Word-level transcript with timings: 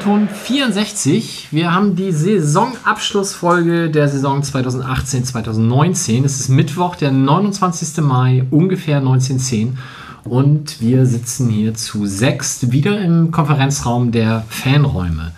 Millanton 0.00 0.28
64. 0.30 1.48
Wir 1.50 1.74
haben 1.74 1.94
die 1.94 2.10
Saisonabschlussfolge 2.10 3.90
der 3.90 4.08
Saison 4.08 4.40
2018-2019. 4.40 6.24
Es 6.24 6.40
ist 6.40 6.48
Mittwoch, 6.48 6.96
der 6.96 7.12
29. 7.12 8.02
Mai, 8.02 8.46
ungefähr 8.50 8.96
1910. 8.96 9.76
Und 10.24 10.80
wir 10.80 11.04
sitzen 11.04 11.50
hier 11.50 11.74
zu 11.74 12.06
sechst 12.06 12.72
wieder 12.72 12.98
im 12.98 13.30
Konferenzraum 13.30 14.10
der 14.10 14.44
Fanräume. 14.48 15.32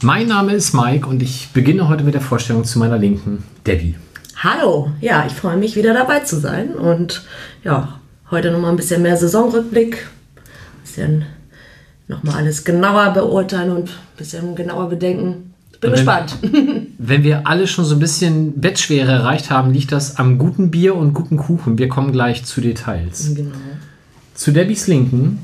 Mein 0.00 0.28
Name 0.28 0.54
ist 0.54 0.72
Mike 0.72 1.06
und 1.06 1.22
ich 1.22 1.50
beginne 1.52 1.88
heute 1.90 2.02
mit 2.02 2.14
der 2.14 2.22
Vorstellung 2.22 2.64
zu 2.64 2.78
meiner 2.78 2.96
Linken, 2.96 3.44
Debbie. 3.66 3.96
Hallo, 4.38 4.90
ja, 5.02 5.26
ich 5.26 5.34
freue 5.34 5.58
mich 5.58 5.76
wieder 5.76 5.92
dabei 5.92 6.20
zu 6.20 6.40
sein 6.40 6.70
und 6.70 7.26
ja, 7.62 8.00
heute 8.30 8.52
nochmal 8.52 8.70
ein 8.70 8.76
bisschen 8.76 9.02
mehr 9.02 9.18
Saisonrückblick, 9.18 9.96
ein 10.36 10.82
bisschen 10.82 11.26
nochmal 12.08 12.36
alles 12.36 12.64
genauer 12.64 13.12
beurteilen 13.12 13.70
und 13.70 13.88
ein 13.88 14.16
bisschen 14.16 14.54
genauer 14.54 14.88
bedenken. 14.88 15.54
Bin 15.80 15.92
wenn, 15.92 15.96
gespannt. 15.96 16.36
Wenn 16.98 17.22
wir 17.22 17.46
alle 17.46 17.68
schon 17.68 17.84
so 17.84 17.94
ein 17.94 18.00
bisschen 18.00 18.60
Bettschwere 18.60 19.12
erreicht 19.12 19.50
haben, 19.50 19.72
liegt 19.72 19.92
das 19.92 20.16
am 20.16 20.38
guten 20.38 20.72
Bier 20.72 20.96
und 20.96 21.14
guten 21.14 21.36
Kuchen. 21.36 21.78
Wir 21.78 21.88
kommen 21.88 22.10
gleich 22.10 22.44
zu 22.44 22.60
Details. 22.60 23.32
Genau. 23.34 23.54
Zu 24.34 24.50
Debbies 24.50 24.88
Linken, 24.88 25.38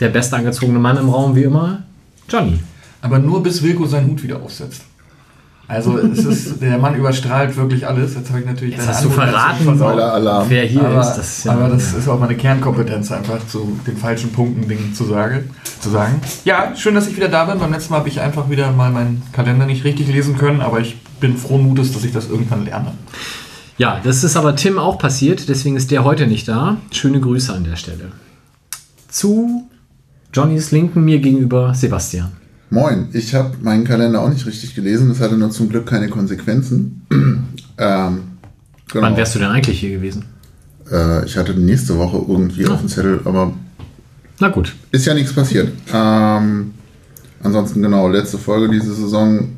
der 0.00 0.08
bestangezogene 0.08 0.80
Mann 0.80 0.96
im 0.96 1.08
Raum 1.08 1.36
wie 1.36 1.44
immer, 1.44 1.84
Johnny. 2.28 2.58
Aber 3.00 3.20
nur 3.20 3.42
bis 3.42 3.62
Wilko 3.62 3.86
seinen 3.86 4.10
Hut 4.10 4.22
wieder 4.24 4.42
aufsetzt. 4.42 4.82
Also 5.68 5.98
es 5.98 6.24
ist, 6.24 6.62
der 6.62 6.78
Mann 6.78 6.94
überstrahlt 6.94 7.54
wirklich 7.54 7.86
alles. 7.86 8.14
Jetzt 8.14 8.30
habe 8.30 8.40
ich 8.40 8.46
natürlich 8.46 8.76
Jetzt 8.76 8.88
hast 8.88 9.04
du 9.04 9.10
verraten, 9.10 9.78
wer 10.48 10.64
hier 10.64 10.82
aber, 10.82 11.02
ist. 11.02 11.10
Das 11.10 11.38
ist 11.38 11.44
ja 11.44 11.52
aber 11.52 11.68
das 11.68 11.92
ist 11.92 12.08
auch 12.08 12.18
meine 12.18 12.36
Kernkompetenz, 12.36 13.12
einfach 13.12 13.46
zu 13.46 13.78
den 13.86 13.98
falschen 13.98 14.32
Punkten 14.32 14.66
Dingen 14.66 14.94
zu, 14.94 15.04
sage, 15.04 15.44
zu 15.80 15.90
sagen. 15.90 16.22
Ja, 16.46 16.74
schön, 16.74 16.94
dass 16.94 17.06
ich 17.06 17.16
wieder 17.16 17.28
da 17.28 17.44
bin. 17.44 17.58
Beim 17.58 17.70
letzten 17.70 17.92
Mal 17.92 17.98
habe 17.98 18.08
ich 18.08 18.18
einfach 18.18 18.48
wieder 18.48 18.72
mal 18.72 18.90
meinen 18.90 19.22
Kalender 19.32 19.66
nicht 19.66 19.84
richtig 19.84 20.08
lesen 20.08 20.38
können, 20.38 20.62
aber 20.62 20.80
ich 20.80 20.96
bin 21.20 21.36
frohen 21.36 21.64
Mutes, 21.64 21.92
dass 21.92 22.02
ich 22.02 22.12
das 22.12 22.30
irgendwann 22.30 22.64
lerne. 22.64 22.92
Ja, 23.76 24.00
das 24.02 24.24
ist 24.24 24.36
aber 24.36 24.56
Tim 24.56 24.78
auch 24.78 24.98
passiert, 24.98 25.50
deswegen 25.50 25.76
ist 25.76 25.90
der 25.90 26.02
heute 26.02 26.26
nicht 26.26 26.48
da. 26.48 26.78
Schöne 26.92 27.20
Grüße 27.20 27.52
an 27.52 27.64
der 27.64 27.76
Stelle. 27.76 28.12
Zu 29.08 29.68
Johnnys 30.32 30.70
Linken 30.70 31.04
mir 31.04 31.18
gegenüber 31.18 31.74
Sebastian. 31.74 32.37
Moin, 32.70 33.08
ich 33.12 33.34
habe 33.34 33.56
meinen 33.62 33.84
Kalender 33.84 34.20
auch 34.20 34.28
nicht 34.28 34.46
richtig 34.46 34.74
gelesen. 34.74 35.08
Das 35.08 35.20
hatte 35.20 35.36
nur 35.36 35.50
zum 35.50 35.68
Glück 35.68 35.86
keine 35.86 36.08
Konsequenzen. 36.08 37.06
ähm, 37.10 37.48
genau. 37.78 38.22
Wann 38.92 39.16
wärst 39.16 39.34
du 39.34 39.38
denn 39.38 39.48
eigentlich 39.48 39.80
hier 39.80 39.90
gewesen? 39.90 40.26
Äh, 40.90 41.24
ich 41.24 41.36
hatte 41.36 41.54
nächste 41.54 41.96
Woche 41.96 42.18
irgendwie 42.28 42.62
ja. 42.62 42.70
auf 42.70 42.80
dem 42.80 42.88
Zettel, 42.88 43.20
aber. 43.24 43.52
Na 44.38 44.48
gut. 44.48 44.74
Ist 44.90 45.06
ja 45.06 45.14
nichts 45.14 45.32
passiert. 45.32 45.72
Ähm, 45.92 46.74
ansonsten, 47.42 47.80
genau, 47.80 48.08
letzte 48.08 48.38
Folge 48.38 48.68
diese 48.68 48.94
Saison. 48.94 49.48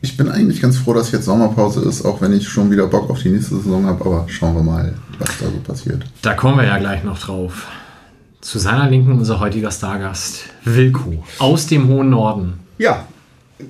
Ich 0.00 0.16
bin 0.16 0.28
eigentlich 0.28 0.60
ganz 0.60 0.78
froh, 0.78 0.94
dass 0.94 1.12
jetzt 1.12 1.26
Sommerpause 1.26 1.80
ist, 1.80 2.04
auch 2.04 2.20
wenn 2.20 2.32
ich 2.32 2.48
schon 2.48 2.70
wieder 2.70 2.86
Bock 2.86 3.08
auf 3.10 3.20
die 3.22 3.30
nächste 3.30 3.56
Saison 3.56 3.86
habe. 3.86 4.04
Aber 4.04 4.24
schauen 4.28 4.54
wir 4.54 4.62
mal, 4.62 4.94
was 5.18 5.30
da 5.38 5.46
so 5.46 5.58
passiert. 5.64 6.04
Da 6.22 6.34
kommen 6.34 6.58
wir 6.58 6.64
ja 6.64 6.78
gleich 6.78 7.04
noch 7.04 7.18
drauf. 7.18 7.68
Zu 8.42 8.58
seiner 8.58 8.90
Linken 8.90 9.12
unser 9.12 9.38
heutiger 9.38 9.70
Stargast, 9.70 10.46
Wilko, 10.64 11.22
aus 11.38 11.68
dem 11.68 11.86
hohen 11.86 12.10
Norden. 12.10 12.54
Ja, 12.76 13.06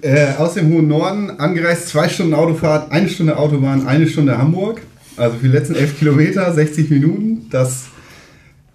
äh, 0.00 0.32
aus 0.38 0.54
dem 0.54 0.72
hohen 0.72 0.88
Norden, 0.88 1.28
angereist 1.28 1.88
zwei 1.88 2.08
Stunden 2.08 2.32
Autofahrt, 2.32 2.90
eine 2.90 3.06
Stunde 3.10 3.36
Autobahn, 3.36 3.86
eine 3.86 4.06
Stunde 4.06 4.38
Hamburg. 4.38 4.80
Also 5.18 5.36
für 5.36 5.48
die 5.48 5.52
letzten 5.52 5.74
elf 5.74 5.98
Kilometer, 5.98 6.50
60 6.50 6.88
Minuten. 6.88 7.48
Das, 7.50 7.84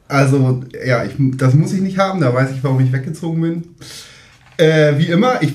also, 0.08 0.62
ja, 0.86 1.04
ich, 1.04 1.14
das 1.18 1.56
muss 1.56 1.74
ich 1.74 1.82
nicht 1.82 1.98
haben, 1.98 2.22
da 2.22 2.32
weiß 2.32 2.52
ich, 2.52 2.64
warum 2.64 2.80
ich 2.80 2.94
weggezogen 2.94 3.42
bin. 3.42 3.64
Äh, 4.58 5.00
wie 5.00 5.08
immer, 5.08 5.42
ich 5.42 5.52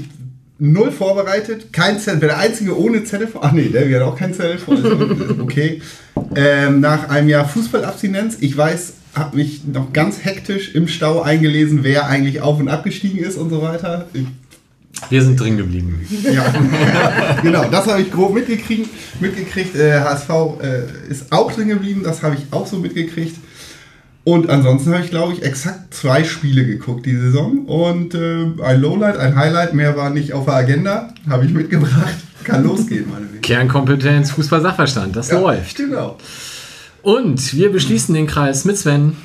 null 0.58 0.90
vorbereitet, 0.90 1.72
kein 1.72 2.00
Zettel, 2.00 2.18
der 2.18 2.38
einzige 2.38 2.76
ohne 2.76 3.04
Zettel. 3.04 3.28
Ach 3.40 3.52
nee, 3.52 3.68
der 3.68 4.00
hat 4.00 4.08
auch 4.08 4.18
kein 4.18 4.34
Zettel. 4.34 4.58
Okay. 5.40 5.80
Ähm, 6.34 6.80
nach 6.80 7.10
einem 7.10 7.28
Jahr 7.28 7.48
Fußballabstinenz, 7.48 8.38
ich 8.40 8.56
weiß 8.56 8.94
habe 9.14 9.36
mich 9.36 9.64
noch 9.64 9.92
ganz 9.92 10.24
hektisch 10.24 10.74
im 10.74 10.88
Stau 10.88 11.22
eingelesen, 11.22 11.80
wer 11.82 12.06
eigentlich 12.06 12.40
auf 12.40 12.58
und 12.58 12.68
abgestiegen 12.68 13.18
ist 13.18 13.36
und 13.36 13.50
so 13.50 13.62
weiter. 13.62 14.06
Wir 15.08 15.22
sind 15.22 15.38
drin 15.38 15.56
geblieben. 15.56 16.06
Ja, 16.32 16.54
genau, 17.42 17.64
das 17.70 17.86
habe 17.86 18.02
ich 18.02 18.12
grob 18.12 18.34
mitgekriegt. 18.34 18.88
mitgekriegt. 19.20 19.74
Äh, 19.74 20.00
HSV 20.00 20.30
äh, 20.62 21.10
ist 21.10 21.32
auch 21.32 21.52
drin 21.52 21.68
geblieben, 21.68 22.02
das 22.04 22.22
habe 22.22 22.36
ich 22.36 22.52
auch 22.52 22.66
so 22.66 22.78
mitgekriegt. 22.78 23.36
Und 24.24 24.48
ansonsten 24.48 24.92
habe 24.92 25.04
ich, 25.04 25.10
glaube 25.10 25.32
ich, 25.32 25.42
exakt 25.42 25.92
zwei 25.92 26.22
Spiele 26.22 26.64
geguckt 26.64 27.06
die 27.06 27.16
Saison. 27.16 27.66
Und 27.66 28.14
äh, 28.14 28.46
ein 28.62 28.80
Lowlight, 28.80 29.16
ein 29.16 29.34
Highlight, 29.34 29.74
mehr 29.74 29.96
war 29.96 30.10
nicht 30.10 30.32
auf 30.32 30.44
der 30.44 30.54
Agenda. 30.54 31.12
Habe 31.28 31.44
ich 31.44 31.52
mitgebracht. 31.52 32.14
Kann 32.44 32.64
losgehen, 32.64 33.06
meine 33.10 33.26
Lieben. 33.26 33.40
Kernkompetenz, 33.40 34.30
Fußball-Sachverstand, 34.32 35.16
das 35.16 35.30
ja, 35.30 35.40
läuft. 35.40 35.76
Genau. 35.76 36.18
Und 37.02 37.56
wir 37.56 37.72
beschließen 37.72 38.14
den 38.14 38.28
Kreis 38.28 38.64
mit 38.64 38.78
Sven. 38.78 39.16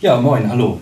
Ja, 0.00 0.18
moin, 0.18 0.48
hallo. 0.48 0.80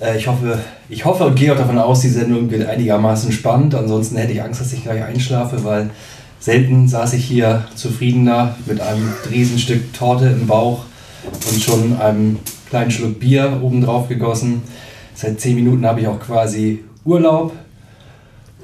Äh, 0.00 0.16
ich 0.16 0.26
hoffe, 0.26 0.58
ich 0.88 1.04
hoffe 1.04 1.24
und 1.24 1.34
gehe 1.34 1.52
auch 1.52 1.58
davon 1.58 1.78
aus, 1.78 2.00
die 2.00 2.08
Sendung 2.08 2.50
wird 2.50 2.66
einigermaßen 2.66 3.30
spannend. 3.32 3.74
Ansonsten 3.74 4.16
hätte 4.16 4.32
ich 4.32 4.42
Angst, 4.42 4.62
dass 4.62 4.72
ich 4.72 4.82
gleich 4.82 5.04
einschlafe, 5.04 5.62
weil 5.62 5.90
selten 6.40 6.88
saß 6.88 7.12
ich 7.12 7.26
hier 7.26 7.64
zufriedener 7.74 8.56
mit 8.64 8.80
einem 8.80 9.12
Riesenstück 9.30 9.92
Torte 9.92 10.26
im 10.26 10.46
Bauch 10.46 10.84
und 11.50 11.62
schon 11.62 11.98
einem 11.98 12.38
kleinen 12.70 12.90
Schluck 12.90 13.20
Bier 13.20 13.60
obendrauf 13.62 14.08
gegossen. 14.08 14.62
Seit 15.14 15.38
zehn 15.38 15.54
Minuten 15.54 15.84
habe 15.84 16.00
ich 16.00 16.08
auch 16.08 16.18
quasi 16.18 16.82
Urlaub. 17.04 17.52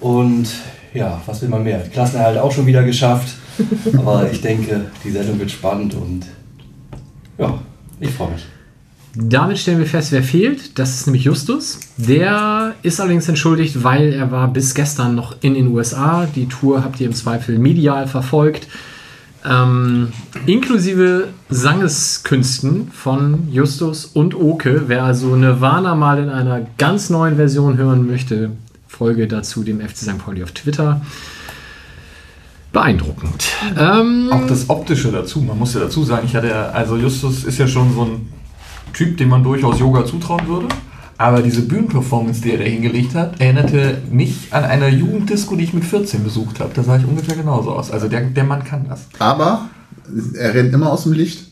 Und 0.01 0.49
ja, 0.95 1.21
was 1.27 1.43
will 1.43 1.51
man 1.51 1.65
mehr? 1.65 1.81
Klassenerhalt 1.81 2.39
auch 2.39 2.51
schon 2.51 2.67
wieder 2.67 2.83
geschafft. 2.83 3.35
Aber 3.99 4.31
ich 4.33 4.41
denke, 4.41 4.87
die 5.05 5.11
Sendung 5.11 5.39
wird 5.39 5.51
spannend 5.51 5.93
und 5.93 6.25
ja, 7.41 7.59
ich 7.99 8.11
freue 8.11 8.33
mich. 8.33 8.47
Damit 9.17 9.59
stellen 9.59 9.79
wir 9.79 9.87
fest, 9.87 10.13
wer 10.13 10.23
fehlt. 10.23 10.79
Das 10.79 10.95
ist 10.95 11.07
nämlich 11.07 11.25
Justus. 11.25 11.81
Der 11.97 12.75
ist 12.83 13.01
allerdings 13.01 13.29
entschuldigt, 13.29 13.83
weil 13.83 14.13
er 14.13 14.31
war 14.31 14.47
bis 14.49 14.75
gestern 14.75 15.17
noch 15.17 15.35
in 15.41 15.55
den 15.55 15.69
USA. 15.69 16.29
Die 16.33 16.47
Tour 16.47 16.85
habt 16.85 17.01
ihr 17.01 17.09
im 17.09 17.15
Zweifel 17.15 17.59
medial 17.59 18.07
verfolgt. 18.07 18.69
Ähm, 19.45 20.13
inklusive 20.47 21.29
Sangeskünsten 21.49 22.93
von 22.93 23.49
Justus 23.51 24.05
und 24.05 24.35
Oke. 24.35 24.85
Wer 24.87 25.03
also 25.03 25.35
Nirvana 25.35 25.97
mal 25.97 26.23
in 26.23 26.29
einer 26.29 26.67
ganz 26.79 27.11
neuen 27.11 27.37
Version 27.37 27.79
hören 27.79 28.07
möchte, 28.07 28.53
folge 28.87 29.27
dazu 29.27 29.65
dem 29.65 29.81
FC 29.81 29.97
St. 29.97 30.19
Pauli 30.19 30.45
auf 30.45 30.53
Twitter 30.53 31.01
beeindruckend. 32.73 33.49
Ähm, 33.79 34.29
auch 34.33 34.47
das 34.47 34.71
Optische 34.71 35.11
dazu, 35.11 35.41
man 35.41 35.59
muss 35.59 35.75
ja 35.75 35.81
dazu 35.81 36.05
sagen, 36.05 36.27
ich 36.27 36.35
hatte 36.35 36.73
also 36.73 36.97
Justus 36.97 37.45
ist 37.45 37.59
ja 37.59 37.67
schon 37.67 37.93
so 37.95 38.03
ein 38.03 38.33
Typ, 38.93 39.17
dem 39.17 39.29
man 39.29 39.43
durchaus 39.43 39.79
Yoga 39.79 40.05
zutrauen 40.05 40.47
würde. 40.47 40.69
Aber 41.17 41.43
diese 41.43 41.63
Bühnenperformance, 41.63 42.41
die 42.41 42.53
er 42.53 42.59
da 42.59 42.65
hingelegt 42.65 43.15
hat, 43.15 43.39
erinnerte 43.41 43.99
mich 44.11 44.49
an 44.53 44.65
eine 44.65 44.89
Jugenddisco, 44.89 45.55
die 45.55 45.65
ich 45.65 45.75
mit 45.75 45.85
14 45.85 46.25
besucht 46.25 46.61
habe. 46.61 46.71
Da 46.75 46.83
sah 46.83 46.97
ich 46.97 47.05
ungefähr 47.05 47.37
genauso 47.37 47.73
aus. 47.73 47.91
Also 47.91 48.09
der, 48.09 48.23
der 48.23 48.45
Mann 48.45 48.65
kann 48.65 48.87
das. 48.89 49.07
Aber 49.19 49.69
er 50.35 50.55
rennt 50.55 50.73
immer 50.73 50.91
aus 50.91 51.03
dem 51.03 51.13
Licht. 51.13 51.47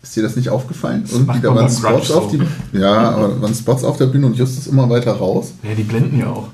Ist 0.00 0.14
dir 0.14 0.22
das 0.22 0.36
nicht 0.36 0.48
aufgefallen? 0.48 1.04
Irgendwie 1.10 1.40
da 1.40 1.52
waren 1.52 1.68
Spots 1.68 2.12
auf 2.12 2.30
die, 2.30 2.40
ja, 2.72 3.10
aber 3.10 3.42
waren 3.42 3.52
Spots 3.52 3.82
auf 3.82 3.96
der 3.96 4.06
Bühne 4.06 4.26
und 4.26 4.36
Justus 4.36 4.68
immer 4.68 4.88
weiter 4.88 5.14
raus. 5.14 5.52
Ja, 5.64 5.74
die 5.74 5.82
blenden 5.82 6.20
ja 6.20 6.28
auch. 6.28 6.48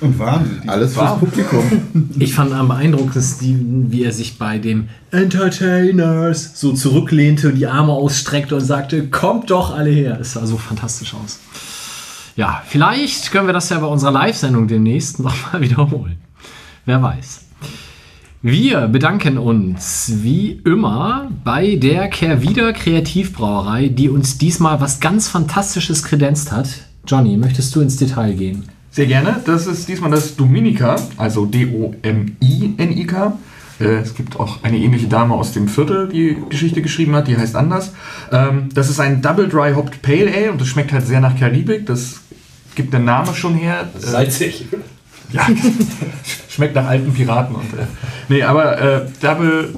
Und 0.00 0.18
warm. 0.18 0.44
Alles 0.66 0.92
fürs 0.94 1.04
warm. 1.04 1.20
Publikum. 1.20 2.10
Ich 2.18 2.34
fand 2.34 2.52
am 2.52 2.68
beeindruckendsten, 2.68 3.90
wie 3.90 4.04
er 4.04 4.12
sich 4.12 4.38
bei 4.38 4.58
dem 4.58 4.88
Entertainers 5.10 6.58
so 6.58 6.72
zurücklehnte, 6.72 7.52
die 7.52 7.66
Arme 7.66 7.92
ausstreckte 7.92 8.54
und 8.54 8.60
sagte, 8.62 9.08
kommt 9.08 9.50
doch 9.50 9.74
alle 9.74 9.90
her. 9.90 10.18
Es 10.20 10.32
sah 10.32 10.46
so 10.46 10.56
fantastisch 10.56 11.14
aus. 11.14 11.38
Ja, 12.36 12.62
vielleicht 12.66 13.32
können 13.32 13.46
wir 13.46 13.54
das 13.54 13.70
ja 13.70 13.78
bei 13.78 13.86
unserer 13.86 14.12
Live-Sendung 14.12 14.68
demnächst 14.68 15.20
nochmal 15.20 15.60
wiederholen. 15.60 16.18
Wer 16.84 17.02
weiß. 17.02 17.46
Wir 18.42 18.86
bedanken 18.88 19.38
uns 19.38 20.12
wie 20.22 20.60
immer 20.64 21.30
bei 21.42 21.76
der 21.76 22.08
Kehrwieder 22.08 22.72
Kreativbrauerei, 22.72 23.88
die 23.88 24.08
uns 24.08 24.38
diesmal 24.38 24.80
was 24.80 25.00
ganz 25.00 25.28
Fantastisches 25.28 26.04
kredenzt 26.04 26.52
hat. 26.52 26.68
Johnny, 27.06 27.36
möchtest 27.36 27.74
du 27.74 27.80
ins 27.80 27.96
Detail 27.96 28.34
gehen? 28.34 28.68
Sehr 28.96 29.04
gerne. 29.04 29.42
Das 29.44 29.66
ist 29.66 29.86
diesmal 29.90 30.10
das 30.10 30.36
Dominica, 30.36 30.96
also 31.18 31.44
D-O-M-I-N-I-K. 31.44 33.38
Äh, 33.78 33.84
es 33.84 34.14
gibt 34.14 34.40
auch 34.40 34.62
eine 34.62 34.78
ähnliche 34.78 35.06
Dame 35.06 35.34
aus 35.34 35.52
dem 35.52 35.68
Viertel, 35.68 36.08
die 36.08 36.38
Geschichte 36.48 36.80
geschrieben 36.80 37.14
hat, 37.14 37.28
die 37.28 37.36
heißt 37.36 37.56
anders. 37.56 37.92
Ähm, 38.32 38.70
das 38.72 38.88
ist 38.88 38.98
ein 38.98 39.20
Double 39.20 39.50
Dry 39.50 39.74
Hopped 39.74 40.00
Pale 40.00 40.32
Ale 40.34 40.50
und 40.50 40.62
das 40.62 40.68
schmeckt 40.68 40.92
halt 40.92 41.06
sehr 41.06 41.20
nach 41.20 41.38
Karibik. 41.38 41.84
Das 41.84 42.22
gibt 42.74 42.94
der 42.94 43.00
Name 43.00 43.34
schon 43.34 43.54
her. 43.56 43.86
Salzig. 43.98 44.64
Ja, 45.30 45.46
Schmeckt 46.48 46.74
nach 46.74 46.86
alten 46.86 47.12
Piraten. 47.12 47.54
Und, 47.54 47.74
äh, 47.74 47.84
nee, 48.30 48.42
aber 48.42 48.80
äh, 48.80 49.06
Double 49.20 49.74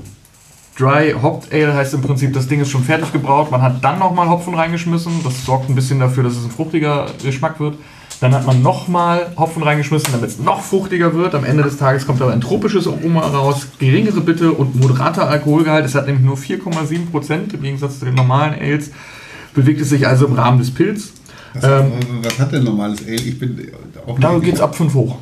Dry 0.79 1.13
Hopped 1.21 1.53
Ale 1.53 1.75
heißt 1.75 1.93
im 1.95 2.03
Prinzip, 2.03 2.33
das 2.35 2.47
Ding 2.47 2.61
ist 2.61 2.71
schon 2.71 2.85
fertig 2.85 3.13
gebraut. 3.13 3.51
Man 3.51 3.63
hat 3.63 3.83
dann 3.83 3.99
nochmal 3.99 4.29
Hopfen 4.29 4.55
reingeschmissen. 4.55 5.25
Das 5.25 5.45
sorgt 5.45 5.69
ein 5.69 5.75
bisschen 5.75 5.99
dafür, 5.99 6.23
dass 6.23 6.35
es 6.35 6.45
ein 6.45 6.53
fruchtiger 6.53 7.07
Geschmack 7.21 7.59
wird. 7.59 7.75
Dann 8.21 8.35
hat 8.35 8.47
man 8.47 8.63
nochmal 8.63 9.31
Hopfen 9.37 9.63
reingeschmissen, 9.63 10.11
damit 10.13 10.31
es 10.31 10.39
noch 10.41 10.61
fruchtiger 10.63 11.15
wird. 11.15 11.35
Am 11.37 11.45
Ende 11.45 11.63
des 11.63 11.77
Tages 11.77 12.05
kommt 12.07 12.21
aber 12.21 12.33
ein 12.33 12.41
tropisches 12.41 12.89
Aroma 12.89 13.21
raus, 13.21 13.69
geringere 13.79 14.21
Bitte 14.21 14.53
und 14.53 14.75
moderater 14.75 15.29
Alkoholgehalt. 15.29 15.85
Es 15.85 15.95
hat 15.95 16.07
nämlich 16.07 16.25
nur 16.25 16.37
4,7 16.37 17.11
Prozent 17.11 17.55
im 17.55 17.63
Gegensatz 17.63 18.01
zu 18.01 18.07
den 18.07 18.15
normalen 18.15 18.55
Ales. 18.61 18.91
Bewegt 19.55 19.81
es 19.81 19.91
sich 19.91 20.07
also 20.07 20.27
im 20.27 20.33
Rahmen 20.33 20.59
des 20.59 20.73
Pilz. 20.73 21.13
Was, 21.55 21.65
Ähm, 21.65 21.93
was 22.23 22.39
hat 22.41 22.53
denn 22.53 22.65
normales 22.65 23.01
Ale? 23.07 23.15
Ich 23.15 23.39
bin 23.39 23.71
auch 24.07 24.19
Da 24.19 24.33
nicht- 24.33 24.45
geht 24.45 24.55
es 24.57 24.61
ab 24.61 24.75
5 24.75 24.95
hoch. 24.95 25.19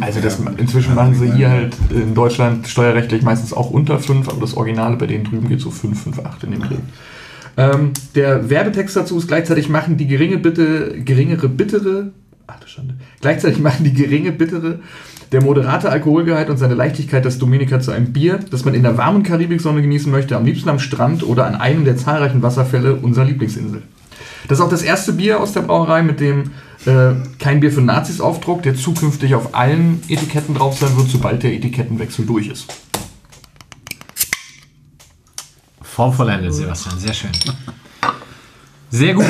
Also 0.00 0.20
das, 0.20 0.38
inzwischen 0.56 0.94
machen 0.94 1.14
sie 1.14 1.30
hier 1.32 1.50
halt 1.50 1.76
in 1.90 2.14
Deutschland 2.14 2.66
steuerrechtlich 2.66 3.22
meistens 3.22 3.52
auch 3.52 3.70
unter 3.70 3.98
5, 3.98 4.28
aber 4.28 4.40
das 4.40 4.56
Originale 4.56 4.96
bei 4.96 5.06
denen 5.06 5.24
drüben 5.24 5.48
geht 5.48 5.60
so 5.60 5.70
5, 5.70 6.02
5, 6.02 6.18
8 6.20 6.44
in 6.44 6.52
dem 6.52 6.62
Dreh. 6.62 6.76
Ähm, 7.56 7.90
der 8.14 8.48
Werbetext 8.48 8.96
dazu 8.96 9.18
ist 9.18 9.28
gleichzeitig 9.28 9.68
machen 9.68 9.96
die 9.96 10.06
geringe 10.06 10.38
Bitte, 10.38 10.94
geringere 11.04 11.48
bittere, 11.48 12.12
ach 12.50 12.60
du 12.60 12.66
Schande, 12.66 12.94
gleichzeitig 13.20 13.60
machen 13.60 13.84
die 13.84 13.94
geringe 13.94 14.32
bittere, 14.32 14.80
der 15.32 15.42
moderate 15.42 15.90
Alkoholgehalt 15.90 16.50
und 16.50 16.56
seine 16.56 16.74
Leichtigkeit 16.74 17.24
das 17.24 17.38
Dominica 17.38 17.80
zu 17.80 17.92
einem 17.92 18.12
Bier, 18.12 18.40
das 18.50 18.64
man 18.64 18.74
in 18.74 18.82
der 18.82 18.96
warmen 18.98 19.22
Karibiksonne 19.22 19.80
genießen 19.82 20.10
möchte, 20.10 20.36
am 20.36 20.44
liebsten 20.44 20.68
am 20.68 20.78
Strand 20.78 21.22
oder 21.22 21.46
an 21.46 21.54
einem 21.54 21.84
der 21.84 21.96
zahlreichen 21.96 22.42
Wasserfälle 22.42 22.96
unserer 22.96 23.24
Lieblingsinsel. 23.24 23.82
Das 24.48 24.58
ist 24.58 24.64
auch 24.64 24.70
das 24.70 24.82
erste 24.82 25.12
Bier 25.12 25.40
aus 25.40 25.52
der 25.52 25.60
Brauerei 25.60 26.02
mit 26.02 26.18
dem 26.18 26.50
äh, 26.86 27.12
Kein 27.38 27.60
Bier 27.60 27.70
für 27.70 27.82
Nazis 27.82 28.20
Aufdruck, 28.20 28.62
der 28.62 28.74
zukünftig 28.74 29.34
auf 29.34 29.54
allen 29.54 30.02
Etiketten 30.08 30.54
drauf 30.54 30.78
sein 30.78 30.96
wird, 30.96 31.08
sobald 31.08 31.42
der 31.42 31.52
Etikettenwechsel 31.52 32.26
durch 32.26 32.48
ist. 32.48 32.66
Formvollendet, 35.82 36.54
Sebastian, 36.54 36.98
sehr 36.98 37.12
schön. 37.12 37.30
Sehr 38.90 39.14
gut. 39.14 39.26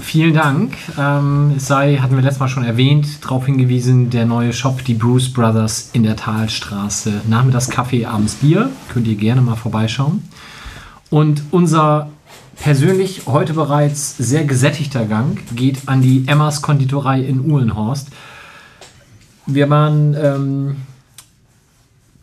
Vielen 0.00 0.34
Dank. 0.34 0.76
Ähm, 0.98 1.54
es 1.56 1.66
sei, 1.66 1.96
hatten 1.96 2.14
wir 2.14 2.22
letztes 2.22 2.40
Mal 2.40 2.48
schon 2.48 2.64
erwähnt, 2.64 3.24
darauf 3.24 3.46
hingewiesen, 3.46 4.08
der 4.10 4.24
neue 4.24 4.52
Shop, 4.52 4.84
die 4.84 4.94
Bruce 4.94 5.32
Brothers 5.32 5.90
in 5.92 6.04
der 6.04 6.16
Talstraße. 6.16 7.22
Nachmittags 7.28 7.68
Kaffee, 7.68 8.06
abends 8.06 8.36
Bier. 8.36 8.70
Könnt 8.92 9.06
ihr 9.06 9.16
gerne 9.16 9.40
mal 9.40 9.56
vorbeischauen. 9.56 10.22
Und 11.10 11.42
unser 11.50 12.10
persönlich 12.56 13.22
heute 13.26 13.52
bereits 13.52 14.16
sehr 14.16 14.44
gesättigter 14.44 15.04
Gang 15.04 15.38
geht 15.54 15.88
an 15.88 16.02
die 16.02 16.24
Emmas 16.26 16.62
Konditorei 16.62 17.20
in 17.20 17.50
Uhlenhorst. 17.50 18.08
Wir 19.46 19.70
waren 19.70 20.14
ähm, 20.14 20.76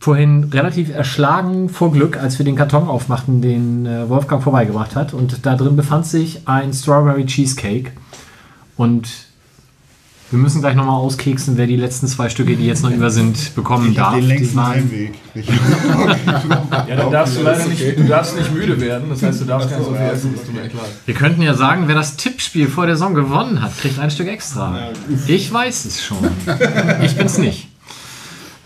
vorhin 0.04 0.50
relativ 0.52 0.94
erschlagen 0.94 1.70
vor 1.70 1.94
Glück, 1.94 2.18
als 2.18 2.38
wir 2.38 2.44
den 2.44 2.58
Karton 2.58 2.90
aufmachten, 2.90 3.42
den 3.42 3.86
äh, 3.86 4.10
Wolfgang 4.10 4.44
vorbeigebracht 4.44 4.98
hat. 4.98 5.14
Und 5.14 5.46
da 5.46 5.56
drin 5.56 5.78
befand 5.78 6.06
sich 6.06 6.42
ein 6.46 6.74
Strawberry 6.74 7.26
Cheesecake. 7.26 7.92
Und 8.76 9.08
wir 10.30 10.40
müssen 10.40 10.60
gleich 10.60 10.76
nochmal 10.76 10.98
auskeksen, 10.98 11.56
wer 11.56 11.68
die 11.68 11.78
letzten 11.78 12.08
zwei 12.08 12.28
Stücke, 12.28 12.58
die 12.58 12.66
jetzt 12.66 12.84
noch 12.84 12.92
über 12.92 13.10
sind, 13.12 13.56
bekommen 13.56 13.92
Ich 13.92 13.96
darf. 13.96 14.14
den 14.16 14.24
Die 14.24 14.28
längsten 14.28 14.62
Heimweg. 14.68 15.14
Ja, 16.90 16.96
dann 16.98 17.12
darfst 17.12 17.38
du 17.38 17.42
leider 17.44 17.66
nicht, 17.66 17.98
du 17.98 18.04
darfst 18.04 18.38
nicht 18.38 18.54
müde 18.54 18.82
werden. 18.82 19.10
Das 19.10 19.24
heißt, 19.24 19.40
du 19.40 19.46
darfst 19.46 19.70
gar 19.70 19.78
nicht 19.78 19.88
so 19.88 19.94
viel 19.96 20.04
essen, 20.06 20.34
das 20.36 20.46
tut 20.46 20.54
mir 20.54 20.64
echt 20.64 20.74
leid. 20.74 20.92
Wir 21.06 21.16
könnten 21.16 21.42
ja 21.42 21.54
sagen, 21.54 21.88
wer 21.88 21.96
das 21.96 22.18
Tippspiel 22.18 22.68
vor 22.68 22.88
der 22.88 22.98
Saison 22.98 23.14
gewonnen 23.14 23.62
hat, 23.62 23.78
kriegt 23.78 24.00
ein 24.00 24.12
Stück 24.12 24.28
extra. 24.28 24.90
Ich 25.28 25.54
weiß 25.54 25.86
es 25.86 26.04
schon. 26.04 26.18
Ich 27.04 27.16
bin's 27.16 27.38
nicht. 27.38 27.70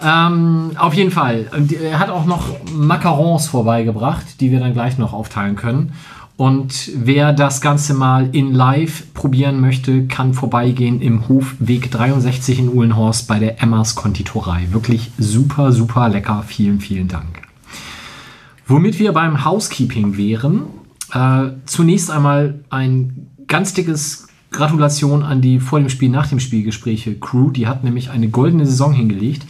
Ähm, 0.04 0.72
auf 0.78 0.94
jeden 0.94 1.12
Fall. 1.12 1.48
Und 1.56 1.72
Er 1.74 2.00
hat 2.00 2.10
auch 2.10 2.26
noch 2.26 2.56
Macarons 2.72 3.48
vorbeigebracht, 3.48 4.40
die 4.42 4.52
wir 4.52 4.60
dann 4.60 4.74
gleich 4.74 4.98
noch 4.98 5.14
aufteilen 5.14 5.56
können. 5.56 5.94
Und 6.38 6.92
wer 6.96 7.34
das 7.34 7.62
Ganze 7.62 7.96
mal 7.96 8.30
in 8.32 8.54
live 8.54 9.12
probieren 9.16 9.60
möchte, 9.60 10.06
kann 10.06 10.36
vorbeigehen 10.36 11.02
im 11.02 11.28
Hofweg 11.28 11.90
63 11.90 12.60
in 12.60 12.70
Uhlenhorst 12.70 13.28
bei 13.28 13.40
der 13.40 13.62
Emmas 13.64 13.96
Konditorei. 13.96 14.68
Wirklich 14.70 15.10
super, 15.18 15.72
super 15.72 16.10
lecker. 16.10 16.44
Vielen, 16.46 16.80
vielen 16.80 17.08
Dank. 17.08 17.42
Womit 18.68 19.00
wir 19.00 19.14
beim 19.14 19.46
Housekeeping 19.46 20.16
wären, 20.16 20.68
äh, 21.12 21.54
zunächst 21.66 22.12
einmal 22.12 22.60
ein 22.70 23.30
ganz 23.48 23.74
dickes 23.74 24.28
Gratulation 24.52 25.24
an 25.24 25.42
die 25.42 25.60
vor 25.60 25.80
dem 25.80 25.90
Spiel, 25.90 26.10
nach 26.10 26.28
dem 26.28 26.40
Spiel 26.40 26.64
Gespräche 26.64 27.16
Crew. 27.16 27.50
Die 27.50 27.66
hat 27.66 27.84
nämlich 27.84 28.12
eine 28.12 28.30
goldene 28.30 28.68
Saison 28.68 28.94
hingelegt. 28.94 29.44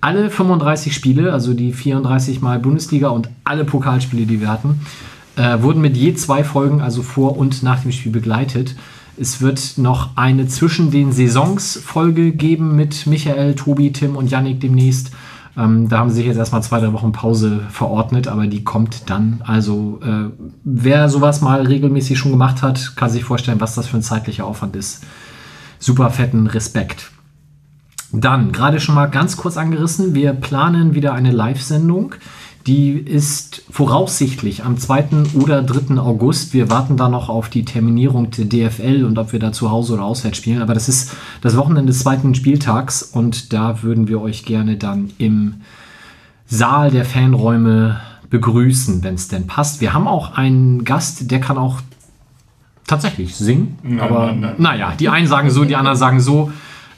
Alle 0.00 0.30
35 0.30 0.94
Spiele, 0.94 1.32
also 1.32 1.54
die 1.54 1.72
34 1.72 2.40
Mal 2.40 2.60
Bundesliga 2.60 3.08
und 3.08 3.28
alle 3.44 3.64
Pokalspiele, 3.64 4.26
die 4.26 4.40
wir 4.40 4.48
hatten, 4.48 4.80
äh, 5.36 5.60
wurden 5.60 5.80
mit 5.80 5.96
je 5.96 6.14
zwei 6.14 6.44
Folgen, 6.44 6.80
also 6.80 7.02
vor 7.02 7.36
und 7.36 7.62
nach 7.62 7.80
dem 7.80 7.90
Spiel 7.92 8.12
begleitet. 8.12 8.76
Es 9.16 9.40
wird 9.40 9.78
noch 9.78 10.10
eine 10.16 10.46
zwischen 10.46 10.92
den 10.92 11.10
Saisons 11.10 11.76
Folge 11.84 12.30
geben 12.30 12.76
mit 12.76 13.06
Michael, 13.08 13.56
Tobi, 13.56 13.92
Tim 13.92 14.14
und 14.14 14.30
Yannick 14.30 14.60
demnächst. 14.60 15.10
Ähm, 15.56 15.88
da 15.88 15.98
haben 15.98 16.10
sie 16.10 16.16
sich 16.16 16.26
jetzt 16.26 16.36
erstmal 16.36 16.62
zwei, 16.62 16.78
drei 16.78 16.92
Wochen 16.92 17.10
Pause 17.10 17.62
verordnet, 17.68 18.28
aber 18.28 18.46
die 18.46 18.62
kommt 18.62 19.10
dann. 19.10 19.42
Also 19.44 19.98
äh, 20.04 20.30
wer 20.62 21.08
sowas 21.08 21.40
mal 21.40 21.66
regelmäßig 21.66 22.16
schon 22.16 22.30
gemacht 22.30 22.62
hat, 22.62 22.94
kann 22.94 23.10
sich 23.10 23.24
vorstellen, 23.24 23.60
was 23.60 23.74
das 23.74 23.88
für 23.88 23.96
ein 23.96 24.02
zeitlicher 24.02 24.46
Aufwand 24.46 24.76
ist. 24.76 25.02
Super 25.80 26.10
fetten 26.10 26.46
Respekt. 26.46 27.10
Dann, 28.12 28.52
gerade 28.52 28.80
schon 28.80 28.94
mal 28.94 29.06
ganz 29.06 29.36
kurz 29.36 29.56
angerissen, 29.56 30.14
wir 30.14 30.32
planen 30.32 30.94
wieder 30.94 31.12
eine 31.12 31.30
Live-Sendung. 31.30 32.14
Die 32.66 32.92
ist 32.92 33.62
voraussichtlich 33.70 34.64
am 34.64 34.78
2. 34.78 35.08
oder 35.34 35.62
3. 35.62 35.98
August. 35.98 36.52
Wir 36.52 36.70
warten 36.70 36.96
da 36.96 37.08
noch 37.08 37.28
auf 37.28 37.48
die 37.48 37.64
Terminierung 37.64 38.30
der 38.30 38.46
DFL 38.46 39.04
und 39.04 39.18
ob 39.18 39.32
wir 39.32 39.40
da 39.40 39.52
zu 39.52 39.70
Hause 39.70 39.94
oder 39.94 40.04
auswärts 40.04 40.38
spielen. 40.38 40.60
Aber 40.60 40.74
das 40.74 40.88
ist 40.88 41.12
das 41.40 41.56
Wochenende 41.56 41.92
des 41.92 42.00
zweiten 42.00 42.34
Spieltags 42.34 43.02
und 43.02 43.52
da 43.52 43.82
würden 43.82 44.08
wir 44.08 44.20
euch 44.20 44.44
gerne 44.44 44.76
dann 44.76 45.10
im 45.18 45.62
Saal 46.46 46.90
der 46.90 47.04
Fanräume 47.04 48.00
begrüßen, 48.30 49.02
wenn 49.02 49.14
es 49.14 49.28
denn 49.28 49.46
passt. 49.46 49.80
Wir 49.80 49.94
haben 49.94 50.08
auch 50.08 50.34
einen 50.34 50.84
Gast, 50.84 51.30
der 51.30 51.40
kann 51.40 51.58
auch 51.58 51.80
tatsächlich 52.86 53.36
singen. 53.36 53.78
aber 54.00 54.34
naja, 54.58 54.94
die 54.98 55.08
einen 55.08 55.26
sagen 55.26 55.50
so, 55.50 55.64
die 55.64 55.76
anderen 55.76 55.96
sagen 55.96 56.20
so. 56.20 56.50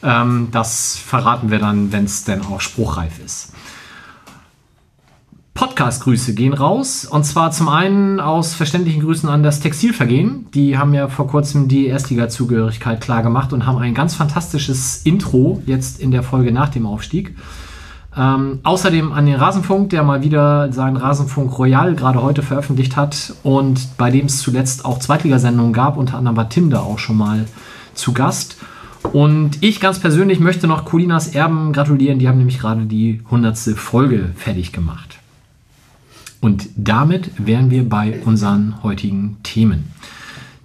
Ähm, 0.02 0.48
das 0.50 0.96
verraten 0.96 1.50
wir 1.50 1.58
dann, 1.58 1.92
wenn 1.92 2.04
es 2.04 2.24
denn 2.24 2.42
auch 2.42 2.60
spruchreif 2.60 3.18
ist. 3.24 3.52
Podcast-Grüße 5.54 6.32
gehen 6.34 6.54
raus. 6.54 7.04
Und 7.04 7.24
zwar 7.24 7.50
zum 7.50 7.68
einen 7.68 8.18
aus 8.18 8.54
verständlichen 8.54 9.02
Grüßen 9.02 9.28
an 9.28 9.42
das 9.42 9.60
Textilvergehen. 9.60 10.46
Die 10.54 10.78
haben 10.78 10.94
ja 10.94 11.08
vor 11.08 11.26
kurzem 11.26 11.68
die 11.68 11.86
Erstliga-Zugehörigkeit 11.86 13.00
klar 13.02 13.22
gemacht 13.22 13.52
und 13.52 13.66
haben 13.66 13.76
ein 13.76 13.92
ganz 13.92 14.14
fantastisches 14.14 15.02
Intro 15.04 15.62
jetzt 15.66 16.00
in 16.00 16.12
der 16.12 16.22
Folge 16.22 16.50
nach 16.50 16.70
dem 16.70 16.86
Aufstieg. 16.86 17.36
Ähm, 18.16 18.60
außerdem 18.62 19.12
an 19.12 19.26
den 19.26 19.36
Rasenfunk, 19.36 19.90
der 19.90 20.02
mal 20.02 20.22
wieder 20.22 20.72
seinen 20.72 20.96
Rasenfunk 20.96 21.58
Royal 21.58 21.94
gerade 21.94 22.22
heute 22.22 22.42
veröffentlicht 22.42 22.96
hat 22.96 23.34
und 23.42 23.96
bei 23.98 24.10
dem 24.10 24.26
es 24.26 24.38
zuletzt 24.38 24.84
auch 24.84 24.98
Zweitligasendungen 24.98 25.72
gab. 25.72 25.96
Unter 25.96 26.16
anderem 26.16 26.38
war 26.38 26.48
Tim 26.48 26.70
da 26.70 26.80
auch 26.80 26.98
schon 26.98 27.18
mal 27.18 27.44
zu 27.94 28.12
Gast. 28.12 28.56
Und 29.02 29.62
ich 29.62 29.80
ganz 29.80 29.98
persönlich 29.98 30.40
möchte 30.40 30.66
noch 30.66 30.84
Colinas 30.84 31.34
Erben 31.34 31.72
gratulieren. 31.72 32.18
Die 32.18 32.28
haben 32.28 32.38
nämlich 32.38 32.58
gerade 32.58 32.84
die 32.86 33.20
100. 33.24 33.56
Folge 33.76 34.30
fertig 34.36 34.72
gemacht. 34.72 35.18
Und 36.40 36.68
damit 36.76 37.30
wären 37.38 37.70
wir 37.70 37.88
bei 37.88 38.20
unseren 38.24 38.82
heutigen 38.82 39.38
Themen. 39.42 39.92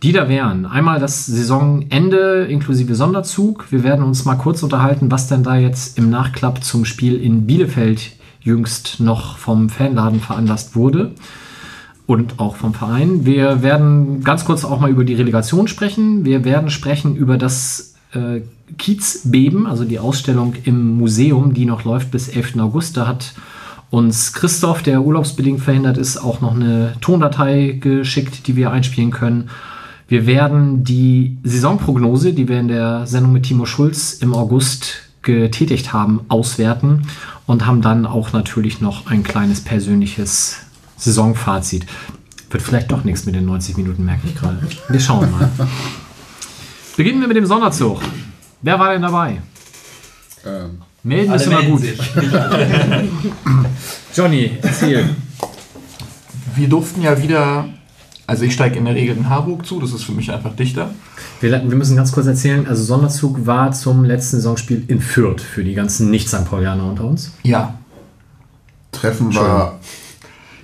Die 0.04 0.12
da 0.12 0.30
wären 0.30 0.66
einmal 0.66 1.00
das 1.00 1.26
Saisonende 1.26 2.46
inklusive 2.46 2.96
Sonderzug. 2.96 3.72
Wir 3.72 3.84
werden 3.84 4.06
uns 4.06 4.24
mal 4.24 4.36
kurz 4.36 4.62
unterhalten, 4.62 5.10
was 5.10 5.28
denn 5.28 5.44
da 5.44 5.56
jetzt 5.56 5.98
im 5.98 6.10
Nachklapp 6.10 6.64
zum 6.64 6.86
Spiel 6.86 7.20
in 7.20 7.48
Bielefeld 7.48 8.12
jüngst 8.42 9.00
noch 9.00 9.38
vom 9.38 9.70
Fanladen 9.70 10.20
veranlasst 10.20 10.76
wurde 10.76 11.16
und 12.06 12.40
auch 12.40 12.56
vom 12.56 12.74
Verein. 12.74 13.26
Wir 13.26 13.64
werden 13.64 14.24
ganz 14.24 14.46
kurz 14.46 14.64
auch 14.64 14.80
mal 14.80 14.92
über 14.92 15.04
die 15.04 15.16
Relegation 15.16 15.68
sprechen. 15.68 16.24
Wir 16.24 16.46
werden 16.46 16.70
sprechen 16.70 17.16
über 17.16 17.38
das 17.38 17.95
äh, 18.14 18.42
Kiezbeben, 18.78 19.68
also 19.68 19.84
die 19.84 20.00
Ausstellung 20.00 20.54
im 20.64 20.98
Museum, 20.98 21.54
die 21.54 21.66
noch 21.66 21.84
läuft 21.84 22.12
bis 22.12 22.28
11. 22.30 22.60
August. 22.60 22.98
Da 22.98 23.08
hat 23.08 23.34
uns 23.90 24.34
Christoph, 24.34 24.82
der 24.82 25.04
urlaubsbedingt 25.04 25.62
verhindert 25.62 25.98
ist, 25.98 26.18
auch 26.18 26.42
noch 26.42 26.56
eine 26.56 26.94
Tondatei 27.02 27.78
geschickt, 27.80 28.48
die 28.48 28.56
wir 28.56 28.72
einspielen 28.72 29.12
können. 29.12 29.50
Wir 30.08 30.28
werden 30.28 30.84
die 30.84 31.38
Saisonprognose, 31.44 32.34
die 32.34 32.48
wir 32.48 32.60
in 32.60 32.68
der 32.68 33.08
Sendung 33.08 33.34
mit 33.34 33.44
Timo 33.44 33.66
Schulz 33.66 34.14
im 34.14 34.34
August 34.34 34.98
getätigt 35.22 35.94
haben, 35.94 36.22
auswerten 36.28 37.08
und 37.48 37.66
haben 37.66 37.82
dann 37.82 38.06
auch 38.06 38.32
natürlich 38.32 38.82
noch 38.82 39.08
ein 39.08 39.24
kleines 39.24 39.62
persönliches 39.62 40.58
Saisonfazit. 40.98 41.86
Wird 42.52 42.62
vielleicht 42.62 42.92
doch 42.92 43.04
nichts 43.04 43.26
mit 43.26 43.36
den 43.36 43.46
90 43.46 43.78
Minuten, 43.78 44.06
merke 44.06 44.28
ich 44.28 44.36
gerade. 44.36 44.58
Wir 44.88 45.00
schauen 45.00 45.32
mal. 45.32 45.50
Beginnen 46.98 47.20
wir 47.20 47.28
mit 47.28 47.36
dem 47.36 47.46
Sonderzug. 47.46 48.00
Wer 48.62 48.80
war 48.80 48.94
denn 48.94 49.02
dabei? 49.02 49.42
Ähm, 50.46 50.82
Melden 51.04 51.34
ist 51.34 51.46
immer 51.46 51.64
gut. 51.64 51.82
Johnny, 54.16 54.58
erzähl. 54.62 55.10
Wir 56.56 56.70
durften 56.70 57.02
ja 57.02 57.22
wieder, 57.22 57.66
also 58.26 58.46
ich 58.46 58.54
steige 58.54 58.80
in 58.80 58.86
der 58.86 58.96
Regel 58.96 59.18
in 59.18 59.30
Harburg 59.30 59.66
zu, 59.66 59.82
das 59.82 59.92
ist 59.92 60.04
für 60.04 60.14
mich 60.14 60.32
einfach 60.32 60.56
dichter. 60.56 60.92
Wir, 61.42 61.52
wir 61.52 61.76
müssen 61.76 61.98
ganz 61.98 62.14
kurz 62.14 62.28
erzählen, 62.28 62.66
also 62.66 62.82
Sonderzug 62.82 63.46
war 63.46 63.74
zum 63.74 64.06
letzten 64.06 64.38
Saisonspiel 64.38 64.86
in 64.88 65.02
Fürth 65.02 65.42
für 65.42 65.66
die 65.66 65.74
ganzen 65.74 66.10
Nicht-St. 66.10 66.46
Paulianer 66.46 66.86
unter 66.86 67.04
uns. 67.04 67.34
Ja, 67.44 67.78
Treffen 68.94 69.36
war 69.36 69.80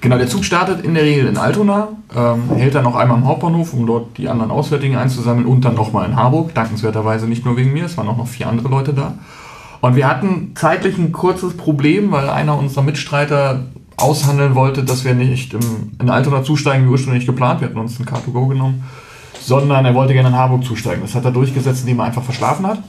Genau, 0.02 0.18
der 0.18 0.28
Zug 0.28 0.44
startet 0.44 0.84
in 0.84 0.96
der 0.96 1.04
Regel 1.04 1.28
in 1.28 1.38
Altona, 1.38 1.90
ähm, 2.16 2.56
hält 2.56 2.74
dann 2.74 2.84
noch 2.84 2.96
einmal 2.96 3.18
am 3.18 3.28
Hauptbahnhof, 3.28 3.74
um 3.74 3.86
dort 3.86 4.18
die 4.18 4.30
anderen 4.30 4.50
Auswärtigen 4.50 4.96
einzusammeln 4.96 5.46
und 5.46 5.64
dann 5.64 5.76
nochmal 5.76 6.10
in 6.10 6.16
Harburg. 6.16 6.56
Dankenswerterweise 6.56 7.28
nicht 7.28 7.46
nur 7.46 7.56
wegen 7.56 7.72
mir, 7.72 7.86
es 7.86 7.98
waren 7.98 8.08
auch 8.08 8.18
noch 8.18 8.28
vier 8.28 8.50
andere 8.50 8.68
Leute 8.68 8.96
da. 8.96 9.14
Und 9.80 9.96
wir 9.96 10.08
hatten 10.08 10.54
zeitlich 10.56 10.98
ein 10.98 11.12
kurzes 11.12 11.56
Problem, 11.56 12.12
weil 12.12 12.32
einer 12.32 12.58
unserer 12.58 12.82
Mitstreiter 12.82 13.66
aushandeln 13.96 14.56
wollte, 14.56 14.84
dass 14.84 15.06
wir 15.06 15.14
nicht 15.14 15.54
im, 15.54 15.92
in 16.00 16.10
Altona 16.10 16.44
zusteigen, 16.44 16.88
wie 16.88 16.92
ursprünglich 16.92 17.28
geplant. 17.28 17.62
Wir 17.62 17.68
hatten 17.68 17.80
uns 17.80 18.00
ein 18.00 18.06
Car2Go 18.06 18.48
genommen, 18.48 18.84
sondern 19.40 19.86
er 19.86 19.94
wollte 19.94 20.14
gerne 20.14 20.30
in 20.30 20.36
Harburg 20.36 20.64
zusteigen. 20.64 21.04
Das 21.04 21.14
hat 21.14 21.26
er 21.26 21.32
durchgesetzt, 21.32 21.82
indem 21.82 22.00
er 22.00 22.06
einfach 22.06 22.24
verschlafen 22.24 22.66
hat. 22.66 22.80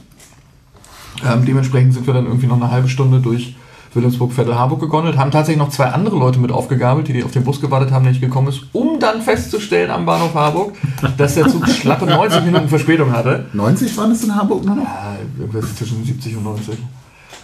Ähm, 1.23 1.45
dementsprechend 1.45 1.93
sind 1.93 2.07
wir 2.07 2.13
dann 2.15 2.25
irgendwie 2.25 2.47
noch 2.47 2.55
eine 2.55 2.71
halbe 2.71 2.89
Stunde 2.89 3.19
durch 3.19 3.55
Wilhelmsburg, 3.93 4.33
Vettel, 4.33 4.55
Harburg 4.55 4.79
gegondelt, 4.79 5.17
haben 5.17 5.31
tatsächlich 5.31 5.63
noch 5.63 5.69
zwei 5.69 5.85
andere 5.85 6.17
Leute 6.17 6.39
mit 6.39 6.51
aufgegabelt, 6.51 7.07
die, 7.07 7.23
auf 7.23 7.31
den 7.31 7.43
Bus 7.43 7.61
gewartet 7.61 7.91
haben, 7.91 8.03
der 8.03 8.13
nicht 8.13 8.21
gekommen 8.21 8.47
ist, 8.47 8.63
um 8.73 8.99
dann 8.99 9.21
festzustellen 9.21 9.91
am 9.91 10.05
Bahnhof 10.05 10.33
Harburg, 10.33 10.73
dass 11.17 11.35
der 11.35 11.47
Zug 11.47 11.67
schlappe 11.67 12.05
90 12.05 12.45
Minuten 12.45 12.67
Verspätung 12.67 13.11
hatte. 13.11 13.45
90 13.53 13.95
waren 13.97 14.11
es 14.11 14.23
in 14.23 14.35
Hamburg 14.35 14.65
nur 14.65 14.75
noch? 14.75 14.83
Ja, 14.83 15.15
irgendwas 15.37 15.75
zwischen 15.75 16.03
70 16.03 16.37
und 16.37 16.43
90. 16.43 16.77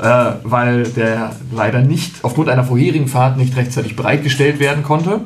Äh, 0.02 0.34
weil 0.44 0.84
der 0.84 1.36
leider 1.52 1.82
nicht, 1.82 2.24
aufgrund 2.24 2.50
einer 2.50 2.64
vorherigen 2.64 3.08
Fahrt, 3.08 3.38
nicht 3.38 3.56
rechtzeitig 3.56 3.96
bereitgestellt 3.96 4.60
werden 4.60 4.84
konnte. 4.84 5.22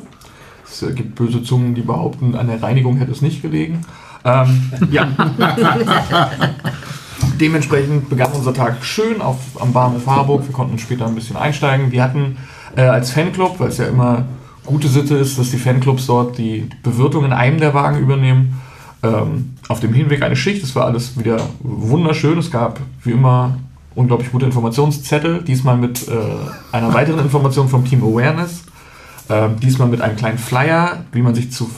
Es 0.66 0.84
gibt 0.94 1.14
böse 1.14 1.42
Zungen, 1.42 1.74
die 1.74 1.82
behaupten, 1.82 2.34
an 2.34 2.48
der 2.48 2.60
Reinigung 2.62 2.96
hätte 2.96 3.12
es 3.12 3.22
nicht 3.22 3.40
gelegen. 3.40 3.82
Ähm, 4.24 4.70
ja. 4.90 5.06
Dementsprechend 7.40 8.08
begann 8.08 8.32
unser 8.32 8.54
Tag 8.54 8.84
schön 8.84 9.20
auf, 9.20 9.38
am 9.60 9.72
Bahnhof 9.72 10.06
Harburg. 10.06 10.46
Wir 10.46 10.52
konnten 10.52 10.78
später 10.78 11.06
ein 11.06 11.14
bisschen 11.14 11.36
einsteigen. 11.36 11.90
Wir 11.90 12.02
hatten 12.02 12.36
äh, 12.76 12.82
als 12.82 13.10
Fanclub, 13.10 13.58
weil 13.58 13.68
es 13.68 13.78
ja 13.78 13.86
immer 13.86 14.24
gute 14.66 14.88
Sitte 14.88 15.16
ist, 15.16 15.38
dass 15.38 15.50
die 15.50 15.58
Fanclubs 15.58 16.06
dort 16.06 16.38
die 16.38 16.68
Bewirtung 16.82 17.24
in 17.24 17.32
einem 17.32 17.58
der 17.58 17.74
Wagen 17.74 17.98
übernehmen, 17.98 18.60
ähm, 19.02 19.54
auf 19.68 19.80
dem 19.80 19.92
Hinweg 19.92 20.22
eine 20.22 20.36
Schicht. 20.36 20.62
Es 20.62 20.74
war 20.74 20.86
alles 20.86 21.18
wieder 21.18 21.38
wunderschön. 21.60 22.38
Es 22.38 22.50
gab 22.50 22.80
wie 23.02 23.12
immer 23.12 23.56
unglaublich 23.94 24.30
gute 24.32 24.46
Informationszettel. 24.46 25.42
Diesmal 25.42 25.76
mit 25.76 26.08
äh, 26.08 26.12
einer 26.72 26.92
weiteren 26.94 27.20
Information 27.20 27.68
vom 27.68 27.84
Team 27.84 28.02
Awareness. 28.02 28.64
Ähm, 29.30 29.58
diesmal 29.58 29.88
mit 29.88 30.02
einem 30.02 30.16
kleinen 30.16 30.36
Flyer, 30.38 31.04
wie 31.12 31.22
man 31.22 31.34
sich 31.34 31.50
zu, 31.50 31.70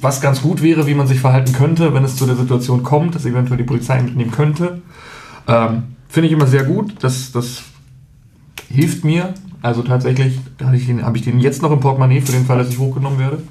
was 0.00 0.20
ganz 0.20 0.42
gut 0.42 0.60
wäre, 0.60 0.88
wie 0.88 0.94
man 0.94 1.06
sich 1.06 1.20
verhalten 1.20 1.52
könnte, 1.52 1.94
wenn 1.94 2.02
es 2.02 2.16
zu 2.16 2.26
der 2.26 2.34
Situation 2.34 2.82
kommt, 2.82 3.14
dass 3.14 3.24
eventuell 3.24 3.58
die 3.58 3.64
Polizei 3.64 4.02
mitnehmen 4.02 4.32
könnte. 4.32 4.82
Ähm, 5.46 5.84
Finde 6.08 6.26
ich 6.26 6.32
immer 6.32 6.48
sehr 6.48 6.64
gut. 6.64 6.94
Das, 7.00 7.30
das 7.30 7.62
hilft 8.68 9.04
mir. 9.04 9.34
Also 9.62 9.82
tatsächlich 9.82 10.40
habe 10.64 10.76
ich, 10.76 10.86
den- 10.86 11.04
habe 11.04 11.16
ich 11.16 11.22
den 11.22 11.38
jetzt 11.38 11.62
noch 11.62 11.70
im 11.70 11.78
Portemonnaie 11.78 12.20
für 12.20 12.32
den 12.32 12.44
Fall, 12.44 12.58
dass 12.58 12.70
ich 12.70 12.78
hochgenommen 12.78 13.18
werde. 13.20 13.42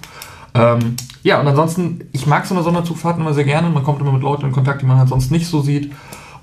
Ähm, 0.54 0.96
ja, 1.24 1.40
und 1.40 1.48
ansonsten, 1.48 2.02
ich 2.12 2.26
mag 2.26 2.46
so 2.46 2.56
eine 2.56 2.64
Sonderzugfahrt 2.64 3.20
immer 3.20 3.34
sehr 3.34 3.44
gerne. 3.46 3.70
Man 3.70 3.84
kommt 3.84 4.02
immer 4.02 4.12
mit 4.12 4.22
Leuten 4.22 4.48
in 4.48 4.52
Kontakt, 4.52 4.82
die 4.82 4.86
man 4.86 4.98
halt 4.98 5.08
sonst 5.08 5.32
nicht 5.32 5.48
so 5.48 5.62
sieht. 5.62 5.94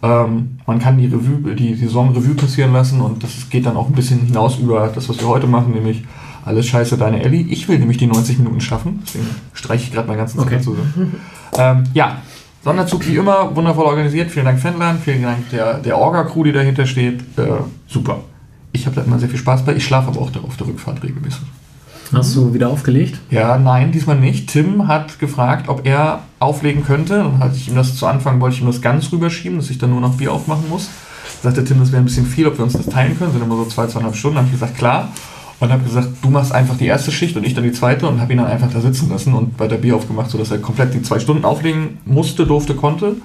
Ähm, 0.02 0.58
man 0.66 0.78
kann 0.78 0.96
die 0.96 1.06
Revue, 1.06 1.54
die 1.54 1.74
Saison 1.74 2.14
Revue 2.14 2.34
passieren 2.34 2.72
lassen 2.72 3.00
und 3.00 3.22
das 3.22 3.50
geht 3.50 3.66
dann 3.66 3.76
auch 3.76 3.88
ein 3.88 3.94
bisschen 3.94 4.20
hinaus 4.20 4.58
über 4.58 4.88
das, 4.94 5.08
was 5.08 5.18
wir 5.18 5.26
heute 5.26 5.46
machen, 5.46 5.72
nämlich 5.72 6.04
alles 6.46 6.66
scheiße 6.66 6.96
deine 6.96 7.22
Ellie. 7.22 7.46
Ich 7.48 7.68
will 7.68 7.78
nämlich 7.78 7.98
die 7.98 8.06
90 8.06 8.38
Minuten 8.38 8.60
schaffen, 8.60 9.02
deswegen 9.06 9.26
streiche 9.52 9.84
ich 9.84 9.92
gerade 9.92 10.08
meinen 10.08 10.18
ganzen 10.18 10.40
Okay. 10.40 10.60
Zusammen. 10.60 11.16
ähm, 11.58 11.84
ja, 11.92 12.18
Sonderzug 12.64 13.06
wie 13.06 13.16
immer, 13.16 13.54
wundervoll 13.54 13.84
organisiert. 13.84 14.30
Vielen 14.30 14.46
Dank 14.46 14.58
Fanland, 14.60 15.00
vielen 15.04 15.22
Dank 15.22 15.50
der, 15.50 15.74
der 15.78 15.98
Orga-Crew, 15.98 16.44
die 16.44 16.52
dahinter 16.52 16.86
steht. 16.86 17.20
Äh, 17.36 17.48
super. 17.86 18.20
Ich 18.72 18.86
habe 18.86 18.96
da 18.96 19.02
immer 19.02 19.18
sehr 19.18 19.28
viel 19.28 19.38
Spaß 19.38 19.64
bei. 19.64 19.74
Ich 19.74 19.84
schlafe 19.84 20.08
aber 20.08 20.20
auch 20.20 20.30
da 20.30 20.40
auf 20.40 20.56
der 20.56 20.66
Rückfahrt 20.66 21.02
regelmäßig. 21.02 21.42
Hast 22.12 22.36
du 22.36 22.54
wieder 22.54 22.68
aufgelegt? 22.68 23.18
Ja, 23.30 23.58
nein, 23.58 23.90
diesmal 23.90 24.16
nicht. 24.16 24.48
Tim 24.48 24.86
hat 24.86 25.18
gefragt, 25.18 25.68
ob 25.68 25.86
er 25.86 26.20
auflegen 26.38 26.84
könnte. 26.84 27.14
Dann 27.18 27.38
hatte 27.40 27.56
ich 27.56 27.68
ihm 27.68 27.74
das 27.74 27.96
zu 27.96 28.06
Anfang, 28.06 28.40
wollte 28.40 28.54
ich 28.56 28.60
ihm 28.62 28.66
das 28.68 28.80
ganz 28.80 29.10
rüberschieben, 29.10 29.58
dass 29.58 29.70
ich 29.70 29.78
dann 29.78 29.90
nur 29.90 30.00
noch 30.00 30.14
Bier 30.16 30.32
aufmachen 30.32 30.68
muss. 30.68 30.88
Sagte 31.42 31.64
Tim, 31.64 31.80
das 31.80 31.90
wäre 31.90 32.02
ein 32.02 32.04
bisschen 32.04 32.26
viel, 32.26 32.46
ob 32.46 32.58
wir 32.58 32.64
uns 32.64 32.74
das 32.74 32.86
teilen 32.86 33.18
können. 33.18 33.32
Sind 33.32 33.42
immer 33.42 33.56
so 33.56 33.64
zwei, 33.64 33.86
zweieinhalb 33.86 34.14
Stunden. 34.14 34.36
Dann 34.36 34.44
habe 34.44 34.54
ich 34.54 34.60
gesagt, 34.60 34.78
klar. 34.78 35.08
Und 35.58 35.72
habe 35.72 35.84
gesagt, 35.84 36.08
du 36.22 36.28
machst 36.28 36.52
einfach 36.52 36.76
die 36.76 36.86
erste 36.86 37.10
Schicht 37.10 37.36
und 37.36 37.44
ich 37.44 37.54
dann 37.54 37.64
die 37.64 37.72
zweite 37.72 38.06
und 38.06 38.20
habe 38.20 38.32
ihn 38.32 38.38
dann 38.38 38.46
einfach 38.46 38.70
da 38.70 38.80
sitzen 38.80 39.08
lassen 39.08 39.32
und 39.32 39.58
weiter 39.58 39.78
Bier 39.78 39.96
aufgemacht, 39.96 40.30
sodass 40.30 40.50
er 40.50 40.58
komplett 40.58 40.92
die 40.92 41.00
zwei 41.02 41.18
Stunden 41.18 41.44
auflegen 41.44 41.98
musste, 42.04 42.46
durfte, 42.46 42.74
konnte. 42.74 43.16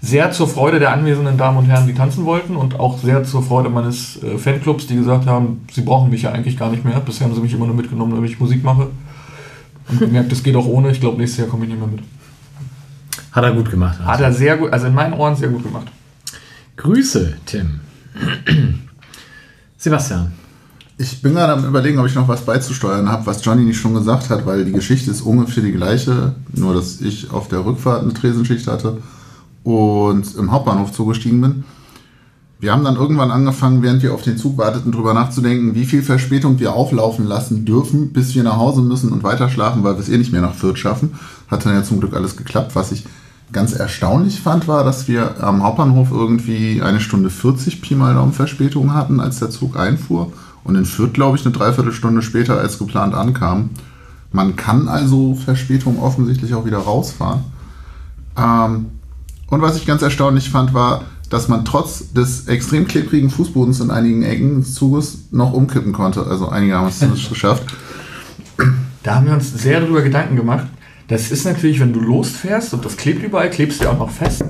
Sehr 0.00 0.30
zur 0.32 0.48
Freude 0.48 0.78
der 0.78 0.92
anwesenden 0.92 1.38
Damen 1.38 1.58
und 1.58 1.66
Herren, 1.66 1.86
die 1.86 1.94
tanzen 1.94 2.24
wollten 2.24 2.56
und 2.56 2.78
auch 2.78 2.98
sehr 2.98 3.24
zur 3.24 3.42
Freude 3.42 3.68
meines 3.68 4.20
äh, 4.22 4.38
Fanclubs, 4.38 4.86
die 4.86 4.96
gesagt 4.96 5.26
haben, 5.26 5.64
sie 5.72 5.82
brauchen 5.82 6.10
mich 6.10 6.22
ja 6.22 6.32
eigentlich 6.32 6.56
gar 6.56 6.70
nicht 6.70 6.84
mehr. 6.84 6.98
Bisher 7.00 7.26
haben 7.26 7.34
sie 7.34 7.40
mich 7.40 7.52
immer 7.52 7.66
nur 7.66 7.76
mitgenommen, 7.76 8.14
damit 8.14 8.30
ich 8.30 8.40
Musik 8.40 8.64
mache. 8.64 8.88
Und 9.88 9.98
gemerkt, 9.98 10.30
das 10.32 10.42
geht 10.42 10.56
auch 10.56 10.66
ohne. 10.66 10.90
Ich 10.90 11.00
glaube, 11.00 11.18
nächstes 11.18 11.40
Jahr 11.40 11.48
komme 11.48 11.64
ich 11.64 11.70
nicht 11.70 11.80
mehr 11.80 11.88
mit. 11.88 12.00
Hat 13.32 13.44
er 13.44 13.52
gut 13.52 13.70
gemacht. 13.70 13.98
Hat 14.00 14.20
er 14.20 14.32
sehr 14.32 14.56
gut, 14.56 14.72
also 14.72 14.86
in 14.86 14.94
meinen 14.94 15.14
Ohren 15.14 15.36
sehr 15.36 15.48
gut 15.48 15.62
gemacht. 15.62 15.86
Grüße, 16.76 17.36
Tim. 17.46 17.80
Sebastian. 19.78 20.32
Ich 21.02 21.20
bin 21.20 21.34
gerade 21.34 21.54
am 21.54 21.64
überlegen, 21.64 21.98
ob 21.98 22.06
ich 22.06 22.14
noch 22.14 22.28
was 22.28 22.42
beizusteuern 22.42 23.10
habe, 23.10 23.26
was 23.26 23.44
Johnny 23.44 23.64
nicht 23.64 23.80
schon 23.80 23.92
gesagt 23.92 24.30
hat, 24.30 24.46
weil 24.46 24.64
die 24.64 24.70
Geschichte 24.70 25.10
ist 25.10 25.22
ungefähr 25.22 25.64
die 25.64 25.72
gleiche, 25.72 26.36
nur 26.54 26.74
dass 26.74 27.00
ich 27.00 27.32
auf 27.32 27.48
der 27.48 27.66
Rückfahrt 27.66 28.02
eine 28.02 28.14
Tresenschicht 28.14 28.68
hatte 28.68 28.98
und 29.64 30.36
im 30.36 30.52
Hauptbahnhof 30.52 30.92
zugestiegen 30.92 31.40
bin. 31.40 31.64
Wir 32.60 32.70
haben 32.70 32.84
dann 32.84 32.94
irgendwann 32.94 33.32
angefangen, 33.32 33.82
während 33.82 34.04
wir 34.04 34.14
auf 34.14 34.22
den 34.22 34.38
Zug 34.38 34.58
warteten, 34.58 34.92
drüber 34.92 35.12
nachzudenken, 35.12 35.74
wie 35.74 35.86
viel 35.86 36.04
Verspätung 36.04 36.60
wir 36.60 36.72
auflaufen 36.72 37.26
lassen 37.26 37.64
dürfen, 37.64 38.12
bis 38.12 38.36
wir 38.36 38.44
nach 38.44 38.58
Hause 38.58 38.82
müssen 38.82 39.10
und 39.10 39.24
weiter 39.24 39.48
schlafen, 39.48 39.82
weil 39.82 39.94
wir 39.94 40.02
es 40.02 40.08
eh 40.08 40.18
nicht 40.18 40.30
mehr 40.30 40.40
nach 40.40 40.54
Fürth 40.54 40.78
schaffen. 40.78 41.14
Hat 41.48 41.66
dann 41.66 41.74
ja 41.74 41.82
zum 41.82 41.98
Glück 41.98 42.14
alles 42.14 42.36
geklappt. 42.36 42.76
Was 42.76 42.92
ich 42.92 43.06
ganz 43.50 43.72
erstaunlich 43.72 44.40
fand, 44.40 44.68
war, 44.68 44.84
dass 44.84 45.08
wir 45.08 45.42
am 45.42 45.64
Hauptbahnhof 45.64 46.12
irgendwie 46.12 46.80
eine 46.80 47.00
Stunde 47.00 47.28
40 47.28 47.82
Pi 47.82 47.96
mal 47.96 48.14
Daumen 48.14 48.32
Verspätung 48.32 48.94
hatten, 48.94 49.18
als 49.18 49.40
der 49.40 49.50
Zug 49.50 49.76
einfuhr. 49.76 50.32
Und 50.64 50.76
in 50.76 50.84
Fürth, 50.84 51.12
glaube 51.12 51.36
ich, 51.36 51.44
eine 51.44 51.52
Dreiviertelstunde 51.52 52.22
später 52.22 52.58
als 52.58 52.78
geplant 52.78 53.14
ankam. 53.14 53.70
Man 54.30 54.56
kann 54.56 54.88
also 54.88 55.34
Verspätung 55.34 56.00
offensichtlich 56.00 56.54
auch 56.54 56.64
wieder 56.64 56.78
rausfahren. 56.78 57.44
Ähm, 58.36 58.86
und 59.48 59.60
was 59.60 59.76
ich 59.76 59.86
ganz 59.86 60.02
erstaunlich 60.02 60.48
fand, 60.48 60.72
war, 60.72 61.02
dass 61.28 61.48
man 61.48 61.64
trotz 61.64 62.12
des 62.12 62.46
extrem 62.46 62.86
klebrigen 62.86 63.30
Fußbodens 63.30 63.80
in 63.80 63.90
einigen 63.90 64.22
Ecken 64.22 64.60
des 64.60 64.74
Zuges 64.74 65.24
noch 65.30 65.52
umkippen 65.52 65.92
konnte. 65.92 66.26
Also 66.26 66.48
einige 66.48 66.76
haben 66.76 66.88
es 66.88 67.00
geschafft. 67.28 67.64
Da 69.02 69.16
haben 69.16 69.26
wir 69.26 69.32
uns 69.32 69.52
sehr 69.52 69.80
darüber 69.80 70.02
Gedanken 70.02 70.36
gemacht. 70.36 70.66
Das 71.12 71.30
ist 71.30 71.44
natürlich, 71.44 71.78
wenn 71.78 71.92
du 71.92 72.00
losfährst 72.00 72.72
und 72.72 72.86
das 72.86 72.96
klebt 72.96 73.22
überall, 73.22 73.50
klebst 73.50 73.80
du 73.80 73.84
ja 73.84 73.90
auch 73.90 73.98
noch 73.98 74.10
fest. 74.10 74.42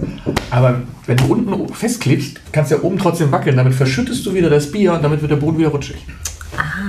Aber 0.49 0.83
wenn 1.07 1.17
du 1.17 1.25
unten 1.25 1.75
festklebst, 1.75 2.39
kannst 2.53 2.71
du 2.71 2.77
ja 2.77 2.83
oben 2.83 2.99
trotzdem 2.99 3.33
wackeln. 3.33 3.57
Damit 3.57 3.75
verschüttest 3.75 4.25
du 4.25 4.33
wieder 4.33 4.49
das 4.49 4.71
Bier 4.71 4.93
und 4.93 5.03
damit 5.03 5.21
wird 5.21 5.33
der 5.33 5.39
Boden 5.39 5.59
wieder 5.59 5.71
rutschig. 5.71 6.07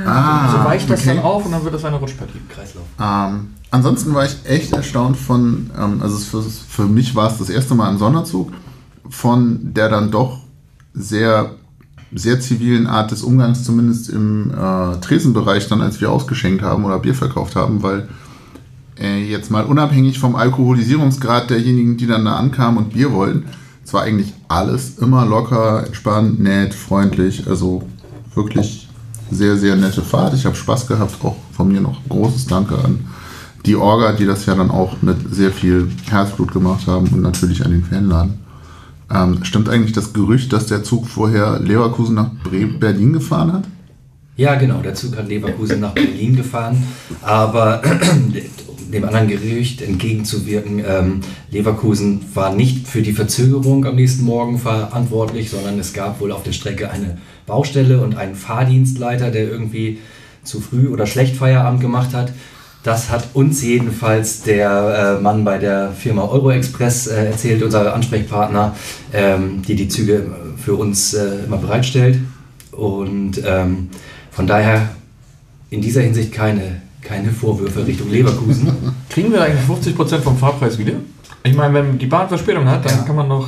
Ah, 0.05 0.51
so 0.51 0.63
weicht 0.63 0.87
das 0.91 0.99
okay. 0.99 1.15
dann 1.15 1.25
auf 1.25 1.47
und 1.47 1.53
dann 1.53 1.63
wird 1.63 1.73
das 1.73 1.83
eine 1.85 1.95
Rutschpartie. 1.95 2.39
Kreislauf. 2.49 2.83
Ähm, 3.01 3.55
ansonsten 3.71 4.13
war 4.13 4.25
ich 4.25 4.35
echt 4.45 4.73
erstaunt 4.73 5.17
von, 5.17 5.71
ähm, 5.75 6.03
also 6.03 6.19
für, 6.19 6.43
für 6.43 6.85
mich 6.85 7.15
war 7.15 7.31
es 7.31 7.39
das 7.39 7.49
erste 7.49 7.73
Mal 7.73 7.89
im 7.89 7.97
Sonderzug, 7.97 8.53
von 9.09 9.73
der 9.73 9.89
dann 9.89 10.11
doch 10.11 10.41
sehr, 10.93 11.55
sehr 12.13 12.39
zivilen 12.39 12.85
Art 12.85 13.09
des 13.09 13.23
Umgangs, 13.23 13.63
zumindest 13.63 14.09
im 14.09 14.51
äh, 14.51 14.97
Tresenbereich, 15.01 15.67
dann 15.67 15.81
als 15.81 15.99
wir 15.99 16.11
ausgeschenkt 16.11 16.61
haben 16.61 16.85
oder 16.85 16.99
Bier 16.99 17.15
verkauft 17.15 17.55
haben, 17.55 17.81
weil 17.81 18.07
äh, 18.99 19.23
jetzt 19.23 19.51
mal 19.51 19.65
unabhängig 19.65 20.19
vom 20.19 20.35
Alkoholisierungsgrad 20.35 21.49
derjenigen, 21.49 21.97
die 21.97 22.07
dann 22.07 22.25
da 22.25 22.35
ankamen 22.35 22.77
und 22.77 22.93
Bier 22.93 23.11
wollten, 23.13 23.45
es 23.85 23.93
war 23.93 24.03
eigentlich 24.03 24.33
alles 24.47 24.97
immer 24.99 25.25
locker, 25.25 25.85
entspannt, 25.85 26.39
nett, 26.39 26.73
freundlich, 26.73 27.47
also 27.47 27.83
wirklich 28.33 28.87
sehr, 29.29 29.57
sehr 29.57 29.75
nette 29.75 30.01
Fahrt. 30.01 30.33
Ich 30.33 30.45
habe 30.45 30.55
Spaß 30.55 30.87
gehabt, 30.87 31.23
auch 31.23 31.35
von 31.51 31.67
mir 31.67 31.81
noch 31.81 31.99
großes 32.07 32.45
Danke 32.47 32.75
an 32.75 33.05
die 33.65 33.75
Orga, 33.75 34.13
die 34.13 34.25
das 34.25 34.45
ja 34.45 34.55
dann 34.55 34.71
auch 34.71 35.01
mit 35.01 35.17
sehr 35.33 35.51
viel 35.51 35.89
Herzblut 36.09 36.51
gemacht 36.51 36.87
haben 36.87 37.07
und 37.07 37.21
natürlich 37.21 37.63
an 37.65 37.71
den 37.71 37.83
Fanladen. 37.83 38.39
Ähm, 39.13 39.43
stimmt 39.43 39.69
eigentlich 39.69 39.93
das 39.93 40.13
Gerücht, 40.13 40.51
dass 40.53 40.67
der 40.67 40.83
Zug 40.83 41.07
vorher 41.07 41.59
Leverkusen 41.59 42.15
nach 42.15 42.29
Bre 42.43 42.65
Berlin 42.65 43.13
gefahren 43.13 43.53
hat? 43.53 43.63
Ja, 44.35 44.55
genau. 44.55 44.81
Der 44.81 44.95
Zug 44.95 45.15
hat 45.15 45.29
Leverkusen 45.29 45.79
nach 45.79 45.93
Berlin 45.93 46.35
gefahren. 46.35 46.83
Aber 47.21 47.81
dem 48.93 49.03
anderen 49.05 49.27
Gerücht 49.27 49.81
entgegenzuwirken. 49.81 50.83
Ähm, 50.87 51.21
Leverkusen 51.51 52.21
war 52.33 52.53
nicht 52.53 52.87
für 52.87 53.01
die 53.01 53.13
Verzögerung 53.13 53.85
am 53.85 53.95
nächsten 53.95 54.23
Morgen 54.23 54.59
verantwortlich, 54.59 55.49
sondern 55.49 55.79
es 55.79 55.93
gab 55.93 56.19
wohl 56.19 56.31
auf 56.31 56.43
der 56.43 56.53
Strecke 56.53 56.89
eine 56.91 57.17
Baustelle 57.45 58.01
und 58.01 58.15
einen 58.15 58.35
Fahrdienstleiter, 58.35 59.31
der 59.31 59.49
irgendwie 59.49 59.99
zu 60.43 60.61
früh 60.61 60.87
oder 60.87 61.05
schlecht 61.05 61.35
Feierabend 61.35 61.81
gemacht 61.81 62.13
hat. 62.13 62.31
Das 62.83 63.09
hat 63.09 63.29
uns 63.33 63.63
jedenfalls 63.63 64.43
der 64.43 65.17
äh, 65.17 65.21
Mann 65.21 65.45
bei 65.45 65.57
der 65.57 65.91
Firma 65.91 66.23
Euroexpress 66.23 67.07
äh, 67.07 67.27
erzählt, 67.27 67.63
unser 67.63 67.93
Ansprechpartner, 67.93 68.75
ähm, 69.13 69.61
die 69.65 69.75
die 69.75 69.87
Züge 69.87 70.25
für 70.57 70.75
uns 70.75 71.13
äh, 71.13 71.45
immer 71.45 71.57
bereitstellt. 71.57 72.19
Und 72.71 73.41
ähm, 73.45 73.89
von 74.31 74.47
daher 74.47 74.89
in 75.69 75.81
dieser 75.81 76.01
Hinsicht 76.01 76.33
keine, 76.33 76.82
keine 77.03 77.31
Vorwürfe 77.31 77.85
Richtung 77.85 78.09
Leverkusen. 78.09 78.71
Kriegen 79.09 79.31
wir 79.31 79.41
eigentlich 79.43 79.67
50% 79.95 80.19
vom 80.19 80.37
Fahrpreis 80.37 80.77
wieder? 80.77 80.93
Ich 81.43 81.53
meine, 81.55 81.73
wenn 81.73 81.97
die 81.97 82.05
Bahn 82.05 82.27
Verspätung 82.27 82.65
hat, 82.67 82.85
dann 82.85 82.97
Ja. 82.99 83.03
kann 83.03 83.15
man 83.15 83.27
noch. 83.27 83.47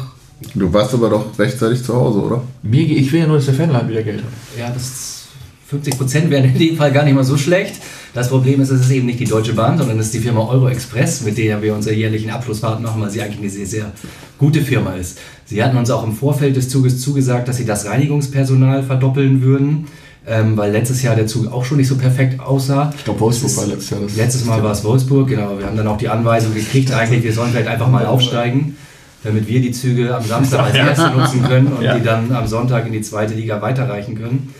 Du 0.54 0.72
warst 0.74 0.94
aber 0.94 1.10
doch 1.10 1.40
rechtzeitig 1.40 1.82
zu 1.84 1.96
Hause, 1.96 2.20
oder? 2.20 2.44
Mir, 2.62 2.82
ich 2.84 3.12
will 3.12 3.22
ja 3.22 3.28
nur, 3.28 3.38
dass 3.38 3.46
der 3.46 3.54
Fanladen 3.56 3.90
wieder 3.90 4.04
Geld 4.04 4.18
hat. 4.22 4.60
Ja, 4.60 4.70
das 4.70 5.24
50 5.68 5.98
Prozent 5.98 6.30
wären 6.30 6.44
in 6.46 6.58
dem 6.60 6.76
Fall 6.76 6.92
gar 6.92 7.04
nicht 7.06 7.16
mal 7.16 7.24
so 7.24 7.38
schlecht. 7.38 7.76
Das 8.14 8.30
Problem 8.30 8.62
ist, 8.62 8.70
es 8.70 8.82
ist 8.82 8.92
eben 8.92 9.06
nicht 9.08 9.20
die 9.20 9.26
Deutsche 9.26 9.54
Bahn, 9.54 9.78
sondern 9.78 9.98
es 10.00 10.08
ist 10.08 10.14
die 10.14 10.20
Firma 10.20 10.42
Euroexpress, 10.42 11.22
mit 11.24 11.38
der 11.38 11.62
wir 11.62 11.74
unsere 11.74 11.96
jährlichen 11.96 12.30
Abschlussfahrt 12.30 12.82
machen, 12.82 13.02
weil 13.02 13.10
sie 13.10 13.22
eigentlich 13.22 13.40
eine 13.40 13.50
sehr, 13.50 13.66
sehr 13.66 13.92
gute 14.38 14.62
Firma 14.62 14.92
ist. 14.94 15.18
Sie 15.46 15.64
hatten 15.64 15.78
uns 15.78 15.90
auch 15.90 16.04
im 16.06 16.14
Vorfeld 16.14 16.56
des 16.56 16.70
Zuges 16.70 17.00
zugesagt, 17.02 17.48
dass 17.48 17.58
sie 17.58 17.66
das 17.66 17.86
Reinigungspersonal 17.86 18.84
verdoppeln 18.84 19.42
würden, 19.42 19.88
ähm, 20.28 20.58
weil 20.58 20.72
letztes 20.72 21.04
Jahr 21.04 21.16
der 21.16 21.28
Zug 21.28 21.52
auch 21.52 21.64
schon 21.66 21.78
nicht 21.78 21.88
so 21.88 21.98
perfekt 21.98 22.40
aussah. 22.40 22.92
Ich 22.98 23.04
glaube, 23.04 23.20
Wolfsburg 23.20 23.58
war 23.58 23.66
letztes 23.68 23.90
Jahr 23.92 24.00
das. 24.02 24.16
Letztes 24.16 24.46
Mal 24.46 24.64
war 24.64 24.72
es 24.72 24.84
Wolfsburg, 24.84 25.28
genau. 25.28 25.58
Wir 25.60 25.66
haben 25.68 25.78
dann 25.78 25.88
auch 25.88 25.98
die 25.98 26.10
Anweisung 26.10 26.54
gekriegt, 26.54 26.92
eigentlich, 26.92 27.24
wir 27.24 27.34
sollen 27.34 27.52
vielleicht 27.52 27.68
einfach 27.68 27.90
mal 27.90 28.06
aufsteigen, 28.06 28.76
damit 29.24 29.48
wir 29.48 29.62
die 29.62 29.72
Züge 29.72 30.16
am 30.16 30.24
Samstag 30.24 30.66
als 30.66 30.76
erste 30.76 31.10
nutzen 31.12 31.44
können 31.44 31.68
und 31.68 31.84
Ja. 31.84 31.98
die 31.98 32.04
dann 32.04 32.32
am 32.32 32.48
Sonntag 32.48 32.86
in 32.88 32.94
die 32.94 33.02
zweite 33.02 33.34
Liga 33.34 33.62
weiterreichen 33.62 34.16
können. 34.16 34.54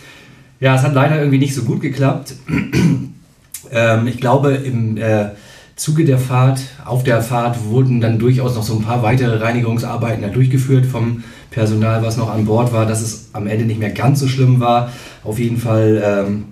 Ja, 0.60 0.74
es 0.76 0.82
hat 0.82 0.94
leider 0.94 1.18
irgendwie 1.18 1.38
nicht 1.38 1.54
so 1.54 1.62
gut 1.62 1.80
geklappt. 1.80 2.34
ähm, 3.70 4.06
ich 4.06 4.18
glaube, 4.18 4.52
im 4.54 4.96
äh, 4.96 5.30
Zuge 5.76 6.04
der 6.06 6.18
Fahrt, 6.18 6.60
auf 6.84 7.04
der 7.04 7.20
Fahrt 7.20 7.64
wurden 7.66 8.00
dann 8.00 8.18
durchaus 8.18 8.54
noch 8.54 8.62
so 8.62 8.74
ein 8.74 8.82
paar 8.82 9.02
weitere 9.02 9.36
Reinigungsarbeiten 9.36 10.32
durchgeführt 10.32 10.86
vom 10.86 11.22
Personal, 11.50 12.02
was 12.02 12.16
noch 12.16 12.32
an 12.32 12.46
Bord 12.46 12.72
war, 12.72 12.86
dass 12.86 13.02
es 13.02 13.28
am 13.34 13.46
Ende 13.46 13.66
nicht 13.66 13.78
mehr 13.78 13.90
ganz 13.90 14.20
so 14.20 14.28
schlimm 14.28 14.60
war. 14.60 14.90
Auf 15.26 15.40
jeden 15.40 15.56
Fall 15.56 16.02
ähm, 16.04 16.44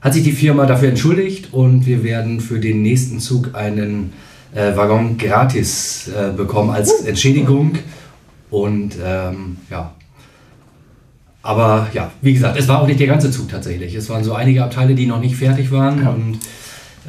hat 0.00 0.14
sich 0.14 0.22
die 0.22 0.32
Firma 0.32 0.66
dafür 0.66 0.88
entschuldigt 0.88 1.52
und 1.52 1.86
wir 1.86 2.04
werden 2.04 2.40
für 2.40 2.60
den 2.60 2.82
nächsten 2.82 3.18
Zug 3.18 3.54
einen 3.54 4.12
äh, 4.54 4.76
Waggon 4.76 5.18
gratis 5.18 6.08
äh, 6.08 6.32
bekommen 6.32 6.70
als 6.70 7.00
Entschädigung. 7.00 7.72
Und 8.50 8.94
ähm, 9.04 9.56
ja. 9.68 9.92
Aber 11.42 11.88
ja, 11.92 12.12
wie 12.22 12.34
gesagt, 12.34 12.56
es 12.56 12.68
war 12.68 12.80
auch 12.80 12.86
nicht 12.86 13.00
der 13.00 13.08
ganze 13.08 13.30
Zug 13.30 13.48
tatsächlich. 13.48 13.94
Es 13.94 14.08
waren 14.08 14.22
so 14.22 14.32
einige 14.32 14.62
Abteile, 14.62 14.94
die 14.94 15.06
noch 15.06 15.20
nicht 15.20 15.36
fertig 15.36 15.72
waren. 15.72 16.06
Und, 16.06 16.38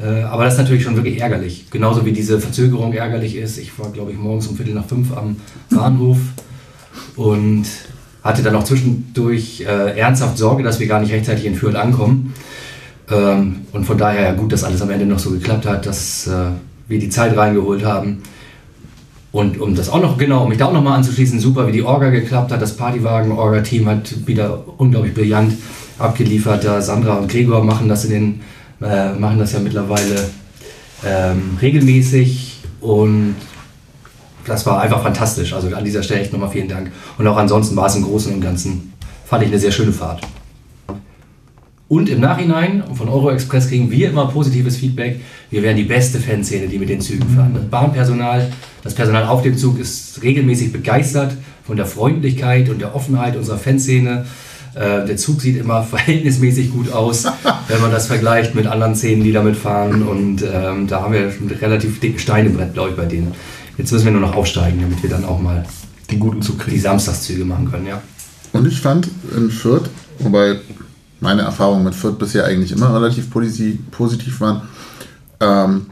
äh, 0.04 0.24
aber 0.24 0.46
das 0.46 0.56
ist 0.56 0.60
natürlich 0.60 0.84
schon 0.84 0.96
wirklich 0.96 1.22
ärgerlich. 1.22 1.68
Genauso 1.70 2.04
wie 2.04 2.14
diese 2.14 2.40
Verzögerung 2.40 2.94
ärgerlich 2.94 3.36
ist. 3.36 3.60
Ich 3.60 3.78
war, 3.78 3.92
glaube 3.92 4.12
ich, 4.12 4.18
morgens 4.18 4.48
um 4.48 4.56
Viertel 4.56 4.74
nach 4.74 4.86
fünf 4.86 5.16
am 5.16 5.36
Bahnhof 5.70 6.18
und 7.16 7.66
hatte 8.25 8.41
dann 8.41 8.55
auch 8.55 8.63
zwischendurch 8.63 9.62
äh, 9.62 10.00
ernsthaft 10.00 10.39
Sorge, 10.39 10.63
dass 10.63 10.79
wir 10.79 10.88
gar 10.88 11.00
nicht 11.00 11.13
rechtzeitig 11.13 11.46
in 11.46 11.53
Fürth 11.53 11.75
ankommen. 11.75 12.34
Ähm, 13.12 13.58
und 13.72 13.86
von 13.86 14.00
daher 14.00 14.34
gut, 14.34 14.51
dass 14.51 14.63
alles 14.63 14.82
am 14.82 14.89
Ende 14.89 15.05
noch 15.05 15.20
so 15.20 15.29
geklappt 15.29 15.68
hat, 15.68 15.85
dass 15.85 16.25
äh, 16.25 16.48
wir 16.88 16.98
die 17.00 17.09
Zeit 17.09 17.38
reingeholt 17.38 17.85
haben. 17.85 18.24
Und 19.31 19.59
um 19.61 19.75
das 19.75 19.90
auch 19.90 20.01
noch, 20.01 20.18
genau, 20.18 20.44
um 20.44 20.50
mich 20.50 20.57
da 20.57 20.66
auch 20.66 20.74
nochmal 20.74 20.98
anzuschließen, 20.98 21.40
super, 21.40 21.68
wie 21.68 21.72
die 21.72 21.83
Orga 21.83 22.09
geklappt 22.09 22.51
hat. 22.51 22.61
Das 22.61 22.75
Partywagen-Orga-Team 22.75 23.88
hat 23.88 24.27
wieder 24.27 24.64
unglaublich 24.77 25.14
brillant 25.14 25.53
abgeliefert. 26.00 26.64
Da 26.64 26.81
Sandra 26.81 27.18
und 27.18 27.29
Gregor 27.29 27.64
machen 27.64 27.88
das 27.88 28.05
in 28.05 28.11
den, 28.11 28.42
äh, 28.81 29.14
machen 29.14 29.38
das 29.38 29.53
ja 29.53 29.59
mittlerweile 29.59 30.29
ähm, 31.05 31.57
regelmäßig 31.61 32.59
und 32.81 33.35
das 34.46 34.66
war 34.66 34.81
einfach 34.81 35.01
fantastisch. 35.03 35.53
Also 35.53 35.74
an 35.75 35.84
dieser 35.84 36.03
Stelle 36.03 36.22
echt 36.22 36.34
nochmal 36.34 36.50
vielen 36.50 36.68
Dank. 36.68 36.92
Und 37.18 37.27
auch 37.27 37.38
ansonsten 37.38 37.75
war 37.75 37.88
es 37.88 37.96
im 37.96 38.03
Großen 38.03 38.34
und 38.34 38.42
Ganzen, 38.42 38.94
fand 39.25 39.44
ich 39.44 39.50
eine 39.50 39.60
sehr 39.60 39.72
schöne 39.72 39.92
Fahrt. 39.92 40.22
Und 41.88 42.10
im 42.10 42.20
Nachhinein 42.20 42.84
von 42.96 43.10
Euroexpress 43.10 43.70
kriegen 43.70 43.92
wir 43.92 44.10
immer 44.10 44.27
positives 44.27 44.77
Feedback. 44.77 45.20
Wir 45.51 45.62
wären 45.62 45.77
die 45.77 45.84
beste 45.84 46.20
Fanszene, 46.20 46.68
die 46.68 46.79
mit 46.79 46.90
den 46.90 47.00
Zügen 47.00 47.29
fahren. 47.29 47.51
Das 47.53 47.66
Bahnpersonal, 47.66 48.51
das 48.84 48.96
Personal 48.96 49.25
auf 49.25 49.44
dem 49.44 49.55
Zug 49.55 49.79
ist 49.79 50.22
regelmäßig 50.24 50.74
begeistert 50.74 51.38
von 51.64 51.77
der 51.77 51.86
Freundlichkeit 51.86 52.70
und 52.70 52.81
der 52.81 52.96
Offenheit 52.96 53.36
unserer 53.36 53.60
Fanszene. 53.60 54.25
Äh, 54.74 55.05
der 55.05 55.16
Zug 55.18 55.42
sieht 55.42 55.58
immer 55.58 55.84
verhältnismäßig 55.90 56.72
gut 56.72 56.92
aus, 56.92 57.25
wenn 57.68 57.81
man 57.81 57.92
das 57.92 58.08
vergleicht 58.08 58.55
mit 58.55 58.66
anderen 58.66 58.96
Szenen, 58.96 59.24
die 59.24 59.31
damit 59.31 59.55
fahren. 59.55 60.01
Und 60.01 60.42
ähm, 60.42 60.88
da 60.88 61.01
haben 61.01 61.14
wir 61.14 61.31
schon 61.31 61.50
relativ 61.50 62.00
dicken 62.00 62.18
Steinebrett, 62.18 62.74
glaube 62.74 62.90
ich, 62.90 62.96
bei 62.96 63.05
denen. 63.05 63.34
Jetzt 63.77 63.92
müssen 63.92 64.05
wir 64.05 64.11
nur 64.11 64.22
noch 64.22 64.35
aufsteigen, 64.35 64.79
damit 64.81 65.01
wir 65.03 65.09
dann 65.09 65.25
auch 65.25 65.40
mal 65.40 65.66
Den 66.09 66.20
guten 66.20 66.42
Zug 66.42 66.59
die 66.59 66.64
kriegen. 66.66 66.81
Samstagszüge 66.81 67.46
machen 67.46 67.70
können. 67.70 67.88
Ja. 67.88 68.01
Und 68.53 68.68
ich 68.68 68.79
fand 68.79 69.09
in 69.35 69.50
Fürth, 69.51 69.90
wobei 70.20 70.59
meine 71.20 71.42
Erfahrungen 71.42 71.83
mit 71.83 71.96
Fürth 71.96 72.18
bisher 72.18 72.46
eigentlich 72.46 72.72
immer 72.72 72.94
relativ 72.94 73.33
posi- 73.33 73.79
positiv 73.92 74.40
waren, 74.42 74.61
ähm, 75.40 75.88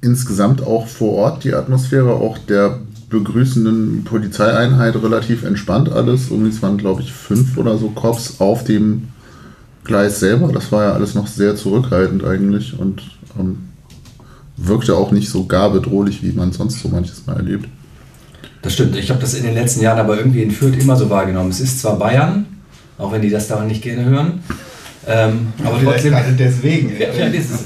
insgesamt 0.00 0.62
auch 0.62 0.86
vor 0.86 1.12
Ort 1.14 1.44
die 1.44 1.54
Atmosphäre 1.54 2.12
auch 2.12 2.38
der 2.38 2.80
begrüßenden 3.08 4.04
Polizeieinheit 4.04 4.96
relativ 4.96 5.44
entspannt 5.44 5.90
alles. 5.92 6.30
Irgendwie 6.30 6.50
es 6.50 6.62
waren, 6.62 6.78
glaube 6.78 7.02
ich, 7.02 7.12
fünf 7.12 7.56
oder 7.56 7.78
so 7.78 7.88
Cops 7.90 8.40
auf 8.40 8.64
dem 8.64 9.08
Gleis 9.84 10.20
selber. 10.20 10.50
Das 10.52 10.72
war 10.72 10.84
ja 10.84 10.92
alles 10.92 11.14
noch 11.14 11.26
sehr 11.26 11.56
zurückhaltend 11.56 12.24
eigentlich 12.24 12.78
und 12.78 13.02
ähm, 13.38 13.58
wirkte 14.66 14.96
auch 14.96 15.10
nicht 15.10 15.28
so 15.28 15.46
gar 15.46 15.70
bedrohlich, 15.70 16.22
wie 16.22 16.32
man 16.32 16.52
sonst 16.52 16.80
so 16.80 16.88
manches 16.88 17.26
Mal 17.26 17.36
erlebt. 17.36 17.68
Das 18.62 18.74
stimmt. 18.74 18.94
Ich 18.96 19.10
habe 19.10 19.20
das 19.20 19.34
in 19.34 19.42
den 19.42 19.54
letzten 19.54 19.82
Jahren 19.82 19.98
aber 19.98 20.16
irgendwie 20.16 20.42
in 20.42 20.50
Fürth 20.50 20.76
immer 20.78 20.96
so 20.96 21.10
wahrgenommen. 21.10 21.50
Es 21.50 21.60
ist 21.60 21.80
zwar 21.80 21.98
Bayern, 21.98 22.46
auch 22.98 23.10
wenn 23.12 23.22
die 23.22 23.30
das 23.30 23.48
da 23.48 23.62
nicht 23.64 23.82
gerne 23.82 24.04
hören, 24.04 24.40
ähm, 25.06 25.48
aber 25.64 25.78
Vielleicht 25.78 25.94
trotzdem. 25.94 26.10
gerade 26.12 26.32
deswegen. 26.38 26.88
Ja, 27.00 27.08
vielleicht 27.12 27.34
ist 27.34 27.50
es. 27.50 27.60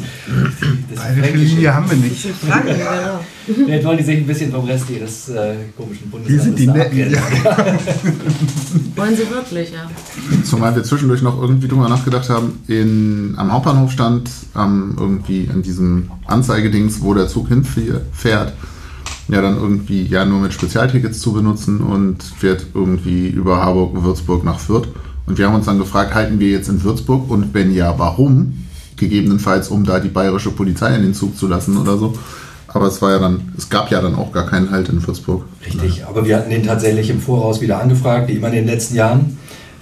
Das 0.94 1.04
Eine 1.04 1.22
Fränkische. 1.22 1.44
Linie 1.44 1.74
haben 1.74 1.90
wir 1.90 1.96
nicht. 1.98 2.26
Franken, 2.48 2.68
genau. 2.68 3.20
Jetzt 3.66 3.84
wollen 3.84 3.98
die 3.98 4.04
sich 4.04 4.16
ein 4.18 4.26
bisschen 4.26 4.50
vom 4.50 4.64
Rest 4.64 4.90
ihres 4.90 5.28
äh, 5.28 5.54
komischen 5.76 6.10
Wir 6.10 6.18
Bundeslandes 6.18 6.44
sind 6.44 6.58
die 6.58 6.66
Netten. 6.66 7.16
abgrenzen. 7.16 8.92
Wollen 8.96 9.16
sie 9.16 9.30
wirklich, 9.30 9.72
ja. 9.72 9.90
Zumal 10.44 10.74
wir 10.74 10.82
zwischendurch 10.82 11.22
noch 11.22 11.40
irgendwie 11.40 11.68
drüber 11.68 11.88
nachgedacht 11.88 12.28
haben, 12.28 12.60
in, 12.66 13.34
am 13.36 13.52
Hauptbahnhof 13.52 13.92
stand 13.92 14.30
ähm, 14.56 14.96
irgendwie 14.98 15.48
an 15.52 15.62
diesem 15.62 16.10
Anzeigedings, 16.26 17.02
wo 17.02 17.14
der 17.14 17.28
Zug 17.28 17.48
hinfährt, 17.48 18.52
ja 19.28 19.42
dann 19.42 19.56
irgendwie 19.56 20.02
ja 20.02 20.24
nur 20.24 20.40
mit 20.40 20.52
Spezialtickets 20.52 21.20
zu 21.20 21.32
benutzen 21.32 21.80
und 21.80 22.22
fährt 22.22 22.66
irgendwie 22.74 23.28
über 23.28 23.62
Harburg, 23.62 24.02
Würzburg 24.02 24.44
nach 24.44 24.58
Fürth. 24.58 24.88
Und 25.26 25.38
wir 25.38 25.46
haben 25.46 25.54
uns 25.56 25.66
dann 25.66 25.78
gefragt, 25.78 26.14
halten 26.14 26.38
wir 26.38 26.50
jetzt 26.50 26.68
in 26.68 26.82
Würzburg 26.82 27.28
und 27.30 27.52
wenn 27.52 27.72
ja, 27.72 27.94
warum? 27.98 28.64
Gegebenenfalls, 28.96 29.68
um 29.68 29.84
da 29.84 30.00
die 30.00 30.08
bayerische 30.08 30.50
Polizei 30.50 30.94
in 30.96 31.02
den 31.02 31.14
Zug 31.14 31.36
zu 31.36 31.48
lassen 31.48 31.76
oder 31.76 31.98
so. 31.98 32.16
Aber 32.76 32.86
es 32.88 33.00
war 33.00 33.12
ja 33.12 33.18
dann, 33.18 33.40
es 33.56 33.70
gab 33.70 33.90
ja 33.90 34.02
dann 34.02 34.14
auch 34.14 34.32
gar 34.32 34.46
keinen 34.46 34.70
Halt 34.70 34.90
in 34.90 35.04
Würzburg. 35.06 35.44
Richtig, 35.64 36.04
aber 36.06 36.26
wir 36.26 36.36
hatten 36.36 36.50
den 36.50 36.62
tatsächlich 36.62 37.08
im 37.08 37.20
Voraus 37.20 37.60
wieder 37.62 37.80
angefragt, 37.80 38.28
wie 38.28 38.34
immer 38.34 38.48
in 38.48 38.54
den 38.54 38.66
letzten 38.66 38.96
Jahren, 38.96 39.38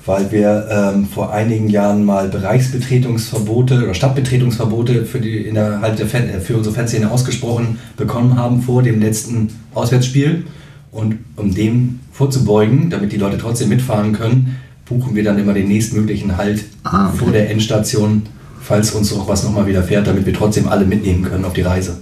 weil 0.06 0.30
wir 0.30 0.68
ähm, 0.70 1.06
vor 1.06 1.32
einigen 1.32 1.68
Jahren 1.68 2.04
mal 2.04 2.28
Bereichsbetretungsverbote 2.28 3.82
oder 3.82 3.94
Stadtbetretungsverbote 3.94 5.06
für, 5.06 5.20
die, 5.20 5.38
innerhalb 5.38 5.96
der 5.96 6.06
Fan, 6.06 6.28
äh, 6.28 6.40
für 6.40 6.56
unsere 6.56 6.74
Fanszene 6.74 7.10
ausgesprochen 7.10 7.78
bekommen 7.96 8.36
haben 8.36 8.62
vor 8.62 8.82
dem 8.82 9.00
letzten 9.00 9.48
Auswärtsspiel. 9.74 10.44
Und 10.92 11.16
um 11.34 11.52
dem 11.52 11.98
vorzubeugen, 12.12 12.90
damit 12.90 13.10
die 13.10 13.16
Leute 13.16 13.38
trotzdem 13.38 13.70
mitfahren 13.70 14.12
können, 14.12 14.56
buchen 14.84 15.16
wir 15.16 15.24
dann 15.24 15.38
immer 15.38 15.52
den 15.52 15.66
nächstmöglichen 15.66 16.36
Halt 16.36 16.64
Ah, 16.84 17.08
okay. 17.08 17.16
vor 17.18 17.32
der 17.32 17.50
Endstation, 17.50 18.22
falls 18.60 18.92
uns 18.92 19.12
auch 19.12 19.26
was 19.26 19.42
nochmal 19.42 19.66
widerfährt, 19.66 20.06
damit 20.06 20.26
wir 20.26 20.32
trotzdem 20.32 20.68
alle 20.68 20.84
mitnehmen 20.84 21.24
können 21.24 21.44
auf 21.44 21.54
die 21.54 21.62
Reise. 21.62 21.96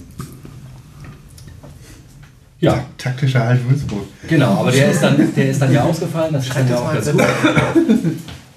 Ja, 2.63 2.85
Taktischer 2.97 3.45
Halt 3.45 3.69
Würzburg. 3.69 4.03
Genau, 4.27 4.59
aber 4.61 4.71
der 4.71 4.91
ist 4.91 5.03
dann, 5.03 5.33
der 5.35 5.49
ist 5.49 5.61
dann 5.61 5.73
ja 5.73 5.83
ausgefallen, 5.83 6.33
das 6.33 6.45
stand 6.47 6.69
ja 6.69 6.77
auch 6.77 6.93
dazu. 6.93 7.11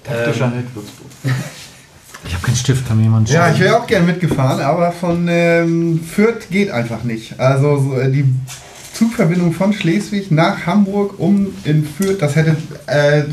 Taktischer 0.03 0.45
Ähm, 0.45 0.51
Halt 0.53 0.75
Würzburg. 0.75 1.07
Ich 2.25 2.33
habe 2.33 2.45
keinen 2.45 2.55
Stift, 2.55 2.87
kann 2.87 2.97
mir 2.97 3.03
jemand 3.03 3.29
Ja, 3.29 3.47
ich 3.49 3.57
schreiben? 3.57 3.59
wäre 3.65 3.81
auch 3.81 3.87
gern 3.87 4.05
mitgefahren, 4.05 4.61
aber 4.61 4.91
von 4.93 5.27
ähm, 5.29 5.99
Fürth 6.03 6.49
geht 6.49 6.71
einfach 6.71 7.03
nicht. 7.03 7.39
Also 7.39 7.79
so, 7.79 7.95
äh, 7.99 8.09
die 8.11 8.25
Zugverbindung 8.93 9.53
von 9.53 9.73
Schleswig 9.73 10.31
nach 10.31 10.65
Hamburg 10.65 11.19
um 11.19 11.47
in 11.65 11.85
Fürth, 11.85 12.17
das 12.21 12.35
hätte 12.35 12.55
äh, 12.87 13.23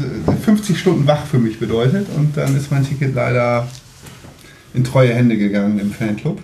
50 0.45 0.79
Stunden 0.79 1.07
wach 1.07 1.25
für 1.25 1.39
mich 1.39 1.59
bedeutet 1.59 2.07
und 2.17 2.37
dann 2.37 2.57
ist 2.57 2.71
mein 2.71 2.87
Ticket 2.87 3.15
leider 3.15 3.67
in 4.75 4.85
treue 4.85 5.15
Hände 5.15 5.39
gegangen 5.39 5.79
im 5.79 5.93
Fanclub. 5.93 6.41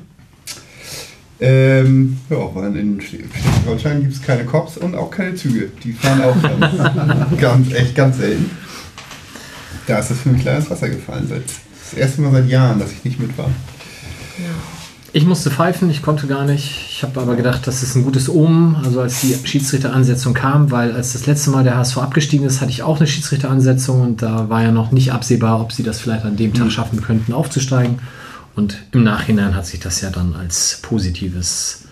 Ähm, 1.42 2.18
ja, 2.28 2.36
weil 2.54 2.76
in 2.76 3.00
Schleswig-Holstein 3.00 4.02
gibt 4.02 4.12
es 4.12 4.22
keine 4.22 4.44
Cops 4.44 4.76
und 4.76 4.94
auch 4.94 5.10
keine 5.10 5.34
Züge. 5.34 5.70
Die 5.82 5.92
fahren 5.92 6.22
auch 6.22 6.36
ganz, 7.38 7.40
ganz, 7.40 7.72
echt 7.72 7.94
ganz 7.94 8.18
selten. 8.18 8.50
Da 9.86 9.98
ist 9.98 10.10
das 10.10 10.18
für 10.18 10.28
mich 10.28 10.44
leider 10.44 10.58
ins 10.58 10.70
Wasser 10.70 10.90
gefallen. 10.90 11.26
Seit, 11.28 11.44
das 11.44 11.98
erste 11.98 12.20
Mal 12.20 12.32
seit 12.32 12.48
Jahren, 12.48 12.78
dass 12.78 12.92
ich 12.92 13.04
nicht 13.04 13.18
mit 13.18 13.36
war. 13.38 13.50
Ich 15.12 15.26
musste 15.26 15.50
pfeifen, 15.50 15.90
ich 15.90 16.02
konnte 16.02 16.28
gar 16.28 16.44
nicht. 16.44 16.88
Ich 16.90 17.02
habe 17.02 17.20
aber 17.20 17.34
gedacht, 17.34 17.66
das 17.66 17.82
ist 17.82 17.96
ein 17.96 18.04
gutes 18.04 18.28
Omen, 18.28 18.76
also 18.76 19.00
als 19.00 19.22
die 19.22 19.34
Schiedsrichteransetzung 19.42 20.34
kam, 20.34 20.70
weil 20.70 20.92
als 20.92 21.14
das 21.14 21.26
letzte 21.26 21.50
Mal 21.50 21.64
der 21.64 21.76
HSV 21.76 21.98
abgestiegen 21.98 22.46
ist, 22.46 22.60
hatte 22.60 22.70
ich 22.70 22.84
auch 22.84 22.98
eine 22.98 23.08
Schiedsrichteransetzung 23.08 24.00
und 24.02 24.22
da 24.22 24.48
war 24.48 24.62
ja 24.62 24.70
noch 24.70 24.92
nicht 24.92 25.12
absehbar, 25.12 25.60
ob 25.60 25.72
sie 25.72 25.82
das 25.82 25.98
vielleicht 25.98 26.24
an 26.24 26.36
dem 26.36 26.54
Tag 26.54 26.70
schaffen 26.70 27.00
könnten, 27.02 27.32
aufzusteigen. 27.32 27.98
Und 28.60 28.76
im 28.92 29.04
Nachhinein 29.04 29.54
hat 29.56 29.64
sich 29.64 29.80
das 29.80 30.02
ja 30.02 30.10
dann 30.10 30.34
als 30.34 30.80
positives 30.82 31.84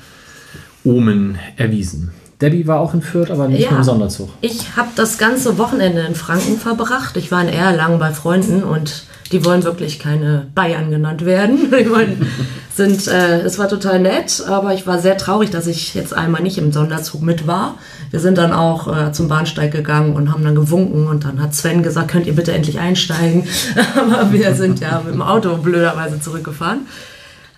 Omen 0.85 1.38
erwiesen. 1.57 2.11
Debbie 2.42 2.66
war 2.66 2.81
auch 2.81 2.92
in 2.92 3.00
Fürth, 3.00 3.31
aber 3.31 3.48
nicht 3.48 3.62
Ja. 3.62 3.70
nur 3.70 3.78
im 3.78 3.85
Sonderzug. 3.85 4.28
Ich 4.42 4.76
habe 4.76 4.90
das 4.94 5.16
ganze 5.16 5.57
Wochenende 5.57 6.02
in 6.02 6.14
Franken 6.14 6.59
verbracht. 6.59 7.16
Ich 7.16 7.33
war 7.33 7.40
in 7.40 7.48
Erlangen 7.48 7.98
bei 7.98 8.12
Freunden 8.12 8.62
und 8.62 9.04
die 9.33 9.46
wollen 9.46 9.64
wirklich 9.64 9.98
keine 9.98 10.46
Bayern 10.54 10.90
genannt 10.90 11.24
werden. 11.24 11.70
Die 11.81 11.90
wollen, 11.90 12.26
sind, 12.74 13.09
äh, 13.09 13.40
es 13.40 13.59
war 13.59 13.68
total 13.68 13.98
nett, 14.00 14.42
aber 14.46 14.74
ich 14.74 14.87
war 14.87 15.00
sehr 15.00 15.16
traurig, 15.16 15.48
dass 15.50 15.66
ich 15.66 15.94
jetzt 15.94 16.12
einmal 16.14 16.42
nicht 16.42 16.59
im 16.59 16.70
Sonderzug 16.70 17.22
mit 17.22 17.46
war. 17.46 17.76
Wir 18.11 18.21
sind 18.21 18.38
dann 18.38 18.53
auch 18.53 18.88
äh, 18.88 19.12
zum 19.12 19.29
Bahnsteig 19.29 19.73
gegangen 19.73 20.14
und 20.14 20.33
haben 20.33 20.44
dann 20.44 20.55
gewunken 20.55 21.07
und 21.07 21.25
dann 21.25 21.42
hat 21.42 21.55
Sven 21.55 21.83
gesagt, 21.83 22.11
könnt 22.11 22.27
ihr 22.27 22.35
bitte 22.35 22.53
endlich 22.53 22.79
einsteigen. 22.79 23.44
aber 23.97 24.33
wir 24.33 24.55
sind 24.55 24.81
ja 24.81 25.03
mit 25.05 25.14
dem 25.14 25.23
Auto 25.23 25.57
blöderweise 25.57 26.21
zurückgefahren. 26.21 26.87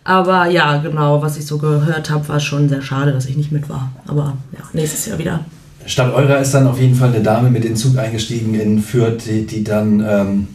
Aber 0.02 0.46
ja, 0.46 0.78
genau, 0.78 1.22
was 1.22 1.36
ich 1.36 1.46
so 1.46 1.58
gehört 1.58 2.10
habe, 2.10 2.28
war 2.28 2.40
schon 2.40 2.68
sehr 2.68 2.82
schade, 2.82 3.12
dass 3.12 3.26
ich 3.26 3.36
nicht 3.36 3.52
mit 3.52 3.68
war. 3.68 3.92
Aber 4.06 4.36
ja, 4.52 4.60
nächstes 4.72 5.06
Jahr 5.06 5.18
wieder. 5.18 5.44
Statt 5.86 6.12
eurer 6.12 6.38
ist 6.38 6.52
dann 6.52 6.66
auf 6.66 6.80
jeden 6.80 6.94
Fall 6.94 7.08
eine 7.10 7.22
Dame 7.22 7.50
mit 7.50 7.64
den 7.64 7.76
Zug 7.76 7.98
eingestiegen 7.98 8.54
in 8.54 8.80
Fürth, 8.80 9.24
die, 9.26 9.46
die 9.46 9.64
dann 9.64 10.04
ähm, 10.06 10.48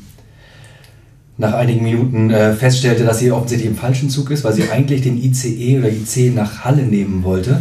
nach 1.37 1.53
einigen 1.53 1.83
Minuten 1.83 2.29
äh, 2.29 2.53
feststellte, 2.53 3.03
dass 3.03 3.19
sie 3.19 3.31
offensichtlich 3.31 3.69
im 3.69 3.75
falschen 3.77 4.09
Zug 4.09 4.31
ist, 4.31 4.43
weil 4.45 4.53
sie 4.53 4.69
eigentlich 4.69 5.01
den 5.01 5.21
ICE 5.21 5.79
oder 5.79 5.89
IC 5.89 6.33
nach 6.33 6.63
Halle 6.63 6.83
nehmen 6.83 7.23
wollte. 7.23 7.59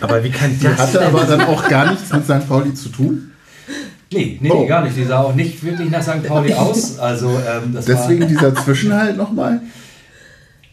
Aber 0.00 0.22
wie 0.22 0.30
kann 0.30 0.56
Die 0.60 0.68
hatte 0.68 1.04
aber 1.04 1.24
dann 1.24 1.40
auch 1.42 1.68
gar 1.68 1.90
nichts 1.90 2.12
mit 2.12 2.24
St. 2.24 2.48
Pauli 2.48 2.72
zu 2.74 2.88
tun. 2.90 3.30
Nee, 4.12 4.38
nee, 4.40 4.48
Oh. 4.50 4.60
nee, 4.60 4.66
gar 4.68 4.84
nicht. 4.84 4.96
Die 4.96 5.02
sah 5.04 5.18
auch 5.22 5.34
nicht 5.34 5.64
wirklich 5.64 5.90
nach 5.90 6.02
St. 6.02 6.22
Pauli 6.22 6.52
aus. 6.54 6.98
Also 7.00 7.30
ähm, 7.30 7.74
das 7.74 7.86
Deswegen 7.86 8.20
war, 8.20 8.28
dieser 8.28 8.54
Zwischenhalt 8.54 9.16
nochmal. 9.16 9.60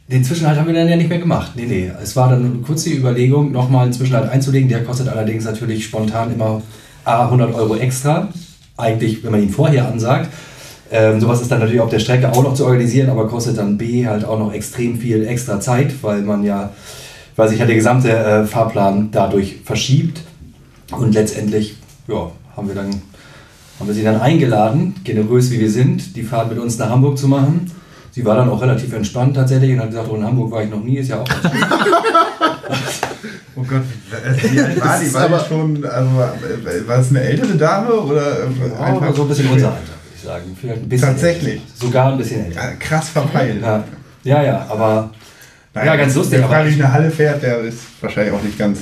den 0.08 0.24
Zwischenhalt 0.24 0.60
haben 0.60 0.68
wir 0.68 0.76
dann 0.76 0.88
ja 0.90 0.98
nicht 0.98 1.10
mehr 1.10 1.18
gemacht. 1.18 1.54
Nee, 1.56 1.66
nee. 1.66 1.92
Es 2.04 2.16
war 2.16 2.30
dann 2.30 2.62
kurz 2.62 2.84
die 2.84 2.96
Überlegung, 2.96 3.52
nochmal 3.52 3.86
einen 3.86 3.94
Zwischenhalt 3.94 4.30
einzulegen. 4.30 4.70
Der 4.70 4.84
kostet 4.84 5.08
allerdings 5.08 5.46
natürlich 5.46 5.86
spontan 5.86 6.32
immer 6.34 6.62
A, 7.04 7.24
100 7.26 7.56
Euro 7.56 7.76
extra. 7.78 8.28
Eigentlich, 8.78 9.24
wenn 9.24 9.32
man 9.32 9.42
ihn 9.42 9.50
vorher 9.50 9.88
ansagt. 9.88 10.30
Ähm, 10.92 11.22
sowas 11.22 11.42
ist 11.42 11.50
dann 11.52 11.60
natürlich 11.60 11.80
auf 11.82 11.90
der 11.90 12.00
Strecke 12.00 12.32
auch 12.32 12.44
noch 12.44 12.54
zu 12.54 12.66
organisieren, 12.66 13.10
aber 13.10 13.28
kostet 13.28 13.58
dann 13.58 13.78
B 13.78 14.06
halt 14.06 14.26
auch 14.26 14.38
noch 14.38 14.54
extrem 14.54 14.98
viel 14.98 15.26
extra 15.26 15.60
Zeit, 15.62 15.94
weil 16.02 16.22
man 16.22 16.44
ja, 16.44 16.72
weil 17.38 17.48
sich 17.48 17.60
ja 17.60 17.66
der 17.66 17.76
gesamte 17.76 18.10
äh, 18.12 18.46
Fahrplan 18.46 19.10
dadurch 19.12 19.60
verschiebt. 19.64 20.20
Und 20.92 21.14
letztendlich, 21.14 21.78
ja, 22.10 22.30
haben 22.58 22.68
wir 22.68 22.76
dann, 22.76 22.90
haben 23.80 23.88
wir 23.88 23.94
sie 23.94 24.04
dann 24.04 24.20
eingeladen, 24.20 24.96
generös 25.06 25.50
wie 25.52 25.60
wir 25.62 25.72
sind, 25.72 26.18
die 26.18 26.24
Fahrt 26.24 26.50
mit 26.50 26.60
uns 26.60 26.78
nach 26.78 26.90
Hamburg 26.90 27.18
zu 27.18 27.30
machen. 27.30 27.72
Sie 28.12 28.26
war 28.26 28.36
dann 28.36 28.50
auch 28.50 28.62
relativ 28.62 28.92
entspannt 28.92 29.38
tatsächlich 29.38 29.72
und 29.72 29.80
hat 29.80 29.90
gesagt, 29.92 30.10
oh, 30.12 30.16
in 30.18 30.26
Hamburg 30.26 30.52
war 30.52 30.62
ich 30.64 30.70
noch 30.70 30.84
nie, 30.84 30.98
ist 30.98 31.08
ja 31.10 31.22
auch. 31.22 31.28
Oh 33.56 33.64
Gott, 33.64 33.82
wie 34.52 34.60
alt 34.60 34.80
war 34.82 35.00
die? 35.00 35.14
War 35.14 35.28
die 35.28 35.34
aber- 35.34 35.46
schon, 35.46 35.86
also 35.86 36.10
war, 36.88 37.00
es 37.00 37.10
eine 37.10 37.22
ältere 37.22 37.56
Dame 37.56 37.92
oder 37.92 38.40
Ja, 38.40 38.86
aber 38.96 39.14
so 39.14 39.24
ein 39.24 39.28
bisschen 39.28 39.50
unser 39.50 39.68
Alter, 39.68 39.82
ich 40.22 40.28
sagen. 40.28 40.58
Vielleicht 40.60 40.82
ein 40.84 40.90
bisschen 40.90 41.08
Tatsächlich? 41.08 41.54
älter. 41.54 41.66
Sogar 41.76 42.12
ein 42.12 42.18
bisschen 42.18 42.46
älter. 42.46 42.62
Ja, 42.62 42.72
krass 42.80 43.10
verpeilt. 43.10 43.62
Ja, 43.62 43.84
ja, 44.24 44.44
ja 44.44 44.66
aber 44.70 45.12
Nein, 45.74 45.86
Ja, 45.86 45.96
ganz 45.96 46.16
lustig, 46.16 46.40
Wer 46.40 46.48
freiwillig 46.48 46.84
eine 46.84 46.92
Halle 46.92 47.12
fährt, 47.12 47.44
der 47.44 47.60
ist 47.62 47.80
wahrscheinlich 48.02 48.34
auch 48.34 48.44
nicht 48.44 48.58
ganz. 48.58 48.80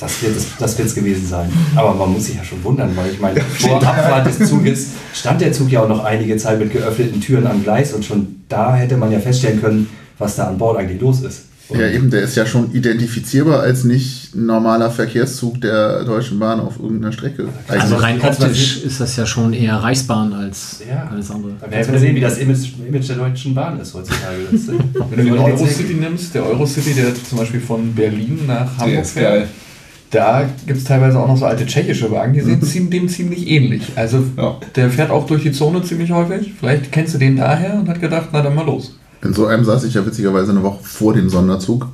das 0.00 0.22
wird 0.22 0.36
es 0.36 0.56
das 0.58 0.78
wird's 0.78 0.94
gewesen 0.94 1.26
sein. 1.26 1.52
Aber 1.76 1.94
man 1.94 2.12
muss 2.12 2.26
sich 2.26 2.36
ja 2.36 2.44
schon 2.44 2.62
wundern, 2.64 2.96
weil 2.96 3.10
ich 3.10 3.20
meine, 3.20 3.40
vor 3.40 3.82
Abfahrt 3.82 4.26
des 4.26 4.48
Zuges 4.48 4.92
stand 5.14 5.40
der 5.40 5.52
Zug 5.52 5.70
ja 5.70 5.82
auch 5.82 5.88
noch 5.88 6.04
einige 6.04 6.36
Zeit 6.38 6.58
mit 6.58 6.72
geöffneten 6.72 7.20
Türen 7.20 7.46
am 7.46 7.62
Gleis 7.62 7.92
und 7.92 8.04
schon 8.04 8.36
da 8.48 8.74
hätte 8.74 8.96
man 8.96 9.12
ja 9.12 9.20
feststellen 9.20 9.60
können, 9.60 9.88
was 10.18 10.36
da 10.36 10.48
an 10.48 10.56
Bord 10.58 10.78
eigentlich 10.78 11.00
los 11.00 11.20
ist. 11.20 11.42
Und 11.70 11.78
Ja, 11.78 11.86
eben, 11.88 12.10
der 12.10 12.22
ist 12.22 12.36
ja 12.36 12.44
schon 12.46 12.72
identifizierbar 12.74 13.60
als 13.60 13.84
nicht 13.84 14.34
normaler 14.34 14.90
Verkehrszug 14.90 15.60
der 15.60 16.04
Deutschen 16.04 16.38
Bahn 16.38 16.58
auf 16.60 16.78
irgendeiner 16.80 17.12
Strecke. 17.12 17.48
Also 17.68 17.82
Eigentlich. 17.94 18.02
rein 18.02 18.18
kannst 18.18 18.40
du 18.42 18.46
optisch 18.46 18.82
ist 18.82 19.00
das 19.00 19.16
ja 19.16 19.24
schon 19.24 19.52
eher 19.52 19.76
Reichsbahn 19.76 20.32
als 20.32 20.82
Ja. 20.88 21.08
alles 21.10 21.30
andere. 21.30 21.52
Da 21.60 21.66
du 21.82 21.92
mal 21.92 21.98
sehen, 21.98 22.16
wie 22.16 22.20
das 22.20 22.38
Image, 22.38 22.68
Image 22.88 23.08
der 23.08 23.16
Deutschen 23.16 23.54
Bahn 23.54 23.78
ist 23.78 23.94
heutzutage. 23.94 24.38
Das, 24.50 24.62
äh, 24.68 24.72
Wenn 25.10 25.18
du 25.26 25.32
den 25.32 25.38
Eurocity 25.38 25.94
nimmst, 25.94 26.34
der 26.34 26.44
Eurocity, 26.46 26.92
der 26.94 27.14
zum 27.14 27.38
Beispiel 27.38 27.60
von 27.60 27.94
Berlin 27.94 28.40
nach 28.46 28.76
Hamburg 28.78 29.02
ist 29.02 29.14
geil. 29.14 29.42
fährt, 29.42 29.48
da 30.10 30.48
gibt 30.66 30.78
es 30.80 30.84
teilweise 30.84 31.20
auch 31.20 31.28
noch 31.28 31.36
so 31.36 31.44
alte 31.44 31.64
tschechische 31.66 32.10
Wagen, 32.10 32.32
die 32.32 32.40
sehen 32.40 32.60
ziem- 32.62 32.90
dem 32.90 33.08
ziemlich 33.08 33.46
ähnlich. 33.48 33.92
Also 33.94 34.24
Ja. 34.36 34.56
der 34.74 34.90
fährt 34.90 35.10
auch 35.12 35.24
durch 35.26 35.44
die 35.44 35.52
Zone 35.52 35.82
ziemlich 35.84 36.10
häufig. 36.10 36.52
Vielleicht 36.58 36.90
kennst 36.90 37.14
du 37.14 37.18
den 37.18 37.36
daher 37.36 37.74
und 37.74 37.88
hat 37.88 38.00
gedacht, 38.00 38.30
na 38.32 38.42
dann 38.42 38.56
mal 38.56 38.66
los. 38.66 38.96
In 39.22 39.34
so 39.34 39.46
einem 39.46 39.64
saß 39.64 39.84
ich 39.84 39.94
ja 39.94 40.04
witzigerweise 40.04 40.52
eine 40.52 40.62
Woche 40.62 40.82
vor 40.82 41.12
dem 41.12 41.28
Sonderzug 41.28 41.86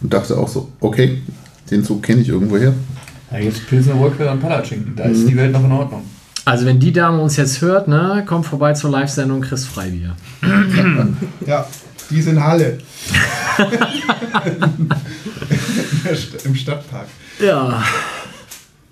und 0.00 0.12
dachte 0.12 0.38
auch 0.38 0.48
so, 0.48 0.70
okay, 0.80 1.22
den 1.70 1.84
Zug 1.84 2.02
kenne 2.02 2.22
ich 2.22 2.28
irgendwoher. 2.28 2.72
Da 3.30 3.40
gibt 3.40 3.54
es 3.54 3.60
Pilsner 3.60 3.96
Urquell 3.96 4.28
und 4.28 4.40
Palatschinken. 4.40 4.94
Da 4.96 5.04
ist 5.04 5.28
die 5.28 5.36
Welt 5.36 5.52
noch 5.52 5.64
in 5.64 5.72
Ordnung. 5.72 6.02
Also 6.44 6.64
wenn 6.64 6.78
die 6.78 6.92
Dame 6.92 7.20
uns 7.20 7.36
jetzt 7.36 7.60
hört, 7.60 7.88
ne, 7.88 8.24
kommt 8.26 8.46
vorbei 8.46 8.72
zur 8.72 8.90
Live-Sendung 8.90 9.40
Chris 9.40 9.64
Freibier. 9.64 10.14
Ja, 11.44 11.66
die 12.08 12.20
ist 12.20 12.28
in 12.28 12.42
Halle. 12.42 12.78
Im 16.44 16.54
Stadtpark. 16.54 17.06
Ja. 17.44 17.82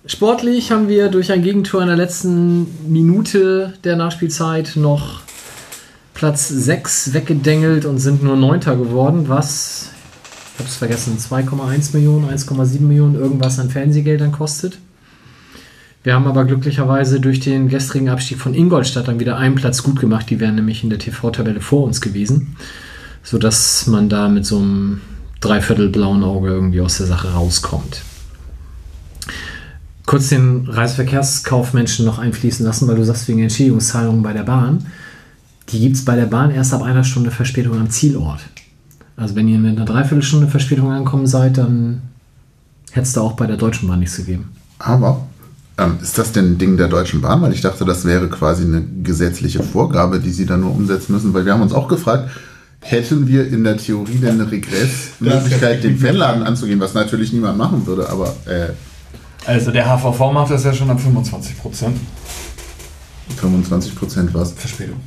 Sportlich 0.06 0.72
haben 0.72 0.88
wir 0.88 1.08
durch 1.08 1.32
ein 1.32 1.42
Gegentor 1.42 1.82
in 1.82 1.88
der 1.88 1.96
letzten 1.96 2.92
Minute 2.92 3.74
der 3.84 3.96
Nachspielzeit 3.96 4.72
noch 4.74 5.23
Platz 6.14 6.48
6 6.48 7.12
weggedengelt 7.12 7.84
und 7.84 7.98
sind 7.98 8.22
nur 8.22 8.36
Neunter 8.36 8.76
geworden, 8.76 9.28
was, 9.28 9.90
ich 10.54 10.60
habe 10.60 10.68
es 10.68 10.76
vergessen, 10.76 11.18
2,1 11.18 11.94
Millionen, 11.94 12.30
1,7 12.30 12.80
Millionen 12.80 13.16
irgendwas 13.16 13.58
an 13.58 13.68
Fernsehgeldern 13.68 14.32
kostet. 14.32 14.78
Wir 16.04 16.14
haben 16.14 16.26
aber 16.26 16.44
glücklicherweise 16.44 17.18
durch 17.18 17.40
den 17.40 17.68
gestrigen 17.68 18.08
Abstieg 18.08 18.38
von 18.38 18.54
Ingolstadt 18.54 19.08
dann 19.08 19.20
wieder 19.20 19.36
einen 19.38 19.54
Platz 19.54 19.82
gut 19.82 19.98
gemacht. 19.98 20.30
Die 20.30 20.38
wären 20.38 20.54
nämlich 20.54 20.84
in 20.84 20.90
der 20.90 20.98
TV-Tabelle 20.98 21.60
vor 21.60 21.84
uns 21.84 22.00
gewesen, 22.00 22.56
sodass 23.22 23.86
man 23.86 24.08
da 24.08 24.28
mit 24.28 24.46
so 24.46 24.58
einem 24.58 25.00
Dreiviertel 25.40 25.88
blauen 25.88 26.22
Auge 26.22 26.48
irgendwie 26.48 26.80
aus 26.80 26.98
der 26.98 27.06
Sache 27.06 27.32
rauskommt 27.32 28.02
kurz 30.06 30.28
den 30.28 30.68
Reiseverkehrskaufmenschen 30.68 32.04
noch 32.04 32.18
einfließen 32.18 32.64
lassen, 32.64 32.86
weil 32.88 32.96
du 32.96 33.04
sagst, 33.04 33.26
wegen 33.28 33.40
Entschädigungszahlungen 33.40 34.22
bei 34.22 34.32
der 34.32 34.42
Bahn. 34.42 34.86
Die 35.70 35.80
gibt 35.80 35.96
es 35.96 36.04
bei 36.04 36.16
der 36.16 36.26
Bahn 36.26 36.50
erst 36.50 36.74
ab 36.74 36.82
einer 36.82 37.04
Stunde 37.04 37.30
Verspätung 37.30 37.78
am 37.78 37.90
Zielort. 37.90 38.40
Also 39.16 39.34
wenn 39.34 39.48
ihr 39.48 39.58
mit 39.58 39.76
einer 39.76 39.86
Dreiviertelstunde 39.86 40.48
Verspätung 40.48 40.90
angekommen 40.90 41.26
seid, 41.26 41.58
dann 41.58 42.02
hätte 42.90 43.06
es 43.06 43.12
da 43.12 43.20
auch 43.20 43.32
bei 43.32 43.46
der 43.46 43.56
Deutschen 43.56 43.88
Bahn 43.88 44.00
nichts 44.00 44.16
gegeben. 44.16 44.50
Aber 44.78 45.26
ähm, 45.78 45.98
ist 46.02 46.18
das 46.18 46.32
denn 46.32 46.52
ein 46.52 46.58
Ding 46.58 46.76
der 46.76 46.88
Deutschen 46.88 47.20
Bahn? 47.20 47.42
Weil 47.42 47.52
ich 47.52 47.60
dachte, 47.60 47.84
das 47.84 48.04
wäre 48.04 48.28
quasi 48.28 48.64
eine 48.64 48.82
gesetzliche 49.02 49.62
Vorgabe, 49.62 50.20
die 50.20 50.30
sie 50.30 50.46
dann 50.46 50.60
nur 50.60 50.72
umsetzen 50.72 51.12
müssen. 51.12 51.32
Weil 51.32 51.46
wir 51.46 51.52
haben 51.52 51.62
uns 51.62 51.72
auch 51.72 51.88
gefragt, 51.88 52.30
hätten 52.80 53.26
wir 53.26 53.46
in 53.48 53.64
der 53.64 53.76
Theorie 53.76 54.18
denn 54.18 54.40
eine 54.40 54.50
Regressmöglichkeit, 54.50 55.82
den 55.82 55.98
Fanladen 55.98 56.42
anzugehen, 56.42 56.80
was 56.80 56.94
natürlich 56.94 57.32
niemand 57.32 57.56
machen 57.56 57.86
würde, 57.86 58.08
aber 58.10 58.36
äh, 58.46 58.68
Also 59.46 59.70
der 59.70 59.86
HVV 59.86 60.32
macht 60.32 60.50
das 60.50 60.64
ja 60.64 60.72
schon 60.72 60.90
ab 60.90 61.00
25 61.00 61.58
Prozent 61.58 61.96
25 63.36 63.94
Prozent 63.94 64.34
was. 64.34 64.52
Verspätung. 64.52 65.00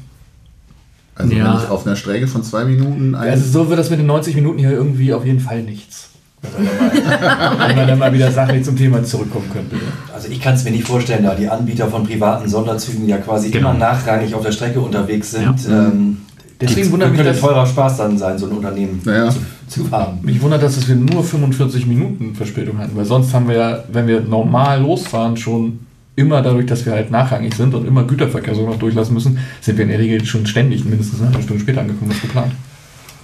Also 1.17 1.33
Ja. 1.33 1.53
wenn 1.53 1.63
ich 1.63 1.69
auf 1.69 1.85
einer 1.85 1.95
Strecke 1.95 2.27
von 2.27 2.43
zwei 2.43 2.63
Minuten 2.65 3.15
ein 3.15 3.29
Also 3.31 3.49
so 3.63 3.69
wird 3.69 3.79
das 3.79 3.89
mit 3.89 3.99
den 3.99 4.05
90 4.05 4.35
Minuten 4.35 4.59
hier 4.59 4.71
irgendwie 4.71 5.13
auf 5.13 5.25
jeden 5.25 5.39
Fall 5.39 5.63
nichts. 5.63 6.09
Wenn 6.55 7.75
man 7.75 7.87
dann 7.87 7.97
mal 7.99 8.13
wieder 8.13 8.31
sachlich 8.31 8.63
zum 8.63 8.77
Thema 8.77 9.03
zurückkommen 9.03 9.49
könnte. 9.51 9.75
Also 10.13 10.27
ich 10.29 10.39
kann 10.39 10.53
es 10.53 10.63
mir 10.63 10.71
nicht 10.71 10.85
vorstellen, 10.87 11.23
da 11.23 11.33
die 11.33 11.49
Anbieter 11.49 11.87
von 11.87 12.03
privaten 12.05 12.47
Sonderzügen 12.47 13.07
ja 13.07 13.17
quasi 13.17 13.49
Genau. 13.49 13.71
immer 13.71 13.79
nachrangig 13.79 14.33
auf 14.35 14.43
der 14.43 14.51
Strecke 14.51 14.79
unterwegs 14.79 15.31
sind. 15.31 15.43
Ja. 15.67 15.87
Ähm, 15.87 16.17
Deswegen 16.61 16.91
wundert 16.91 17.09
mich 17.09 17.17
könnte 17.17 17.33
das- 17.33 17.41
teurer 17.41 17.65
Spaß 17.65 17.97
dann 17.97 18.17
sein, 18.17 18.37
so 18.37 18.45
ein 18.47 18.51
Unternehmen 18.51 19.01
Naja. 19.03 19.29
zu, 19.31 19.39
zu 19.85 19.91
haben. 19.91 20.19
Mich 20.21 20.41
wundert, 20.41 20.61
das, 20.63 20.75
dass 20.75 20.87
wir 20.87 20.95
nur 20.95 21.23
45 21.23 21.85
Minuten 21.87 22.33
Verspätung 22.35 22.77
hatten, 22.77 22.95
weil 22.95 23.05
sonst 23.05 23.33
haben 23.33 23.47
wir 23.47 23.55
ja, 23.55 23.83
wenn 23.91 24.07
wir 24.07 24.21
normal 24.21 24.81
losfahren, 24.81 25.37
schon 25.37 25.79
immer 26.17 26.41
dadurch, 26.41 26.65
dass 26.65 26.85
wir 26.85 26.93
halt 26.93 27.11
nachrangig 27.11 27.53
sind 27.53 27.73
und 27.75 27.87
immer 27.87 28.03
Güterverkehr 28.03 28.55
so 28.55 28.65
noch 28.65 28.79
durchlassen 28.79 29.13
müssen, 29.13 29.37
sind 29.61 29.77
wir 29.77 29.83
in 29.83 29.91
der 29.91 29.99
Regel 29.99 30.25
schon 30.25 30.45
ständig 30.47 30.83
mindestens 30.83 31.21
eine 31.21 31.29
halbe 31.29 31.43
Stunde 31.43 31.61
später 31.61 31.81
angekommen 31.81 32.11
als 32.11 32.21
geplant. 32.21 32.53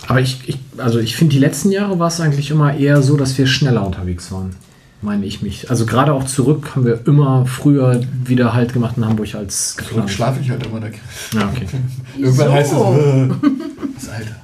Aber 0.08 0.22
ich, 0.22 0.48
ich 0.48 0.60
also 0.78 1.00
ich 1.00 1.16
finde, 1.16 1.34
die 1.34 1.40
letzten 1.40 1.72
Jahre 1.72 1.98
war 1.98 2.08
es 2.08 2.22
eigentlich 2.22 2.52
immer 2.52 2.76
eher 2.76 3.02
so, 3.02 3.18
dass 3.18 3.38
wir 3.38 3.48
schneller 3.48 3.86
unterwegs 3.86 4.32
waren. 4.32 4.56
Meine 5.02 5.26
ich 5.26 5.42
mich. 5.42 5.70
Also 5.70 5.86
gerade 5.86 6.14
auch 6.14 6.26
zurück 6.26 6.76
haben 6.76 6.86
wir 6.86 7.02
immer 7.08 7.46
früher 7.46 8.02
wieder 8.24 8.54
halt 8.54 8.74
gemacht 8.74 8.96
in 8.96 9.06
Hamburg 9.06 9.34
als 9.36 9.76
Zurück 9.76 9.90
geplant. 9.90 10.12
schlafe 10.12 10.40
ich 10.42 10.50
halt 10.50 10.66
immer 10.66 10.80
da. 10.80 10.88
Ja, 10.88 11.50
okay. 11.52 11.66
Irgendwann 12.18 12.48
Wieso? 12.48 12.54
heißt 12.54 12.74
es, 12.74 12.80
äh, 12.80 13.28
das 13.96 14.10
Alter, 14.10 14.36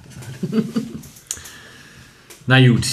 das 0.52 0.52
Alter. 0.52 0.68
Na 2.48 2.68
gut. 2.68 2.88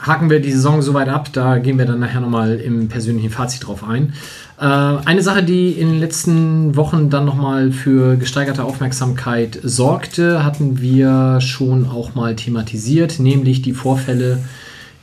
Haken 0.00 0.30
wir 0.30 0.40
die 0.40 0.52
Saison 0.52 0.80
soweit 0.82 1.08
ab, 1.08 1.30
da 1.32 1.58
gehen 1.58 1.78
wir 1.78 1.84
dann 1.84 2.00
nachher 2.00 2.20
nochmal 2.20 2.56
im 2.56 2.88
persönlichen 2.88 3.30
Fazit 3.30 3.66
drauf 3.66 3.84
ein. 3.84 4.14
Äh, 4.58 4.64
eine 4.64 5.22
Sache, 5.22 5.42
die 5.42 5.72
in 5.72 5.88
den 5.90 6.00
letzten 6.00 6.76
Wochen 6.76 7.10
dann 7.10 7.24
nochmal 7.24 7.70
für 7.72 8.16
gesteigerte 8.16 8.64
Aufmerksamkeit 8.64 9.58
sorgte, 9.62 10.44
hatten 10.44 10.80
wir 10.80 11.40
schon 11.40 11.86
auch 11.86 12.14
mal 12.14 12.34
thematisiert, 12.36 13.20
nämlich 13.20 13.62
die 13.62 13.72
Vorfälle 13.72 14.38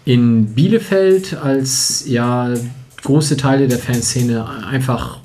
in 0.05 0.53
Bielefeld, 0.53 1.37
als 1.43 2.05
ja 2.07 2.53
große 3.03 3.37
Teile 3.37 3.67
der 3.67 3.77
Fanszene 3.77 4.45
einfach 4.69 5.19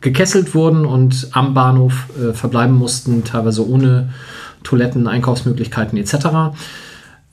gekesselt 0.00 0.54
wurden 0.54 0.86
und 0.86 1.28
am 1.32 1.54
Bahnhof 1.54 2.06
äh, 2.16 2.32
verbleiben 2.32 2.76
mussten, 2.76 3.24
teilweise 3.24 3.68
ohne 3.68 4.10
Toiletten, 4.62 5.06
Einkaufsmöglichkeiten 5.06 5.98
etc. 5.98 6.56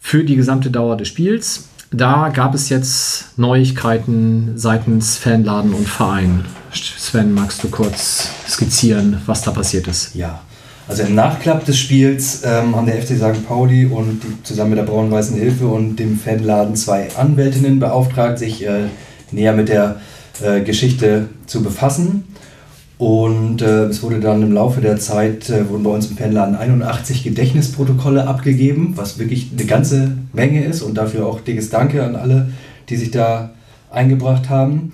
für 0.05 0.23
die 0.23 0.35
gesamte 0.35 0.69
Dauer 0.69 0.97
des 0.97 1.07
Spiels. 1.07 1.67
Da 1.91 2.29
gab 2.29 2.53
es 2.53 2.69
jetzt 2.69 3.39
Neuigkeiten 3.39 4.51
seitens 4.55 5.17
Fanladen 5.17 5.73
und 5.73 5.89
Verein. 5.89 6.45
Sven, 6.71 7.33
magst 7.33 7.63
du 7.63 7.69
kurz 7.69 8.29
skizzieren, 8.47 9.19
was 9.25 9.41
da 9.41 9.49
passiert 9.49 9.87
ist? 9.87 10.13
Ja, 10.13 10.41
also 10.87 11.01
im 11.01 11.15
Nachklapp 11.15 11.65
des 11.65 11.79
Spiels 11.79 12.43
ähm, 12.45 12.75
haben 12.75 12.85
der 12.85 13.01
FC 13.01 13.17
St. 13.17 13.47
Pauli 13.47 13.87
und 13.87 14.21
die, 14.21 14.43
zusammen 14.43 14.71
mit 14.71 14.79
der 14.79 14.83
Braun-Weißen 14.83 15.37
Hilfe 15.37 15.65
und 15.65 15.95
dem 15.95 16.19
Fanladen 16.19 16.75
zwei 16.75 17.07
Anwältinnen 17.17 17.79
beauftragt, 17.79 18.37
sich 18.37 18.63
äh, 18.63 18.83
näher 19.31 19.53
mit 19.53 19.69
der 19.69 20.01
äh, 20.43 20.61
Geschichte 20.61 21.29
zu 21.47 21.63
befassen. 21.63 22.25
Und 22.97 23.61
äh, 23.61 23.85
es 23.85 24.01
wurde 24.03 24.21
dann 24.21 24.41
im 24.41 24.53
Laufe 24.53 24.79
der 24.79 24.97
Zeit, 24.97 25.49
äh, 25.49 25.67
wurden 25.69 25.83
bei 25.83 25.89
uns 25.89 26.09
im 26.09 26.17
Fanladen 26.17 26.55
81 26.55 27.23
Gedächtnisprotokolle 27.23 28.25
abgegeben, 28.25 28.93
was 28.95 29.19
wirklich 29.19 29.51
eine 29.51 29.65
ganze 29.65 30.13
Menge 30.31 30.63
ist 30.63 30.81
und 30.81 30.95
dafür 30.95 31.27
auch 31.27 31.41
dickes 31.41 31.69
Danke 31.69 32.03
an 32.03 32.15
alle, 32.15 32.49
die 32.87 32.95
sich 32.95 33.11
da 33.11 33.49
eingebracht 33.91 34.49
haben. 34.49 34.93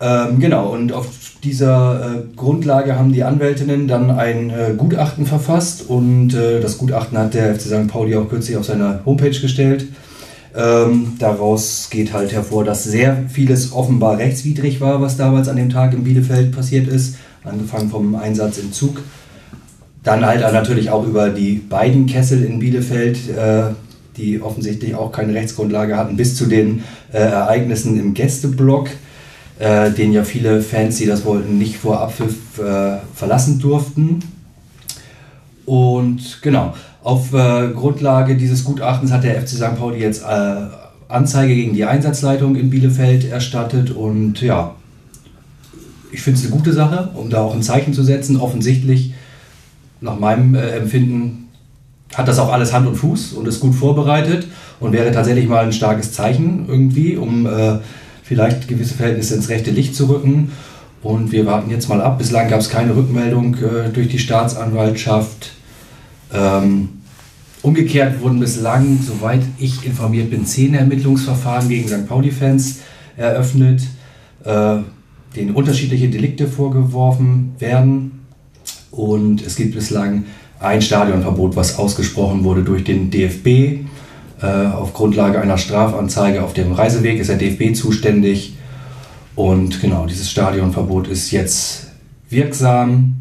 Ähm, 0.00 0.40
genau, 0.40 0.68
und 0.68 0.92
auf 0.94 1.08
dieser 1.44 2.14
äh, 2.14 2.36
Grundlage 2.36 2.98
haben 2.98 3.12
die 3.12 3.22
Anwältinnen 3.22 3.86
dann 3.86 4.10
ein 4.10 4.48
äh, 4.48 4.72
Gutachten 4.76 5.26
verfasst 5.26 5.88
und 5.88 6.32
äh, 6.32 6.60
das 6.60 6.78
Gutachten 6.78 7.18
hat 7.18 7.34
der 7.34 7.54
FC 7.54 7.62
St. 7.62 7.88
Pauli 7.88 8.16
auch 8.16 8.28
kürzlich 8.28 8.56
auf 8.56 8.64
seiner 8.64 9.00
Homepage 9.04 9.38
gestellt. 9.38 9.86
Ähm, 10.56 11.12
daraus 11.18 11.88
geht 11.90 12.12
halt 12.12 12.32
hervor, 12.32 12.64
dass 12.64 12.84
sehr 12.84 13.24
vieles 13.28 13.72
offenbar 13.72 14.18
rechtswidrig 14.18 14.80
war, 14.80 15.00
was 15.00 15.16
damals 15.16 15.48
an 15.48 15.56
dem 15.56 15.70
Tag 15.70 15.92
in 15.92 16.02
Bielefeld 16.02 16.52
passiert 16.52 16.88
ist, 16.88 17.16
angefangen 17.44 17.88
vom 17.88 18.14
Einsatz 18.16 18.58
im 18.58 18.72
Zug. 18.72 19.00
Dann 20.02 20.24
halt 20.24 20.40
natürlich 20.40 20.90
auch 20.90 21.06
über 21.06 21.28
die 21.28 21.54
beiden 21.54 22.06
Kessel 22.06 22.42
in 22.42 22.58
Bielefeld, 22.58 23.18
äh, 23.28 23.74
die 24.16 24.42
offensichtlich 24.42 24.94
auch 24.94 25.12
keine 25.12 25.34
Rechtsgrundlage 25.34 25.96
hatten, 25.96 26.16
bis 26.16 26.36
zu 26.36 26.46
den 26.46 26.82
äh, 27.12 27.18
Ereignissen 27.18 27.98
im 27.98 28.14
Gästeblock, 28.14 28.88
äh, 29.58 29.90
den 29.90 30.12
ja 30.12 30.24
viele 30.24 30.62
Fans, 30.62 30.96
die 30.96 31.06
das 31.06 31.24
wollten, 31.24 31.58
nicht 31.58 31.76
vor 31.76 32.00
Abpfiff 32.00 32.58
äh, 32.58 32.98
verlassen 33.14 33.60
durften. 33.60 34.20
Und 35.64 36.40
genau, 36.42 36.74
auf 37.02 37.32
äh, 37.32 37.68
Grundlage 37.68 38.36
dieses 38.36 38.64
Gutachtens 38.64 39.10
hat 39.10 39.24
der 39.24 39.40
FC 39.40 39.48
St. 39.48 39.76
Pauli 39.76 40.00
jetzt 40.00 40.22
äh, 40.22 40.66
Anzeige 41.08 41.54
gegen 41.54 41.74
die 41.74 41.84
Einsatzleitung 41.84 42.56
in 42.56 42.70
Bielefeld 42.70 43.24
erstattet 43.30 43.90
und 43.90 44.40
ja, 44.42 44.74
ich 46.12 46.22
finde 46.22 46.38
es 46.38 46.46
eine 46.46 46.54
gute 46.54 46.72
Sache, 46.72 47.10
um 47.14 47.30
da 47.30 47.40
auch 47.40 47.54
ein 47.54 47.62
Zeichen 47.62 47.94
zu 47.94 48.02
setzen. 48.02 48.36
Offensichtlich, 48.36 49.14
nach 50.00 50.18
meinem 50.18 50.54
äh, 50.54 50.70
Empfinden, 50.70 51.48
hat 52.14 52.26
das 52.26 52.38
auch 52.38 52.52
alles 52.52 52.72
Hand 52.72 52.86
und 52.88 52.96
Fuß 52.96 53.34
und 53.34 53.46
ist 53.46 53.60
gut 53.60 53.74
vorbereitet 53.74 54.46
und 54.80 54.92
wäre 54.92 55.12
tatsächlich 55.12 55.46
mal 55.46 55.64
ein 55.64 55.72
starkes 55.72 56.12
Zeichen 56.12 56.66
irgendwie, 56.68 57.16
um 57.16 57.46
äh, 57.46 57.78
vielleicht 58.22 58.66
gewisse 58.66 58.94
Verhältnisse 58.94 59.36
ins 59.36 59.48
rechte 59.48 59.70
Licht 59.70 59.94
zu 59.94 60.08
rücken. 60.08 60.52
Und 61.02 61.32
wir 61.32 61.46
warten 61.46 61.70
jetzt 61.70 61.88
mal 61.88 62.02
ab. 62.02 62.18
Bislang 62.18 62.48
gab 62.48 62.60
es 62.60 62.68
keine 62.68 62.94
Rückmeldung 62.94 63.54
äh, 63.54 63.88
durch 63.92 64.08
die 64.08 64.18
Staatsanwaltschaft. 64.18 65.52
Ähm, 66.32 66.88
umgekehrt 67.62 68.20
wurden 68.20 68.40
bislang, 68.40 68.98
soweit 69.02 69.42
ich 69.58 69.84
informiert 69.84 70.30
bin, 70.30 70.46
zehn 70.46 70.74
Ermittlungsverfahren 70.74 71.68
gegen 71.68 71.88
St. 71.88 72.08
Pauli-Fans 72.08 72.80
eröffnet, 73.16 73.82
äh, 74.44 74.78
denen 75.36 75.54
unterschiedliche 75.54 76.08
Delikte 76.08 76.48
vorgeworfen 76.48 77.54
werden. 77.58 78.26
Und 78.90 79.46
es 79.46 79.56
gibt 79.56 79.74
bislang 79.74 80.24
ein 80.58 80.82
Stadionverbot, 80.82 81.56
was 81.56 81.78
ausgesprochen 81.78 82.44
wurde 82.44 82.62
durch 82.62 82.84
den 82.84 83.10
DFB. 83.10 83.86
Äh, 84.42 84.46
auf 84.72 84.94
Grundlage 84.94 85.40
einer 85.40 85.58
Strafanzeige 85.58 86.42
auf 86.42 86.54
dem 86.54 86.72
Reiseweg 86.72 87.18
ist 87.18 87.28
der 87.28 87.36
DFB 87.36 87.74
zuständig. 87.74 88.54
Und 89.36 89.80
genau, 89.80 90.06
dieses 90.06 90.30
Stadionverbot 90.30 91.08
ist 91.08 91.30
jetzt 91.30 91.88
wirksam. 92.28 93.16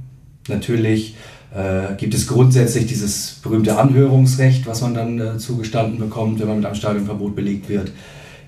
Natürlich 0.47 1.15
äh, 1.53 1.95
gibt 1.97 2.13
es 2.13 2.27
grundsätzlich 2.27 2.85
dieses 2.85 3.39
berühmte 3.41 3.77
Anhörungsrecht, 3.77 4.67
was 4.67 4.81
man 4.81 4.93
dann 4.93 5.19
äh, 5.19 5.37
zugestanden 5.37 5.99
bekommt, 5.99 6.39
wenn 6.39 6.47
man 6.47 6.57
mit 6.57 6.65
einem 6.65 6.75
Stadionverbot 6.75 7.35
belegt 7.35 7.69
wird. 7.69 7.91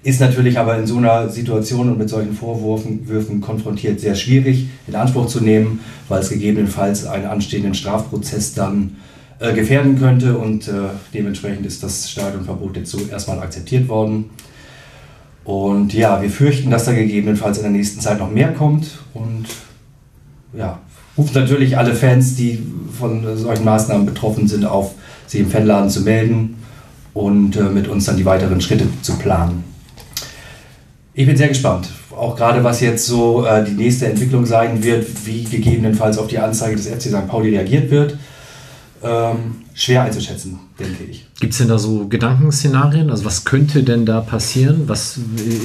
Ist 0.03 0.19
natürlich 0.19 0.57
aber 0.57 0.77
in 0.77 0.87
so 0.87 0.97
einer 0.97 1.29
Situation 1.29 1.89
und 1.89 1.99
mit 1.99 2.09
solchen 2.09 2.33
Vorwürfen 2.33 3.07
Würfen 3.07 3.39
konfrontiert 3.39 3.99
sehr 3.99 4.15
schwierig 4.15 4.67
in 4.87 4.95
Anspruch 4.95 5.27
zu 5.27 5.41
nehmen, 5.41 5.79
weil 6.09 6.21
es 6.21 6.29
gegebenenfalls 6.29 7.05
einen 7.05 7.25
anstehenden 7.25 7.75
Strafprozess 7.75 8.55
dann 8.55 8.97
äh, 9.39 9.53
gefährden 9.53 9.99
könnte 9.99 10.37
und 10.37 10.67
äh, 10.67 10.71
dementsprechend 11.13 11.65
ist 11.65 11.83
das 11.83 12.09
Stadionverbot 12.09 12.77
jetzt 12.77 12.91
so 12.91 12.99
erstmal 13.11 13.39
akzeptiert 13.39 13.87
worden. 13.87 14.31
Und 15.43 15.93
ja, 15.93 16.21
wir 16.21 16.29
fürchten, 16.29 16.69
dass 16.69 16.85
da 16.85 16.93
gegebenenfalls 16.93 17.57
in 17.57 17.63
der 17.63 17.71
nächsten 17.71 17.99
Zeit 17.99 18.19
noch 18.19 18.29
mehr 18.29 18.53
kommt 18.53 18.99
und 19.13 19.45
ja, 20.53 20.80
rufen 21.17 21.33
natürlich 21.33 21.77
alle 21.77 21.93
Fans, 21.93 22.35
die 22.35 22.59
von 22.97 23.37
solchen 23.37 23.65
Maßnahmen 23.65 24.05
betroffen 24.05 24.47
sind, 24.47 24.65
auf, 24.65 24.93
sich 25.27 25.41
im 25.41 25.49
Fanladen 25.49 25.89
zu 25.89 26.01
melden 26.01 26.57
und 27.13 27.55
äh, 27.55 27.63
mit 27.63 27.87
uns 27.87 28.05
dann 28.05 28.17
die 28.17 28.25
weiteren 28.25 28.61
Schritte 28.61 28.87
zu 29.01 29.13
planen. 29.17 29.63
Ich 31.13 31.25
bin 31.25 31.35
sehr 31.35 31.49
gespannt, 31.49 31.89
auch 32.15 32.35
gerade 32.35 32.63
was 32.63 32.79
jetzt 32.79 33.05
so 33.05 33.45
äh, 33.45 33.63
die 33.65 33.71
nächste 33.71 34.07
Entwicklung 34.07 34.45
sein 34.45 34.83
wird, 34.83 35.05
wie 35.25 35.43
gegebenenfalls 35.43 36.17
auf 36.17 36.27
die 36.27 36.39
Anzeige 36.39 36.75
des 36.75 36.87
FC 36.87 37.03
St. 37.03 37.27
Pauli 37.27 37.55
reagiert 37.55 37.91
wird. 37.91 38.17
Ähm, 39.03 39.55
schwer 39.73 40.03
einzuschätzen, 40.03 40.59
denke 40.79 41.03
ich. 41.05 41.25
Gibt 41.39 41.53
es 41.53 41.57
denn 41.59 41.67
da 41.69 41.79
so 41.79 42.07
Gedankenszenarien? 42.07 43.09
Also 43.09 43.25
was 43.25 43.45
könnte 43.45 43.81
denn 43.83 44.05
da 44.05 44.21
passieren? 44.21 44.83
Was 44.87 45.17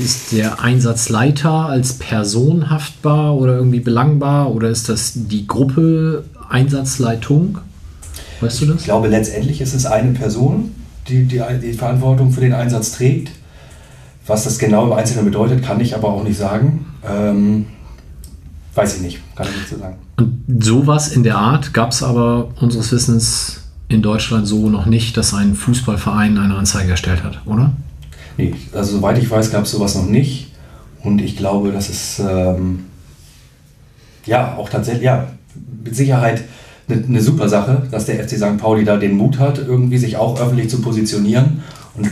ist 0.02 0.32
der 0.32 0.60
Einsatzleiter 0.62 1.50
als 1.66 1.94
Person 1.94 2.70
haftbar 2.70 3.34
oder 3.36 3.56
irgendwie 3.56 3.80
belangbar? 3.80 4.54
Oder 4.54 4.70
ist 4.70 4.88
das 4.88 5.12
die 5.14 5.46
Gruppe 5.46 6.24
Einsatzleitung? 6.48 7.58
Weißt 8.40 8.60
du 8.60 8.64
Ich 8.66 8.70
das? 8.72 8.84
glaube, 8.84 9.08
letztendlich 9.08 9.60
ist 9.60 9.74
es 9.74 9.84
eine 9.86 10.12
Person, 10.12 10.74
die, 11.08 11.24
die 11.24 11.42
die 11.62 11.72
Verantwortung 11.74 12.32
für 12.32 12.40
den 12.40 12.52
Einsatz 12.54 12.92
trägt. 12.92 13.32
Was 14.26 14.44
das 14.44 14.58
genau 14.58 14.86
im 14.86 14.92
Einzelnen 14.92 15.24
bedeutet, 15.24 15.62
kann 15.62 15.80
ich 15.80 15.94
aber 15.94 16.08
auch 16.08 16.24
nicht 16.24 16.38
sagen. 16.38 16.86
Ähm, 17.08 17.66
weiß 18.74 18.96
ich 18.96 19.02
nicht, 19.02 19.36
kann 19.36 19.46
ich 19.48 19.56
nicht 19.56 19.68
so 19.68 19.78
sagen. 19.78 19.96
Und 20.16 20.64
sowas 20.64 21.08
in 21.08 21.22
der 21.22 21.36
Art 21.36 21.74
gab 21.74 21.92
es 21.92 22.02
aber 22.02 22.48
unseres 22.60 22.90
Wissens 22.92 23.60
in 23.88 24.02
Deutschland 24.02 24.46
so 24.46 24.68
noch 24.68 24.86
nicht, 24.86 25.16
dass 25.16 25.34
ein 25.34 25.54
Fußballverein 25.54 26.38
eine 26.38 26.54
Anzeige 26.54 26.90
erstellt 26.90 27.22
hat, 27.22 27.40
oder? 27.46 27.72
Nee, 28.36 28.54
also 28.72 28.96
soweit 28.96 29.18
ich 29.18 29.30
weiß, 29.30 29.50
gab 29.50 29.64
es 29.64 29.70
sowas 29.70 29.94
noch 29.94 30.06
nicht. 30.06 30.52
Und 31.02 31.20
ich 31.20 31.36
glaube, 31.36 31.70
das 31.70 31.88
ist 31.88 32.18
ähm, 32.18 32.86
ja 34.24 34.56
auch 34.56 34.68
tatsächlich, 34.68 35.04
ja, 35.04 35.28
mit 35.84 35.94
Sicherheit 35.94 36.42
eine, 36.88 37.04
eine 37.04 37.20
super 37.20 37.48
Sache, 37.48 37.86
dass 37.90 38.06
der 38.06 38.26
FC 38.26 38.36
St. 38.36 38.58
Pauli 38.58 38.84
da 38.84 38.96
den 38.96 39.16
Mut 39.16 39.38
hat, 39.38 39.58
irgendwie 39.58 39.98
sich 39.98 40.16
auch 40.16 40.40
öffentlich 40.40 40.68
zu 40.68 40.80
positionieren. 40.80 41.62
Und 41.94 42.10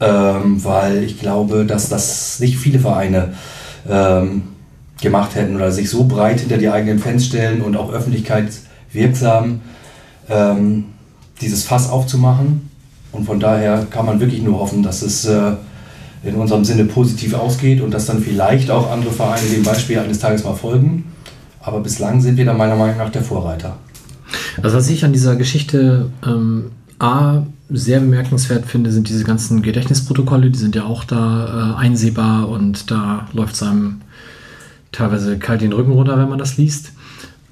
ähm, 0.00 0.64
weil 0.64 1.04
ich 1.04 1.20
glaube, 1.20 1.64
dass 1.64 1.88
das 1.88 2.40
nicht 2.40 2.56
viele 2.56 2.78
Vereine 2.78 3.34
ähm, 3.88 4.42
gemacht 5.02 5.34
hätten 5.34 5.56
oder 5.56 5.70
sich 5.70 5.90
so 5.90 6.04
breit 6.04 6.40
hinter 6.40 6.56
die 6.56 6.70
eigenen 6.70 6.98
Fans 6.98 7.26
stellen 7.26 7.60
und 7.60 7.76
auch 7.76 7.92
öffentlichkeitswirksam 7.92 9.60
ähm, 10.30 10.84
dieses 11.40 11.64
Fass 11.64 11.90
aufzumachen. 11.90 12.70
Und 13.12 13.26
von 13.26 13.38
daher 13.38 13.86
kann 13.90 14.06
man 14.06 14.20
wirklich 14.20 14.42
nur 14.42 14.58
hoffen, 14.58 14.82
dass 14.82 15.02
es 15.02 15.26
äh, 15.26 15.52
in 16.24 16.36
unserem 16.36 16.64
Sinne 16.64 16.84
positiv 16.84 17.34
ausgeht 17.34 17.82
und 17.82 17.92
dass 17.92 18.06
dann 18.06 18.22
vielleicht 18.22 18.70
auch 18.70 18.90
andere 18.90 19.12
Vereine 19.12 19.46
dem 19.46 19.62
Beispiel 19.62 19.98
eines 19.98 20.20
Tages 20.20 20.44
mal 20.44 20.54
folgen. 20.54 21.12
Aber 21.60 21.80
bislang 21.80 22.20
sind 22.20 22.36
wir 22.36 22.44
da 22.44 22.54
meiner 22.54 22.76
Meinung 22.76 22.96
nach 22.96 23.10
der 23.10 23.22
Vorreiter. 23.22 23.76
Also 24.62 24.76
was 24.76 24.88
ich 24.88 25.04
an 25.04 25.12
dieser 25.12 25.36
Geschichte 25.36 26.10
ähm, 26.24 26.70
A 26.98 27.42
sehr 27.68 28.00
bemerkenswert 28.00 28.66
finde, 28.66 28.92
sind 28.92 29.08
diese 29.08 29.24
ganzen 29.24 29.62
Gedächtnisprotokolle, 29.62 30.50
die 30.50 30.58
sind 30.58 30.74
ja 30.74 30.84
auch 30.84 31.04
da 31.04 31.74
äh, 31.76 31.80
einsehbar 31.80 32.48
und 32.48 32.90
da 32.90 33.26
läuft 33.32 33.54
es 33.54 33.62
einem 33.62 34.00
teilweise 34.92 35.38
kalt 35.38 35.62
den 35.62 35.72
Rücken 35.72 35.92
runter, 35.92 36.18
wenn 36.18 36.28
man 36.28 36.38
das 36.38 36.56
liest. 36.56 36.92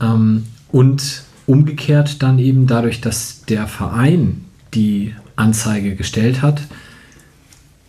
Ähm, 0.00 0.46
und 0.70 1.24
umgekehrt 1.46 2.22
dann 2.22 2.38
eben 2.38 2.66
dadurch, 2.66 3.00
dass 3.00 3.42
der 3.48 3.66
Verein 3.66 4.44
die 4.74 5.14
Anzeige 5.34 5.96
gestellt 5.96 6.42
hat, 6.42 6.62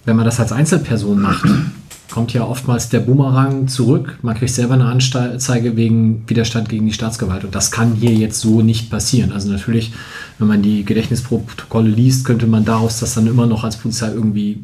wenn 0.05 0.15
man 0.15 0.25
das 0.25 0.39
als 0.39 0.51
Einzelperson 0.51 1.21
macht, 1.21 1.45
kommt 2.11 2.33
ja 2.33 2.43
oftmals 2.43 2.89
der 2.89 2.99
Boomerang 2.99 3.67
zurück. 3.67 4.17
Man 4.21 4.35
kriegt 4.35 4.51
selber 4.51 4.73
eine 4.73 4.85
Anzeige 4.85 5.77
wegen 5.77 6.27
Widerstand 6.27 6.69
gegen 6.69 6.85
die 6.85 6.93
Staatsgewalt. 6.93 7.45
Und 7.45 7.55
das 7.55 7.71
kann 7.71 7.93
hier 7.93 8.13
jetzt 8.13 8.39
so 8.39 8.61
nicht 8.61 8.89
passieren. 8.89 9.31
Also 9.31 9.49
natürlich, 9.49 9.93
wenn 10.37 10.47
man 10.47 10.61
die 10.61 10.83
Gedächtnisprotokolle 10.83 11.89
liest, 11.89 12.25
könnte 12.25 12.47
man 12.47 12.65
daraus 12.65 12.99
das 12.99 13.13
dann 13.13 13.27
immer 13.27 13.45
noch 13.45 13.63
als 13.63 13.77
Polizei 13.77 14.11
irgendwie 14.11 14.63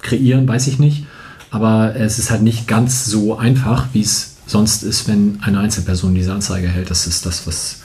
kreieren, 0.00 0.48
weiß 0.48 0.66
ich 0.66 0.78
nicht. 0.78 1.04
Aber 1.50 1.96
es 1.96 2.18
ist 2.18 2.30
halt 2.30 2.42
nicht 2.42 2.68
ganz 2.68 3.06
so 3.06 3.36
einfach, 3.36 3.88
wie 3.92 4.02
es 4.02 4.36
sonst 4.46 4.82
ist, 4.82 5.08
wenn 5.08 5.38
eine 5.42 5.60
Einzelperson 5.60 6.14
diese 6.14 6.32
Anzeige 6.32 6.68
hält. 6.68 6.90
Das 6.90 7.06
ist 7.06 7.26
das, 7.26 7.46
was 7.46 7.80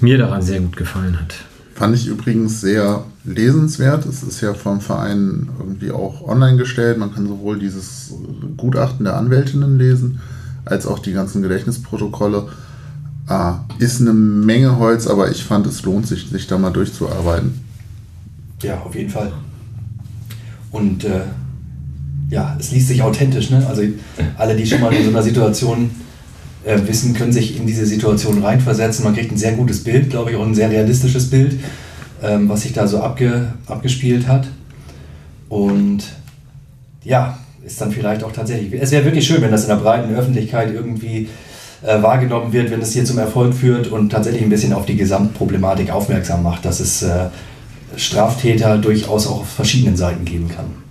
mir 0.00 0.18
daran 0.18 0.42
sehr 0.42 0.60
gut 0.60 0.76
gefallen 0.76 1.20
hat. 1.20 1.34
Fand 1.74 1.94
ich 1.96 2.06
übrigens 2.06 2.60
sehr 2.60 3.04
lesenswert. 3.24 4.06
Es 4.06 4.22
ist 4.22 4.40
ja 4.40 4.54
vom 4.54 4.80
Verein 4.80 5.48
irgendwie 5.58 5.90
auch 5.90 6.22
online 6.22 6.56
gestellt. 6.56 6.98
Man 6.98 7.12
kann 7.12 7.26
sowohl 7.26 7.58
dieses 7.58 8.12
Gutachten 8.56 9.04
der 9.04 9.16
Anwältinnen 9.16 9.78
lesen, 9.78 10.20
als 10.64 10.86
auch 10.86 11.00
die 11.00 11.12
ganzen 11.12 11.42
Gedächtnisprotokolle. 11.42 12.48
Ah, 13.26 13.60
ist 13.78 14.00
eine 14.00 14.12
Menge 14.12 14.78
Holz, 14.78 15.06
aber 15.06 15.30
ich 15.30 15.42
fand, 15.42 15.66
es 15.66 15.82
lohnt 15.82 16.06
sich, 16.06 16.28
sich 16.28 16.46
da 16.46 16.58
mal 16.58 16.70
durchzuarbeiten. 16.70 17.64
Ja, 18.62 18.80
auf 18.82 18.94
jeden 18.94 19.10
Fall. 19.10 19.32
Und 20.70 21.04
äh, 21.04 21.22
ja, 22.34 22.56
es 22.58 22.72
liest 22.72 22.88
sich 22.88 23.00
authentisch. 23.00 23.50
Ne? 23.50 23.64
Also 23.66 23.82
alle, 24.36 24.56
die 24.56 24.66
schon 24.66 24.80
mal 24.80 24.92
in 24.92 25.04
so 25.04 25.10
einer 25.10 25.22
Situation 25.22 25.90
äh, 26.64 26.78
wissen, 26.86 27.14
können 27.14 27.32
sich 27.32 27.56
in 27.56 27.66
diese 27.66 27.86
Situation 27.86 28.42
reinversetzen. 28.42 29.04
Man 29.04 29.14
kriegt 29.14 29.30
ein 29.30 29.38
sehr 29.38 29.52
gutes 29.52 29.84
Bild, 29.84 30.10
glaube 30.10 30.32
ich, 30.32 30.36
auch 30.36 30.44
ein 30.44 30.54
sehr 30.54 30.68
realistisches 30.68 31.30
Bild, 31.30 31.60
ähm, 32.22 32.48
was 32.48 32.62
sich 32.62 32.72
da 32.72 32.86
so 32.88 33.00
abge, 33.00 33.52
abgespielt 33.66 34.26
hat. 34.26 34.48
Und 35.48 36.02
ja, 37.04 37.38
ist 37.64 37.80
dann 37.80 37.92
vielleicht 37.92 38.24
auch 38.24 38.32
tatsächlich. 38.32 38.72
Es 38.82 38.90
wäre 38.90 39.04
wirklich 39.04 39.26
schön, 39.26 39.40
wenn 39.40 39.52
das 39.52 39.62
in 39.62 39.68
der 39.68 39.76
breiten 39.76 40.12
Öffentlichkeit 40.14 40.74
irgendwie 40.74 41.28
äh, 41.82 42.02
wahrgenommen 42.02 42.52
wird, 42.52 42.70
wenn 42.72 42.80
es 42.80 42.92
hier 42.92 43.04
zum 43.04 43.18
Erfolg 43.18 43.54
führt 43.54 43.86
und 43.86 44.10
tatsächlich 44.10 44.42
ein 44.42 44.50
bisschen 44.50 44.72
auf 44.72 44.86
die 44.86 44.96
Gesamtproblematik 44.96 45.90
aufmerksam 45.90 46.42
macht, 46.42 46.64
dass 46.64 46.80
es 46.80 47.02
äh, 47.02 47.26
Straftäter 47.96 48.78
durchaus 48.78 49.28
auch 49.28 49.42
auf 49.42 49.48
verschiedenen 49.48 49.96
Seiten 49.96 50.24
geben 50.24 50.48
kann. 50.48 50.83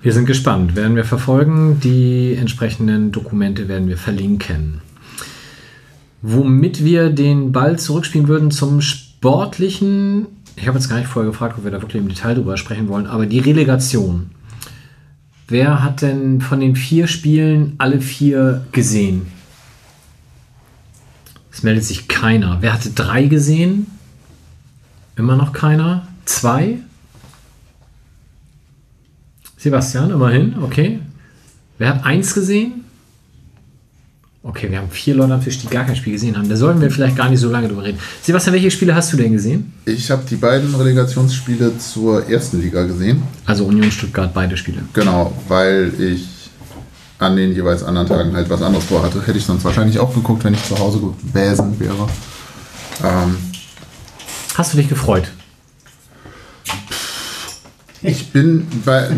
Wir 0.00 0.12
sind 0.12 0.26
gespannt, 0.26 0.76
werden 0.76 0.94
wir 0.94 1.04
verfolgen. 1.04 1.80
Die 1.80 2.34
entsprechenden 2.34 3.10
Dokumente 3.10 3.66
werden 3.66 3.88
wir 3.88 3.98
verlinken. 3.98 4.80
Womit 6.22 6.84
wir 6.84 7.10
den 7.10 7.50
Ball 7.50 7.78
zurückspielen 7.78 8.28
würden 8.28 8.52
zum 8.52 8.80
sportlichen. 8.80 10.26
Ich 10.54 10.68
habe 10.68 10.78
jetzt 10.78 10.88
gar 10.88 10.98
nicht 10.98 11.08
vorher 11.08 11.30
gefragt, 11.30 11.56
ob 11.58 11.64
wir 11.64 11.72
da 11.72 11.82
wirklich 11.82 12.00
im 12.00 12.08
Detail 12.08 12.34
drüber 12.34 12.56
sprechen 12.56 12.88
wollen, 12.88 13.08
aber 13.08 13.26
die 13.26 13.40
Relegation. 13.40 14.30
Wer 15.48 15.82
hat 15.82 16.02
denn 16.02 16.40
von 16.40 16.60
den 16.60 16.76
vier 16.76 17.08
Spielen 17.08 17.74
alle 17.78 18.00
vier 18.00 18.66
gesehen? 18.70 19.26
Es 21.50 21.64
meldet 21.64 21.84
sich 21.84 22.06
keiner. 22.06 22.58
Wer 22.60 22.72
hatte 22.72 22.90
drei 22.90 23.24
gesehen? 23.24 23.86
Immer 25.16 25.34
noch 25.34 25.52
keiner. 25.52 26.06
Zwei? 26.24 26.78
Sebastian, 29.58 30.10
immerhin, 30.10 30.54
okay. 30.62 31.00
Wer 31.78 31.90
hat 31.90 32.04
eins 32.04 32.32
gesehen? 32.32 32.84
Okay, 34.42 34.70
wir 34.70 34.78
haben 34.78 34.90
vier 34.90 35.16
Leute 35.16 35.34
am 35.34 35.42
Tisch, 35.42 35.58
die 35.58 35.66
gar 35.66 35.84
kein 35.84 35.96
Spiel 35.96 36.12
gesehen 36.12 36.36
haben. 36.38 36.48
Da 36.48 36.56
sollten 36.56 36.80
wir 36.80 36.90
vielleicht 36.90 37.16
gar 37.16 37.28
nicht 37.28 37.40
so 37.40 37.50
lange 37.50 37.68
drüber 37.68 37.82
reden. 37.82 37.98
Sebastian, 38.22 38.54
welche 38.54 38.70
Spiele 38.70 38.94
hast 38.94 39.12
du 39.12 39.16
denn 39.16 39.32
gesehen? 39.32 39.72
Ich 39.84 40.10
habe 40.10 40.22
die 40.30 40.36
beiden 40.36 40.74
Relegationsspiele 40.74 41.76
zur 41.78 42.28
ersten 42.30 42.62
Liga 42.62 42.84
gesehen. 42.84 43.22
Also 43.46 43.64
Union 43.66 43.90
Stuttgart, 43.90 44.32
beide 44.32 44.56
Spiele. 44.56 44.78
Genau, 44.94 45.32
weil 45.48 45.92
ich 46.00 46.28
an 47.18 47.36
den 47.36 47.52
jeweils 47.52 47.82
anderen 47.82 48.06
Tagen 48.06 48.34
halt 48.34 48.48
was 48.48 48.62
anderes 48.62 48.84
vorhatte. 48.86 49.20
Hätte 49.26 49.38
ich 49.38 49.44
sonst 49.44 49.64
wahrscheinlich 49.64 49.98
auch 49.98 50.14
geguckt, 50.14 50.44
wenn 50.44 50.54
ich 50.54 50.64
zu 50.64 50.78
Hause 50.78 51.00
gewesen 51.00 51.78
wäre. 51.80 52.08
Ähm, 53.04 53.36
Hast 54.54 54.72
du 54.72 54.76
dich 54.78 54.88
gefreut? 54.88 55.30
Ich 58.02 58.30
bin 58.32 58.66
bei. 58.84 59.10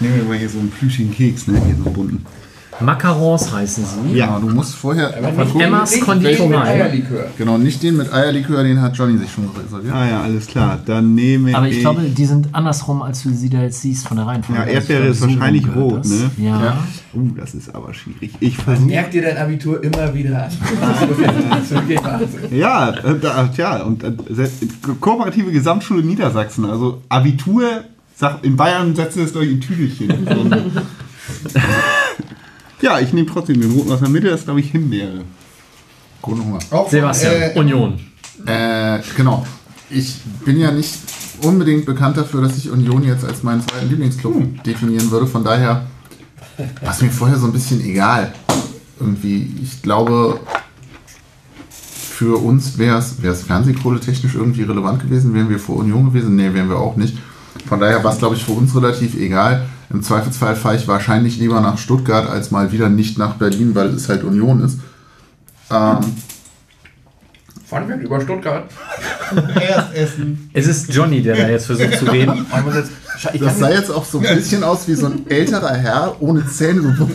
Nehmen 0.00 0.16
wir 0.16 0.24
mal 0.24 0.38
hier 0.38 0.48
so 0.48 0.58
einen 0.58 0.70
plüschigen 0.70 1.12
Keks, 1.12 1.46
ne? 1.46 1.60
Hier 1.64 1.76
so 1.76 1.84
einen 1.84 1.92
bunten. 1.94 2.26
Macarons 2.80 3.52
heißen 3.52 3.84
sie. 3.84 4.16
Ja, 4.16 4.38
du 4.40 4.48
musst 4.48 4.74
vorher. 4.74 5.16
Emmas 5.58 6.00
Konditorei. 6.00 6.64
Eierlikör. 6.84 7.26
Genau, 7.38 7.56
nicht 7.56 7.82
den 7.82 7.96
mit 7.96 8.12
Eierlikör, 8.12 8.64
den 8.64 8.80
hat 8.80 8.96
Johnny 8.96 9.16
sich 9.16 9.30
schon 9.30 9.48
reserviert. 9.50 9.94
Ah 9.94 10.08
ja, 10.08 10.22
alles 10.22 10.46
klar. 10.46 10.78
Dann 10.84 11.14
nehme 11.14 11.54
Aber 11.56 11.68
ich 11.68 11.80
glaube, 11.80 12.02
die 12.02 12.24
sind 12.24 12.48
andersrum, 12.52 13.02
als 13.02 13.22
du 13.22 13.30
sie 13.30 13.48
da 13.48 13.62
jetzt 13.62 13.80
siehst 13.80 14.08
von 14.08 14.16
der 14.16 14.26
Reihenfolge. 14.26 14.60
Ja, 14.60 14.66
Also 14.66 14.72
ich 14.72 14.76
Erdbeere 14.90 15.00
glaube, 15.00 15.12
ist 15.12 15.22
wahrscheinlich 15.22 15.76
rot, 15.76 15.98
das. 16.00 16.08
ne? 16.08 16.30
Ja. 16.38 16.64
Ja. 16.64 16.84
Uh, 17.14 17.30
das 17.36 17.54
ist 17.54 17.74
aber 17.74 17.94
schwierig. 17.94 18.32
Ich 18.40 18.56
versuche. 18.56 18.86
Merk 18.86 19.10
dir 19.12 19.22
dein 19.22 19.36
Abitur 19.36 19.82
immer 19.82 20.12
wieder 20.14 20.44
an. 20.44 20.50
Ja, 22.50 22.90
äh, 22.90 23.18
da, 23.20 23.46
tja, 23.48 23.82
und 23.82 24.02
äh, 24.02 24.12
kooperative 25.00 25.50
Gesamtschule 25.52 26.02
Niedersachsen, 26.02 26.64
also 26.64 27.02
Abitur, 27.08 27.64
sag, 28.16 28.44
in 28.44 28.56
Bayern 28.56 28.94
setzen 28.94 29.18
wir 29.18 29.24
es 29.26 29.32
durch 29.32 29.50
in 29.50 29.60
Tüdelchen. 29.60 30.10
Ja, 32.84 33.00
ich 33.00 33.14
nehme 33.14 33.26
trotzdem 33.26 33.62
den 33.62 33.72
roten 33.72 33.90
aus 33.92 34.00
der 34.00 34.10
Mitte, 34.10 34.28
das 34.28 34.40
ist, 34.40 34.44
glaube 34.44 34.60
ich 34.60 34.70
Himbeere. 34.70 35.22
Guten 36.20 36.44
Hunger. 36.44 36.58
Auch 36.70 36.90
Sebastian, 36.90 37.32
äh, 37.32 37.58
Union. 37.58 37.98
Äh, 38.44 38.98
genau. 39.16 39.46
Ich 39.88 40.18
bin 40.44 40.60
ja 40.60 40.70
nicht 40.70 40.92
unbedingt 41.40 41.86
bekannt 41.86 42.18
dafür, 42.18 42.42
dass 42.42 42.58
ich 42.58 42.70
Union 42.70 43.02
jetzt 43.02 43.24
als 43.24 43.42
meinen 43.42 43.66
zweiten 43.66 43.88
Lieblingsclub 43.88 44.62
definieren 44.64 45.10
würde. 45.10 45.26
Von 45.26 45.42
daher 45.42 45.86
war 46.82 46.92
es 46.92 47.00
mir 47.00 47.08
vorher 47.08 47.38
so 47.38 47.46
ein 47.46 47.54
bisschen 47.54 47.82
egal. 47.82 48.34
Irgendwie, 49.00 49.50
ich 49.62 49.80
glaube, 49.80 50.40
für 51.70 52.36
uns 52.36 52.76
wäre 52.76 52.98
es 52.98 53.42
Fernsehkohle 53.44 53.98
technisch 53.98 54.34
irgendwie 54.34 54.64
relevant 54.64 55.00
gewesen. 55.00 55.32
Wären 55.32 55.48
wir 55.48 55.58
vor 55.58 55.76
Union 55.76 56.04
gewesen? 56.04 56.36
Nee, 56.36 56.52
wären 56.52 56.68
wir 56.68 56.80
auch 56.80 56.96
nicht. 56.96 57.16
Von 57.66 57.80
daher 57.80 58.04
war 58.04 58.12
es, 58.12 58.18
glaube 58.18 58.34
ich, 58.34 58.44
für 58.44 58.52
uns 58.52 58.76
relativ 58.76 59.16
egal. 59.16 59.70
Im 59.90 60.02
Zweifelsfall 60.02 60.56
fahre 60.56 60.76
ich 60.76 60.88
wahrscheinlich 60.88 61.38
lieber 61.38 61.60
nach 61.60 61.78
Stuttgart 61.78 62.28
als 62.28 62.50
mal 62.50 62.72
wieder 62.72 62.88
nicht 62.88 63.18
nach 63.18 63.34
Berlin, 63.34 63.74
weil 63.74 63.88
es 63.88 64.08
halt 64.08 64.24
Union 64.24 64.62
ist. 64.62 64.78
Ähm, 65.70 65.98
Funfact 67.66 68.02
über 68.02 68.20
Stuttgart. 68.20 68.64
Erst 69.60 69.94
essen. 69.94 70.50
Es 70.52 70.66
ist 70.66 70.92
Johnny, 70.92 71.22
der 71.22 71.36
da 71.36 71.48
jetzt 71.48 71.66
versucht 71.66 71.98
zu 71.98 72.04
reden. 72.06 72.46
Das 73.40 73.58
sah 73.58 73.70
jetzt 73.70 73.90
auch 73.90 74.04
so 74.04 74.18
ein 74.18 74.36
bisschen 74.36 74.62
aus 74.62 74.86
wie 74.86 74.94
so 74.94 75.06
ein 75.06 75.28
älterer 75.28 75.74
Herr 75.74 76.16
ohne 76.20 76.46
Zähne. 76.46 76.94
So 76.98 77.08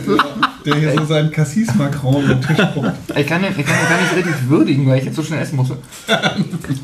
Der 0.64 0.74
hier 0.76 0.92
so 0.94 1.04
seinen 1.04 1.30
Cassis-Macron 1.30 2.24
über 2.24 2.34
den 2.34 2.42
Tisch 2.42 2.58
guckt. 2.74 2.92
ich, 3.16 3.26
kann, 3.26 3.42
kann 3.42 3.54
gar 3.56 4.00
nicht 4.00 4.16
richtig 4.16 4.48
würdigen, 4.48 4.86
weil 4.86 4.98
ich 4.98 5.04
jetzt 5.06 5.16
so 5.16 5.22
schnell 5.22 5.40
essen 5.40 5.56
musste. 5.56 5.78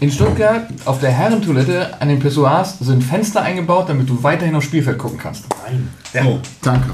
In 0.01 0.11
Stuttgart 0.11 0.67
auf 0.85 1.01
der 1.01 1.11
Herrentoilette 1.11 2.01
an 2.01 2.09
den 2.09 2.19
Pissoirs 2.19 2.79
sind 2.81 3.03
Fenster 3.05 3.43
eingebaut, 3.43 3.89
damit 3.89 4.09
du 4.09 4.23
weiterhin 4.23 4.55
aufs 4.55 4.67
Spielfeld 4.67 4.99
gucken 4.99 5.19
kannst. 5.19 5.45
Nein. 5.65 5.89
So, 6.25 6.41
Danke. 6.63 6.91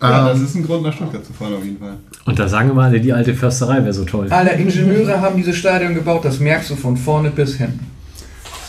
ja, 0.00 0.28
das 0.28 0.38
Ähm, 0.38 0.44
ist 0.44 0.54
ein 0.54 0.66
Grund, 0.66 0.82
nach 0.82 0.94
Stuttgart 0.94 1.24
zu 1.24 1.32
fahren, 1.32 1.54
auf 1.54 1.64
jeden 1.64 1.78
Fall. 1.78 1.96
Und 2.24 2.38
da 2.38 2.48
sagen 2.48 2.74
wir 2.74 2.82
alle, 2.82 3.00
die 3.00 3.12
alte 3.12 3.34
Försterei 3.34 3.78
wäre 3.82 3.92
so 3.92 4.04
toll. 4.04 4.28
Alle 4.30 4.52
Ingenieure 4.52 5.20
haben 5.20 5.36
dieses 5.36 5.56
Stadion 5.56 5.94
gebaut, 5.94 6.24
das 6.24 6.38
merkst 6.40 6.70
du 6.70 6.76
von 6.76 6.96
vorne 6.96 7.30
bis 7.30 7.56
hinten. 7.56 7.86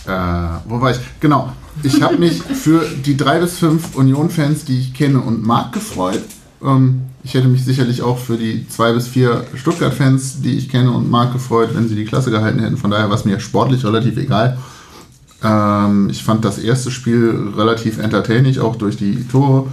äh, 0.07 0.11
wo 0.67 0.81
war 0.81 0.91
ich? 0.91 0.97
Genau. 1.19 1.53
Ich 1.81 2.01
habe 2.03 2.17
mich 2.17 2.41
für 2.43 2.85
die 3.05 3.17
drei 3.17 3.39
bis 3.39 3.57
fünf 3.57 3.95
Union-Fans, 3.95 4.65
die 4.65 4.79
ich 4.79 4.93
kenne 4.93 5.19
und 5.21 5.43
mag, 5.43 5.71
gefreut. 5.71 6.21
Ähm, 6.63 7.01
ich 7.23 7.33
hätte 7.33 7.47
mich 7.47 7.63
sicherlich 7.63 8.01
auch 8.01 8.17
für 8.17 8.37
die 8.37 8.67
zwei 8.67 8.91
bis 8.93 9.07
vier 9.07 9.45
Stuttgart-Fans, 9.55 10.41
die 10.41 10.57
ich 10.57 10.69
kenne 10.69 10.91
und 10.91 11.09
mag, 11.09 11.31
gefreut, 11.31 11.69
wenn 11.73 11.87
sie 11.87 11.95
die 11.95 12.05
Klasse 12.05 12.31
gehalten 12.31 12.59
hätten. 12.59 12.77
Von 12.77 12.91
daher 12.91 13.09
war 13.09 13.15
es 13.15 13.23
mir 13.23 13.39
sportlich 13.39 13.85
relativ 13.85 14.17
egal. 14.17 14.57
Ähm, 15.41 16.09
ich 16.09 16.23
fand 16.23 16.43
das 16.43 16.57
erste 16.57 16.91
Spiel 16.91 17.53
relativ 17.55 17.97
entertaining, 17.97 18.59
auch 18.59 18.75
durch 18.75 18.97
die 18.97 19.25
Tore. 19.27 19.67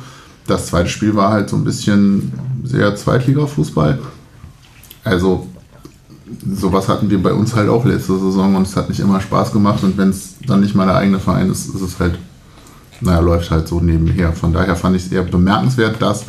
Das 0.46 0.66
zweite 0.66 0.88
Spiel 0.88 1.16
war 1.16 1.32
halt 1.32 1.50
so 1.50 1.56
ein 1.56 1.64
bisschen 1.64 2.32
sehr 2.62 2.94
Zweitliga-Fußball. 2.94 3.98
Also 5.02 5.48
sowas 6.54 6.88
hatten 6.88 7.10
wir 7.10 7.20
bei 7.20 7.32
uns 7.32 7.56
halt 7.56 7.68
auch 7.68 7.84
letzte 7.84 8.16
Saison 8.16 8.54
und 8.54 8.66
es 8.66 8.76
hat 8.76 8.88
nicht 8.88 9.00
immer 9.00 9.20
Spaß 9.20 9.52
gemacht 9.52 9.82
und 9.82 9.98
wenn 9.98 10.10
es 10.10 10.36
dann 10.46 10.60
nicht 10.60 10.76
mal 10.76 10.86
der 10.86 10.96
eigene 10.96 11.18
Verein 11.18 11.50
ist, 11.50 11.74
ist 11.74 11.80
es 11.80 11.98
halt, 11.98 12.16
naja, 13.00 13.18
läuft 13.18 13.50
halt 13.50 13.66
so 13.66 13.80
nebenher. 13.80 14.32
Von 14.32 14.52
daher 14.52 14.76
fand 14.76 14.94
ich 14.94 15.06
es 15.06 15.12
eher 15.12 15.22
bemerkenswert, 15.22 16.00
dass 16.00 16.24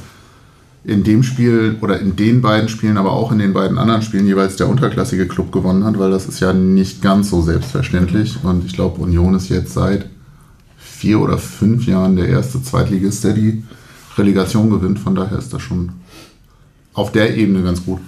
in 0.83 1.03
dem 1.03 1.21
Spiel 1.21 1.77
oder 1.81 1.99
in 1.99 2.15
den 2.15 2.41
beiden 2.41 2.67
Spielen, 2.67 2.97
aber 2.97 3.11
auch 3.11 3.31
in 3.31 3.37
den 3.37 3.53
beiden 3.53 3.77
anderen 3.77 4.01
Spielen 4.01 4.25
jeweils 4.25 4.55
der 4.55 4.67
unterklassige 4.67 5.27
Club 5.27 5.51
gewonnen 5.51 5.83
hat, 5.83 5.99
weil 5.99 6.09
das 6.09 6.25
ist 6.27 6.39
ja 6.39 6.53
nicht 6.53 7.01
ganz 7.01 7.29
so 7.29 7.41
selbstverständlich. 7.41 8.37
Und 8.43 8.65
ich 8.65 8.73
glaube, 8.73 9.01
Union 9.01 9.35
ist 9.35 9.49
jetzt 9.49 9.73
seit 9.73 10.09
vier 10.77 11.19
oder 11.19 11.37
fünf 11.37 11.85
Jahren 11.85 12.15
der 12.15 12.29
erste 12.29 12.61
Zweitligist, 12.63 13.23
der 13.23 13.33
die 13.33 13.63
Relegation 14.17 14.69
gewinnt. 14.69 14.99
Von 14.99 15.15
daher 15.15 15.37
ist 15.37 15.53
das 15.53 15.61
schon 15.61 15.91
auf 16.93 17.11
der 17.11 17.35
Ebene 17.37 17.61
ganz 17.63 17.85
gut. 17.85 17.99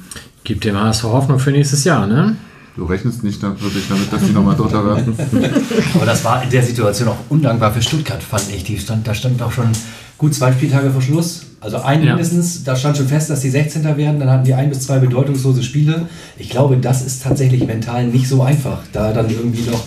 Gibt 0.43 0.65
dem 0.65 0.77
HSV 0.77 1.03
Hoffnung 1.03 1.39
für 1.39 1.51
nächstes 1.51 1.83
Jahr, 1.83 2.07
ne? 2.07 2.35
Du 2.75 2.85
rechnest 2.85 3.23
nicht 3.23 3.41
wirklich 3.41 3.87
damit, 3.87 4.11
dass 4.11 4.23
die 4.23 4.31
nochmal 4.31 4.55
Dritter 4.55 4.83
werden. 4.83 5.15
Aber 5.93 6.05
das 6.07 6.23
war 6.25 6.43
in 6.43 6.49
der 6.49 6.63
Situation 6.63 7.07
auch 7.07 7.19
undankbar 7.29 7.71
für 7.71 7.83
Stuttgart, 7.83 8.21
fand 8.21 8.45
ich. 8.53 8.63
Die 8.63 8.79
stand, 8.79 9.07
da 9.07 9.13
stand 9.13 9.41
auch 9.43 9.51
schon 9.51 9.69
gut 10.17 10.33
zwei 10.33 10.51
Spieltage 10.51 10.89
vor 10.89 11.01
Schluss. 11.01 11.45
Also 11.63 11.77
ein 11.77 12.03
Ja. 12.03 12.09
mindestens, 12.09 12.65
da 12.65 12.75
stand 12.75 12.97
schon 12.97 13.07
fest, 13.07 13.29
dass 13.29 13.39
die 13.39 13.49
16. 13.49 13.95
werden. 13.95 14.19
Dann 14.19 14.29
hatten 14.29 14.43
die 14.43 14.53
ein 14.53 14.67
bis 14.69 14.81
zwei 14.81 14.99
bedeutungslose 14.99 15.63
Spiele. 15.63 16.07
Ich 16.37 16.49
glaube, 16.49 16.75
das 16.75 17.05
ist 17.05 17.23
tatsächlich 17.23 17.65
mental 17.65 18.05
nicht 18.07 18.27
so 18.27 18.43
einfach, 18.43 18.79
da 18.91 19.13
dann 19.13 19.29
irgendwie 19.29 19.69
noch 19.69 19.81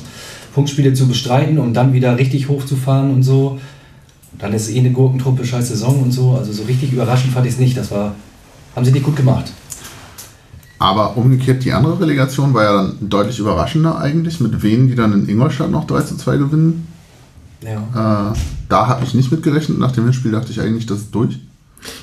Punktspiele 0.55 0.95
zu 0.95 1.07
bestreiten, 1.07 1.59
um 1.59 1.74
dann 1.74 1.93
wieder 1.93 2.16
richtig 2.16 2.49
hochzufahren 2.49 3.11
und 3.12 3.22
so. 3.22 3.59
Dann 4.39 4.55
ist 4.55 4.62
es 4.62 4.74
eh 4.74 4.79
eine 4.79 4.91
Gurkentruppe, 4.91 5.45
scheiß 5.45 5.68
Saison 5.68 6.03
und 6.03 6.12
so. 6.12 6.33
Also 6.33 6.51
so 6.51 6.62
richtig 6.62 6.93
überraschend 6.95 7.35
fand 7.35 7.47
ich 7.47 7.53
es 7.53 7.59
nicht. 7.59 7.77
Das 7.77 7.91
war, 7.91 8.14
haben 8.74 8.85
sie 8.87 8.93
nicht 8.93 9.05
gut 9.05 9.16
gemacht. 9.16 9.53
Aber 10.79 11.16
umgekehrt, 11.16 11.62
die 11.64 11.72
andere 11.72 12.01
Relegation 12.01 12.55
war 12.55 12.64
ja 12.64 12.72
dann 12.74 12.97
deutlich 13.09 13.39
überraschender 13.39 13.99
eigentlich, 13.99 14.41
mit 14.41 14.62
Wien, 14.62 14.89
die 14.89 14.95
dann 14.95 15.12
in 15.12 15.29
Ingolstadt 15.29 15.70
noch 15.70 15.87
3 15.87 16.01
zu 16.03 16.16
2 16.16 16.37
gewinnen. 16.39 16.87
Ja. 17.62 18.31
Äh, 18.33 18.37
da 18.68 18.87
habe 18.87 19.05
ich 19.05 19.14
nicht 19.14 19.31
mit 19.31 19.43
gerechnet. 19.43 19.79
Nach 19.79 19.93
dem 19.93 20.05
Hinspiel 20.05 20.33
dachte 20.33 20.53
ich 20.53 20.61
eigentlich, 20.61 20.87
das 20.87 20.99
ist 20.99 21.14
durch. 21.14 21.39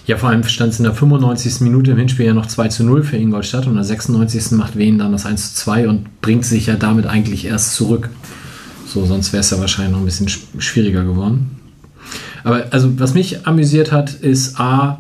Ja, 0.06 0.18
vor 0.18 0.30
allem 0.30 0.44
stand 0.44 0.74
es 0.74 0.80
in 0.80 0.84
der 0.84 0.94
95. 0.94 1.62
Minute 1.62 1.92
im 1.92 1.98
Hinspiel 1.98 2.26
ja 2.28 2.34
noch 2.34 2.46
2 2.46 2.68
zu 2.70 2.84
0 2.84 3.04
für 3.04 3.18
Ingolstadt 3.18 3.66
und 3.66 3.72
in 3.72 3.76
der 3.78 3.84
96. 3.86 4.52
macht 4.52 4.78
Wien 4.78 4.98
dann 5.00 5.12
das 5.12 5.26
1 5.26 5.56
zu 5.56 5.64
2 5.66 5.88
und 5.88 6.22
bringt 6.22 6.46
sich 6.46 6.68
ja 6.68 6.76
damit 6.76 7.06
eigentlich 7.06 7.46
erst 7.46 7.76
zurück. 7.76 8.10
So, 8.88 9.06
sonst 9.06 9.34
wäre 9.34 9.42
es 9.42 9.50
ja 9.50 9.60
wahrscheinlich 9.60 9.94
noch 9.94 10.00
ein 10.00 10.06
bisschen 10.06 10.28
sch- 10.28 10.40
schwieriger 10.60 11.04
geworden. 11.04 11.52
Aber 12.44 12.66
also, 12.72 13.00
was 13.00 13.14
mich 13.14 13.48
amüsiert 13.48 13.92
hat, 13.92 14.14
ist 14.14 14.60
A, 14.60 15.00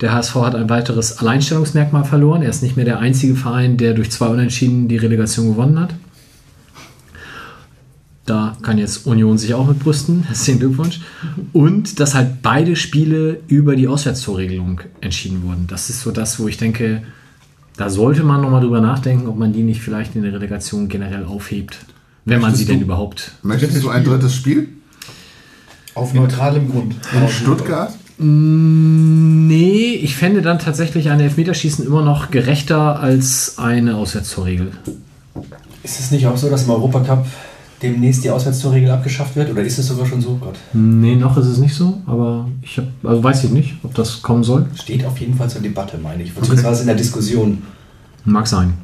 der 0.00 0.12
HSV 0.12 0.34
hat 0.36 0.54
ein 0.54 0.70
weiteres 0.70 1.18
Alleinstellungsmerkmal 1.18 2.04
verloren. 2.04 2.42
Er 2.42 2.50
ist 2.50 2.62
nicht 2.62 2.76
mehr 2.76 2.84
der 2.84 3.00
einzige 3.00 3.34
Verein, 3.34 3.76
der 3.76 3.94
durch 3.94 4.10
zwei 4.10 4.26
Unentschieden 4.26 4.88
die 4.88 4.96
Relegation 4.96 5.48
gewonnen 5.48 5.78
hat. 5.80 5.94
Da 8.26 8.56
kann 8.62 8.78
jetzt 8.78 9.06
Union 9.06 9.36
sich 9.36 9.52
auch 9.54 9.66
mit 9.66 9.80
brüsten. 9.80 10.22
Herzlichen 10.26 10.58
Glückwunsch. 10.60 11.00
Und 11.52 12.00
dass 12.00 12.14
halt 12.14 12.40
beide 12.42 12.74
Spiele 12.76 13.40
über 13.48 13.76
die 13.76 13.86
Auswärtstorregelung 13.88 14.80
entschieden 15.02 15.42
wurden. 15.42 15.66
Das 15.66 15.90
ist 15.90 16.00
so 16.00 16.10
das, 16.10 16.40
wo 16.40 16.48
ich 16.48 16.56
denke, 16.56 17.02
da 17.76 17.90
sollte 17.90 18.22
man 18.22 18.40
nochmal 18.40 18.62
drüber 18.62 18.80
nachdenken, 18.80 19.26
ob 19.26 19.36
man 19.38 19.52
die 19.52 19.62
nicht 19.62 19.82
vielleicht 19.82 20.16
in 20.16 20.22
der 20.22 20.32
Relegation 20.32 20.88
generell 20.88 21.24
aufhebt. 21.24 21.78
Wenn 22.24 22.40
man 22.40 22.52
sie 22.52 22.60
Möchtest 22.62 22.70
denn 22.70 22.78
du- 22.78 22.84
überhaupt. 22.86 23.32
Möchtest 23.42 23.82
du 23.82 23.90
ein 23.90 24.02
drittes 24.04 24.34
Spiel 24.34 24.68
Auf 25.94 26.14
neutralem 26.14 26.70
Grund. 26.70 26.94
in 27.12 27.28
Stuttgart? 27.28 27.92
Nee, 28.16 29.94
ich 30.02 30.16
fände 30.16 30.40
dann 30.40 30.58
tatsächlich 30.58 31.10
ein 31.10 31.20
Elfmeterschießen 31.20 31.84
immer 31.86 32.02
noch 32.02 32.30
gerechter 32.30 33.00
als 33.00 33.58
eine 33.58 33.96
Auswärtstorregel. 33.96 34.70
Ist 35.82 36.00
es 36.00 36.10
nicht 36.10 36.26
auch 36.26 36.36
so, 36.38 36.48
dass 36.48 36.62
im 36.64 36.70
Europacup 36.70 37.26
demnächst 37.92 38.24
die 38.24 38.30
Auswärtstorregel 38.30 38.90
abgeschafft 38.90 39.36
wird? 39.36 39.50
Oder 39.50 39.62
ist 39.62 39.78
es 39.78 39.86
sogar 39.86 40.06
schon 40.06 40.20
so? 40.20 40.36
Gott. 40.36 40.56
Nee, 40.72 41.16
noch 41.16 41.36
ist 41.36 41.46
es 41.46 41.58
nicht 41.58 41.74
so, 41.74 42.02
aber 42.06 42.48
ich 42.62 42.76
habe, 42.78 42.88
also 43.02 43.22
weiß 43.22 43.44
ich 43.44 43.50
nicht, 43.50 43.74
ob 43.82 43.94
das 43.94 44.22
kommen 44.22 44.44
soll. 44.44 44.66
Steht 44.74 45.04
auf 45.04 45.18
jeden 45.18 45.34
Fall 45.34 45.48
zur 45.48 45.62
Debatte, 45.62 45.98
meine 45.98 46.22
ich. 46.22 46.34
Beziehungsweise 46.34 46.82
in 46.82 46.86
der 46.88 46.96
Diskussion. 46.96 47.62
Mag 48.24 48.46
sein. 48.46 48.74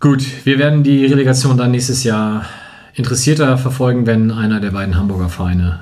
Gut, 0.00 0.24
wir 0.44 0.58
werden 0.58 0.84
die 0.84 1.06
Relegation 1.06 1.56
dann 1.56 1.72
nächstes 1.72 2.04
Jahr 2.04 2.44
interessierter 2.94 3.58
verfolgen, 3.58 4.06
wenn 4.06 4.30
einer 4.30 4.60
der 4.60 4.70
beiden 4.70 4.96
Hamburger 4.96 5.28
Vereine 5.28 5.80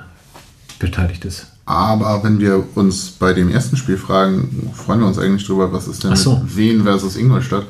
beteiligt 0.79 1.25
ist. 1.25 1.47
Aber 1.65 2.23
wenn 2.23 2.39
wir 2.39 2.63
uns 2.75 3.11
bei 3.11 3.33
dem 3.33 3.49
ersten 3.49 3.75
Spiel 3.75 3.97
fragen, 3.97 4.71
freuen 4.73 5.01
wir 5.01 5.07
uns 5.07 5.19
eigentlich 5.19 5.45
drüber, 5.45 5.71
was 5.73 5.87
ist 5.87 6.03
denn 6.03 6.11
Ach 6.13 6.17
so. 6.17 6.37
mit 6.37 6.55
Wien 6.55 6.83
versus 6.83 7.17
Ingolstadt? 7.17 7.65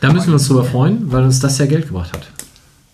Da 0.00 0.12
müssen 0.12 0.26
wir 0.26 0.34
uns 0.34 0.46
drüber 0.46 0.64
freuen, 0.64 1.10
weil 1.10 1.24
uns 1.24 1.40
das 1.40 1.56
ja 1.56 1.64
Geld 1.64 1.86
gebracht 1.86 2.12
hat. 2.12 2.28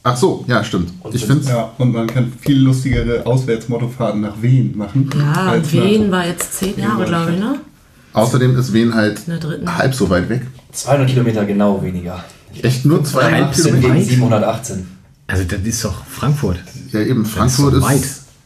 Ach 0.02 0.16
so, 0.16 0.44
ja, 0.48 0.64
stimmt. 0.64 0.92
Ich 1.12 1.26
finde 1.26 1.46
Ja, 1.48 1.72
und 1.76 1.92
man 1.92 2.06
kann 2.06 2.32
viel 2.40 2.58
lustigere 2.58 3.24
Auswärtsmottofahrten 3.26 4.22
nach 4.22 4.40
Wien 4.40 4.76
machen. 4.76 5.10
Ja, 5.14 5.54
Wien 5.70 6.10
war 6.10 6.26
jetzt 6.26 6.54
zehn 6.58 6.78
Jahre, 6.78 7.04
glaube 7.04 7.32
ich, 7.32 7.38
ne? 7.38 7.56
außerdem 8.12 8.58
ist 8.58 8.72
Wien 8.72 8.94
halt 8.94 9.20
halb 9.66 9.94
so 9.94 10.08
weit 10.08 10.28
weg. 10.28 10.42
200 10.72 11.08
Kilometer 11.08 11.44
genau 11.44 11.82
weniger. 11.82 12.24
Echt 12.62 12.84
nur 12.86 13.04
zweieinhalb 13.04 13.44
Halb 13.46 13.54
so 13.54 13.64
Kilometer? 13.64 13.88
weit? 13.88 13.94
Gegen 13.98 14.08
718. 14.10 14.88
Also 15.26 15.44
das 15.44 15.60
ist 15.60 15.84
doch 15.84 16.04
Frankfurt. 16.06 16.58
Ja, 16.92 17.00
eben, 17.00 17.24
Frankfurt 17.24 17.72
so 17.74 17.78
ist, 17.78 17.84
weit. 17.84 18.02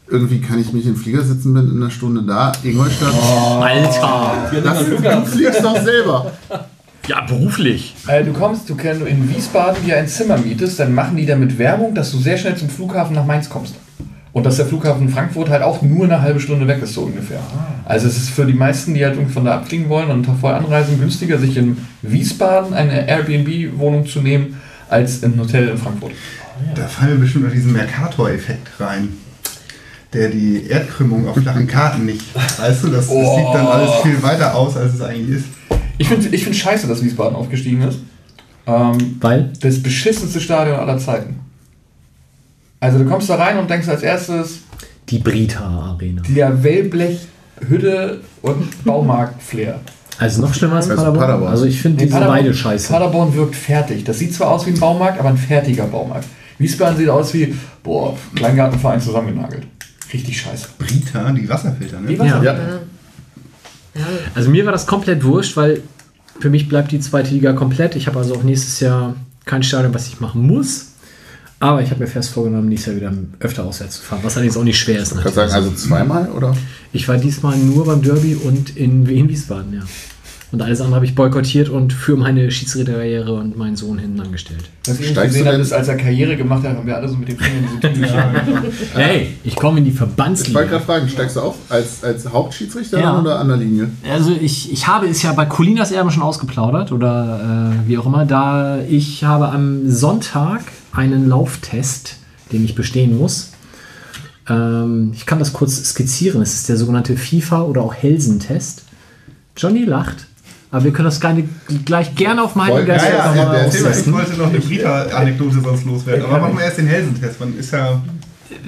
irgendwie 0.08 0.40
kann 0.40 0.58
ich 0.58 0.72
mich 0.72 0.84
in 0.84 0.94
den 0.94 1.00
Flieger 1.00 1.22
sitzen, 1.22 1.54
bin 1.54 1.70
in 1.70 1.76
einer 1.82 1.90
Stunde 1.90 2.22
da. 2.22 2.52
Ingolstadt, 2.62 3.14
Alter! 3.62 4.60
das, 4.62 4.78
du 4.86 5.26
fliegst 5.26 5.64
doch 5.64 5.80
selber. 5.82 6.32
Ja, 7.06 7.20
beruflich. 7.20 7.94
Äh, 8.06 8.24
du 8.24 8.32
kommst, 8.32 8.68
du 8.70 8.76
wenn 8.82 9.00
du 9.00 9.06
in 9.06 9.28
Wiesbaden 9.34 9.84
dir 9.84 9.98
ein 9.98 10.08
Zimmer 10.08 10.38
mietest, 10.38 10.80
dann 10.80 10.94
machen 10.94 11.16
die 11.16 11.26
damit 11.26 11.58
Werbung, 11.58 11.94
dass 11.94 12.10
du 12.12 12.18
sehr 12.18 12.38
schnell 12.38 12.56
zum 12.56 12.68
Flughafen 12.68 13.14
nach 13.14 13.26
Mainz 13.26 13.48
kommst. 13.48 13.74
Und 14.32 14.44
dass 14.44 14.56
der 14.56 14.66
Flughafen 14.66 15.08
Frankfurt 15.08 15.48
halt 15.48 15.62
auch 15.62 15.80
nur 15.82 16.06
eine 16.06 16.20
halbe 16.20 16.40
Stunde 16.40 16.66
weg 16.66 16.82
ist, 16.82 16.94
so 16.94 17.02
ungefähr. 17.02 17.38
Also 17.84 18.08
es 18.08 18.16
ist 18.16 18.30
für 18.30 18.44
die 18.44 18.52
meisten, 18.52 18.92
die 18.92 19.04
halt 19.04 19.14
irgendwie 19.14 19.32
von 19.32 19.44
da 19.44 19.56
abfliegen 19.56 19.88
wollen 19.88 20.10
und 20.10 20.26
vorher 20.40 20.58
anreisen, 20.58 20.98
günstiger, 20.98 21.38
sich 21.38 21.56
in 21.56 21.76
Wiesbaden 22.02 22.74
eine 22.74 23.06
Airbnb-Wohnung 23.06 24.06
zu 24.06 24.20
nehmen, 24.20 24.60
als 24.88 25.22
im 25.22 25.38
Hotel 25.38 25.68
in 25.68 25.78
Frankfurt. 25.78 26.12
Da 26.74 26.88
fallen 26.88 27.12
wir 27.12 27.18
bestimmt 27.20 27.44
noch 27.44 27.52
diesen 27.52 27.72
Mercator-Effekt 27.72 28.80
rein. 28.80 29.10
Der 30.14 30.28
die 30.28 30.66
Erdkrümmung 30.68 31.26
auf 31.28 31.36
flachen 31.36 31.66
Karten 31.66 32.06
nicht. 32.06 32.22
Weißt 32.58 32.84
du, 32.84 32.88
das, 32.88 33.08
das 33.08 33.34
sieht 33.34 33.46
dann 33.52 33.66
alles 33.66 33.90
viel 34.02 34.22
weiter 34.22 34.54
aus, 34.54 34.76
als 34.76 34.94
es 34.94 35.00
eigentlich 35.02 35.38
ist. 35.38 35.44
Ich 35.98 36.08
finde 36.08 36.28
ich 36.28 36.44
find 36.44 36.56
scheiße, 36.56 36.86
dass 36.86 37.02
Wiesbaden 37.02 37.36
aufgestiegen 37.36 37.82
ist. 37.82 37.98
Ähm, 38.66 39.16
Weil? 39.20 39.52
das 39.60 39.82
beschissenste 39.82 40.40
Stadion 40.40 40.76
aller 40.78 40.98
Zeiten. 40.98 41.40
Also 42.80 42.98
du 42.98 43.04
kommst 43.06 43.28
da 43.28 43.36
rein 43.36 43.58
und 43.58 43.68
denkst 43.68 43.88
als 43.88 44.02
erstes, 44.02 44.60
Die 45.10 45.18
Brita 45.18 45.64
Arena. 45.64 46.22
der 46.28 46.62
Wellblech, 46.62 47.18
Hütte 47.68 48.20
und 48.42 48.84
Baumarkt-Flair. 48.84 49.80
Also 50.18 50.40
noch 50.42 50.54
schlimmer 50.54 50.76
als 50.76 50.88
Also 50.88 51.02
Paderborn. 51.02 51.20
Paderborn. 51.26 51.50
Also 51.50 51.64
ich 51.64 51.80
finde 51.80 51.98
Nee, 51.98 52.04
diese 52.06 52.18
Paderborn- 52.18 52.38
beide 52.38 52.54
scheiße. 52.54 52.92
Paderborn 52.92 53.34
wirkt 53.34 53.56
fertig. 53.56 54.04
Das 54.04 54.18
sieht 54.18 54.32
zwar 54.34 54.50
aus 54.50 54.66
wie 54.66 54.70
ein 54.70 54.78
Baumarkt, 54.78 55.18
aber 55.18 55.28
ein 55.30 55.36
fertiger 55.38 55.86
Baumarkt. 55.86 56.26
Wiesbaden 56.58 56.96
sieht 56.96 57.08
aus 57.08 57.34
wie, 57.34 57.54
boah, 57.82 58.16
Kleingartenverein 58.36 59.00
zusammengenagelt. 59.00 59.66
Richtig 60.14 60.40
scheiße. 60.40 60.68
Brita, 60.78 61.32
die 61.32 61.48
Wasserfilter, 61.48 62.00
ne? 62.00 62.08
Die 62.08 62.18
Wasser- 62.18 62.42
Ja. 63.94 64.06
Also 64.34 64.50
mir 64.50 64.64
war 64.64 64.72
das 64.72 64.86
komplett 64.86 65.22
wurscht, 65.24 65.56
weil 65.56 65.82
für 66.40 66.50
mich 66.50 66.68
bleibt 66.68 66.90
die 66.92 67.00
zweite 67.00 67.30
Liga 67.32 67.52
komplett. 67.52 67.94
Ich 67.96 68.06
habe 68.06 68.18
also 68.18 68.34
auch 68.34 68.42
nächstes 68.42 68.80
Jahr 68.80 69.14
kein 69.44 69.62
Stadion, 69.62 69.92
was 69.94 70.06
ich 70.08 70.20
machen 70.20 70.42
muss. 70.46 70.86
Aber 71.60 71.80
ich 71.82 71.90
habe 71.90 72.00
mir 72.00 72.06
fest 72.08 72.30
vorgenommen, 72.30 72.68
nächstes 72.68 72.94
Jahr 72.94 72.96
wieder 73.12 73.12
öfter 73.40 73.64
auswärts 73.64 73.96
zu 73.96 74.02
fahren, 74.02 74.20
was 74.22 74.34
allerdings 74.36 74.56
auch 74.56 74.64
nicht 74.64 74.78
schwer 74.78 75.00
ist. 75.00 75.12
Ich 75.12 75.22
kann 75.22 75.32
sagen, 75.32 75.52
also 75.52 75.70
zweimal, 75.72 76.28
oder? 76.30 76.56
Ich 76.92 77.06
war 77.08 77.16
diesmal 77.16 77.56
nur 77.56 77.86
beim 77.86 78.02
Derby 78.02 78.34
und 78.34 78.76
in 78.76 79.06
Wien 79.06 79.28
Wiesbaden, 79.28 79.72
ja. 79.74 79.82
Und 80.54 80.62
alles 80.62 80.80
andere 80.80 80.94
habe 80.94 81.04
ich 81.04 81.16
boykottiert 81.16 81.68
und 81.68 81.92
für 81.92 82.16
meine 82.16 82.48
Schiedsrichterkarriere 82.48 83.32
und 83.34 83.56
meinen 83.58 83.74
Sohn 83.74 83.98
hinten 83.98 84.20
angestellt. 84.20 84.62
Was 84.86 85.00
ich 85.00 85.06
Steigst 85.08 85.18
du 85.18 85.22
gesehen 85.24 85.46
habe, 85.46 85.56
denn- 85.56 85.62
ist, 85.66 85.72
als 85.72 85.88
er 85.88 85.96
Karriere 85.96 86.36
gemacht 86.36 86.62
hat, 86.62 86.76
haben 86.76 86.86
wir 86.86 86.96
alle 86.96 87.08
so 87.08 87.16
mit 87.16 87.28
dem 87.28 87.38
Finger 87.38 87.58
in 87.58 87.66
diese 87.80 88.06
Tüte 88.12 88.72
Hey, 88.94 89.36
ich 89.42 89.56
komme 89.56 89.78
in 89.78 89.84
die 89.84 89.90
Ich 89.90 89.98
wollte 90.00 90.14
Verbandsliga. 90.14 90.62
gerade 90.62 90.84
fragen, 90.84 91.08
steigst 91.08 91.34
du 91.34 91.40
auf 91.40 91.56
als, 91.70 92.04
als 92.04 92.30
Hauptschiedsrichter 92.30 93.00
Ja. 93.00 93.18
oder 93.20 93.40
an 93.40 93.48
der 93.48 93.56
Linie? 93.56 93.90
Also 94.08 94.30
ich, 94.40 94.72
ich 94.72 94.86
habe 94.86 95.08
es 95.08 95.22
ja 95.22 95.32
bei 95.32 95.44
Colinas 95.44 95.90
Erben 95.90 96.12
schon 96.12 96.22
ausgeplaudert 96.22 96.92
oder 96.92 97.72
äh, 97.84 97.88
wie 97.88 97.98
auch 97.98 98.06
immer, 98.06 98.24
da 98.24 98.78
ich 98.88 99.24
habe 99.24 99.48
am 99.48 99.90
Sonntag 99.90 100.60
einen 100.92 101.28
Lauftest, 101.28 102.18
den 102.52 102.64
ich 102.64 102.76
bestehen 102.76 103.18
muss. 103.18 103.50
Ähm, 104.48 105.10
ich 105.14 105.26
kann 105.26 105.40
das 105.40 105.52
kurz 105.52 105.82
skizzieren. 105.82 106.42
Es 106.42 106.54
ist 106.54 106.68
der 106.68 106.76
sogenannte 106.76 107.16
FIFA 107.16 107.62
oder 107.62 107.82
auch 107.82 107.92
Helsen-Test. 107.94 108.84
Johnny 109.56 109.84
lacht, 109.84 110.26
aber 110.74 110.82
wir 110.86 110.92
können 110.92 111.04
das 111.06 111.20
gerne, 111.20 111.44
gleich 111.84 112.16
gerne 112.16 112.42
auf 112.42 112.56
meinen 112.56 112.70
Voll- 112.72 112.84
Geist 112.84 113.04
ja, 113.06 113.32
ja, 113.32 113.54
ja, 113.54 113.66
ich 113.68 114.12
wollte 114.12 114.32
noch 114.36 114.48
eine 114.48 114.58
Brita-Anekdote 114.58 115.60
sonst 115.60 115.84
loswerden. 115.84 116.24
Aber 116.24 116.40
machen 116.40 116.56
wir 116.58 116.64
erst 116.64 116.78
den 116.78 116.88
Helsentest. 116.88 117.38
Man 117.38 117.56
ist 117.56 117.70
ja 117.72 118.02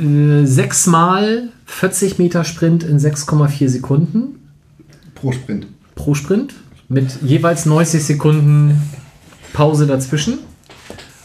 Äh, 0.00 0.46
Sechsmal 0.46 1.48
40 1.64 2.18
Meter 2.18 2.44
Sprint 2.44 2.84
in 2.84 2.98
6,4 3.00 3.68
Sekunden. 3.68 4.38
pro 5.16 5.32
Sprint. 5.32 5.66
pro 5.96 6.14
Sprint 6.14 6.54
mit 6.88 7.22
jeweils 7.22 7.66
90 7.66 8.04
Sekunden 8.04 8.80
Pause 9.52 9.88
dazwischen. 9.88 10.38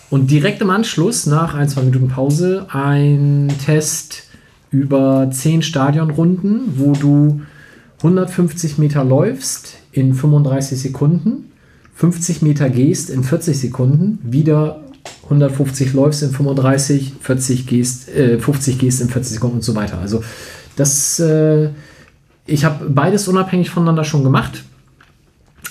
Und 0.09 0.31
direkt 0.31 0.61
im 0.63 0.71
Anschluss, 0.71 1.27
nach 1.27 1.53
ein, 1.53 1.69
zwei 1.69 1.83
Minuten 1.83 2.07
Pause, 2.07 2.65
ein 2.71 3.53
Test 3.63 4.23
über 4.71 5.29
10 5.31 5.61
Stadionrunden, 5.61 6.73
wo 6.77 6.93
du 6.93 7.41
150 7.99 8.79
Meter 8.79 9.03
läufst 9.03 9.75
in 9.91 10.13
35 10.13 10.79
Sekunden, 10.79 11.51
50 11.95 12.41
Meter 12.41 12.69
gehst 12.69 13.09
in 13.09 13.23
40 13.23 13.59
Sekunden, 13.59 14.19
wieder 14.23 14.83
150 15.23 15.93
läufst 15.93 16.23
in 16.23 16.31
35, 16.31 17.13
40 17.19 17.67
gehst, 17.67 18.09
äh, 18.09 18.39
50 18.39 18.79
gehst 18.79 19.01
in 19.01 19.09
40 19.09 19.33
Sekunden 19.33 19.57
und 19.57 19.63
so 19.63 19.75
weiter. 19.75 19.99
Also 19.99 20.23
das, 20.75 21.19
äh, 21.19 21.69
ich 22.45 22.65
habe 22.65 22.89
beides 22.89 23.27
unabhängig 23.27 23.69
voneinander 23.69 24.03
schon 24.03 24.23
gemacht, 24.23 24.63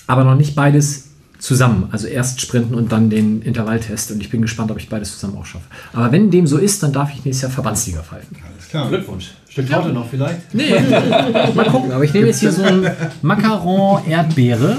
aber 0.07 0.25
noch 0.25 0.37
nicht 0.37 0.55
beides 0.55 1.10
zusammen. 1.41 1.89
Also 1.91 2.07
erst 2.07 2.41
Sprinten 2.41 2.75
und 2.75 2.93
dann 2.93 3.11
den 3.11 3.43
Intervalltest 3.43 4.13
und 4.13 4.21
ich 4.21 4.31
bin 4.31 4.43
gespannt, 4.43 4.71
ob 4.71 4.79
ich 4.79 4.89
beides 4.89 5.13
zusammen 5.13 5.39
auch 5.39 5.47
schaffe. 5.47 5.65
Aber 5.93 6.13
wenn 6.13 6.31
dem 6.31 6.47
so 6.47 6.59
ist, 6.59 6.83
dann 6.83 6.93
darf 6.93 7.11
ich 7.11 7.25
nächstes 7.25 7.43
Jahr 7.43 7.51
Verbandsliga 7.51 8.03
pfeifen. 8.03 8.37
Alles 8.47 8.69
klar. 8.69 8.89
Glückwunsch. 8.89 9.33
Stück 9.49 9.69
Torte 9.69 9.89
noch 9.89 10.09
vielleicht? 10.09 10.55
Nee, 10.55 10.71
mal 11.55 11.67
gucken. 11.67 11.91
Aber 11.91 12.05
ich 12.05 12.15
nehme 12.15 12.29
jetzt 12.29 12.41
hier 12.41 12.53
so 12.53 12.63
ein 12.63 12.89
Macaron 13.23 14.07
Erdbeere 14.07 14.79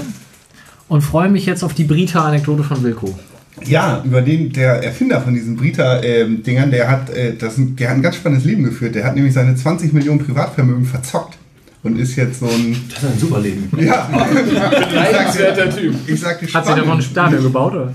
und 0.88 1.02
freue 1.02 1.28
mich 1.28 1.44
jetzt 1.44 1.62
auf 1.62 1.74
die 1.74 1.84
Brita-Anekdote 1.84 2.62
von 2.62 2.82
Wilko. 2.82 3.18
Ja, 3.66 4.02
über 4.04 4.22
den, 4.22 4.52
der 4.52 4.82
Erfinder 4.82 5.20
von 5.20 5.34
diesen 5.34 5.56
Brita-Dingern, 5.56 6.70
der, 6.70 6.90
hat, 6.90 7.10
äh, 7.10 7.36
das, 7.36 7.54
der 7.58 7.90
hat 7.90 7.96
ein 7.96 8.02
ganz 8.02 8.16
spannendes 8.16 8.46
Leben 8.46 8.62
geführt. 8.62 8.94
Der 8.94 9.04
hat 9.04 9.14
nämlich 9.14 9.34
seine 9.34 9.54
20 9.54 9.92
Millionen 9.92 10.24
Privatvermögen 10.24 10.86
verzockt 10.86 11.36
und 11.82 11.98
ist 11.98 12.16
jetzt 12.16 12.40
so 12.40 12.46
ein. 12.46 12.76
Das 12.88 13.02
ist 13.02 13.10
ein 13.10 13.18
super 13.18 13.40
Leben. 13.40 13.68
Ja, 13.78 14.08
Beneidenswerter 14.88 15.70
Typ. 15.70 15.94
ich 16.06 16.20
sagte 16.20 16.46
Hat 16.52 16.66
sich 16.66 16.74
davon 16.74 16.92
ein. 16.92 17.02
Stadion 17.02 17.42
gebaut, 17.42 17.72
oder? 17.72 17.94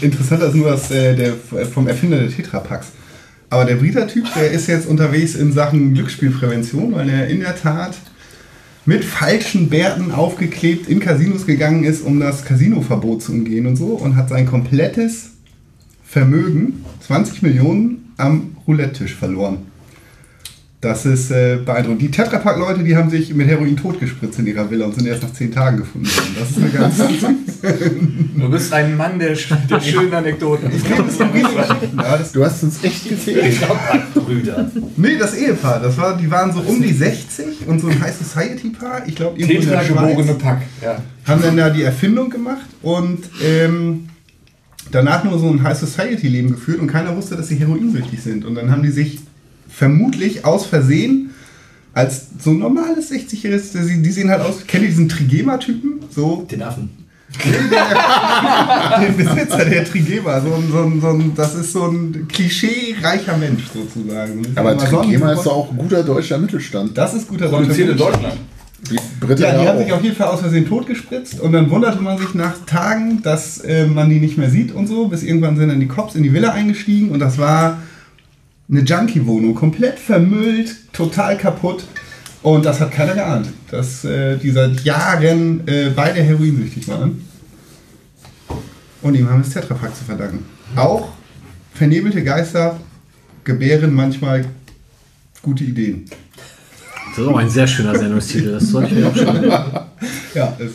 Interessanter 0.00 0.48
ist 0.48 0.54
nur 0.54 0.70
das, 0.70 0.90
äh, 0.90 1.14
der, 1.14 1.34
vom 1.66 1.88
Erfinder 1.88 2.18
der 2.18 2.30
Tetrapacks. 2.30 2.88
Aber 3.50 3.64
der 3.64 3.76
Brita-Typ, 3.76 4.26
der 4.34 4.50
ist 4.50 4.66
jetzt 4.66 4.88
unterwegs 4.88 5.34
in 5.34 5.52
Sachen 5.52 5.92
Glücksspielprävention, 5.94 6.94
weil 6.94 7.08
er 7.10 7.26
in 7.28 7.40
der 7.40 7.54
Tat 7.54 7.94
mit 8.86 9.04
falschen 9.04 9.68
Bärten 9.68 10.10
aufgeklebt 10.10 10.88
in 10.88 11.00
Casinos 11.00 11.46
gegangen 11.46 11.84
ist, 11.84 12.02
um 12.02 12.18
das 12.18 12.44
Casinoverbot 12.44 13.22
zu 13.22 13.32
umgehen 13.32 13.66
und 13.66 13.76
so 13.76 13.88
und 13.88 14.16
hat 14.16 14.30
sein 14.30 14.46
komplettes 14.46 15.32
Vermögen, 16.04 16.84
20 17.06 17.42
Millionen, 17.42 18.12
am 18.16 18.56
Roulette-Tisch 18.66 19.14
verloren. 19.14 19.58
Das 20.82 21.06
ist 21.06 21.30
äh, 21.30 21.58
beeindruckend. 21.64 22.02
Die 22.02 22.10
Tetrapack-Leute, 22.10 22.82
die 22.82 22.96
haben 22.96 23.08
sich 23.08 23.32
mit 23.32 23.46
Heroin 23.46 23.76
totgespritzt 23.76 24.40
in 24.40 24.48
ihrer 24.48 24.68
Villa 24.68 24.86
und 24.86 24.96
sind 24.96 25.06
erst 25.06 25.22
nach 25.22 25.32
10 25.32 25.52
Tagen 25.52 25.76
gefunden 25.76 26.08
worden. 26.08 26.36
Das 26.36 26.50
ist 26.50 26.58
eine 26.58 26.70
ganz 26.70 26.98
Du 28.36 28.50
bist 28.50 28.72
ein 28.72 28.96
Mann 28.96 29.16
der, 29.20 29.36
der 29.70 29.80
schönen 29.80 30.12
Anekdoten. 30.12 30.72
ja, 30.72 32.18
das, 32.18 32.32
Du 32.32 32.44
hast 32.44 32.64
uns 32.64 32.82
echt 32.82 33.08
gezählt. 33.08 33.60
Brüder. 34.12 34.72
Nee, 34.96 35.18
das 35.20 35.36
Ehepaar, 35.36 35.78
das 35.78 35.96
war, 35.98 36.16
die 36.16 36.28
waren 36.28 36.52
so 36.52 36.58
um 36.58 36.82
die 36.82 36.92
60 36.92 37.68
und 37.68 37.80
so 37.80 37.86
ein 37.86 38.00
High 38.00 38.16
Society-Paar, 38.16 39.06
ich 39.06 39.14
glaube, 39.14 39.38
irgendwo 39.38 39.62
in 39.62 39.68
der 39.68 39.82
Tetra-geborene 39.82 40.24
Schweiz, 40.32 40.38
Pack. 40.42 40.62
Ja. 40.82 40.96
haben 41.26 41.42
dann 41.42 41.56
da 41.56 41.70
die 41.70 41.84
Erfindung 41.84 42.28
gemacht 42.28 42.66
und 42.82 43.20
ähm, 43.40 44.08
danach 44.90 45.22
nur 45.22 45.38
so 45.38 45.48
ein 45.48 45.62
High 45.62 45.78
Society-Leben 45.78 46.50
geführt 46.50 46.80
und 46.80 46.88
keiner 46.88 47.16
wusste, 47.16 47.36
dass 47.36 47.46
sie 47.46 47.54
heroinsüchtig 47.54 48.20
sind. 48.20 48.44
Und 48.44 48.56
dann 48.56 48.72
haben 48.72 48.82
die 48.82 48.90
sich 48.90 49.20
vermutlich 49.72 50.44
aus 50.44 50.66
Versehen 50.66 51.30
als 51.94 52.26
so 52.42 52.52
normales 52.52 53.10
60-jähriges, 53.10 54.02
die 54.02 54.10
sehen 54.10 54.30
halt 54.30 54.40
aus, 54.40 54.66
kennt 54.66 54.84
ihr 54.84 54.88
diesen 54.88 55.08
Trigema-Typen? 55.08 56.00
So 56.10 56.46
Den 56.50 56.62
Affen. 56.62 56.90
den 59.00 59.16
Besitzer 59.16 59.64
der 59.64 59.84
Trigema, 59.86 60.38
so 60.40 60.52
ein, 60.52 60.70
so 60.70 60.78
ein, 60.82 61.00
so 61.00 61.08
ein, 61.08 61.32
das 61.34 61.54
ist 61.54 61.72
so 61.72 61.86
ein 61.86 62.28
klischee-reicher 62.28 63.38
Mensch 63.38 63.64
sozusagen. 63.72 64.46
Aber 64.54 64.76
Trigema 64.76 65.32
ist 65.32 65.44
doch 65.44 65.52
auch 65.56 65.74
guter 65.74 66.02
deutscher 66.02 66.36
Mittelstand. 66.36 66.96
Das 66.96 67.14
ist 67.14 67.28
guter 67.28 67.48
Produziert 67.48 67.88
in 67.88 67.96
Mittelstand. 67.96 68.16
Deutschland. 68.16 68.40
Die 68.90 68.96
Briten 69.20 69.42
Ja, 69.42 69.50
die 69.52 69.64
ja 69.64 69.70
haben 69.70 69.78
sich 69.78 69.92
auch. 69.92 69.96
auf 69.96 70.02
jeden 70.04 70.16
Fall 70.16 70.26
aus 70.28 70.40
Versehen 70.40 70.68
totgespritzt 70.68 71.40
und 71.40 71.52
dann 71.52 71.70
wunderte 71.70 72.02
man 72.02 72.18
sich 72.18 72.34
nach 72.34 72.66
Tagen, 72.66 73.22
dass 73.22 73.60
äh, 73.60 73.86
man 73.86 74.10
die 74.10 74.18
nicht 74.18 74.36
mehr 74.36 74.50
sieht 74.50 74.72
und 74.74 74.86
so, 74.88 75.06
bis 75.08 75.22
irgendwann 75.22 75.56
sind 75.56 75.68
dann 75.68 75.80
die 75.80 75.88
Cops 75.88 76.14
in 76.16 76.22
die 76.22 76.32
Villa 76.34 76.50
eingestiegen 76.52 77.10
und 77.10 77.20
das 77.20 77.38
war 77.38 77.78
eine 78.68 78.80
Junkie-Wohnung, 78.80 79.54
komplett 79.54 79.98
vermüllt, 79.98 80.92
total 80.92 81.36
kaputt 81.36 81.84
und 82.42 82.64
das 82.64 82.80
hat 82.80 82.90
keiner 82.90 83.14
geahnt, 83.14 83.48
dass 83.70 84.04
äh, 84.04 84.36
die 84.36 84.50
seit 84.50 84.82
Jahren 84.82 85.66
äh, 85.66 85.90
beide 85.94 86.22
heroinsüchtig 86.22 86.88
waren 86.88 87.24
und 89.02 89.14
ihm 89.14 89.28
haben 89.28 89.40
es 89.40 89.50
Tetrapack 89.50 89.94
zu 89.94 90.04
verdanken. 90.04 90.44
Auch 90.76 91.08
vernebelte 91.74 92.22
Geister 92.22 92.78
gebären 93.44 93.94
manchmal 93.94 94.46
gute 95.42 95.64
Ideen. 95.64 96.04
Das 97.10 97.18
ist 97.18 97.26
auch 97.26 97.36
ein 97.36 97.50
sehr 97.50 97.66
schöner 97.66 97.98
Sendungstitel. 97.98 98.52
Das 98.52 98.68
sollte 98.68 98.94
ich 98.94 99.00
mir 99.00 99.08
aufschreiben. 99.08 99.50
Ja, 100.34 100.56
es, 100.58 100.72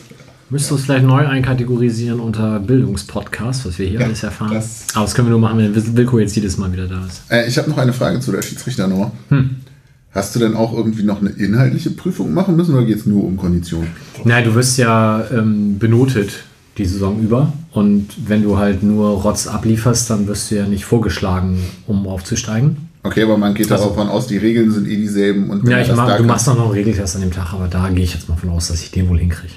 Müsstest 0.49 0.71
du 0.71 0.75
es 0.75 0.81
vielleicht 0.85 1.05
neu 1.05 1.27
einkategorisieren 1.27 2.19
unter 2.21 2.59
Bildungspodcast, 2.59 3.65
was 3.65 3.77
wir 3.79 3.87
hier 3.87 3.99
Ja, 3.99 4.05
alles 4.05 4.23
erfahren. 4.23 4.53
das- 4.53 4.85
Aber 4.93 5.03
das 5.05 5.13
können 5.13 5.27
wir 5.27 5.31
nur 5.31 5.39
machen, 5.41 5.57
wenn 5.59 5.97
Wilko 5.97 6.19
jetzt 6.19 6.35
jedes 6.35 6.57
Mal 6.57 6.71
wieder 6.71 6.87
da 6.87 7.05
ist. 7.05 7.21
Äh, 7.29 7.47
ich 7.47 7.57
habe 7.57 7.69
noch 7.69 7.77
eine 7.77 7.91
Frage 7.93 8.19
zu 8.21 8.31
der 8.31 8.41
Schiedsrichternummer. 8.41 9.11
Hm. 9.29 9.49
Hast 10.11 10.33
du 10.35 10.39
denn 10.39 10.55
auch 10.55 10.73
irgendwie 10.73 11.03
noch 11.03 11.19
eine 11.21 11.31
inhaltliche 11.31 11.91
Prüfung 11.91 12.33
machen 12.33 12.55
müssen 12.55 12.73
oder 12.75 12.85
geht 12.85 12.97
es 12.97 13.05
nur 13.05 13.23
um 13.25 13.35
Kondition? 13.37 13.87
Na, 14.23 14.41
du 14.41 14.55
wirst 14.55 14.77
ja 14.77 15.25
ähm, 15.31 15.77
benotet 15.79 16.31
die 16.77 16.85
Saison 16.85 17.19
über. 17.21 17.51
Und 17.73 18.07
wenn 18.27 18.41
du 18.41 18.57
halt 18.57 18.83
nur 18.83 19.09
Rotz 19.21 19.47
ablieferst, 19.47 20.09
dann 20.09 20.27
wirst 20.27 20.49
du 20.49 20.55
ja 20.55 20.65
nicht 20.65 20.85
vorgeschlagen, 20.85 21.59
um 21.87 22.07
aufzusteigen. 22.07 22.77
Okay, 23.03 23.23
aber 23.23 23.37
man 23.37 23.53
geht 23.53 23.71
Also- 23.71 23.89
davon 23.89 24.07
aus, 24.07 24.27
die 24.27 24.37
Regeln 24.37 24.71
sind 24.71 24.87
eh 24.87 24.95
dieselben. 24.95 25.49
Und 25.49 25.67
Ja, 25.67 25.81
ich 25.81 25.93
mach, 25.93 26.07
du 26.09 26.17
kann- 26.17 26.25
machst 26.25 26.47
doch 26.47 26.55
noch 26.55 26.65
einen 26.65 26.71
Regeltest 26.73 27.15
an 27.15 27.21
dem 27.21 27.31
Tag, 27.31 27.53
aber 27.53 27.67
da 27.67 27.89
gehe 27.89 28.03
ich 28.05 28.13
jetzt 28.13 28.29
mal 28.29 28.35
von 28.37 28.49
aus, 28.49 28.69
dass 28.69 28.81
ich 28.81 28.91
den 28.91 29.09
wohl 29.09 29.19
hinkriege. 29.19 29.53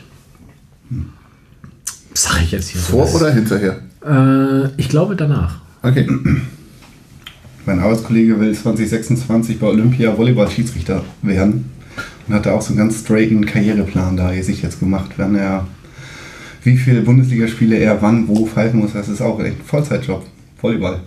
Sag 2.14 2.42
ich 2.42 2.52
jetzt 2.52 2.68
hier 2.68 2.80
so. 2.80 2.92
Vor 2.92 3.04
Das- 3.04 3.14
oder 3.14 3.32
hinterher? 3.32 3.80
Äh, 4.04 4.68
ich 4.76 4.88
glaube 4.88 5.16
danach. 5.16 5.56
Okay. 5.82 6.06
Mein 7.66 7.78
Arbeitskollege 7.78 8.38
will 8.40 8.54
2026 8.54 9.58
bei 9.58 9.66
Olympia 9.66 10.16
Volleyball-Schiedsrichter 10.16 11.04
werden 11.22 11.70
und 12.26 12.34
hat 12.34 12.46
da 12.46 12.52
auch 12.52 12.62
so 12.62 12.68
einen 12.68 12.78
ganz 12.78 13.00
straighten 13.00 13.44
Karriereplan 13.44 14.16
da 14.16 14.32
sich 14.42 14.62
jetzt 14.62 14.80
gemacht, 14.80 15.10
wenn 15.18 15.34
er 15.36 15.66
wie 16.64 16.76
viele 16.76 17.02
Bundesligaspiele 17.02 17.76
er 17.76 18.00
wann 18.02 18.28
wo 18.28 18.46
pfeifen 18.46 18.80
muss. 18.80 18.92
Das 18.92 19.08
ist 19.08 19.20
auch 19.20 19.38
echt 19.40 19.58
ein 19.60 19.64
Vollzeitjob. 19.64 20.24
Volleyball. 20.60 21.00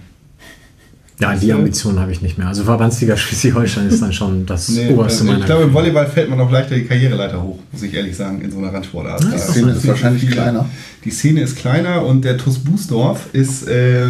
Ja, 1.23 1.35
die 1.35 1.53
Ambition 1.53 1.99
habe 1.99 2.11
ich 2.11 2.21
nicht 2.21 2.37
mehr. 2.37 2.47
Also 2.47 2.63
Verbandsliga 2.65 3.15
Schleswig-Holstein 3.23 3.87
ist 3.87 4.01
dann 4.01 4.13
schon 4.13 4.45
das 4.45 4.69
Nee, 4.69 4.89
oberste 4.89 5.21
also 5.21 5.23
meiner 5.25 5.39
ich 5.39 5.45
glaube, 5.45 5.63
im 5.63 5.73
Volleyball 5.73 6.05
fällt 6.07 6.29
man 6.29 6.39
auch 6.41 6.51
leichter 6.51 6.75
die 6.75 6.83
Karriereleiter 6.85 7.41
hoch, 7.41 7.59
muss 7.71 7.81
ich 7.83 7.93
ehrlich 7.93 8.15
sagen, 8.15 8.41
in 8.41 8.51
so 8.51 8.57
einer 8.57 8.73
Randsportart. 8.73 9.23
Die 9.23 9.37
Szene 9.39 9.71
ist 9.71 9.87
wahrscheinlich 9.87 10.23
viel- 10.23 10.31
kleiner. 10.31 10.65
Die 11.05 11.11
Szene 11.11 11.41
ist 11.41 11.57
kleiner 11.57 12.05
und 12.05 12.23
der 12.23 12.37
TuS 12.37 12.59
Bußdorf 12.59 13.27
ist 13.33 13.67
äh, 13.67 14.05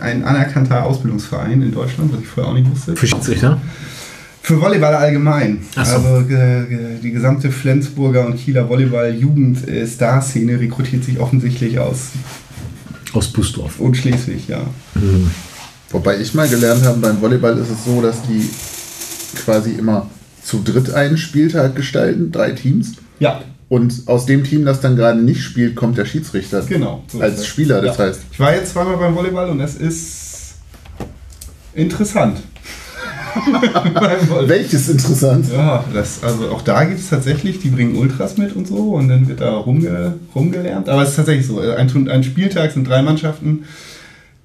ein 0.00 0.24
anerkannter 0.24 0.84
Ausbildungsverein 0.84 1.60
in 1.62 1.72
Deutschland, 1.72 2.12
was 2.12 2.20
ich 2.20 2.26
vorher 2.26 2.52
auch 2.52 2.56
nicht 2.56 2.70
wusste. 2.70 2.96
Für 2.96 3.06
Schiedsrichter? 3.06 3.60
Für 4.42 4.60
Volleyball 4.60 4.94
allgemein. 4.94 5.58
Ach 5.74 5.84
so. 5.84 5.96
Also 5.96 6.28
äh, 6.30 6.60
äh, 6.62 6.66
die 7.02 7.10
gesamte 7.10 7.50
Flensburger 7.50 8.24
und 8.26 8.36
Kieler 8.36 8.68
Volleyball-Jugend-Star-Szene 8.68 10.60
rekrutiert 10.60 11.04
sich 11.04 11.18
offensichtlich 11.18 11.78
aus 11.78 12.10
Aus 13.12 13.32
Busdorf. 13.32 13.80
und 13.80 13.96
Schleswig, 13.96 14.46
ja. 14.48 14.60
Wobei 15.90 16.18
ich 16.20 16.34
mal 16.34 16.48
gelernt 16.48 16.84
habe, 16.84 16.98
beim 16.98 17.20
Volleyball 17.20 17.56
ist 17.58 17.70
es 17.70 17.84
so, 17.84 18.00
dass 18.02 18.22
die 18.22 18.48
quasi 19.44 19.72
immer 19.72 20.08
zu 20.42 20.60
dritt 20.64 20.92
einen 20.92 21.16
Spieltag 21.18 21.74
gestalten, 21.76 22.32
drei 22.32 22.50
Teams. 22.52 22.92
Ja, 23.18 23.40
Und 23.68 24.02
aus 24.06 24.26
dem 24.26 24.44
Team, 24.44 24.64
das 24.64 24.80
dann 24.80 24.96
gerade 24.96 25.20
nicht 25.20 25.42
spielt, 25.42 25.74
kommt 25.76 25.96
der 25.98 26.04
Schiedsrichter. 26.04 26.62
genau. 26.62 27.02
so 27.08 27.20
Als 27.20 27.40
es. 27.40 27.46
Spieler, 27.46 27.80
das 27.82 27.96
Ja. 27.98 28.04
heißt. 28.04 28.20
Ich 28.32 28.38
war 28.40 28.54
jetzt 28.54 28.72
zweimal 28.72 28.96
beim 28.96 29.14
Volleyball 29.14 29.50
und 29.50 29.60
es 29.60 29.74
ist 29.76 30.54
interessant. 31.74 32.38
Welches 34.46 34.88
interessant? 34.88 35.46
Ja, 35.52 35.84
das, 35.92 36.22
also 36.22 36.48
auch 36.50 36.62
da 36.62 36.84
gibt 36.84 37.00
es 37.00 37.10
tatsächlich, 37.10 37.60
die 37.60 37.68
bringen 37.68 37.96
Ultras 37.96 38.38
mit 38.38 38.54
und 38.56 38.66
so 38.66 38.94
und 38.94 39.08
dann 39.08 39.28
wird 39.28 39.40
da 39.40 39.54
rumge, 39.56 40.14
rumgelernt. 40.34 40.88
Aber 40.88 41.02
es 41.02 41.10
ist 41.10 41.16
tatsächlich 41.16 41.46
so, 41.46 41.60
ein, 41.60 41.88
Turn- 41.88 42.08
ein 42.08 42.22
Spieltag 42.24 42.72
sind 42.72 42.88
drei 42.88 43.02
Mannschaften, 43.02 43.64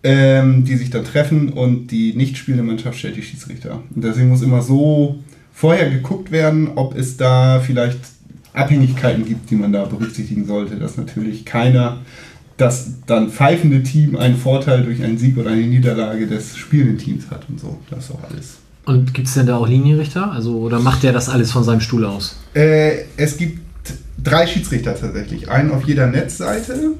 ähm, 0.03 0.65
die 0.65 0.75
sich 0.77 0.89
dann 0.89 1.05
treffen 1.05 1.49
und 1.49 1.87
die 1.87 2.13
nicht 2.13 2.37
spielende 2.37 2.63
Mannschaft 2.63 2.97
stellt 2.97 3.15
die 3.15 3.21
Schiedsrichter. 3.21 3.81
Und 3.93 4.03
deswegen 4.03 4.29
muss 4.29 4.41
immer 4.41 4.61
so 4.61 5.19
vorher 5.53 5.89
geguckt 5.89 6.31
werden, 6.31 6.71
ob 6.75 6.95
es 6.95 7.17
da 7.17 7.59
vielleicht 7.59 7.99
Abhängigkeiten 8.53 9.25
gibt, 9.25 9.49
die 9.49 9.55
man 9.55 9.71
da 9.71 9.85
berücksichtigen 9.85 10.45
sollte, 10.45 10.75
dass 10.75 10.97
natürlich 10.97 11.45
keiner 11.45 11.99
das 12.57 12.91
dann 13.07 13.29
pfeifende 13.29 13.81
Team 13.81 14.15
einen 14.15 14.37
Vorteil 14.37 14.83
durch 14.83 15.03
einen 15.03 15.17
Sieg 15.17 15.37
oder 15.37 15.51
eine 15.51 15.61
Niederlage 15.61 16.27
des 16.27 16.57
spielenden 16.57 16.97
Teams 16.97 17.25
hat 17.31 17.43
und 17.49 17.59
so. 17.59 17.79
Das 17.89 18.05
ist 18.05 18.11
auch 18.11 18.23
alles. 18.29 18.57
Und 18.85 19.13
gibt 19.13 19.27
es 19.27 19.33
denn 19.35 19.45
da 19.45 19.57
auch 19.57 19.67
Linienrichter? 19.67 20.31
Also, 20.31 20.57
oder 20.57 20.79
macht 20.79 21.03
der 21.03 21.13
das 21.13 21.29
alles 21.29 21.51
von 21.51 21.63
seinem 21.63 21.81
Stuhl 21.81 22.05
aus? 22.05 22.37
Äh, 22.53 23.05
es 23.17 23.37
gibt 23.37 23.59
drei 24.23 24.45
Schiedsrichter 24.47 24.95
tatsächlich. 24.95 25.49
Einen 25.49 25.71
auf 25.71 25.85
jeder 25.85 26.07
Netzseite 26.07 26.93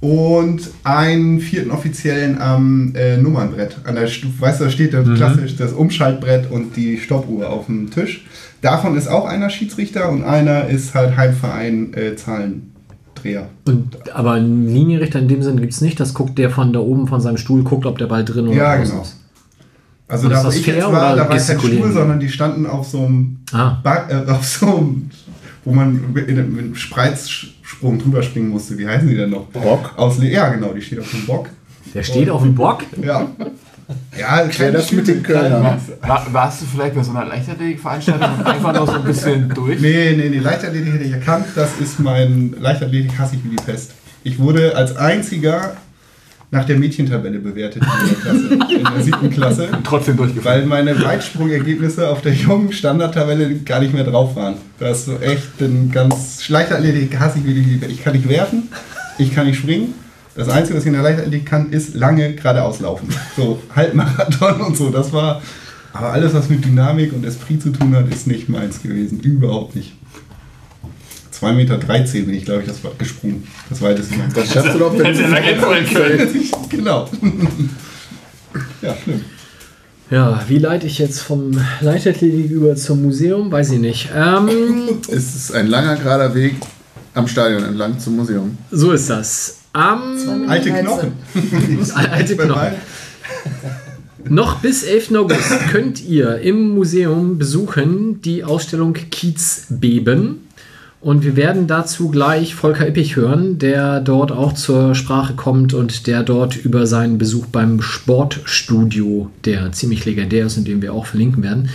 und 0.00 0.60
einen 0.84 1.40
vierten 1.40 1.70
offiziellen 1.72 2.40
am 2.40 2.94
äh, 2.94 3.16
Nummernbrett. 3.16 3.78
An 3.84 3.96
der, 3.96 4.04
weißt 4.04 4.60
du, 4.60 4.64
da 4.64 4.70
steht 4.70 4.94
da 4.94 5.02
klassisch 5.02 5.56
das 5.56 5.72
Umschaltbrett 5.72 6.50
und 6.50 6.76
die 6.76 6.98
Stoppuhr 6.98 7.50
auf 7.50 7.66
dem 7.66 7.90
Tisch. 7.90 8.24
Davon 8.62 8.96
ist 8.96 9.08
auch 9.08 9.24
einer 9.24 9.50
Schiedsrichter 9.50 10.08
und 10.10 10.24
einer 10.24 10.68
ist 10.68 10.94
halt 10.94 11.16
Heimverein 11.16 11.94
äh, 11.94 12.14
Zahlendreher. 12.14 13.48
Und, 13.66 13.96
aber 14.12 14.32
einen 14.32 14.68
Linienrichter 14.72 15.18
in 15.18 15.28
dem 15.28 15.42
Sinne 15.42 15.60
gibt 15.60 15.72
es 15.72 15.80
nicht. 15.80 15.98
Das 15.98 16.14
guckt 16.14 16.38
der 16.38 16.50
von 16.50 16.72
da 16.72 16.78
oben 16.80 17.08
von 17.08 17.20
seinem 17.20 17.36
Stuhl, 17.36 17.64
guckt, 17.64 17.86
ob 17.86 17.98
der 17.98 18.06
Ball 18.06 18.24
drin 18.24 18.46
oder 18.48 18.56
Ja, 18.56 18.76
genau. 18.76 19.02
ist. 19.02 19.16
Also 20.06 20.26
Und 20.26 20.32
da 20.32 20.44
wo 20.44 20.48
ich 20.48 20.64
jetzt 20.64 20.82
war, 20.86 21.16
da 21.16 21.28
war 21.28 21.36
kein 21.36 21.58
Stuhl, 21.58 21.92
sondern 21.92 22.18
die 22.20 22.28
standen 22.28 22.66
auf 22.66 22.88
so 22.88 23.04
einem, 23.04 23.40
Ah. 23.52 23.78
äh, 24.08 24.30
auf 24.30 24.44
so 24.44 24.66
einem 24.66 25.10
wo 25.64 25.74
man 25.74 26.12
mit, 26.14 26.28
mit 26.28 26.38
einem 26.38 26.74
Spreizsprung 27.68 27.98
drüber 27.98 28.22
springen 28.22 28.48
musste. 28.48 28.78
Wie 28.78 28.86
heißen 28.86 29.06
die 29.06 29.14
denn 29.14 29.30
noch? 29.30 29.44
Bock? 29.46 29.92
Aus 29.96 30.18
Le 30.18 30.30
ja, 30.30 30.48
genau, 30.48 30.72
die 30.72 30.80
steht 30.80 31.00
auf 31.00 31.10
dem 31.10 31.26
Bock. 31.26 31.50
Der 31.94 32.02
steht 32.02 32.30
auf 32.30 32.42
dem 32.42 32.54
Bock. 32.54 32.82
Ja. 33.02 33.28
Ja, 34.18 34.46
Klär 34.48 34.72
das 34.72 34.92
mit 34.92 35.08
den 35.08 35.22
Kölnern. 35.22 35.80
War, 36.02 36.26
warst 36.32 36.60
du 36.60 36.66
vielleicht 36.66 36.94
bei 36.94 37.02
so 37.02 37.10
einer 37.10 37.24
Leichtathletikveranstaltung 37.24 38.38
und 38.38 38.46
einfach 38.46 38.74
noch 38.74 38.86
so 38.86 38.92
ein 38.92 39.04
bisschen 39.04 39.48
durch? 39.48 39.80
Nee, 39.80 40.14
nee, 40.16 40.28
nee, 40.28 40.38
Leichtathletik 40.38 40.92
hätte 40.92 41.04
ich 41.04 41.12
erkannt. 41.12 41.46
Das 41.54 41.70
ist 41.80 41.98
mein 41.98 42.54
Leichtathletik 42.58 43.18
hasse 43.18 43.36
ich 43.36 43.44
wie 43.44 43.56
die 43.56 43.62
Pest. 43.62 43.92
Ich 44.24 44.38
wurde 44.38 44.76
als 44.76 44.96
einziger 44.96 45.76
nach 46.50 46.64
der 46.64 46.78
Mädchentabelle 46.78 47.38
bewertet 47.40 47.82
in 47.82 48.08
der 48.08 48.16
Klasse, 48.16 48.74
in 48.74 48.84
der 48.84 49.02
siebten 49.02 49.30
Klasse, 49.30 49.68
Trotzdem 49.84 50.16
durchgefallen. 50.16 50.70
weil 50.70 50.84
meine 50.84 51.04
Weitsprungergebnisse 51.04 52.08
auf 52.08 52.22
der 52.22 52.32
jungen 52.32 52.72
Standardtabelle 52.72 53.54
gar 53.66 53.80
nicht 53.80 53.92
mehr 53.92 54.04
drauf 54.04 54.34
waren. 54.34 54.54
Das 54.78 55.00
ist 55.00 55.04
so 55.06 55.18
echt 55.18 55.60
ein 55.60 55.90
ganz 55.92 56.48
Leichtathletik 56.48 57.18
hasse 57.20 57.38
ich 57.40 57.44
wie 57.44 57.54
die. 57.54 57.80
Ich 57.88 58.02
kann 58.02 58.14
nicht 58.14 58.28
werfen, 58.28 58.68
ich 59.18 59.34
kann 59.34 59.46
nicht 59.46 59.58
springen. 59.58 59.92
Das 60.34 60.48
Einzige, 60.48 60.76
was 60.78 60.84
ich 60.84 60.88
in 60.88 60.94
der 60.94 61.02
Leichtathletik 61.02 61.44
kann, 61.46 61.70
ist 61.70 61.94
lange 61.94 62.32
geradeaus 62.34 62.80
laufen. 62.80 63.08
So 63.36 63.60
Halbmarathon 63.74 64.60
und 64.62 64.76
so. 64.76 64.88
Das 64.90 65.12
war. 65.12 65.42
Aber 65.92 66.12
alles, 66.12 66.32
was 66.32 66.48
mit 66.48 66.64
Dynamik 66.64 67.12
und 67.12 67.24
Esprit 67.26 67.60
zu 67.60 67.70
tun 67.70 67.94
hat, 67.96 68.08
ist 68.08 68.26
nicht 68.26 68.48
meins 68.48 68.80
gewesen. 68.82 69.20
Überhaupt 69.20 69.74
nicht. 69.74 69.94
2,13 71.40 71.52
Meter 71.54 71.76
bin 71.78 72.34
ich, 72.34 72.44
glaube 72.44 72.62
ich, 72.62 72.68
das 72.68 72.82
war 72.82 72.92
gesprungen. 72.98 73.46
Das 73.68 73.80
weiteste. 73.80 74.14
Das 74.34 74.52
schaffst 74.52 74.74
du 74.74 74.78
doch, 74.78 74.98
wenn 74.98 75.06
er 75.14 75.32
einfallen 75.34 75.86
können. 75.86 76.50
genau. 76.68 77.08
ja, 78.82 78.96
schlimm. 79.02 79.20
Ja, 80.10 80.42
wie 80.48 80.58
leite 80.58 80.86
ich 80.86 80.98
jetzt 80.98 81.20
vom 81.20 81.50
Leichtathletik 81.80 82.50
über 82.50 82.74
zum 82.76 83.02
Museum? 83.02 83.52
Weiß 83.52 83.72
ich 83.72 83.78
nicht. 83.78 84.08
Ähm, 84.16 84.48
Es 85.08 85.34
ist 85.34 85.52
ein 85.52 85.66
langer, 85.68 85.96
gerader 85.96 86.34
Weg 86.34 86.54
am 87.14 87.28
Stadion 87.28 87.62
entlang 87.64 87.98
zum 87.98 88.16
Museum. 88.16 88.56
so 88.70 88.92
ist 88.92 89.10
das. 89.10 89.58
Am 89.74 90.16
Alte 90.48 90.70
Knochen. 90.70 91.12
Alte 91.94 92.36
Knochen. 92.36 92.72
Noch 94.24 94.60
bis 94.60 94.82
11. 94.82 95.14
August 95.14 95.68
könnt 95.70 96.02
ihr 96.04 96.38
im 96.38 96.74
Museum 96.74 97.38
besuchen 97.38 98.20
die 98.22 98.44
Ausstellung 98.44 98.94
Kiezbeben. 98.94 100.47
Und 101.00 101.22
wir 101.22 101.36
werden 101.36 101.68
dazu 101.68 102.08
gleich 102.10 102.56
Volker 102.56 102.86
Ippich 102.88 103.14
hören, 103.14 103.58
der 103.58 104.00
dort 104.00 104.32
auch 104.32 104.52
zur 104.52 104.96
Sprache 104.96 105.34
kommt 105.34 105.72
und 105.72 106.08
der 106.08 106.24
dort 106.24 106.56
über 106.56 106.88
seinen 106.88 107.18
Besuch 107.18 107.46
beim 107.46 107.80
Sportstudio, 107.80 109.30
der 109.44 109.70
ziemlich 109.70 110.04
legendär 110.04 110.46
ist 110.46 110.58
und 110.58 110.66
den 110.66 110.82
wir 110.82 110.92
auch 110.92 111.06
verlinken 111.06 111.44
werden, 111.44 111.68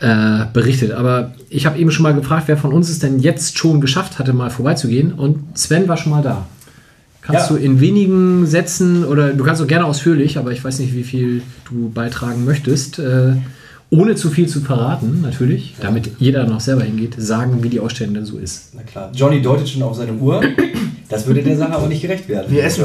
äh, 0.00 0.46
berichtet. 0.52 0.90
Aber 0.90 1.34
ich 1.50 1.66
habe 1.66 1.78
eben 1.78 1.92
schon 1.92 2.02
mal 2.02 2.14
gefragt, 2.14 2.48
wer 2.48 2.56
von 2.56 2.72
uns 2.72 2.90
es 2.90 2.98
denn 2.98 3.20
jetzt 3.20 3.58
schon 3.58 3.80
geschafft 3.80 4.18
hatte, 4.18 4.32
mal 4.32 4.50
vorbeizugehen. 4.50 5.12
Und 5.12 5.56
Sven 5.56 5.86
war 5.86 5.96
schon 5.96 6.10
mal 6.10 6.22
da. 6.22 6.46
Kannst 7.22 7.50
Ja. 7.50 7.56
du 7.56 7.62
in 7.62 7.80
wenigen 7.80 8.44
Sätzen 8.44 9.04
oder 9.04 9.32
du 9.32 9.44
kannst 9.44 9.62
auch 9.62 9.66
gerne 9.68 9.86
ausführlich, 9.86 10.36
aber 10.36 10.50
ich 10.50 10.62
weiß 10.64 10.80
nicht, 10.80 10.94
wie 10.94 11.04
viel 11.04 11.42
du 11.70 11.90
beitragen 11.90 12.44
möchtest, 12.44 12.98
äh, 12.98 13.34
ohne 13.94 14.16
zu 14.16 14.30
viel 14.30 14.48
zu 14.48 14.60
verraten, 14.60 15.20
natürlich, 15.22 15.74
damit 15.80 16.10
jeder 16.18 16.46
noch 16.46 16.60
selber 16.60 16.82
hingeht, 16.82 17.14
sagen, 17.16 17.62
wie 17.62 17.68
die 17.68 17.80
Ausstellung 17.80 18.14
denn 18.14 18.24
so 18.24 18.38
ist. 18.38 18.70
Na 18.74 18.82
klar. 18.82 19.10
Johnny 19.14 19.40
deutet 19.40 19.68
schon 19.68 19.82
auf 19.82 19.96
seine 19.96 20.14
Uhr. 20.14 20.42
Das 21.08 21.26
würde 21.26 21.42
der 21.42 21.56
Sache 21.56 21.74
aber 21.74 21.86
nicht 21.86 22.02
gerecht 22.02 22.28
werden. 22.28 22.46
Wir 22.50 22.64
essen 22.64 22.84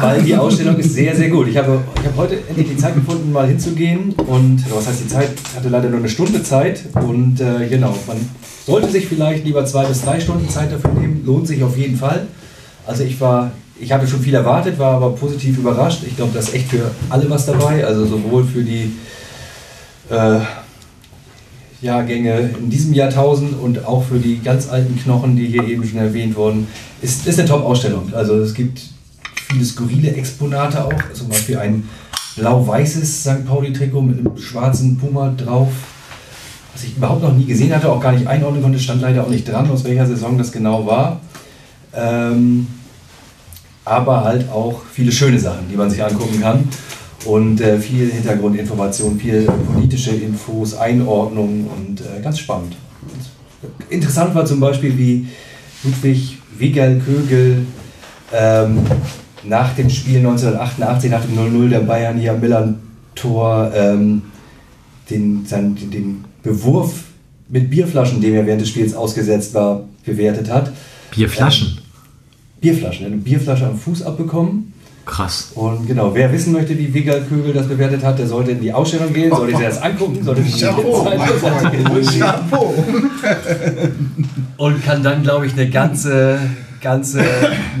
Weil 0.00 0.22
die 0.22 0.36
Ausstellung 0.36 0.76
ist 0.76 0.94
sehr, 0.94 1.16
sehr 1.16 1.28
gut. 1.28 1.48
Ich 1.48 1.56
habe, 1.56 1.80
ich 1.98 2.06
habe 2.06 2.16
heute 2.16 2.38
endlich 2.48 2.68
die 2.68 2.76
Zeit 2.76 2.94
gefunden, 2.94 3.32
mal 3.32 3.48
hinzugehen. 3.48 4.12
Und 4.12 4.62
was 4.70 4.86
heißt 4.86 5.04
die 5.04 5.08
Zeit? 5.08 5.30
Ich 5.50 5.56
hatte 5.56 5.68
leider 5.68 5.88
nur 5.88 5.98
eine 5.98 6.08
Stunde 6.08 6.42
Zeit. 6.42 6.82
Und 6.94 7.40
äh, 7.40 7.66
genau, 7.68 7.96
man 8.06 8.18
sollte 8.64 8.90
sich 8.90 9.06
vielleicht 9.06 9.44
lieber 9.44 9.64
zwei 9.64 9.86
bis 9.86 10.02
drei 10.02 10.20
Stunden 10.20 10.48
Zeit 10.48 10.70
dafür 10.70 10.92
nehmen. 10.92 11.22
Lohnt 11.24 11.48
sich 11.48 11.62
auf 11.64 11.76
jeden 11.76 11.96
Fall. 11.96 12.26
Also 12.86 13.02
ich 13.02 13.20
war, 13.20 13.50
ich 13.80 13.90
hatte 13.90 14.06
schon 14.06 14.20
viel 14.20 14.34
erwartet, 14.34 14.78
war 14.78 14.96
aber 14.96 15.10
positiv 15.10 15.58
überrascht. 15.58 16.02
Ich 16.06 16.16
glaube, 16.16 16.32
da 16.34 16.40
ist 16.40 16.54
echt 16.54 16.68
für 16.68 16.90
alle 17.08 17.28
was 17.30 17.46
dabei. 17.46 17.84
Also 17.84 18.04
sowohl 18.04 18.44
für 18.44 18.62
die 18.62 18.92
äh, 20.10 20.40
Jahrgänge 21.82 22.50
in 22.58 22.70
diesem 22.70 22.92
Jahrtausend 22.94 23.58
und 23.60 23.84
auch 23.84 24.04
für 24.04 24.18
die 24.18 24.40
ganz 24.42 24.68
alten 24.68 24.98
Knochen, 24.98 25.36
die 25.36 25.46
hier 25.46 25.64
eben 25.64 25.86
schon 25.86 25.98
erwähnt 25.98 26.36
wurden, 26.36 26.66
ist, 27.02 27.26
ist 27.26 27.38
eine 27.38 27.48
Top-Ausstellung. 27.48 28.12
Also 28.14 28.36
es 28.36 28.54
gibt 28.54 28.80
viele 29.48 29.64
skurrile 29.64 30.12
Exponate 30.12 30.84
auch, 30.84 31.12
zum 31.12 31.28
Beispiel 31.28 31.58
ein 31.58 31.88
blau-weißes 32.36 33.22
St. 33.22 33.46
Pauli-Trikot 33.46 34.02
mit 34.02 34.18
einem 34.18 34.36
schwarzen 34.38 34.96
Puma 34.96 35.32
drauf, 35.36 35.68
was 36.74 36.84
ich 36.84 36.96
überhaupt 36.96 37.22
noch 37.22 37.32
nie 37.32 37.46
gesehen 37.46 37.74
hatte, 37.74 37.90
auch 37.90 38.00
gar 38.00 38.12
nicht 38.12 38.26
einordnen 38.26 38.62
konnte, 38.62 38.78
stand 38.78 39.02
leider 39.02 39.24
auch 39.24 39.30
nicht 39.30 39.48
dran, 39.48 39.70
aus 39.70 39.84
welcher 39.84 40.06
Saison 40.06 40.36
das 40.36 40.52
genau 40.52 40.86
war. 40.86 41.20
Ähm, 41.94 42.66
aber 43.84 44.24
halt 44.24 44.50
auch 44.50 44.82
viele 44.92 45.12
schöne 45.12 45.38
Sachen, 45.38 45.68
die 45.70 45.76
man 45.76 45.88
sich 45.88 46.02
angucken 46.04 46.40
kann. 46.40 46.68
Und 47.26 47.60
äh, 47.60 47.78
viel 47.78 48.10
Hintergrundinformation, 48.10 49.18
viel 49.18 49.42
politische 49.72 50.12
Infos, 50.12 50.74
Einordnungen 50.74 51.66
und 51.66 52.00
äh, 52.00 52.22
ganz 52.22 52.38
spannend. 52.38 52.76
Und 53.02 53.92
interessant 53.92 54.34
war 54.34 54.44
zum 54.44 54.60
Beispiel, 54.60 54.96
wie 54.96 55.26
Ludwig 55.82 56.38
Wigel 56.58 57.00
Kögel 57.04 57.66
ähm, 58.32 58.78
nach 59.44 59.74
dem 59.74 59.90
Spiel 59.90 60.18
1988, 60.18 61.10
nach 61.10 61.24
dem 61.24 61.36
0-0 61.36 61.68
der 61.68 61.80
Bayern 61.80 62.18
hier 62.18 62.32
am 62.32 62.40
Milan-Tor, 62.40 63.72
ähm, 63.74 64.22
den, 65.10 65.44
den, 65.44 65.90
den 65.90 66.24
Bewurf 66.42 67.04
mit 67.48 67.70
Bierflaschen, 67.70 68.20
dem 68.20 68.34
er 68.34 68.46
während 68.46 68.62
des 68.62 68.68
Spiels 68.68 68.94
ausgesetzt 68.94 69.54
war, 69.54 69.84
bewertet 70.04 70.50
hat. 70.50 70.72
Bierflaschen. 71.14 71.78
Bierflaschen, 72.60 73.02
er 73.02 73.06
hat 73.06 73.12
eine 73.12 73.22
Bierflasche 73.22 73.66
am 73.66 73.78
Fuß 73.78 74.02
abbekommen. 74.02 74.65
Krass. 75.06 75.52
Und 75.54 75.86
genau, 75.86 76.12
wer 76.14 76.32
wissen 76.32 76.52
möchte, 76.52 76.76
wie 76.76 76.92
Wiggal 76.92 77.22
Kögel 77.22 77.52
das 77.52 77.68
bewertet 77.68 78.04
hat, 78.04 78.18
der 78.18 78.26
sollte 78.26 78.50
in 78.50 78.60
die 78.60 78.72
Ausstellung 78.72 79.12
gehen, 79.12 79.30
sollte 79.30 79.56
sich 79.56 79.64
das 79.66 79.80
angucken, 79.80 80.22
sollte 80.22 80.42
sich 80.42 80.54
die 80.56 80.60
und 84.56 84.84
kann 84.84 85.02
dann, 85.04 85.22
glaube 85.22 85.46
ich, 85.46 85.52
eine 85.52 85.70
ganze, 85.70 86.40
ganze 86.80 87.24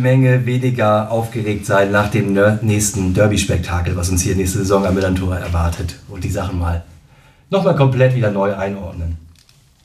Menge 0.00 0.46
weniger 0.46 1.10
aufgeregt 1.10 1.66
sein 1.66 1.90
nach 1.90 2.10
dem 2.10 2.32
ne- 2.32 2.60
nächsten 2.62 3.12
Derby-Spektakel, 3.12 3.96
was 3.96 4.08
uns 4.08 4.22
hier 4.22 4.36
nächste 4.36 4.58
Saison 4.58 4.86
am 4.86 4.94
Millantor 4.94 5.36
erwartet. 5.36 5.96
Und 6.08 6.22
die 6.22 6.30
Sachen 6.30 6.58
mal 6.60 6.84
nochmal 7.50 7.74
komplett 7.74 8.14
wieder 8.14 8.30
neu 8.30 8.54
einordnen. 8.54 9.16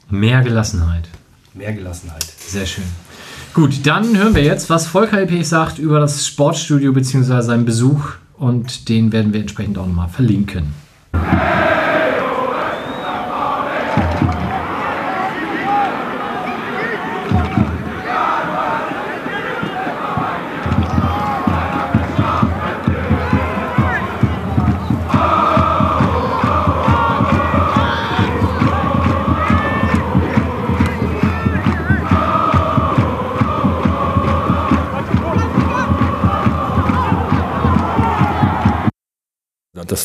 Mehr 0.10 0.42
Gelassenheit. 0.42 1.10
Mehr 1.56 1.74
Gelassenheit. 1.74 2.26
Sehr 2.48 2.66
schön. 2.66 2.84
Gut, 3.54 3.86
dann 3.86 4.18
hören 4.18 4.34
wir 4.34 4.44
jetzt, 4.44 4.70
was 4.70 4.88
Volker 4.88 5.22
Ippich 5.22 5.46
sagt 5.46 5.78
über 5.78 6.00
das 6.00 6.26
Sportstudio 6.26 6.94
bzw. 6.94 7.42
seinen 7.42 7.66
Besuch 7.66 8.14
und 8.38 8.88
den 8.88 9.12
werden 9.12 9.34
wir 9.34 9.42
entsprechend 9.42 9.78
auch 9.78 9.86
nochmal 9.86 10.08
verlinken. 10.08 10.74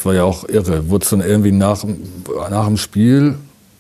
War 0.06 0.14
ja 0.14 0.24
auch 0.24 0.48
irre. 0.48 0.88
Wurde 0.88 1.04
es 1.04 1.10
dann 1.10 1.20
irgendwie 1.20 1.52
nach, 1.52 1.80
dem- 1.80 2.02
nach 2.50 2.66
dem 2.66 2.76
Spiel 2.78 3.34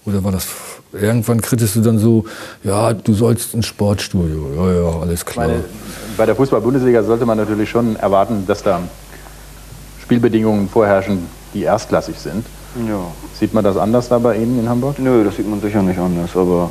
oder 0.04 0.22
war 0.24 0.32
das 0.32 0.46
irgendwann 0.92 1.40
kritisst 1.40 1.76
du 1.76 1.80
dann 1.80 1.98
so, 1.98 2.24
ja, 2.62 2.92
du 2.92 3.12
sollst 3.14 3.54
ins 3.54 3.66
Sportstudio. 3.66 4.48
Ja, 4.56 4.72
ja, 4.72 5.00
alles 5.00 5.24
klar. 5.24 5.46
meine, 5.48 5.64
bei 6.16 6.24
der 6.26 6.34
Fußball-Bundesliga 6.36 7.02
sollte 7.02 7.26
man 7.26 7.36
natürlich 7.38 7.68
schon 7.68 7.96
erwarten, 7.96 8.44
dass 8.46 8.62
da 8.62 8.80
Spielbedingungen 10.02 10.68
vorherrschen, 10.68 11.26
die 11.52 11.62
erstklassig 11.62 12.18
sind. 12.18 12.46
Ja. 12.88 12.98
Sieht 13.38 13.52
man 13.54 13.64
das 13.64 13.76
anders 13.76 14.08
da 14.08 14.18
bei 14.18 14.36
Ihnen 14.36 14.60
in 14.60 14.68
Hamburg? 14.68 14.98
Nö, 14.98 15.24
das 15.24 15.36
sieht 15.36 15.48
man 15.48 15.60
sicher 15.60 15.82
nicht 15.82 15.98
anders, 15.98 16.36
aber 16.36 16.70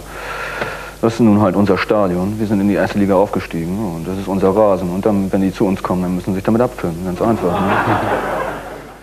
das 1.01 1.13
ist 1.15 1.19
nun 1.19 1.41
halt 1.41 1.55
unser 1.55 1.77
Stadion. 1.77 2.39
Wir 2.39 2.47
sind 2.47 2.61
in 2.61 2.67
die 2.69 2.75
erste 2.75 2.97
Liga 2.97 3.15
aufgestiegen 3.15 3.77
und 3.95 4.07
das 4.07 4.17
ist 4.17 4.27
unser 4.27 4.55
Rasen. 4.55 4.89
Und 4.89 5.05
dann, 5.05 5.31
wenn 5.31 5.41
die 5.41 5.53
zu 5.53 5.65
uns 5.65 5.83
kommen, 5.83 6.01
dann 6.03 6.15
müssen 6.15 6.31
sie 6.31 6.35
sich 6.35 6.43
damit 6.43 6.61
abfinden. 6.61 7.05
Ganz 7.05 7.21
einfach. 7.21 7.59
Ne? 7.59 7.67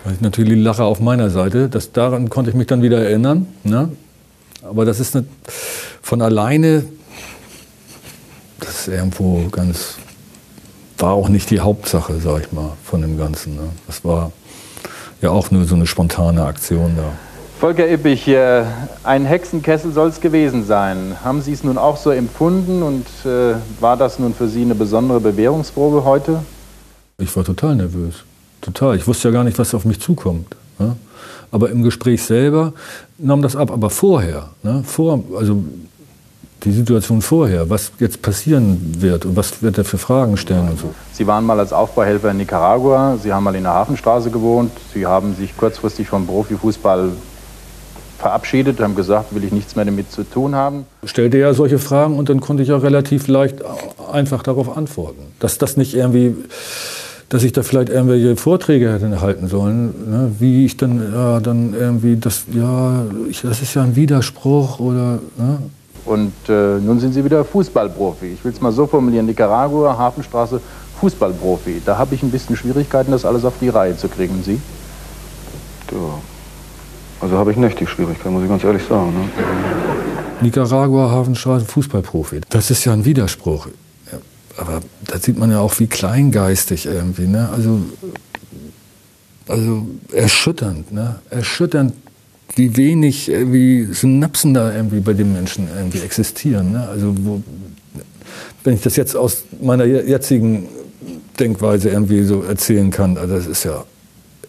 Das 0.03 0.13
ist 0.13 0.21
natürlich 0.21 0.53
die 0.53 0.59
Lache 0.59 0.83
auf 0.83 0.99
meiner 0.99 1.29
Seite. 1.29 1.69
Das, 1.69 1.91
daran 1.91 2.29
konnte 2.29 2.49
ich 2.49 2.55
mich 2.55 2.67
dann 2.67 2.81
wieder 2.81 3.01
erinnern. 3.01 3.47
Ne? 3.63 3.89
Aber 4.61 4.85
das 4.85 4.99
ist 4.99 5.15
nicht 5.15 5.27
von 6.01 6.21
alleine, 6.21 6.85
das 8.59 8.81
ist 8.81 8.87
irgendwo 8.89 9.47
ganz, 9.49 9.95
war 10.97 11.13
auch 11.13 11.29
nicht 11.29 11.49
die 11.49 11.61
Hauptsache, 11.61 12.19
sag 12.19 12.41
ich 12.41 12.51
mal, 12.51 12.73
von 12.83 13.01
dem 13.01 13.17
Ganzen. 13.17 13.55
Ne? 13.55 13.69
Das 13.87 14.03
war 14.03 14.31
ja 15.21 15.29
auch 15.29 15.51
nur 15.51 15.63
so 15.65 15.75
eine 15.75 15.87
spontane 15.87 16.43
Aktion 16.43 16.93
da. 16.97 17.03
Volker 17.61 17.89
Ippich, 17.89 18.27
ein 19.05 19.25
Hexenkessel 19.25 19.93
soll 19.93 20.09
es 20.09 20.19
gewesen 20.19 20.65
sein. 20.65 21.15
Haben 21.23 21.41
Sie 21.41 21.53
es 21.53 21.63
nun 21.63 21.77
auch 21.77 21.95
so 21.95 22.09
empfunden 22.09 22.83
und 22.83 23.05
äh, 23.23 23.55
war 23.79 23.95
das 23.95 24.19
nun 24.19 24.33
für 24.33 24.49
Sie 24.49 24.63
eine 24.63 24.75
besondere 24.75 25.21
Bewährungsprobe 25.21 26.03
heute? 26.03 26.39
Ich 27.19 27.33
war 27.37 27.45
total 27.45 27.77
nervös. 27.77 28.25
Total. 28.63 28.95
Ich 28.95 29.07
wusste 29.07 29.27
ja 29.27 29.33
gar 29.33 29.43
nicht, 29.43 29.59
was 29.59 29.75
auf 29.75 29.85
mich 29.85 29.99
zukommt. 29.99 30.55
Ne? 30.79 30.95
Aber 31.51 31.69
im 31.69 31.83
Gespräch 31.83 32.23
selber 32.23 32.73
nahm 33.17 33.41
das 33.41 33.55
ab. 33.55 33.71
Aber 33.71 33.89
vorher, 33.89 34.49
ne? 34.63 34.83
Vor, 34.85 35.23
also 35.37 35.63
die 36.63 36.71
Situation 36.71 37.21
vorher, 37.21 37.69
was 37.69 37.91
jetzt 37.99 38.21
passieren 38.21 38.95
wird 38.99 39.25
und 39.25 39.35
was 39.35 39.61
wird 39.61 39.77
er 39.77 39.83
für 39.83 39.97
Fragen 39.97 40.37
stellen 40.37 40.69
und 40.69 40.79
so. 40.79 40.95
Sie 41.11 41.27
waren 41.27 41.45
mal 41.45 41.59
als 41.59 41.73
Aufbauhelfer 41.73 42.31
in 42.31 42.37
Nicaragua, 42.37 43.17
Sie 43.21 43.33
haben 43.33 43.43
mal 43.43 43.55
in 43.55 43.63
der 43.63 43.73
Hafenstraße 43.73 44.31
gewohnt, 44.31 44.71
Sie 44.93 45.05
haben 45.05 45.35
sich 45.35 45.55
kurzfristig 45.57 46.07
vom 46.07 46.25
Profifußball 46.25 47.11
verabschiedet, 48.17 48.79
haben 48.79 48.95
gesagt, 48.95 49.35
will 49.35 49.43
ich 49.43 49.51
nichts 49.51 49.75
mehr 49.75 49.83
damit 49.83 50.09
zu 50.09 50.23
tun 50.23 50.55
haben. 50.55 50.85
Stellte 51.03 51.37
ja 51.37 51.53
solche 51.53 51.79
Fragen 51.79 52.17
und 52.17 52.29
dann 52.29 52.39
konnte 52.39 52.63
ich 52.63 52.69
ja 52.69 52.77
relativ 52.77 53.27
leicht 53.27 53.57
einfach 54.09 54.43
darauf 54.43 54.77
antworten. 54.77 55.21
Dass 55.39 55.57
das 55.57 55.75
nicht 55.75 55.93
irgendwie, 55.93 56.33
dass 57.33 57.43
ich 57.43 57.51
da 57.51 57.63
vielleicht 57.63 57.89
irgendwelche 57.89 58.35
Vorträge 58.35 58.93
hätte 58.93 59.19
halten 59.19 59.47
sollen, 59.47 59.87
ne? 60.07 60.31
wie 60.37 60.65
ich 60.65 60.77
dann, 60.77 61.11
ja, 61.11 61.39
dann 61.39 61.73
irgendwie, 61.73 62.15
das, 62.15 62.43
ja, 62.53 63.05
ich, 63.27 63.41
das 63.41 63.59
ist 63.59 63.73
ja 63.73 63.81
ein 63.81 63.95
Widerspruch 63.95 64.79
oder, 64.79 65.17
ne? 65.35 65.57
Und 66.05 66.33
äh, 66.47 66.77
nun 66.79 66.99
sind 66.99 67.13
Sie 67.13 67.25
wieder 67.25 67.43
Fußballprofi. 67.43 68.33
Ich 68.33 68.45
will 68.45 68.51
es 68.51 68.61
mal 68.61 68.71
so 68.71 68.85
formulieren, 68.85 69.25
Nicaragua, 69.25 69.97
Hafenstraße, 69.97 70.61
Fußballprofi. 70.99 71.81
Da 71.83 71.97
habe 71.97 72.13
ich 72.13 72.21
ein 72.21 72.29
bisschen 72.29 72.55
Schwierigkeiten, 72.55 73.11
das 73.11 73.25
alles 73.25 73.45
auf 73.45 73.53
die 73.59 73.69
Reihe 73.69 73.97
zu 73.97 74.09
kriegen. 74.09 74.43
Sie? 74.43 74.59
Ja. 75.91 75.97
Also 77.19 77.35
habe 77.35 77.49
ich 77.49 77.57
nicht 77.57 77.79
die 77.79 77.87
Schwierigkeiten, 77.87 78.31
muss 78.31 78.43
ich 78.43 78.49
ganz 78.49 78.63
ehrlich 78.63 78.83
sagen. 78.83 79.11
Ne? 79.11 79.29
Nicaragua, 80.41 81.09
Hafenstraße, 81.09 81.65
Fußballprofi. 81.65 82.41
Das 82.49 82.69
ist 82.69 82.85
ja 82.85 82.93
ein 82.93 83.05
Widerspruch. 83.05 83.69
Aber 84.57 84.81
da 85.07 85.19
sieht 85.19 85.37
man 85.37 85.51
ja 85.51 85.59
auch, 85.59 85.79
wie 85.79 85.87
kleingeistig 85.87 86.85
irgendwie. 86.85 87.27
Ne? 87.27 87.49
Also, 87.49 87.81
also 89.47 89.87
erschütternd. 90.11 90.91
Ne? 90.91 91.15
Erschütternd, 91.29 91.93
wie 92.55 92.77
wenig 92.77 93.29
wie 93.29 93.85
Synapsen 93.85 94.53
da 94.53 94.73
irgendwie 94.73 94.99
bei 94.99 95.13
den 95.13 95.33
Menschen 95.33 95.67
irgendwie 95.75 95.99
existieren. 95.99 96.71
Ne? 96.71 96.87
Also 96.87 97.15
wo, 97.19 97.41
wenn 98.63 98.75
ich 98.75 98.81
das 98.81 98.95
jetzt 98.95 99.15
aus 99.15 99.43
meiner 99.61 99.85
jetzigen 99.85 100.67
Denkweise 101.39 101.89
irgendwie 101.89 102.23
so 102.23 102.43
erzählen 102.43 102.91
kann, 102.91 103.17
also 103.17 103.35
das 103.35 103.47
ist 103.47 103.63
ja 103.63 103.83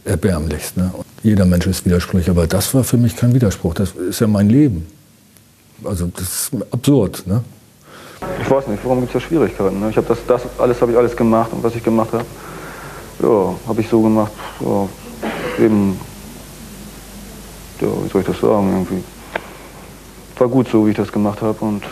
erbärmlichst. 0.04 0.76
Ne? 0.76 0.92
Jeder 1.22 1.46
Mensch 1.46 1.66
ist 1.66 1.86
widersprüchlich, 1.86 2.28
aber 2.28 2.46
das 2.46 2.74
war 2.74 2.84
für 2.84 2.98
mich 2.98 3.16
kein 3.16 3.34
Widerspruch. 3.34 3.74
Das 3.74 3.92
ist 3.92 4.20
ja 4.20 4.26
mein 4.26 4.50
Leben. 4.50 4.86
Also 5.82 6.10
das 6.14 6.22
ist 6.22 6.50
absurd. 6.70 7.26
Ne? 7.26 7.42
Ich 8.40 8.50
weiß 8.50 8.66
nicht, 8.68 8.84
warum 8.84 9.00
gibt 9.00 9.14
es 9.14 9.22
da 9.22 9.26
Schwierigkeiten? 9.26 9.80
Ne? 9.80 9.90
Ich 9.90 9.96
habe 9.96 10.06
das, 10.06 10.18
das 10.26 10.42
alles 10.58 10.80
habe 10.80 10.92
ich 10.92 10.98
alles 10.98 11.16
gemacht 11.16 11.52
und 11.52 11.62
was 11.62 11.74
ich 11.74 11.82
gemacht 11.82 12.12
habe, 12.12 12.24
ja, 13.22 13.54
habe 13.68 13.80
ich 13.80 13.88
so 13.88 14.02
gemacht. 14.02 14.32
Ja, 14.60 15.64
eben, 15.64 15.98
ja, 17.80 17.88
wie 17.88 18.08
soll 18.08 18.20
ich 18.20 18.26
das 18.26 18.40
sagen 18.40 18.72
irgendwie? 18.72 19.04
War 20.38 20.48
gut 20.48 20.68
so, 20.68 20.86
wie 20.86 20.90
ich 20.90 20.96
das 20.96 21.12
gemacht 21.12 21.40
habe 21.42 21.64
und 21.64 21.82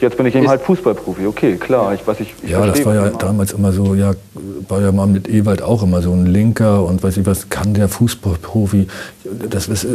Jetzt 0.00 0.16
bin 0.16 0.26
ich 0.26 0.34
eben 0.36 0.48
halt 0.48 0.62
Fußballprofi, 0.62 1.26
okay, 1.26 1.56
klar. 1.56 1.92
Ich, 1.92 2.06
was 2.06 2.20
ich, 2.20 2.32
ich 2.42 2.50
ja, 2.50 2.64
das 2.64 2.84
war 2.84 2.94
ja 2.94 3.10
damals 3.10 3.52
immer 3.52 3.72
so, 3.72 3.96
ja, 3.96 4.12
war 4.68 4.80
ja 4.80 4.92
mal 4.92 5.08
mit 5.08 5.28
Ewald 5.28 5.60
auch 5.60 5.82
immer 5.82 6.02
so 6.02 6.12
ein 6.12 6.26
Linker 6.26 6.84
und 6.84 7.02
weiß 7.02 7.16
ich 7.16 7.26
was, 7.26 7.48
kann 7.48 7.74
der 7.74 7.88
Fußballprofi, 7.88 8.86
das 9.50 9.66
ist, 9.66 9.84
äh, 9.84 9.88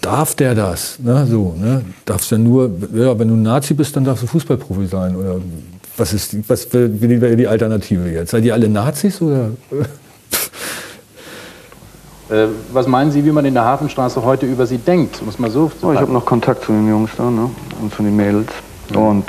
darf 0.00 0.34
der 0.34 0.54
das, 0.54 0.98
ne, 0.98 1.26
so, 1.26 1.54
ne, 1.58 1.84
darfst 2.04 2.30
ja 2.30 2.38
nur, 2.38 2.70
ja, 2.94 3.18
wenn 3.18 3.28
du 3.28 3.34
ein 3.34 3.42
Nazi 3.42 3.74
bist, 3.74 3.96
dann 3.96 4.04
darfst 4.04 4.22
du 4.22 4.26
Fußballprofi 4.26 4.86
sein 4.86 5.16
oder 5.16 5.36
was 5.96 6.12
ist, 6.12 6.36
was 6.48 6.72
wäre 6.72 7.36
die 7.36 7.46
Alternative 7.46 8.08
jetzt? 8.10 8.30
Seid 8.30 8.44
ihr 8.44 8.54
alle 8.54 8.68
Nazis 8.68 9.20
oder? 9.20 9.50
Äh, 12.30 12.46
was 12.72 12.86
meinen 12.86 13.10
Sie, 13.10 13.22
wie 13.24 13.30
man 13.30 13.44
in 13.44 13.52
der 13.52 13.64
Hafenstraße 13.64 14.24
heute 14.24 14.46
über 14.46 14.66
Sie 14.66 14.78
denkt? 14.78 15.22
Muss 15.22 15.38
man 15.38 15.50
so. 15.50 15.70
Oh, 15.82 15.92
ich 15.92 15.98
habe 15.98 16.12
noch 16.12 16.24
Kontakt 16.24 16.64
zu 16.64 16.72
den 16.72 16.88
Jungs 16.88 17.10
da 17.18 17.30
ne? 17.30 17.50
und 17.82 17.92
zu 17.92 18.02
den 18.02 18.16
Mädels. 18.16 18.48
Ja. 18.90 19.00
Und 19.00 19.28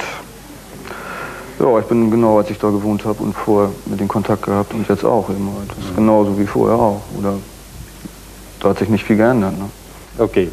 ja, 1.60 1.80
ich 1.80 1.86
bin 1.86 2.10
genau, 2.10 2.38
als 2.38 2.50
ich 2.50 2.58
da 2.58 2.70
gewohnt 2.70 3.04
habe 3.04 3.22
und 3.22 3.34
vorher 3.34 3.72
mit 3.88 4.00
den 4.00 4.08
Kontakt 4.08 4.44
gehabt 4.44 4.74
und 4.74 4.88
jetzt 4.88 5.04
auch 5.04 5.28
immer. 5.30 5.52
Das 5.68 5.78
ist 5.80 5.96
genauso 5.96 6.40
wie 6.40 6.46
vorher 6.46 6.78
auch. 6.78 7.02
Oder 7.20 7.34
da 8.62 8.70
hat 8.70 8.80
sich 8.80 8.88
nicht 8.88 9.04
viel 9.04 9.18
geändert. 9.18 9.58
Ne? 9.58 9.66
Okay. 10.18 10.50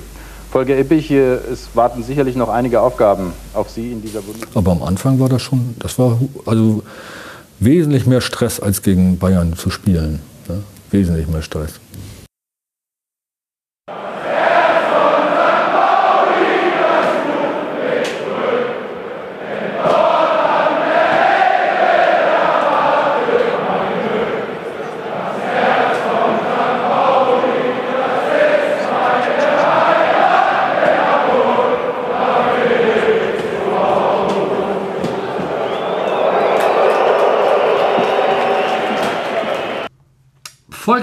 Volker 0.50 0.76
Ippich, 0.76 1.12
es 1.12 1.68
warten 1.74 2.02
sicherlich 2.02 2.34
noch 2.34 2.48
einige 2.48 2.80
Aufgaben 2.80 3.32
auf 3.54 3.70
Sie 3.70 3.92
in 3.92 4.02
dieser 4.02 4.20
Bundesliga. 4.20 4.58
Aber 4.58 4.72
am 4.72 4.82
Anfang 4.82 5.20
war 5.20 5.28
das 5.28 5.42
schon, 5.42 5.76
das 5.78 5.96
war 5.96 6.18
also 6.44 6.82
wesentlich 7.60 8.04
mehr 8.06 8.20
Stress 8.20 8.58
als 8.58 8.82
gegen 8.82 9.16
Bayern 9.18 9.54
zu 9.56 9.70
spielen. 9.70 10.20
Ne? 10.48 10.62
Wesentlich 10.90 11.28
mehr 11.28 11.42
Stress. 11.42 11.74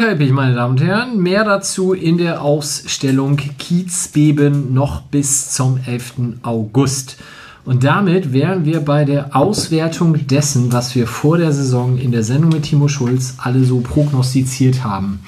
Eppich, 0.06 0.32
meine 0.32 0.54
Damen 0.54 0.72
und 0.72 0.84
Herren. 0.84 1.20
Mehr 1.20 1.43
dazu 1.43 1.93
in 1.93 2.18
der 2.18 2.41
Ausstellung 2.41 3.38
Kiezbeben 3.38 4.74
noch 4.74 5.02
bis 5.02 5.52
zum 5.52 5.80
11. 5.86 6.14
August. 6.43 7.18
Und 7.66 7.84
damit 7.84 8.34
wären 8.34 8.66
wir 8.66 8.82
bei 8.82 9.06
der 9.06 9.36
Auswertung 9.36 10.28
dessen, 10.28 10.72
was 10.72 10.93
wir 10.93 11.08
vor 11.08 11.38
der 11.38 11.52
Saison 11.52 11.98
in 11.98 12.12
der 12.12 12.24
Sendung 12.24 12.52
mit 12.52 12.64
Timo 12.64 12.88
Schulz 12.88 13.36
alle 13.38 13.64
so 13.64 13.80
prognostiziert 13.80 14.84
haben. 14.84 15.20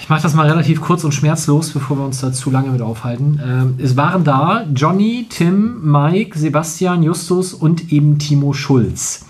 Ich 0.00 0.08
mache 0.08 0.22
das 0.22 0.34
mal 0.34 0.48
relativ 0.48 0.80
kurz 0.80 1.02
und 1.02 1.12
schmerzlos, 1.12 1.70
bevor 1.70 1.98
wir 1.98 2.04
uns 2.04 2.20
da 2.20 2.32
zu 2.32 2.50
lange 2.50 2.70
mit 2.70 2.82
aufhalten. 2.82 3.40
Ähm, 3.44 3.74
es 3.78 3.96
waren 3.96 4.22
da 4.22 4.66
Johnny, 4.74 5.26
Tim, 5.28 5.80
Mike, 5.82 6.38
Sebastian, 6.38 7.02
Justus 7.02 7.54
und 7.54 7.92
eben 7.92 8.18
Timo 8.18 8.52
Schulz. 8.52 9.24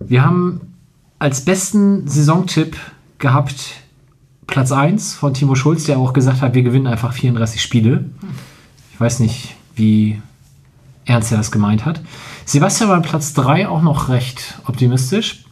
Wir 0.00 0.24
haben 0.24 0.67
als 1.18 1.44
besten 1.44 2.06
Saisontipp 2.06 2.76
gehabt 3.18 3.74
Platz 4.46 4.72
1 4.72 5.14
von 5.14 5.34
Timo 5.34 5.54
Schulz, 5.54 5.84
der 5.84 5.98
auch 5.98 6.12
gesagt 6.12 6.40
hat, 6.40 6.54
wir 6.54 6.62
gewinnen 6.62 6.86
einfach 6.86 7.12
34 7.12 7.60
Spiele. 7.60 8.06
Ich 8.92 9.00
weiß 9.00 9.20
nicht, 9.20 9.56
wie 9.74 10.22
ernst 11.04 11.32
er 11.32 11.38
das 11.38 11.50
gemeint 11.50 11.84
hat. 11.84 12.00
Sebastian 12.44 12.88
war 12.88 13.02
Platz 13.02 13.34
3 13.34 13.68
auch 13.68 13.82
noch 13.82 14.08
recht 14.08 14.58
optimistisch. 14.66 15.44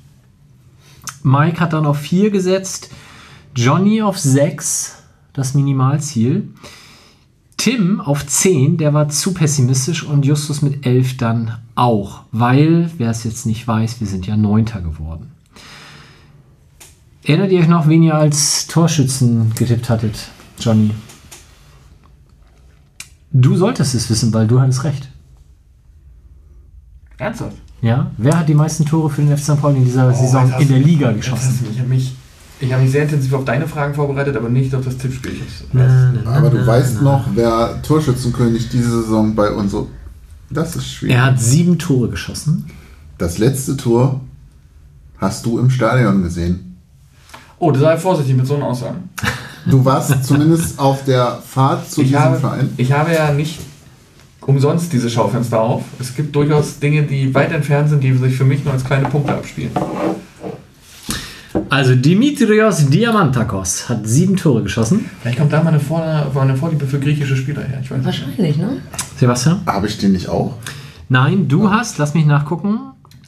Mike 1.22 1.60
hat 1.60 1.72
dann 1.72 1.86
auf 1.86 1.98
4 1.98 2.30
gesetzt. 2.30 2.90
Johnny 3.54 4.02
auf 4.02 4.18
6, 4.18 5.02
das 5.32 5.54
Minimalziel. 5.54 6.48
Tim 7.56 8.00
auf 8.00 8.26
10, 8.26 8.76
der 8.76 8.94
war 8.94 9.08
zu 9.08 9.34
pessimistisch 9.34 10.04
und 10.04 10.24
Justus 10.24 10.62
mit 10.62 10.86
11 10.86 11.16
dann 11.16 11.58
auch, 11.74 12.20
weil, 12.32 12.90
wer 12.98 13.10
es 13.10 13.24
jetzt 13.24 13.44
nicht 13.44 13.66
weiß, 13.66 14.00
wir 14.00 14.06
sind 14.06 14.26
ja 14.26 14.36
Neunter 14.36 14.80
geworden. 14.80 15.32
Erinnert 17.26 17.50
ihr 17.50 17.60
euch 17.60 17.68
noch, 17.68 17.88
wen 17.88 18.02
ihr 18.02 18.14
als 18.14 18.66
Torschützen 18.68 19.52
getippt 19.56 19.88
hattet, 19.90 20.28
Johnny? 20.60 20.92
Du 23.32 23.56
solltest 23.56 23.94
es 23.96 24.08
wissen, 24.08 24.32
weil 24.32 24.46
du 24.46 24.60
hattest 24.60 24.84
recht. 24.84 25.08
Ernsthaft? 27.18 27.56
Ja? 27.82 28.10
Wer 28.16 28.38
hat 28.38 28.48
die 28.48 28.54
meisten 28.54 28.84
Tore 28.84 29.10
für 29.10 29.22
den 29.22 29.36
FC 29.36 29.42
St. 29.44 29.60
Pauli 29.60 29.78
in 29.78 29.84
dieser 29.84 30.08
Oh, 30.08 30.12
Saison 30.12 30.52
in 30.60 30.68
der 30.68 30.78
Liga 30.78 31.12
geschossen? 31.12 31.66
Ich 31.72 31.78
habe 31.80 31.88
mich, 31.88 32.14
ich 32.60 32.72
hab 32.72 32.80
mich 32.80 32.92
sehr 32.92 33.02
intensiv 33.02 33.32
auf 33.32 33.44
deine 33.44 33.66
Fragen 33.66 33.94
vorbereitet, 33.94 34.36
aber 34.36 34.48
nicht 34.48 34.72
auf 34.74 34.84
das 34.84 34.96
Tippspiel. 34.96 35.32
Na, 35.72 36.12
na, 36.24 36.30
Aber 36.30 36.50
du 36.50 36.58
na, 36.58 36.66
weißt 36.66 36.96
na. 36.96 37.02
noch, 37.02 37.26
wer 37.34 37.82
Torschützenkönig 37.82 38.68
diese 38.68 39.02
Saison 39.02 39.34
bei 39.34 39.50
uns 39.50 39.72
so. 39.72 39.90
Das 40.48 40.76
ist 40.76 40.86
schwierig. 40.88 41.16
Er 41.16 41.24
hat 41.26 41.40
sieben 41.40 41.76
Tore 41.78 42.08
geschossen. 42.08 42.66
Das 43.18 43.38
letzte 43.38 43.76
Tor 43.76 44.20
hast 45.18 45.44
du 45.44 45.58
im 45.58 45.70
Stadion 45.70 46.22
gesehen. 46.22 46.65
Oh, 47.58 47.72
sei 47.74 47.96
vorsichtig 47.96 48.36
mit 48.36 48.46
so 48.46 48.56
einer 48.56 48.66
Aussagen. 48.66 49.08
Du 49.64 49.84
warst 49.84 50.24
zumindest 50.24 50.78
auf 50.78 51.04
der 51.04 51.38
Fahrt 51.46 51.90
zu 51.90 52.02
Ich 52.02 52.08
diesem 52.08 52.22
habe, 52.22 52.38
Verein. 52.38 52.70
ich 52.76 52.92
habe 52.92 53.12
ja 53.12 53.32
nicht 53.32 53.58
umsonst 54.42 54.92
diese 54.92 55.10
Schaufenster 55.10 55.60
auf. 55.60 55.82
Es 55.98 56.14
gibt 56.14 56.36
durchaus 56.36 56.78
Dinge, 56.78 57.02
die 57.02 57.34
weit 57.34 57.52
entfernt 57.52 57.88
sind, 57.88 58.04
die 58.04 58.12
sich 58.12 58.36
für 58.36 58.44
mich 58.44 58.64
nur 58.64 58.74
als 58.74 58.84
kleine 58.84 59.08
Punkte 59.08 59.32
abspielen. 59.34 59.70
Also 61.70 61.96
Dimitrios 61.96 62.86
Diamantakos 62.86 63.88
hat 63.88 64.06
sieben 64.06 64.36
Tore 64.36 64.62
geschossen. 64.62 65.10
Vielleicht 65.22 65.38
kommt 65.38 65.52
da 65.52 65.62
mal 65.62 65.70
eine, 65.70 65.80
Vor 65.80 66.02
eine 66.42 66.56
Vorliebe 66.56 66.86
für 66.86 67.00
griechische 67.00 67.36
Spieler 67.36 67.62
her. 67.62 67.80
Ich 67.82 67.90
weiß 67.90 67.96
nicht. 67.98 68.06
Wahrscheinlich, 68.06 68.56
ne? 68.58 68.76
Sebastian? 69.18 69.60
Habe 69.66 69.86
ich 69.86 69.98
den 69.98 70.12
nicht 70.12 70.28
auch? 70.28 70.54
Nein, 71.08 71.48
du 71.48 71.70
hast, 71.70 71.98
lass 71.98 72.14
mich 72.14 72.26
nachgucken, 72.26 72.78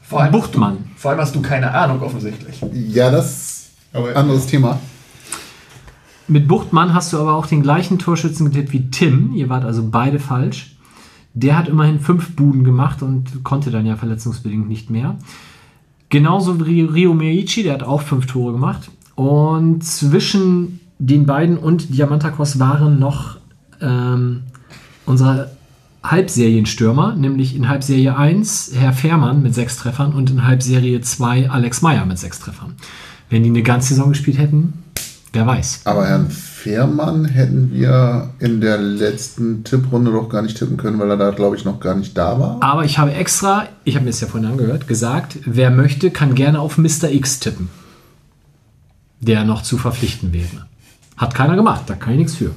Vor 0.02 0.20
allem, 0.22 0.32
Buchtmann. 0.32 0.76
vor 0.96 1.10
allem 1.12 1.20
hast 1.20 1.34
du 1.34 1.40
keine 1.42 1.72
Ahnung 1.72 2.02
offensichtlich. 2.02 2.60
Ja, 2.72 3.10
das 3.10 3.47
Aber 3.92 4.14
anderes 4.14 4.46
Thema. 4.46 4.80
Mit 6.26 6.46
Buchtmann 6.46 6.92
hast 6.92 7.12
du 7.12 7.18
aber 7.18 7.34
auch 7.34 7.46
den 7.46 7.62
gleichen 7.62 7.98
Torschützen 7.98 8.46
getippt 8.46 8.72
wie 8.72 8.90
Tim. 8.90 9.32
Ihr 9.34 9.48
wart 9.48 9.64
also 9.64 9.88
beide 9.90 10.18
falsch. 10.18 10.76
Der 11.32 11.56
hat 11.56 11.68
immerhin 11.68 12.00
fünf 12.00 12.36
Buden 12.36 12.64
gemacht 12.64 13.02
und 13.02 13.44
konnte 13.44 13.70
dann 13.70 13.86
ja 13.86 13.96
verletzungsbedingt 13.96 14.68
nicht 14.68 14.90
mehr. 14.90 15.16
Genauso 16.10 16.66
wie 16.66 16.82
Rio 16.82 17.14
Meichi, 17.14 17.62
der 17.62 17.74
hat 17.74 17.82
auch 17.82 18.02
fünf 18.02 18.26
Tore 18.26 18.52
gemacht. 18.52 18.90
Und 19.14 19.82
zwischen 19.84 20.80
den 20.98 21.26
beiden 21.26 21.56
und 21.56 21.94
Diamantakos 21.94 22.58
waren 22.58 22.98
noch 22.98 23.38
ähm, 23.80 24.42
unsere 25.06 25.50
Halbserienstürmer, 26.02 27.14
nämlich 27.14 27.56
in 27.56 27.68
Halbserie 27.68 28.16
1 28.16 28.72
Herr 28.74 28.92
Fährmann 28.92 29.42
mit 29.42 29.54
sechs 29.54 29.76
Treffern 29.76 30.12
und 30.12 30.30
in 30.30 30.44
Halbserie 30.44 31.00
2 31.00 31.50
Alex 31.50 31.82
Meyer 31.82 32.06
mit 32.06 32.18
sechs 32.18 32.38
Treffern. 32.40 32.76
Wenn 33.30 33.42
die 33.42 33.50
eine 33.50 33.62
ganze 33.62 33.90
Saison 33.90 34.10
gespielt 34.10 34.38
hätten, 34.38 34.84
wer 35.32 35.46
weiß. 35.46 35.82
Aber 35.84 36.06
Herrn 36.06 36.30
Fährmann 36.30 37.24
hätten 37.26 37.70
wir 37.72 38.30
in 38.38 38.60
der 38.60 38.78
letzten 38.78 39.64
Tipprunde 39.64 40.10
doch 40.10 40.28
gar 40.28 40.42
nicht 40.42 40.56
tippen 40.56 40.76
können, 40.76 40.98
weil 40.98 41.10
er 41.10 41.16
da, 41.16 41.30
glaube 41.30 41.56
ich, 41.56 41.64
noch 41.64 41.80
gar 41.80 41.94
nicht 41.94 42.16
da 42.16 42.38
war. 42.40 42.58
Aber 42.60 42.84
ich 42.84 42.98
habe 42.98 43.12
extra, 43.12 43.68
ich 43.84 43.94
habe 43.94 44.04
mir 44.04 44.10
das 44.10 44.20
ja 44.20 44.26
vorhin 44.26 44.50
angehört, 44.50 44.88
gesagt, 44.88 45.38
wer 45.44 45.70
möchte, 45.70 46.10
kann 46.10 46.34
gerne 46.34 46.60
auf 46.60 46.78
Mr. 46.78 47.10
X 47.10 47.40
tippen. 47.40 47.68
Der 49.20 49.44
noch 49.44 49.62
zu 49.62 49.78
verpflichten 49.78 50.32
wäre. 50.32 50.66
Hat 51.16 51.34
keiner 51.34 51.56
gemacht, 51.56 51.82
da 51.86 51.94
kann 51.94 52.12
ich 52.12 52.18
nichts 52.18 52.34
für. 52.36 52.52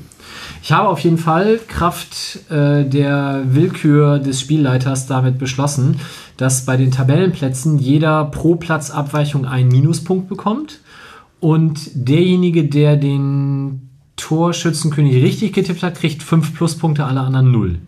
Ich 0.64 0.72
habe 0.72 0.90
auf 0.90 1.00
jeden 1.00 1.18
Fall 1.18 1.60
Kraft 1.68 2.40
äh, 2.50 2.84
der 2.86 3.44
Willkür 3.46 4.20
des 4.20 4.40
Spielleiters 4.42 5.08
damit 5.08 5.38
beschlossen, 5.40 6.00
dass 6.38 6.66
bei 6.66 6.78
den 6.78 6.92
Tabellenplätzen 6.92 7.80
jeder 7.80 8.26
pro 8.26 8.56
Platzabweichung 8.56 9.46
einen 9.46 9.70
Minuspunkt 9.70 10.30
bekommt 10.30 10.80
und 11.40 11.80
derjenige, 11.96 12.66
der 12.66 12.98
den 12.98 13.90
Torschützenkönig 14.18 15.24
richtig 15.24 15.54
getippt 15.54 15.82
hat, 15.84 15.96
kriegt 15.96 16.22
fünf 16.22 16.54
Pluspunkte, 16.56 17.06
alle 17.06 17.22
anderen 17.22 17.52
null. 17.52 17.80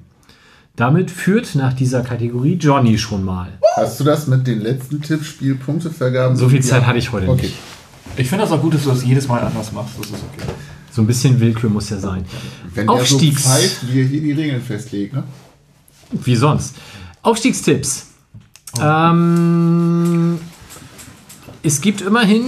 Damit 0.76 1.11
führt 1.11 1.53
nach 1.53 1.74
dieser 1.74 2.01
Kategorie 2.01 2.53
Johnny 2.55 2.97
schon 2.97 3.24
mal. 3.24 3.49
Hast 3.76 3.99
du 3.99 4.03
das 4.03 4.26
mit 4.28 4.47
den 4.47 4.61
letzten 4.61 5.01
Tippspiel-Punktevergaben? 5.01 6.36
So 6.36 6.49
viel 6.49 6.61
Zeit 6.64 6.88
hatte 6.88 6.97
ich 6.97 7.11
heute 7.11 7.28
Okay. 7.30 7.43
nicht. 7.43 7.55
Ich 8.18 8.28
finde 8.28 8.43
das 8.45 8.51
auch 8.51 8.61
gut, 8.61 8.74
dass 8.74 8.84
du 8.84 8.89
das 8.89 9.03
jedes 9.05 9.28
Mal 9.28 9.41
anders 9.41 9.72
machst. 9.72 9.93
Das 9.99 10.07
ist 10.07 10.24
okay. 10.34 10.49
So 10.94 11.02
ein 11.02 11.08
bisschen 11.08 11.39
Willkür 11.39 11.72
muss 11.72 11.89
ja 11.89 11.98
sein. 11.98 12.24
Wenn 12.76 12.86
der 12.86 12.98
so 12.98 13.16
Aufstiegs. 13.16 13.41
pfeift, 13.41 13.91
wie 13.91 14.02
er 14.02 14.06
hier 14.06 14.22
die 14.22 14.32
Regeln 14.32 14.62
festlegt, 14.62 15.14
ne? 15.14 15.24
Wie 16.12 16.36
sonst. 16.36 16.76
Aufstiegstipps. 17.24 18.08
Ähm, 18.80 20.38
es 21.64 21.82
gibt 21.82 22.02
immerhin 22.02 22.44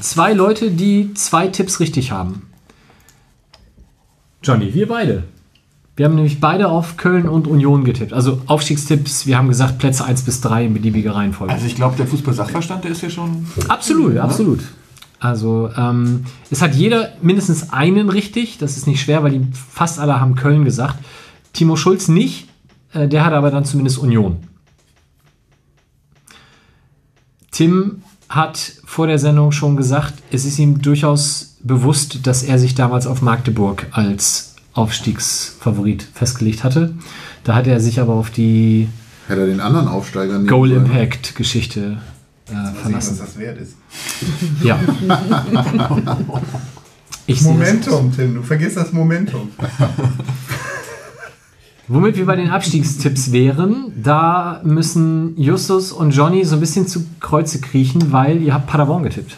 zwei 0.00 0.32
Leute, 0.32 0.72
die 0.72 1.14
zwei 1.14 1.46
Tipps 1.46 1.78
richtig 1.78 2.10
haben. 2.10 2.50
Johnny, 4.42 4.74
wir 4.74 4.88
beide. 4.88 5.22
Wir 5.94 6.06
haben 6.06 6.16
nämlich 6.16 6.40
beide 6.40 6.70
auf 6.70 6.96
Köln 6.96 7.28
und 7.28 7.46
Union 7.46 7.84
getippt. 7.84 8.12
Also 8.12 8.40
Aufstiegstipps, 8.46 9.26
wir 9.26 9.38
haben 9.38 9.48
gesagt 9.48 9.78
Plätze 9.78 10.04
1 10.04 10.22
bis 10.22 10.40
3 10.40 10.64
in 10.64 10.74
beliebiger 10.74 11.14
Reihenfolge. 11.14 11.52
Also 11.52 11.66
ich 11.66 11.76
glaube, 11.76 11.96
der 11.96 12.08
Fußball-Sachverstand, 12.08 12.82
der 12.82 12.90
ist 12.90 13.02
ja 13.02 13.10
schon... 13.10 13.46
Absolut, 13.68 14.16
absolut. 14.16 14.60
Also 15.20 15.70
ähm, 15.76 16.24
es 16.50 16.62
hat 16.62 16.74
jeder 16.74 17.12
mindestens 17.20 17.72
einen 17.72 18.08
richtig. 18.08 18.56
Das 18.58 18.78
ist 18.78 18.86
nicht 18.86 19.02
schwer, 19.02 19.22
weil 19.22 19.38
die 19.38 19.46
fast 19.52 19.98
alle 19.98 20.18
haben 20.18 20.34
Köln 20.34 20.64
gesagt. 20.64 20.98
Timo 21.52 21.76
Schulz 21.76 22.08
nicht. 22.08 22.48
Äh, 22.92 23.06
der 23.06 23.24
hat 23.24 23.34
aber 23.34 23.50
dann 23.50 23.66
zumindest 23.66 23.98
Union. 23.98 24.38
Tim 27.50 28.02
hat 28.30 28.72
vor 28.84 29.06
der 29.06 29.18
Sendung 29.18 29.52
schon 29.52 29.76
gesagt, 29.76 30.14
es 30.30 30.46
ist 30.46 30.58
ihm 30.58 30.80
durchaus 30.80 31.56
bewusst, 31.62 32.26
dass 32.26 32.42
er 32.42 32.58
sich 32.58 32.74
damals 32.74 33.06
auf 33.06 33.20
Magdeburg 33.20 33.86
als 33.90 34.54
Aufstiegsfavorit 34.72 36.02
festgelegt 36.14 36.64
hatte. 36.64 36.94
Da 37.44 37.54
hat 37.54 37.66
er 37.66 37.80
sich 37.80 38.00
aber 38.00 38.14
auf 38.14 38.30
die 38.30 38.88
Hätte 39.28 39.42
er 39.42 39.46
den 39.46 39.60
anderen 39.60 39.88
Aufsteiger 39.88 40.38
Goal. 40.44 40.70
Impact 40.72 41.36
Geschichte 41.36 41.98
äh, 42.50 42.54
Mal 42.54 42.64
sehen, 42.64 42.74
was 42.74 42.82
verlassen. 42.82 43.18
das 43.20 43.38
wert 43.38 43.58
ist. 43.58 43.76
Ja. 44.62 44.78
Ich 47.30 47.42
sehe 47.42 47.52
das 47.56 47.60
Momentum, 47.60 48.12
Tim, 48.12 48.34
du 48.34 48.42
vergisst 48.42 48.76
das 48.76 48.92
Momentum. 48.92 49.50
Womit 51.86 52.16
wir 52.16 52.26
bei 52.26 52.34
den 52.34 52.50
Abstiegstipps 52.50 53.30
wären, 53.30 53.92
da 54.02 54.60
müssen 54.64 55.40
Justus 55.40 55.92
und 55.92 56.10
Johnny 56.10 56.44
so 56.44 56.56
ein 56.56 56.60
bisschen 56.60 56.88
zu 56.88 57.04
Kreuze 57.20 57.60
kriechen, 57.60 58.10
weil 58.10 58.42
ihr 58.42 58.52
habt 58.52 58.66
Paderborn 58.66 59.04
getippt. 59.04 59.36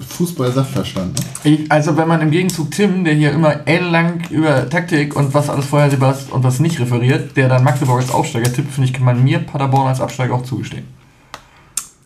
Fußball-Sachverstand. 0.00 1.20
also 1.68 1.96
wenn 1.96 2.08
man 2.08 2.22
im 2.22 2.30
Gegenzug 2.32 2.72
Tim, 2.72 3.04
der 3.04 3.14
hier 3.14 3.32
immer 3.32 3.68
ellenlang 3.68 4.22
über 4.30 4.68
Taktik 4.68 5.14
und 5.14 5.32
was 5.32 5.48
alles 5.48 5.66
vorhersehbar 5.66 6.14
ist 6.14 6.32
und 6.32 6.42
was 6.42 6.58
nicht 6.58 6.80
referiert, 6.80 7.36
der 7.36 7.48
dann 7.48 7.62
Magdeburg 7.62 8.00
als 8.00 8.10
Aufsteiger 8.10 8.52
tippt, 8.52 8.72
finde 8.72 8.88
ich, 8.88 8.94
kann 8.94 9.04
man 9.04 9.22
mir 9.22 9.38
Paderborn 9.38 9.88
als 9.88 10.00
Absteiger 10.00 10.34
auch 10.34 10.44
zugestehen. 10.44 10.84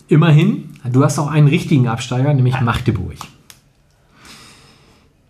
Immerhin, 0.09 0.70
du 0.90 1.02
hast 1.02 1.18
auch 1.18 1.30
einen 1.30 1.48
richtigen 1.48 1.88
Absteiger, 1.88 2.32
nämlich 2.34 2.61
Magdeburg. 2.61 3.16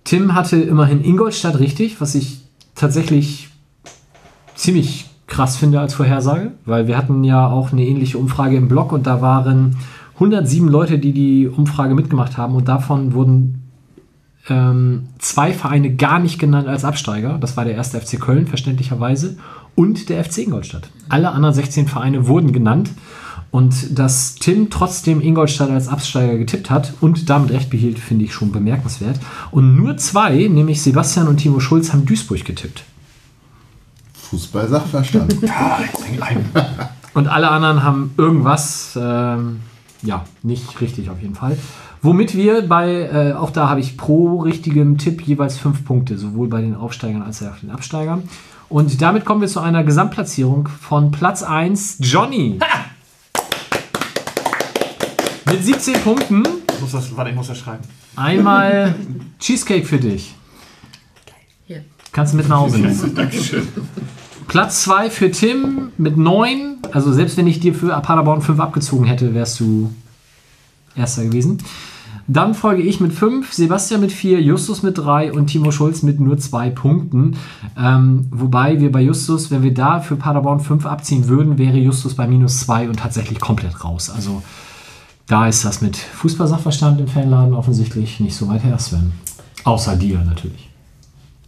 Tim 0.05 0.35
hatte 0.35 0.57
immerhin 0.57 1.03
Ingolstadt 1.03 1.59
richtig, 1.59 2.01
was 2.01 2.15
ich 2.15 2.43
tatsächlich 2.75 3.49
ziemlich 4.55 5.07
krass 5.27 5.57
finde 5.57 5.81
als 5.81 5.95
Vorhersage, 5.95 6.53
weil 6.65 6.87
wir 6.87 6.97
hatten 6.97 7.25
ja 7.25 7.49
auch 7.49 7.73
eine 7.73 7.85
ähnliche 7.85 8.19
Umfrage 8.19 8.57
im 8.57 8.69
Blog 8.69 8.93
und 8.93 9.07
da 9.07 9.21
waren 9.21 9.77
107 10.15 10.69
Leute, 10.69 10.99
die 10.99 11.13
die 11.13 11.49
Umfrage 11.49 11.95
mitgemacht 11.95 12.37
haben 12.37 12.55
und 12.55 12.69
davon 12.69 13.15
wurden 13.15 13.63
ähm, 14.49 15.09
zwei 15.19 15.53
Vereine 15.53 15.95
gar 15.95 16.19
nicht 16.19 16.39
genannt 16.39 16.69
als 16.69 16.85
Absteiger. 16.85 17.39
Das 17.39 17.57
war 17.57 17.65
der 17.65 17.75
erste 17.75 18.01
FC 18.01 18.21
Köln, 18.21 18.47
verständlicherweise, 18.47 19.39
und 19.75 20.09
der 20.09 20.23
FC 20.23 20.39
Ingolstadt. 20.39 20.91
Alle 21.09 21.33
anderen 21.33 21.55
16 21.55 21.89
Vereine 21.89 22.29
wurden 22.29 22.53
genannt. 22.53 22.91
Und 23.55 23.97
dass 23.97 24.35
Tim 24.35 24.69
trotzdem 24.69 25.21
Ingolstadt 25.21 25.71
als 25.71 25.87
Absteiger 25.87 26.37
getippt 26.39 26.71
hat 26.71 26.93
und 27.01 27.31
damit 27.31 27.53
recht 27.53 27.71
behielt, 27.71 28.01
finde 28.01 28.25
ich 28.25 28.35
schon 28.35 28.51
bemerkenswert. 28.51 29.21
Und 29.53 29.77
nur 29.77 29.97
zwei, 29.97 30.49
nämlich 30.49 30.83
Sebastian 30.83 31.29
und 31.29 31.37
Timo 31.37 31.61
Schulz, 31.61 31.93
haben 31.93 32.05
Duisburg 32.05 32.45
getippt. 32.45 32.83
Fußball-Sachverstand. 34.15 35.37
Und 37.15 37.29
alle 37.29 37.49
anderen 37.49 37.85
haben 37.85 38.13
irgendwas, 38.17 38.99
ähm, 39.01 39.61
ja, 40.03 40.25
nicht 40.43 40.81
richtig 40.81 41.09
auf 41.09 41.23
jeden 41.23 41.37
Fall. 41.37 41.57
Womit 42.03 42.35
wir 42.35 42.67
bei, 42.67 43.03
äh, 43.03 43.35
auch 43.35 43.51
da 43.51 43.69
habe 43.69 43.79
ich 43.79 43.97
pro 43.97 44.41
richtigem 44.41 44.99
Tipp 44.99 45.23
jeweils 45.23 45.59
fünf 45.59 45.85
Punkte, 45.85 46.19
sowohl 46.19 46.49
bei 46.49 46.61
den 46.61 46.75
Aufsteigern 46.75 47.23
als 47.23 47.41
auch 47.45 47.61
den 47.63 47.71
Absteigern. 47.71 48.25
Und 48.69 49.01
damit 49.01 49.25
kommen 49.25 49.43
wir 49.43 49.49
zu 49.49 49.61
einer 49.61 49.85
Gesamtplatzierung 49.85 50.67
von 50.67 51.13
Platz 51.13 51.45
1, 51.45 51.99
Johnny. 52.01 52.59
Mit 55.47 55.65
17 55.65 55.95
Punkten. 56.03 56.43
Ich 56.73 56.81
muss 56.81 56.93
das, 56.93 57.17
warte, 57.17 57.31
ich 57.31 57.37
muss 57.37 57.49
das 57.49 57.59
schreiben. 57.59 57.85
Einmal 58.17 58.95
Cheesecake 59.39 59.85
für 59.87 59.99
dich. 59.99 60.35
Hier. 61.67 61.85
Kannst 62.13 62.33
du 62.33 62.39
mit 62.39 62.49
nach 62.49 62.61
Hause 62.61 62.79
nehmen. 62.79 63.15
Dankeschön. 63.15 63.69
Platz 64.49 64.83
2 64.83 65.11
für 65.11 65.31
Tim 65.31 65.91
mit 65.99 66.17
9. 66.17 66.79
Also 66.93 67.13
selbst 67.13 67.37
wenn 67.37 67.47
ich 67.47 67.61
dir 67.61 67.75
für 67.75 67.89
Paderborn 68.01 68.41
5 68.41 68.59
abgezogen 68.61 69.05
hätte, 69.05 69.35
wärst 69.35 69.61
du 69.61 69.93
erster 70.97 71.25
gewesen. 71.25 71.59
Dann 72.27 72.55
folge 72.55 72.83
ich 72.83 73.01
mit 73.01 73.13
5, 73.13 73.53
Sebastian 73.53 74.01
mit 74.01 74.11
4, 74.11 74.41
Justus 74.41 74.83
mit 74.83 74.97
3 74.97 75.33
und 75.33 75.49
Timo 75.49 75.71
Schulz 75.71 76.03
mit 76.03 76.21
nur 76.21 76.39
2 76.39 76.71
Punkten. 76.71 77.37
Ähm, 77.79 78.29
wobei 78.31 78.81
wir 78.81 78.91
bei 78.91 79.03
Justus, 79.03 79.51
wenn 79.51 79.63
wir 79.63 79.75
da 79.75 80.01
für 80.01 80.17
Paderborn 80.17 80.61
5 80.61 80.87
abziehen 80.87 81.29
würden, 81.29 81.59
wäre 81.59 81.77
Justus 81.77 82.15
bei 82.15 82.27
minus 82.27 82.61
2 82.61 82.89
und 82.89 82.99
tatsächlich 82.99 83.41
komplett 83.41 83.85
raus. 83.85 84.09
Also 84.09 84.43
da 85.27 85.49
ist 85.49 85.65
das 85.65 85.81
mit 85.81 85.97
Fußballsachverstand 85.97 87.01
im 87.01 87.09
Fanladen 87.09 87.55
offensichtlich 87.55 88.21
nicht 88.21 88.37
so 88.37 88.49
weit 88.49 88.63
her, 88.65 88.79
Sven. 88.79 89.13
Außer 89.65 89.97
dir 89.97 90.19
natürlich. 90.19 90.69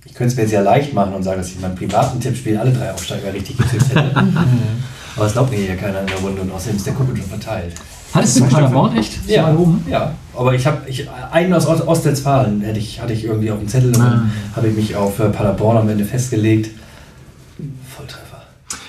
Ich 0.04 0.14
könnte 0.14 0.32
es 0.32 0.36
mir 0.38 0.48
sehr 0.48 0.62
leicht 0.62 0.94
machen 0.94 1.12
und 1.14 1.22
sagen, 1.22 1.38
dass 1.38 1.48
ich 1.48 1.56
in 1.56 1.60
meinem 1.62 1.74
privaten 1.76 2.18
Tippspiel 2.20 2.56
alle 2.56 2.72
drei 2.72 2.92
Aufsteiger 2.92 3.32
richtig 3.34 3.56
getippt 3.58 3.88
hätte. 3.90 4.10
Aber 5.16 5.26
es 5.26 5.32
glaubt 5.32 5.50
mir 5.50 5.58
hier 5.58 5.76
keiner 5.76 6.00
in 6.00 6.06
der 6.06 6.16
Runde 6.18 6.42
und 6.42 6.52
außerdem 6.52 6.76
ist 6.76 6.86
der 6.86 6.94
Kuppel 6.94 7.16
schon 7.16 7.26
verteilt. 7.26 7.74
Hattest 8.14 8.38
du 8.40 8.44
Paderborn 8.46 8.96
echt? 8.96 9.26
Ja, 9.28 9.52
oben? 9.54 9.84
ja. 9.90 10.12
Aber 10.34 10.54
ich 10.54 10.66
habe 10.66 10.88
ich, 10.88 11.06
einen 11.32 11.52
aus 11.52 11.66
Ost- 11.66 11.86
Ostwestfalen 11.86 12.60
hätte 12.62 12.78
ich, 12.78 13.00
hatte 13.02 13.12
ich 13.12 13.24
irgendwie 13.24 13.50
auf 13.50 13.58
dem 13.58 13.68
Zettel 13.68 13.94
und 13.94 14.00
Ah. 14.00 14.22
habe 14.54 14.68
ich 14.68 14.76
mich 14.76 14.96
auf 14.96 15.18
äh, 15.18 15.28
Paderborn 15.28 15.76
am 15.78 15.88
Ende 15.88 16.04
festgelegt. 16.04 16.70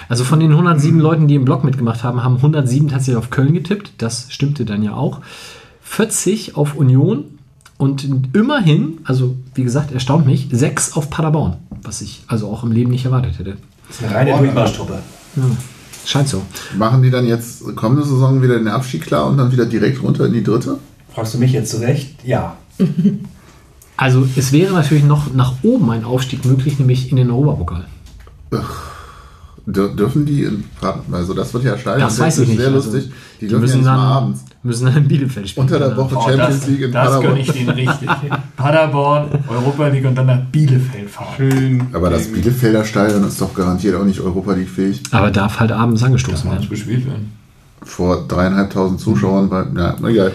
Also 0.09 0.23
von 0.23 0.39
den 0.39 0.51
107 0.51 0.99
Leuten, 0.99 1.27
die 1.27 1.35
im 1.35 1.45
Blog 1.45 1.63
mitgemacht 1.63 2.03
haben, 2.03 2.23
haben 2.23 2.37
107 2.37 2.87
tatsächlich 2.89 3.17
auf 3.17 3.29
Köln 3.29 3.53
getippt. 3.53 3.93
Das 3.97 4.27
stimmte 4.29 4.65
dann 4.65 4.83
ja 4.83 4.93
auch. 4.93 5.21
40 5.81 6.55
auf 6.55 6.75
Union 6.75 7.25
und 7.77 8.07
immerhin, 8.33 8.99
also 9.03 9.35
wie 9.53 9.63
gesagt, 9.63 9.91
erstaunt 9.91 10.25
mich, 10.25 10.47
6 10.51 10.93
auf 10.93 11.09
Paderborn. 11.09 11.57
Was 11.83 12.01
ich 12.01 12.23
also 12.27 12.47
auch 12.47 12.63
im 12.63 12.71
Leben 12.71 12.91
nicht 12.91 13.05
erwartet 13.05 13.39
hätte. 13.39 13.57
Das 13.87 13.97
ist 13.97 14.03
eine 14.05 14.15
reine 14.15 14.37
Durchmarschtruppe. 14.37 14.99
Ja, 15.35 15.43
scheint 16.05 16.27
so. 16.27 16.41
Machen 16.77 17.03
die 17.03 17.11
dann 17.11 17.27
jetzt 17.27 17.63
kommende 17.75 18.03
Saison 18.03 18.41
wieder 18.41 18.57
den 18.57 18.67
Abstieg 18.67 19.03
klar 19.03 19.27
und 19.27 19.37
dann 19.37 19.51
wieder 19.51 19.65
direkt 19.65 20.01
runter 20.01 20.25
in 20.25 20.33
die 20.33 20.43
dritte? 20.43 20.79
Fragst 21.13 21.35
du 21.35 21.37
mich 21.37 21.51
jetzt 21.51 21.71
zurecht? 21.71 22.15
Ja. 22.23 22.57
Also 23.99 24.27
es 24.35 24.51
wäre 24.51 24.75
natürlich 24.75 25.05
noch 25.05 25.33
nach 25.33 25.55
oben 25.63 25.89
ein 25.89 26.03
Aufstieg 26.03 26.45
möglich, 26.45 26.77
nämlich 26.77 27.09
in 27.09 27.15
den 27.15 27.31
Europapokal. 27.31 27.85
Dür 28.51 28.63
dürfen 29.69 30.25
die 30.25 30.43
in 30.43 30.63
Paderborn, 30.79 31.13
also 31.13 31.33
das 31.33 31.53
wird 31.53 31.65
ja 31.65 31.77
steil. 31.77 31.99
Das 31.99 32.17
weiß 32.19 32.39
ich 32.39 32.47
nicht. 32.47 32.57
Sehr 32.59 32.71
Also, 32.71 32.89
lustig. 32.91 33.11
Die, 33.35 33.45
die 33.45 33.47
dürfen 33.49 33.61
müssen 33.61 33.71
ja 33.73 33.77
nicht 33.79 33.87
dann, 33.87 33.97
mal 33.97 34.15
abends. 34.17 34.45
müssen 34.63 34.85
dann 34.85 34.95
in 34.97 35.07
Bielefeld 35.09 35.49
spielen. 35.49 35.65
Unter 35.67 35.79
der 35.79 35.97
Woche 35.97 36.15
Oh, 36.17 36.21
Champions 36.21 36.59
das 36.61 36.67
League 36.69 36.81
in 36.81 36.91
das 36.93 37.05
Paderborn. 37.05 37.27
gönne 37.29 37.39
ich 37.41 37.51
denen 37.51 37.69
richtig. 37.69 38.09
Paderborn, 38.55 39.27
Europa 39.47 39.87
League 39.89 40.05
und 40.05 40.15
dann 40.15 40.25
nach 40.27 40.39
Bielefeld 40.51 41.09
fahren. 41.09 41.33
Schön. 41.35 41.87
Aber 41.93 42.09
das 42.09 42.27
Bielefelder 42.31 42.85
Stadion 42.85 43.27
ist 43.27 43.41
doch 43.41 43.53
garantiert 43.53 43.95
auch 43.95 44.05
nicht 44.05 44.21
Europa 44.21 44.53
League 44.53 44.69
fähig. 44.69 45.03
Aber 45.11 45.31
darf 45.31 45.59
halt 45.59 45.71
abends 45.71 46.01
angestoßen 46.01 46.49
werden. 46.49 46.69
gespielt 46.69 47.05
werden. 47.05 47.33
Vor 47.83 48.25
dreieinhalbtausend 48.27 48.99
Zuschauern, 48.99 49.49
bei, 49.49 49.65
ja, 49.77 49.95
egal. 50.07 50.31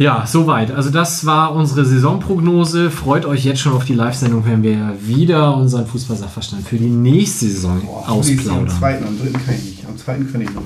Ja, 0.00 0.24
soweit. 0.26 0.70
Also 0.70 0.88
das 0.88 1.26
war 1.26 1.54
unsere 1.54 1.84
Saisonprognose. 1.84 2.90
Freut 2.90 3.26
euch 3.26 3.44
jetzt 3.44 3.60
schon 3.60 3.74
auf 3.74 3.84
die 3.84 3.92
Live-Sendung, 3.92 4.46
wenn 4.46 4.62
wir 4.62 4.96
wieder 4.98 5.54
unseren 5.54 5.86
Fußballsachverstand 5.86 6.66
für 6.66 6.78
die 6.78 6.88
nächste 6.88 7.44
Saison 7.44 7.82
Boah, 7.82 8.08
am 8.08 8.14
ausplaudern. 8.14 8.68
zweiten, 8.70 9.06
am 9.06 9.18
dritten 9.18 9.44
kann 9.44 9.54
ich 9.56 9.64
nicht. 9.64 9.86
Am 9.86 9.98
zweiten 9.98 10.32
kann 10.32 10.40
ich 10.40 10.50
noch. 10.54 10.62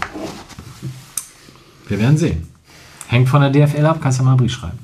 Wir 1.88 1.98
werden 1.98 2.16
sehen. 2.16 2.46
Hängt 3.08 3.28
von 3.28 3.40
der 3.40 3.50
DFL 3.50 3.84
ab, 3.86 3.98
kannst 4.00 4.18
ja 4.18 4.24
mal 4.24 4.30
einen 4.30 4.38
Brief 4.38 4.52
schreiben. 4.52 4.78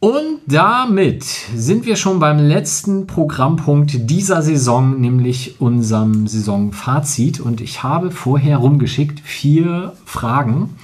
Und 0.00 0.40
damit 0.46 1.24
sind 1.56 1.86
wir 1.86 1.96
schon 1.96 2.18
beim 2.18 2.38
letzten 2.38 3.06
Programmpunkt 3.06 4.10
dieser 4.10 4.42
Saison, 4.42 5.00
nämlich 5.00 5.62
unserem 5.62 6.26
Saisonfazit. 6.26 7.40
Und 7.40 7.62
ich 7.62 7.82
habe 7.82 8.10
vorher 8.10 8.58
rumgeschickt 8.58 9.20
vier 9.20 9.94
Fragen, 10.04 10.76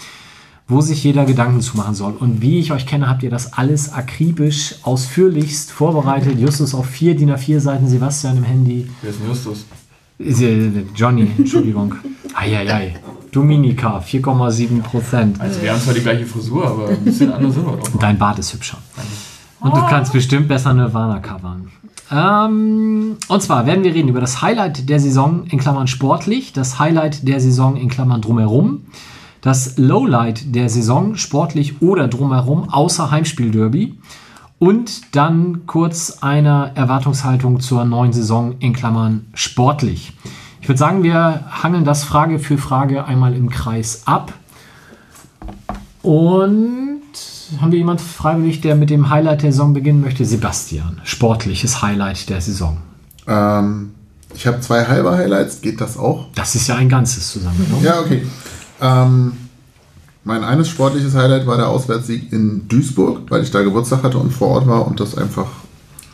wo 0.71 0.81
sich 0.81 1.03
jeder 1.05 1.25
Gedanken 1.25 1.61
zu 1.61 1.77
machen 1.77 1.95
soll. 1.95 2.13
Und 2.13 2.41
wie 2.41 2.59
ich 2.59 2.73
euch 2.73 2.87
kenne, 2.87 3.09
habt 3.09 3.23
ihr 3.23 3.31
das 3.31 3.53
alles 3.53 3.93
akribisch, 3.93 4.77
ausführlichst 4.83 5.73
vorbereitet. 5.73 6.39
Justus 6.39 6.75
auf 6.75 6.87
vier 6.87 7.17
DIN 7.17 7.31
A4 7.33 7.61
Seiten, 7.61 7.89
Sebastian 7.89 8.39
im 8.39 8.45
Handy. 8.45 8.89
Wer 9.03 9.11
ist 9.11 9.21
denn 9.21 9.29
Justus? 9.29 9.67
Äh, 10.19 10.85
Johnny, 10.95 11.29
Entschuldigung. 11.37 11.95
Eieiei. 12.35 12.97
Dominika, 13.33 13.99
4,7 13.99 14.83
Prozent. 14.83 15.41
Also 15.41 15.61
wir 15.63 15.73
haben 15.73 15.81
zwar 15.81 15.95
die 15.95 16.01
gleiche 16.01 16.27
Frisur, 16.27 16.67
aber 16.67 16.89
ein 16.89 17.05
bisschen 17.05 17.33
anders 17.33 17.55
sind 17.55 17.67
wir 17.67 17.77
doch. 17.77 17.99
Dein 17.99 18.19
Bart 18.19 18.39
ist 18.39 18.53
hübscher. 18.53 18.79
Und 19.61 19.77
du 19.77 19.81
kannst 19.89 20.13
bestimmt 20.13 20.49
besser 20.49 20.73
Nirvana 20.73 21.19
covern. 21.21 21.71
Ähm, 22.11 23.17
und 23.29 23.43
zwar 23.43 23.67
werden 23.67 23.85
wir 23.85 23.95
reden 23.95 24.09
über 24.09 24.21
das 24.21 24.43
Highlight 24.43 24.89
der 24.89 24.99
Saison 24.99 25.45
in 25.49 25.59
Klammern 25.59 25.87
sportlich, 25.87 26.53
das 26.53 26.79
Highlight 26.79 27.27
der 27.29 27.41
Saison 27.41 27.77
in 27.77 27.89
Klammern 27.89 28.21
drumherum, 28.21 28.87
das 29.41 29.79
Lowlight 29.79 30.55
der 30.55 30.69
Saison 30.69 31.17
sportlich 31.17 31.81
oder 31.81 32.09
drumherum 32.09 32.69
außer 32.69 33.11
Heimspielderby 33.11 33.99
und 34.59 35.17
dann 35.17 35.67
kurz 35.67 36.19
eine 36.21 36.73
Erwartungshaltung 36.75 37.61
zur 37.61 37.85
neuen 37.85 38.13
Saison 38.13 38.57
in 38.59 38.75
Klammern 38.75 39.27
sportlich. 39.35 40.13
Ich 40.61 40.69
würde 40.69 40.79
sagen, 40.79 41.03
wir 41.03 41.47
hangeln 41.51 41.85
das 41.85 42.05
Frage 42.05 42.39
für 42.39 42.59
Frage 42.59 43.07
einmal 43.07 43.35
im 43.35 43.49
Kreis 43.49 44.03
ab. 44.05 44.35
Und 46.03 47.01
haben 47.61 47.73
wir 47.73 47.79
jemand 47.79 48.01
freiwillig, 48.01 48.61
der 48.61 48.77
mit 48.77 48.91
dem 48.91 49.09
Highlight 49.09 49.43
der 49.43 49.53
Saison 49.53 49.73
beginnen 49.73 50.03
möchte? 50.03 50.25
Sebastian, 50.25 51.01
sportliches 51.05 51.83
Highlight 51.83 52.29
der 52.29 52.41
Saison. 52.41 52.79
Ähm, 53.27 53.95
ich 54.35 54.47
habe 54.47 54.61
zwei 54.61 54.85
halbe 54.85 55.11
Highlights. 55.11 55.61
Geht 55.61 55.81
das 55.81 55.97
auch? 55.97 56.27
Das 56.35 56.55
ist 56.55 56.69
ja 56.69 56.77
ein 56.77 56.89
ganzes 56.89 57.33
zusammengenommen. 57.33 57.85
Ja, 57.85 58.01
okay. 58.01 58.27
Ähm, 58.81 59.33
mein 60.25 60.45
eines 60.45 60.69
sportliches 60.69 61.15
Highlight 61.15 61.47
war 61.47 61.57
der 61.57 61.69
Auswärtssieg 61.69 62.33
in 62.33 62.69
Duisburg, 62.69 63.31
weil 63.31 63.43
ich 63.43 63.51
da 63.51 63.63
Geburtstag 63.63 64.03
hatte 64.03 64.19
und 64.19 64.33
vor 64.33 64.49
Ort 64.49 64.67
war 64.67 64.87
und 64.87 65.01
das 65.01 65.17
einfach 65.17 65.47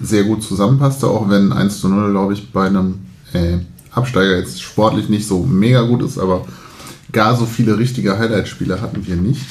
sehr 0.01 0.25
gut 0.25 0.43
zusammenpasste, 0.43 1.07
auch 1.09 1.29
wenn 1.29 1.53
1 1.53 1.81
zu 1.81 1.89
0, 1.89 2.11
glaube 2.13 2.35
ich, 2.35 2.53
bei 2.53 2.67
einem 2.67 3.07
äh, 3.33 3.59
Absteiger 3.91 4.37
jetzt 4.37 4.63
sportlich 4.63 5.09
nicht 5.09 5.27
so 5.27 5.43
mega 5.43 5.83
gut 5.83 6.03
ist, 6.03 6.19
aber 6.19 6.45
gar 7.13 7.37
so 7.37 7.47
viele 7.47 7.79
richtige 7.79 8.19
Highlight-Spiele 8.19 8.81
hatten 8.81 9.07
wir 9.07 9.17
nicht. 9.17 9.47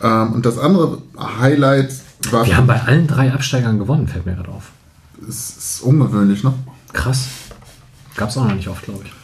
Ähm, 0.00 0.32
und 0.32 0.46
das 0.46 0.58
andere 0.58 0.98
Highlight 1.18 1.92
war 2.30 2.46
Wir 2.46 2.56
haben 2.56 2.66
bei 2.66 2.80
allen 2.80 3.06
drei 3.06 3.32
Absteigern 3.32 3.78
gewonnen, 3.78 4.08
fällt 4.08 4.26
mir 4.26 4.34
gerade 4.34 4.50
auf. 4.50 4.70
ist, 5.28 5.58
ist 5.58 5.82
ungewöhnlich, 5.82 6.44
ne? 6.44 6.54
Krass. 6.92 7.26
Gab 8.16 8.28
es 8.28 8.36
auch 8.36 8.44
noch 8.44 8.54
nicht 8.54 8.68
oft, 8.68 8.84
glaube 8.84 9.00
ich. 9.04 9.21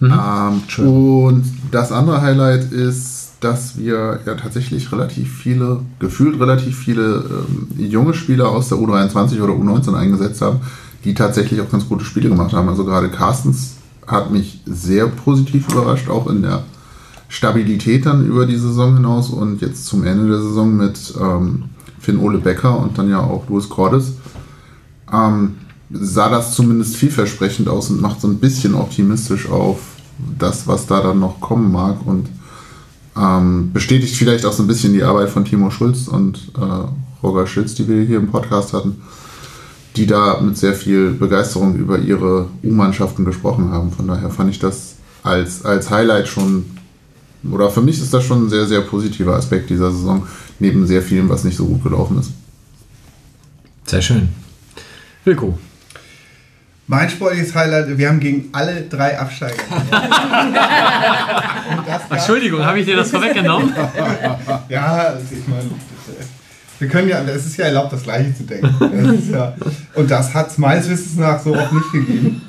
Ähm, 0.00 0.62
und 0.86 1.44
das 1.70 1.92
andere 1.92 2.20
Highlight 2.20 2.72
ist, 2.72 3.32
dass 3.40 3.78
wir 3.78 4.20
ja 4.24 4.34
tatsächlich 4.34 4.90
relativ 4.90 5.32
viele, 5.32 5.80
gefühlt 5.98 6.40
relativ 6.40 6.78
viele 6.78 7.24
ähm, 7.48 7.68
junge 7.76 8.14
Spieler 8.14 8.48
aus 8.48 8.68
der 8.70 8.78
U23 8.78 9.40
oder 9.42 9.52
U19 9.52 9.94
eingesetzt 9.94 10.40
haben, 10.40 10.60
die 11.04 11.14
tatsächlich 11.14 11.60
auch 11.60 11.70
ganz 11.70 11.88
gute 11.88 12.04
Spiele 12.04 12.30
gemacht 12.30 12.52
haben. 12.52 12.68
Also 12.68 12.84
gerade 12.84 13.10
Carstens 13.10 13.76
hat 14.06 14.30
mich 14.30 14.60
sehr 14.66 15.06
positiv 15.08 15.68
überrascht, 15.70 16.08
auch 16.08 16.26
in 16.28 16.42
der 16.42 16.62
Stabilität 17.28 18.06
dann 18.06 18.26
über 18.26 18.46
die 18.46 18.56
Saison 18.56 18.94
hinaus 18.96 19.30
und 19.30 19.60
jetzt 19.60 19.86
zum 19.86 20.04
Ende 20.04 20.28
der 20.28 20.40
Saison 20.40 20.76
mit 20.76 21.14
ähm, 21.20 21.64
Finn 21.98 22.18
Ole 22.18 22.38
Becker 22.38 22.78
und 22.78 22.96
dann 22.96 23.10
ja 23.10 23.20
auch 23.20 23.48
Louis 23.48 23.68
Cordes. 23.68 24.14
Ähm, 25.12 25.56
sah 25.90 26.28
das 26.28 26.54
zumindest 26.54 26.96
vielversprechend 26.96 27.68
aus 27.68 27.90
und 27.90 28.00
macht 28.00 28.20
so 28.20 28.28
ein 28.28 28.38
bisschen 28.38 28.74
optimistisch 28.74 29.48
auf 29.48 29.78
das, 30.38 30.66
was 30.66 30.86
da 30.86 31.00
dann 31.00 31.20
noch 31.20 31.40
kommen 31.40 31.72
mag 31.72 32.06
und 32.06 32.28
ähm, 33.16 33.72
bestätigt 33.72 34.16
vielleicht 34.16 34.44
auch 34.44 34.52
so 34.52 34.62
ein 34.62 34.66
bisschen 34.66 34.92
die 34.92 35.02
Arbeit 35.02 35.30
von 35.30 35.44
Timo 35.44 35.70
Schulz 35.70 36.08
und 36.08 36.52
äh, 36.56 37.24
Roger 37.24 37.46
Schütz, 37.46 37.74
die 37.74 37.88
wir 37.88 38.02
hier 38.02 38.18
im 38.18 38.28
Podcast 38.28 38.72
hatten, 38.72 39.02
die 39.96 40.06
da 40.06 40.40
mit 40.40 40.56
sehr 40.58 40.74
viel 40.74 41.12
Begeisterung 41.12 41.76
über 41.76 41.98
ihre 41.98 42.48
U-Mannschaften 42.62 43.24
gesprochen 43.24 43.70
haben. 43.70 43.92
Von 43.92 44.08
daher 44.08 44.30
fand 44.30 44.50
ich 44.50 44.58
das 44.58 44.96
als, 45.22 45.64
als 45.64 45.90
Highlight 45.90 46.28
schon, 46.28 46.64
oder 47.50 47.70
für 47.70 47.82
mich 47.82 48.00
ist 48.00 48.12
das 48.12 48.24
schon 48.24 48.46
ein 48.46 48.50
sehr, 48.50 48.66
sehr 48.66 48.80
positiver 48.80 49.36
Aspekt 49.36 49.70
dieser 49.70 49.90
Saison, 49.90 50.26
neben 50.58 50.86
sehr 50.86 51.02
vielem, 51.02 51.28
was 51.28 51.44
nicht 51.44 51.56
so 51.56 51.66
gut 51.66 51.84
gelaufen 51.84 52.18
ist. 52.18 52.32
Sehr 53.86 54.02
schön. 54.02 54.28
Wilko. 55.24 55.58
Mein 56.86 57.08
sportliches 57.08 57.54
Highlight, 57.54 57.96
wir 57.96 58.08
haben 58.08 58.20
gegen 58.20 58.50
alle 58.52 58.82
drei 58.82 59.18
Absteiger. 59.18 59.54
Entschuldigung, 62.10 62.62
habe 62.64 62.80
ich 62.80 62.86
dir 62.86 62.96
das 62.96 63.10
vorweggenommen? 63.10 63.72
Ja, 64.68 64.86
also 64.92 65.24
ich 65.30 65.46
meine, 65.48 65.70
wir 66.78 66.88
können 66.88 67.08
ja, 67.08 67.22
es 67.22 67.46
ist 67.46 67.56
ja 67.56 67.66
erlaubt, 67.66 67.92
das 67.92 68.02
Gleiche 68.02 68.34
zu 68.36 68.42
denken. 68.44 68.68
Das 68.78 69.28
ja, 69.30 69.54
und 69.94 70.10
das 70.10 70.34
hat 70.34 70.50
es 70.50 70.58
meines 70.58 70.88
Wissens 70.88 71.16
nach 71.16 71.40
so 71.42 71.54
auch 71.54 71.72
nicht 71.72 71.92
gegeben. 71.92 72.42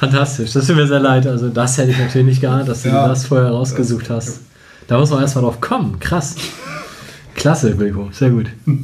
Fantastisch, 0.00 0.52
das 0.52 0.66
tut 0.66 0.76
mir 0.76 0.86
sehr 0.86 1.00
leid. 1.00 1.26
Also 1.26 1.48
das 1.50 1.76
hätte 1.76 1.90
ich 1.90 1.98
natürlich 1.98 2.26
nicht 2.26 2.40
geahnt, 2.40 2.68
dass 2.68 2.82
du 2.82 2.88
Ja. 2.88 3.08
das 3.08 3.26
vorher 3.26 3.50
rausgesucht 3.50 4.08
hast. 4.10 4.40
Da 4.86 4.98
muss 4.98 5.10
man 5.10 5.20
erstmal 5.20 5.44
drauf 5.44 5.60
kommen. 5.60 5.98
Krass. 5.98 6.36
Klasse, 7.34 7.78
Wilko. 7.78 8.08
Sehr 8.12 8.30
gut. 8.30 8.46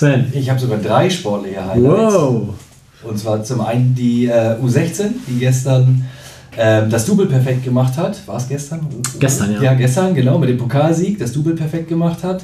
Sven. 0.00 0.32
Ich 0.32 0.48
habe 0.48 0.58
sogar 0.58 0.78
drei 0.78 1.10
sportliche 1.10 1.62
Highlights. 1.62 2.14
Wow. 2.14 2.54
Und 3.02 3.18
zwar 3.18 3.44
zum 3.44 3.60
einen 3.60 3.94
die 3.94 4.26
äh, 4.26 4.56
U16, 4.62 5.10
die 5.28 5.38
gestern 5.38 6.06
ähm, 6.56 6.88
das 6.88 7.04
Double 7.04 7.26
perfekt 7.26 7.64
gemacht 7.64 7.98
hat. 7.98 8.26
War 8.26 8.36
es 8.36 8.48
gestern? 8.48 8.86
Gestern, 9.18 9.52
ja. 9.52 9.62
Ja, 9.62 9.74
gestern, 9.74 10.14
genau, 10.14 10.38
mit 10.38 10.48
dem 10.48 10.56
Pokalsieg 10.56 11.18
das 11.18 11.32
Double 11.32 11.54
perfekt 11.54 11.88
gemacht 11.88 12.24
hat. 12.24 12.42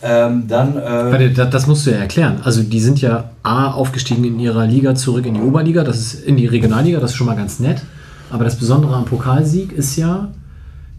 Ähm, 0.00 0.44
dann. 0.46 0.76
Äh, 0.76 0.82
Warte, 0.82 1.30
das, 1.30 1.50
das 1.50 1.66
musst 1.66 1.86
du 1.86 1.90
ja 1.90 1.98
erklären. 1.98 2.40
Also 2.44 2.62
die 2.62 2.80
sind 2.80 3.00
ja 3.00 3.30
A 3.42 3.72
aufgestiegen 3.72 4.22
in 4.22 4.38
ihrer 4.38 4.66
Liga 4.66 4.94
zurück 4.94 5.26
in 5.26 5.34
die 5.34 5.40
Oberliga, 5.40 5.82
das 5.82 5.98
ist 5.98 6.14
in 6.24 6.36
die 6.36 6.46
Regionalliga, 6.46 7.00
das 7.00 7.10
ist 7.10 7.16
schon 7.16 7.26
mal 7.26 7.36
ganz 7.36 7.58
nett. 7.58 7.82
Aber 8.30 8.44
das 8.44 8.56
Besondere 8.56 8.94
am 8.94 9.04
Pokalsieg 9.04 9.72
ist 9.72 9.96
ja, 9.96 10.28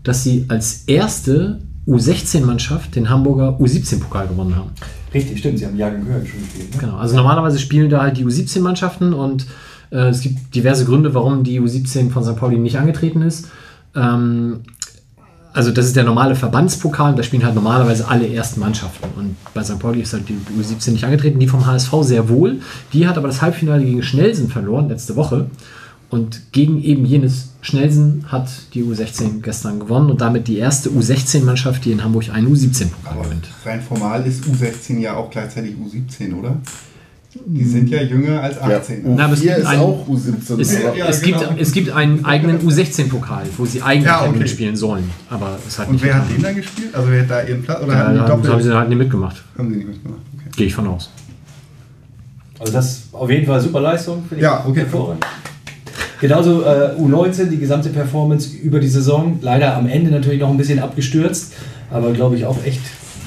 dass 0.03 0.23
sie 0.23 0.45
als 0.49 0.83
erste 0.87 1.59
U16-Mannschaft 1.87 2.95
den 2.95 3.09
Hamburger 3.09 3.57
U17-Pokal 3.59 4.27
gewonnen 4.27 4.55
haben. 4.55 4.71
richtig, 5.13 5.39
stimmt, 5.39 5.59
sie 5.59 5.65
haben 5.65 5.77
Jahrgang 5.77 6.05
höher 6.05 6.25
schon 6.25 6.41
gespielt. 6.41 6.73
Ne? 6.73 6.79
Genau. 6.79 6.97
Also 6.97 7.15
normalerweise 7.15 7.59
spielen 7.59 7.89
da 7.89 8.01
halt 8.01 8.17
die 8.17 8.25
U17-Mannschaften 8.25 9.13
und 9.13 9.47
Äh, 9.91 10.09
es 10.09 10.21
gibt 10.21 10.53
diverse 10.55 10.85
Gründe, 10.85 11.13
warum 11.13 11.43
die 11.43 11.59
U17 11.59 12.09
von 12.09 12.23
St. 12.23 12.35
Pauli 12.35 12.57
nicht 12.57 12.77
angetreten 12.77 13.21
ist. 13.21 13.47
Ähm, 13.95 14.61
also 15.53 15.71
das 15.71 15.85
ist 15.85 15.95
der 15.95 16.03
normale 16.03 16.35
Verbandspokal, 16.35 17.15
da 17.15 17.23
spielen 17.23 17.43
halt 17.43 17.55
normalerweise 17.55 18.07
alle 18.07 18.27
ersten 18.31 18.59
Mannschaften. 18.59 19.07
Und 19.17 19.37
bei 19.53 19.63
St. 19.63 19.79
Pauli 19.79 20.01
ist 20.01 20.13
halt 20.13 20.29
die 20.29 20.37
U17 20.59 20.91
nicht 20.91 21.03
angetreten, 21.03 21.39
die 21.39 21.47
vom 21.47 21.65
HSV 21.65 21.91
sehr 22.01 22.29
wohl. 22.29 22.59
Die 22.93 23.07
hat 23.07 23.17
aber 23.17 23.27
das 23.27 23.41
Halbfinale 23.41 23.83
gegen 23.83 24.03
Schnelsen 24.03 24.49
verloren 24.49 24.89
letzte 24.89 25.15
Woche. 25.15 25.49
Und 26.09 26.53
gegen 26.53 26.81
eben 26.81 27.05
jenes 27.05 27.53
Schnelsen 27.67 28.23
hat 28.29 28.49
die 28.73 28.83
U16 28.83 29.41
gestern 29.41 29.79
gewonnen 29.79 30.09
und 30.09 30.21
damit 30.21 30.47
die 30.47 30.57
erste 30.57 30.89
U16-Mannschaft, 30.89 31.83
die 31.83 31.91
in 31.91 32.01
Hamburg 32.03 32.29
einen 32.33 32.47
U17-Pokal 32.47 33.23
gewinnt. 33.23 33.47
Rein 33.65 33.81
formal 33.81 34.25
ist 34.25 34.45
U16 34.45 34.99
ja 34.99 35.15
auch 35.17 35.29
gleichzeitig 35.29 35.75
U17, 35.75 36.33
oder? 36.39 36.55
Die 37.45 37.63
sind 37.65 37.89
ja 37.89 38.01
jünger 38.01 38.41
als 38.41 38.57
18. 38.59 39.03
Na, 39.15 39.25
aber 39.25 39.33
es 39.33 39.41
U4 39.41 39.43
gibt 39.43 39.57
ist 39.59 39.65
einen- 39.65 39.81
auch 39.81 40.07
U17. 40.07 40.59
Es, 40.61 40.73
Ja, 40.81 41.07
es, 41.09 41.21
genau. 41.21 41.39
gibt, 41.49 41.61
es 41.61 41.71
gibt 41.73 41.89
einen 41.91 42.23
eigenen 42.25 42.59
U16-Pokal, 42.65 43.43
wo 43.57 43.65
sie 43.65 43.81
eigentlich 43.81 44.05
Ja, 44.05 44.25
okay. 44.25 44.39
mitspielen 44.39 44.75
sollen. 44.77 45.09
Aber 45.29 45.59
es 45.67 45.77
hat 45.77 45.87
Und 45.87 45.93
nicht 45.95 46.05
wer 46.05 46.15
hat 46.15 46.23
getan. 46.23 46.35
den 46.37 46.43
dann 46.43 46.55
gespielt? 46.55 46.95
Also 46.95 47.11
wer 47.11 47.21
hat 47.23 47.29
da 47.29 47.43
ihren 47.43 47.61
Platz? 47.63 47.83
Oder 47.83 47.93
Ja, 47.93 47.99
haben 47.99 48.13
die 48.13 48.19
da 48.19 48.27
doppelt? 48.27 48.53
haben 48.53 48.63
sie 48.63 48.73
halt 48.75 48.89
nicht 48.89 48.97
mitgemacht. 48.97 49.43
haben 49.57 49.69
sie 49.69 49.75
nicht 49.75 49.87
mitgemacht. 49.89 50.21
Okay. 50.37 50.49
Gehe 50.55 50.67
ich 50.67 50.73
von 50.73 50.87
aus. 50.87 51.09
Also 52.59 52.71
das 52.73 52.85
ist 52.91 53.03
auf 53.13 53.29
jeden 53.29 53.45
Fall 53.45 53.59
super 53.61 53.81
Leistung. 53.81 54.19
finde 54.21 54.35
ich 54.37 54.41
Ja, 54.43 54.63
okay. 54.65 54.79
hervorragend. 54.79 55.25
Genauso 56.19 56.63
äh, 56.63 56.95
U19, 56.99 57.45
die 57.45 57.57
gesamte 57.57 57.89
Performance 57.89 58.55
über 58.57 58.79
die 58.79 58.87
Saison. 58.87 59.37
Leider 59.41 59.75
am 59.75 59.87
Ende 59.87 60.09
natürlich 60.09 60.39
noch 60.39 60.49
ein 60.49 60.57
bisschen 60.57 60.79
abgestürzt, 60.79 61.53
aber 61.91 62.11
glaube 62.11 62.35
ich 62.37 62.45
auch 62.45 62.57
echt 62.65 62.81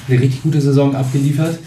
eine 0.07 0.19
richtig 0.19 0.43
gute 0.43 0.59
Saison 0.59 0.95
abgeliefert. 0.95 1.57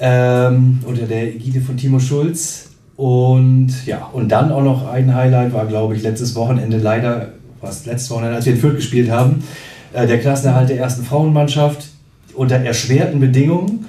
Ähm, 0.00 0.80
unter 0.84 1.06
der 1.06 1.34
Ägide 1.34 1.60
von 1.60 1.76
Timo 1.76 2.00
Schulz. 2.00 2.70
Und 2.96 3.70
ja, 3.86 4.08
und 4.12 4.30
dann 4.30 4.50
auch 4.50 4.62
noch 4.62 4.88
ein 4.88 5.14
Highlight 5.14 5.52
war, 5.52 5.66
glaube 5.66 5.94
ich, 5.94 6.02
letztes 6.02 6.34
Wochenende 6.34 6.78
leider, 6.78 7.34
was 7.60 7.86
letztes 7.86 8.10
Wochenende, 8.10 8.36
als 8.36 8.46
wir 8.46 8.54
in 8.54 8.58
Fürth 8.58 8.76
gespielt 8.76 9.10
haben, 9.10 9.44
äh, 9.92 10.06
der 10.06 10.18
Klassenerhalt 10.18 10.68
der 10.68 10.78
ersten 10.78 11.04
Frauenmannschaft 11.04 11.88
unter 12.34 12.56
erschwerten 12.56 13.20
Bedingungen, 13.20 13.81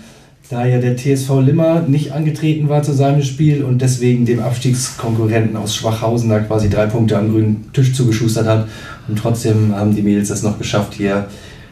da 0.50 0.66
ja 0.66 0.80
der 0.80 0.98
TSV 0.98 1.30
Limmer 1.42 1.82
nicht 1.82 2.12
angetreten 2.12 2.70
war 2.70 2.84
zu 2.84 2.94
seinem 2.94 3.24
Spiel 3.24 3.64
und 3.64 3.82
deswegen 3.82 4.26
dem 4.26 4.40
Abstiegskonkurrenten 4.42 5.56
aus 5.56 5.74
Schwachhausen 5.76 6.30
da 6.30 6.40
quasi 6.40 6.70
drei 6.70 6.86
Punkte 6.86 7.18
am 7.18 7.32
grünen 7.32 7.66
Tisch 7.74 7.94
zugeschustert 7.94 8.46
hat. 8.46 8.68
Und 9.08 9.18
trotzdem 9.18 9.74
haben 9.76 9.96
die 9.96 10.02
Mädels 10.02 10.30
das 10.30 10.44
noch 10.44 10.58
geschafft, 10.58 10.94
hier 10.96 11.28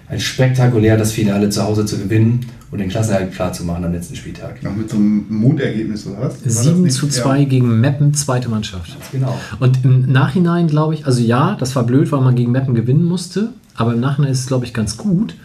ein 0.07 0.19
spektakulär 0.19 0.97
das 0.97 1.11
Finale 1.11 1.49
zu 1.49 1.63
Hause 1.63 1.85
zu 1.85 1.97
gewinnen 1.97 2.41
und 2.71 2.79
den 2.79 2.89
Klassenerhalt 2.89 3.33
klar 3.33 3.53
zu 3.53 3.63
machen 3.65 3.83
am 3.85 3.91
letzten 3.93 4.15
Spieltag. 4.15 4.63
Noch 4.63 4.75
mit 4.75 4.89
so 4.89 4.95
einem 4.97 5.25
Mundergebnis 5.29 6.07
oder 6.07 6.19
was? 6.21 6.33
War 6.35 6.39
das 6.43 6.63
7 6.63 6.81
nicht? 6.83 6.95
zu 6.95 7.07
2 7.07 7.39
Ja. 7.39 7.45
gegen 7.45 7.79
Meppen, 7.81 8.13
zweite 8.13 8.49
Mannschaft. 8.49 8.95
Genau. 9.11 9.37
Und 9.59 9.83
im 9.83 10.11
Nachhinein 10.11 10.67
glaube 10.67 10.93
ich, 10.95 11.05
also 11.05 11.21
ja, 11.21 11.55
das 11.59 11.75
war 11.75 11.83
blöd, 11.83 12.11
weil 12.11 12.21
man 12.21 12.35
gegen 12.35 12.51
Meppen 12.51 12.73
gewinnen 12.75 13.03
musste, 13.05 13.49
aber 13.75 13.93
im 13.93 13.99
Nachhinein 13.99 14.31
ist 14.31 14.39
es, 14.41 14.47
glaube 14.47 14.65
ich, 14.65 14.73
ganz 14.73 14.97
gut, 14.97 15.35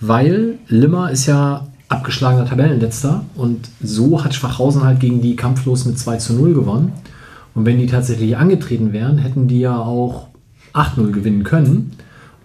weil 0.00 0.54
Limmer 0.68 1.10
ist 1.10 1.26
ja 1.26 1.66
abgeschlagener 1.88 2.46
Tabellenletzter 2.46 3.24
und 3.36 3.68
so 3.82 4.24
hat 4.24 4.34
Schwachhausen 4.34 4.82
halt 4.82 5.00
gegen 5.00 5.20
die 5.20 5.36
kampflos 5.36 5.84
mit 5.84 5.98
2 5.98 6.16
zu 6.16 6.34
0 6.34 6.54
gewonnen. 6.54 6.92
Und 7.54 7.64
wenn 7.64 7.78
die 7.78 7.86
tatsächlich 7.86 8.36
angetreten 8.36 8.92
wären, 8.92 9.18
hätten 9.18 9.48
die 9.48 9.60
ja 9.60 9.78
auch 9.78 10.28
8-0 10.74 11.10
gewinnen 11.12 11.44
können. 11.44 11.92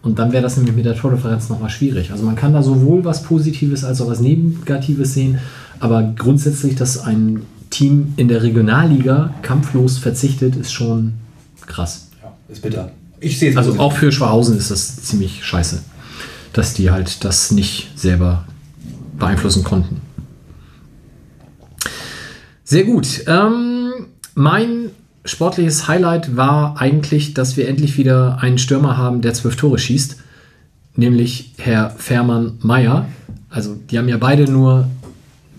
Und 0.03 0.19
dann 0.19 0.31
wäre 0.31 0.41
das 0.41 0.57
nämlich 0.57 0.75
mit 0.75 0.85
der 0.85 0.95
Tordifferenz 0.95 1.49
nochmal 1.49 1.69
schwierig. 1.69 2.11
Also 2.11 2.23
man 2.23 2.35
kann 2.35 2.53
da 2.53 2.63
sowohl 2.63 3.03
was 3.03 3.23
Positives 3.23 3.83
als 3.83 4.01
auch 4.01 4.07
was 4.07 4.19
Negatives 4.19 5.13
sehen. 5.13 5.39
Aber 5.79 6.01
grundsätzlich, 6.03 6.75
dass 6.75 6.99
ein 6.99 7.41
Team 7.69 8.13
in 8.17 8.27
der 8.27 8.41
Regionalliga 8.43 9.33
kampflos 9.41 9.97
verzichtet, 9.97 10.55
ist 10.55 10.71
schon 10.71 11.13
krass. 11.65 12.09
Ja, 12.21 12.31
ist 12.47 12.61
bitter. 12.61 12.91
Ich 13.19 13.37
sehe 13.37 13.51
es 13.51 13.57
Also 13.57 13.79
auch 13.79 13.93
für 13.93 14.11
Schwachhausen 14.11 14.57
ist 14.57 14.71
das 14.71 15.03
ziemlich 15.03 15.45
scheiße, 15.45 15.79
dass 16.53 16.73
die 16.73 16.89
halt 16.89 17.23
das 17.23 17.51
nicht 17.51 17.91
selber 17.95 18.45
beeinflussen 19.21 19.63
konnten. 19.63 20.01
Sehr 22.65 22.83
gut. 22.83 23.23
Ähm, 23.27 24.07
mein 24.33 24.91
sportliches 25.23 25.87
Highlight 25.87 26.35
war 26.35 26.79
eigentlich, 26.79 27.33
dass 27.33 27.55
wir 27.55 27.67
endlich 27.67 27.97
wieder 27.97 28.39
einen 28.41 28.57
Stürmer 28.57 28.97
haben, 28.97 29.21
der 29.21 29.33
zwölf 29.33 29.55
Tore 29.55 29.77
schießt, 29.77 30.17
nämlich 30.95 31.53
Herr 31.57 31.91
Fährmann 31.91 32.57
Meyer. 32.61 33.07
Also 33.49 33.75
die 33.75 33.97
haben 33.97 34.09
ja 34.09 34.17
beide 34.17 34.49
nur 34.51 34.89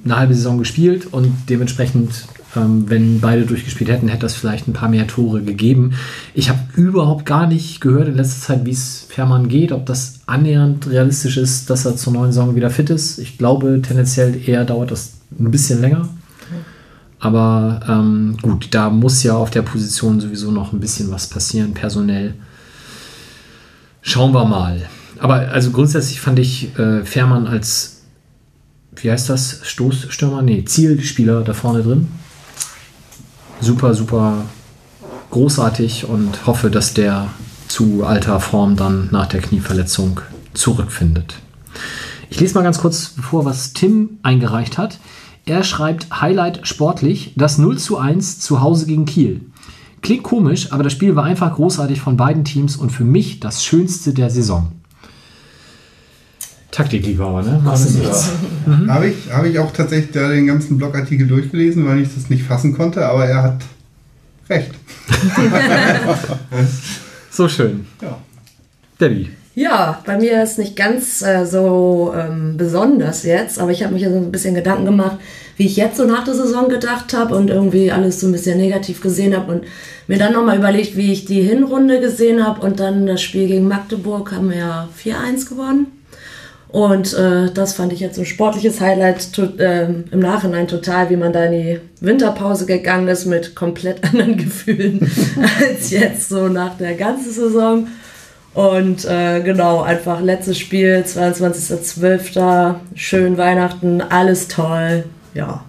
eine 0.05 0.17
halbe 0.17 0.35
Saison 0.35 0.59
gespielt 0.59 1.07
und 1.13 1.33
dementsprechend, 1.49 2.27
ähm, 2.57 2.89
wenn 2.89 3.21
beide 3.21 3.47
durchgespielt 3.47 3.91
hätten, 3.91 4.09
hätte 4.09 4.23
das 4.23 4.35
vielleicht 4.35 4.69
ein 4.69 4.73
paar 4.73 4.89
mehr 4.89 5.07
Tore 5.07 5.43
gegeben. 5.43 5.95
Ich 6.35 6.49
habe 6.49 6.61
überhaupt 6.77 7.25
gar 7.25 7.47
nicht 7.47 7.81
gehört 7.81 8.09
in 8.09 8.17
letzter 8.17 8.47
Zeit, 8.47 8.67
wie 8.67 8.73
es 8.73 9.07
Fährmann 9.09 9.49
geht, 9.49 9.73
ob 9.73 9.87
das 9.87 10.21
annähernd 10.27 10.89
realistisch 10.89 11.37
ist, 11.37 11.71
dass 11.71 11.87
er 11.87 11.97
zur 11.97 12.13
neuen 12.13 12.33
Saison 12.33 12.55
wieder 12.55 12.71
fit 12.71 12.91
ist. 12.91 13.19
Ich 13.19 13.39
glaube, 13.39 13.81
tendenziell 13.83 14.41
eher 14.47 14.65
dauert 14.65 14.91
das 14.91 15.15
ein 15.39 15.51
bisschen 15.51 15.81
länger. 15.81 16.09
Aber 17.19 17.81
ähm, 17.89 18.37
gut, 18.43 18.69
da 18.73 18.91
muss 18.91 19.23
ja 19.23 19.37
auf 19.37 19.51
der 19.51 19.63
Position 19.63 20.21
sowieso 20.21 20.51
noch 20.51 20.73
ein 20.73 20.81
bisschen 20.81 21.11
was 21.13 21.29
passieren, 21.29 21.73
personell. 21.73 22.35
Schauen 24.03 24.35
wir 24.35 24.45
mal. 24.45 24.83
Aber 25.21 25.37
also 25.53 25.71
grundsätzlich 25.71 26.21
fand 26.21 26.41
ich 26.41 26.77
äh, 26.77 27.05
Fährmann 27.05 27.47
als, 27.47 28.03
wie 28.97 29.09
heißt 29.09 29.31
das, 29.31 29.61
Stoßstürmer? 29.63 30.43
Nee, 30.43 30.65
Zielspieler 30.65 31.43
da 31.43 31.55
vorne 31.55 31.85
drin. 31.85 32.09
Super, 33.63 33.95
super 33.95 34.45
großartig 35.31 36.09
und 36.09 36.47
hoffe, 36.49 36.69
dass 36.69 36.95
der 36.95 37.29
zu 37.69 38.05
alter 38.05 38.41
Form 38.41 38.75
dann 38.75 39.09
nach 39.13 39.27
der 39.27 39.41
Knieverletzung 39.41 40.21
zurückfindet. 40.53 41.37
Ich 42.29 42.41
lese 42.41 42.55
mal 42.55 42.65
ganz 42.65 42.79
kurz 42.79 43.15
vor, 43.23 43.45
was 43.45 43.73
Tim 43.73 44.19
eingereicht 44.25 44.79
hat. 44.79 44.99
Er 45.47 45.63
schreibt 45.63 46.21
Highlight 46.21 46.67
sportlich, 46.67 47.35
das 47.37 47.57
0 47.57 47.79
zu 47.79 47.99
1 47.99 48.41
zu 48.41 48.63
Hause 48.63 48.87
gegen 48.87 49.05
Kiel. 49.05 49.43
Klingt 50.01 50.25
komisch, 50.25 50.73
aber 50.73 50.83
das 50.83 50.93
Spiel 50.93 51.15
war 51.15 51.23
einfach 51.23 51.55
großartig 51.55 52.01
von 52.01 52.17
beiden 52.17 52.45
Teams 52.45 52.75
und 52.75 52.91
für 52.91 53.05
mich 53.05 53.39
das 53.39 53.63
schönste 53.63 54.13
der 54.13 54.31
Saison. 54.31 54.73
Taktikliebhaber, 56.73 57.43
ne? 57.43 57.61
Machst 57.63 57.95
du 57.95 57.99
nichts. 57.99 58.31
Habe 58.89 59.09
ich, 59.09 59.31
habe 59.31 59.49
ich 59.49 59.59
auch 59.59 59.71
tatsächlich 59.73 60.11
da 60.11 60.29
den 60.29 60.47
ganzen 60.47 60.79
Blogartikel 60.79 61.29
durchgelesen, 61.29 61.87
weil 61.87 62.01
ich 62.01 62.13
das 62.15 62.31
nicht 62.31 62.43
fassen 62.43 62.77
konnte, 62.77 63.07
aber 63.07 63.27
er 63.27 63.43
hat 63.43 63.61
recht. 64.49 64.73
So 67.35 67.49
schön. 67.49 67.87
Ja. 68.03 68.19
Debbie. 69.01 69.31
Ja, 69.55 70.03
bei 70.05 70.19
mir 70.19 70.43
ist 70.43 70.59
nicht 70.59 70.77
ganz 70.77 71.23
äh, 71.23 71.47
so 71.47 72.13
ähm, 72.15 72.59
besonders 72.59 73.23
jetzt, 73.23 73.59
aber 73.59 73.71
ich 73.71 73.83
habe 73.83 73.95
mich 73.95 74.03
ja 74.03 74.11
so 74.11 74.19
ein 74.19 74.31
bisschen 74.31 74.55
Gedanken 74.55 74.85
gemacht, 74.85 75.17
wie 75.57 75.65
ich 75.65 75.77
jetzt 75.77 75.97
so 75.97 76.05
nach 76.05 76.25
der 76.25 76.35
Saison 76.35 76.69
gedacht 76.69 77.15
habe 77.15 77.35
und 77.35 77.49
irgendwie 77.49 77.91
alles 77.91 78.21
so 78.21 78.27
ein 78.27 78.33
bisschen 78.33 78.59
negativ 78.59 79.01
gesehen 79.01 79.35
habe 79.35 79.51
und 79.51 79.65
mir 80.09 80.19
dann 80.19 80.35
nochmal 80.35 80.59
überlegt, 80.59 80.95
wie 80.97 81.13
ich 81.13 81.25
die 81.25 81.41
Hinrunde 81.41 82.01
gesehen 82.01 82.45
habe 82.47 82.65
und 82.67 82.81
dann 82.81 83.07
das 83.07 83.23
Spiel 83.23 83.49
gegen 83.49 83.67
Magdeburg 83.67 84.33
haben 84.33 84.51
wir 84.51 84.59
ja 84.59 84.89
4-1 85.03 85.49
gewonnen. 85.49 85.87
Und 86.73 87.13
äh, 87.13 87.53
das 87.53 87.75
fand 87.75 87.93
ich 87.93 88.01
jetzt 88.01 88.19
ein 88.19 88.25
sportliches 88.25 88.81
Highlight 88.81 89.35
to, 89.35 89.47
ähm, 89.59 90.05
im 90.11 90.21
Nachhinein 90.21 90.67
total, 90.67 91.11
wie 91.11 91.17
man 91.17 91.31
da 91.31 91.45
in 91.45 91.53
die 91.53 91.81
Winterpause 92.01 92.65
gegangen 92.65 93.09
ist 93.09 93.27
mit 93.27 93.55
komplett 93.55 94.03
anderen 94.11 94.39
Gefühlen 94.39 95.01
als 95.61 95.91
jetzt 95.91 96.31
so 96.31 96.49
nach 96.49 96.79
der 96.79 96.95
ganzen 96.95 97.31
Saison. 97.31 97.89
Und 98.55 99.05
äh, 99.05 99.43
genau, 99.43 99.83
einfach 99.83 100.23
letztes 100.23 100.59
Spiel, 100.59 101.05
22.12. 101.07 102.77
Schön 102.95 103.37
Weihnachten, 103.37 104.01
alles 104.01 104.49
toll. 104.49 105.05
Ja, 105.35 105.65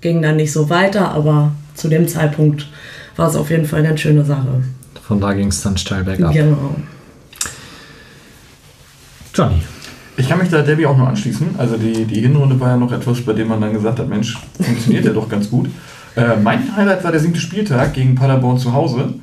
ging 0.00 0.22
dann 0.22 0.36
nicht 0.36 0.52
so 0.52 0.68
weiter, 0.68 1.12
aber 1.12 1.52
zu 1.74 1.86
dem 1.86 2.08
Zeitpunkt 2.08 2.66
war 3.14 3.28
es 3.28 3.36
auf 3.36 3.50
jeden 3.50 3.64
Fall 3.64 3.80
eine 3.80 3.88
ganz 3.88 4.00
schöne 4.00 4.24
Sache. 4.24 4.62
Von 5.06 5.20
da 5.20 5.32
ging 5.34 5.48
es 5.48 5.62
dann 5.62 5.76
steil 5.76 6.02
bergab. 6.02 6.32
Genau. 6.32 6.74
Johnny. 9.32 9.62
Ich 10.18 10.28
kann 10.28 10.38
mich 10.38 10.48
da 10.50 10.62
Debbie 10.62 10.84
auch 10.86 10.96
nur 10.96 11.08
anschließen. 11.08 11.54
Also 11.58 11.76
die, 11.76 12.04
die 12.04 12.20
Hinrunde 12.20 12.58
war 12.58 12.70
ja 12.70 12.76
noch 12.76 12.90
etwas, 12.92 13.20
bei 13.22 13.32
dem 13.32 13.48
man 13.48 13.60
dann 13.60 13.72
gesagt 13.72 13.98
hat, 14.00 14.08
Mensch, 14.08 14.36
funktioniert 14.60 15.04
ja 15.04 15.12
doch 15.12 15.28
ganz 15.28 15.48
gut. 15.48 15.68
Äh, 16.16 16.36
mein 16.42 16.74
Highlight 16.76 17.04
war 17.04 17.12
der 17.12 17.20
siebte 17.20 17.40
Spieltag 17.40 17.94
gegen 17.94 18.14
Paderborn 18.16 18.58
zu 18.58 18.72
Hause. 18.72 19.14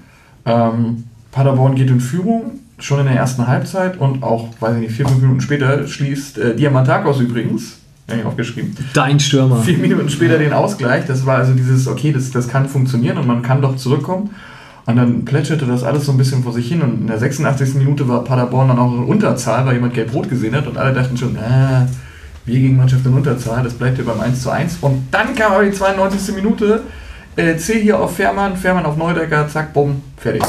Ähm, 0.45 1.03
Paderborn 1.31 1.75
geht 1.75 1.89
in 1.89 1.99
Führung, 1.99 2.59
schon 2.79 2.99
in 2.99 3.07
der 3.07 3.15
ersten 3.15 3.45
Halbzeit 3.45 3.97
und 3.99 4.23
auch, 4.23 4.49
weiß 4.59 4.75
ich 4.75 4.81
nicht, 4.83 4.93
vier, 4.95 5.05
fünf 5.07 5.21
Minuten 5.21 5.41
später 5.41 5.85
schließt 5.85 6.37
äh, 6.37 6.55
Diamantakos 6.55 7.19
übrigens, 7.19 7.79
habe 8.07 8.19
ich 8.21 8.25
aufgeschrieben, 8.25 8.77
Dein 8.93 9.19
Stürmer. 9.19 9.57
vier 9.57 9.77
Minuten 9.77 10.09
später 10.09 10.37
den 10.37 10.53
Ausgleich. 10.53 11.05
Das 11.05 11.25
war 11.25 11.37
also 11.39 11.53
dieses, 11.53 11.87
okay, 11.87 12.13
das, 12.13 12.31
das 12.31 12.47
kann 12.47 12.69
funktionieren 12.69 13.17
und 13.17 13.27
man 13.27 13.41
kann 13.41 13.61
doch 13.61 13.75
zurückkommen. 13.75 14.29
Und 14.85 14.97
dann 14.97 15.25
plätscherte 15.25 15.65
das 15.65 15.83
alles 15.83 16.05
so 16.05 16.11
ein 16.11 16.17
bisschen 16.17 16.43
vor 16.43 16.53
sich 16.53 16.67
hin. 16.67 16.81
Und 16.81 17.01
in 17.01 17.07
der 17.07 17.17
86. 17.17 17.75
Minute 17.75 18.07
war 18.07 18.23
Paderborn 18.23 18.67
dann 18.67 18.79
auch 18.79 18.93
in 18.93 19.03
Unterzahl, 19.03 19.65
weil 19.65 19.75
jemand 19.75 19.93
gelb-rot 19.95 20.29
gesehen 20.29 20.55
hat. 20.55 20.67
Und 20.67 20.77
alle 20.77 20.93
dachten 20.93 21.17
schon, 21.17 21.35
ah, 21.37 21.87
wir 22.45 22.59
gegen 22.59 22.77
Mannschaft 22.77 23.05
in 23.05 23.13
Unterzahl, 23.13 23.63
das 23.63 23.73
bleibt 23.73 23.97
ja 23.97 24.03
beim 24.03 24.19
1 24.19 24.41
zu 24.41 24.51
1. 24.51 24.77
Und 24.81 25.07
dann 25.09 25.33
kam 25.33 25.53
aber 25.53 25.63
die 25.63 25.71
92. 25.71 26.35
Minute. 26.35 26.83
Äh, 27.35 27.57
C 27.57 27.81
hier 27.81 27.99
auf 27.99 28.15
Fährmann, 28.15 28.55
Fährmann 28.55 28.85
auf 28.85 28.95
Neudecker, 28.95 29.47
zack, 29.47 29.73
bumm, 29.73 30.01
fertig. 30.17 30.43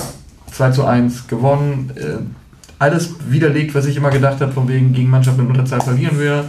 2 0.52 0.70
zu 0.70 0.84
1 0.84 1.26
gewonnen. 1.28 1.90
Äh, 1.96 2.18
alles 2.78 3.14
widerlegt, 3.28 3.74
was 3.74 3.86
ich 3.86 3.96
immer 3.96 4.10
gedacht 4.10 4.40
habe, 4.42 4.52
von 4.52 4.68
wegen 4.68 4.92
gegen 4.92 5.08
Mannschaft 5.08 5.38
mit 5.38 5.48
Unterzahl 5.48 5.80
verlieren 5.80 6.20
wir. 6.20 6.44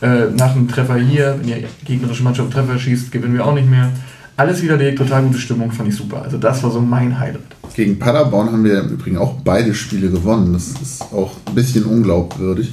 Äh, 0.00 0.30
nach 0.34 0.52
einem 0.52 0.68
Treffer 0.68 0.96
hier, 0.96 1.36
wenn 1.38 1.46
die 1.46 1.66
gegnerische 1.84 2.22
Mannschaft 2.22 2.52
Treffer 2.52 2.78
schießt, 2.78 3.12
gewinnen 3.12 3.34
wir 3.34 3.44
auch 3.46 3.54
nicht 3.54 3.68
mehr. 3.68 3.90
Alles 4.38 4.62
widerlegt, 4.62 4.98
total 4.98 5.24
gute 5.24 5.38
Stimmung, 5.38 5.72
fand 5.72 5.88
ich 5.88 5.96
super. 5.96 6.22
Also 6.22 6.36
das 6.36 6.62
war 6.62 6.70
so 6.70 6.80
mein 6.80 7.18
Highlight. 7.18 7.42
Gegen 7.74 7.98
Paderborn 7.98 8.52
haben 8.52 8.64
wir 8.64 8.80
im 8.80 8.90
Übrigen 8.90 9.16
auch 9.16 9.40
beide 9.42 9.74
Spiele 9.74 10.10
gewonnen. 10.10 10.52
Das 10.52 10.68
ist 10.68 11.02
auch 11.12 11.32
ein 11.46 11.54
bisschen 11.54 11.84
unglaubwürdig. 11.84 12.72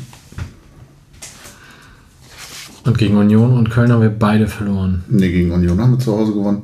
Und 2.86 2.98
gegen 2.98 3.16
Union 3.16 3.58
und 3.58 3.70
Köln 3.70 3.92
haben 3.94 4.02
wir 4.02 4.10
beide 4.10 4.48
verloren. 4.48 5.06
Ne, 5.08 5.30
gegen 5.32 5.52
Union 5.52 5.80
haben 5.80 5.92
wir 5.92 6.00
zu 6.00 6.18
Hause 6.18 6.34
gewonnen. 6.34 6.64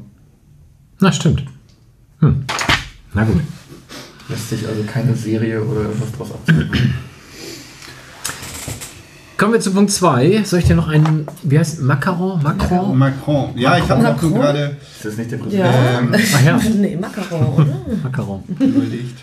Na, 0.99 1.13
stimmt. 1.13 1.45
Hm. 2.19 2.43
Na 3.13 3.23
gut. 3.23 3.39
Lässt 4.27 4.49
sich 4.49 4.67
also 4.67 4.83
keine 4.83 5.15
Serie 5.15 5.63
oder 5.63 5.83
irgendwas 5.83 6.11
draus 6.11 6.33
abziehen. 6.33 6.69
Kommen 9.39 9.53
wir 9.53 9.61
zu 9.61 9.71
Punkt 9.71 9.89
2. 9.89 10.43
Soll 10.43 10.59
ich 10.59 10.65
dir 10.65 10.75
noch 10.75 10.89
einen, 10.89 11.25
wie 11.43 11.57
heißt 11.57 11.81
Macaron? 11.81 12.43
Macron? 12.43 12.97
Macron. 12.97 13.57
Ja, 13.57 13.77
ich 13.77 13.89
habe 13.89 14.03
noch 14.03 14.19
so 14.19 14.27
Macron? 14.27 14.41
gerade 14.41 14.77
Ist 14.97 15.05
das 15.05 15.15
nicht 15.17 15.31
der 15.31 15.37
Präsident? 15.37 15.65
Ja. 15.65 15.99
ähm, 15.99 16.13
Ach 16.13 16.43
ja, 16.43 16.59
nee, 16.77 16.97
Macaron, 16.97 17.53
oder? 17.53 17.81
Macaron. 18.03 18.43
überlegt. 18.59 19.17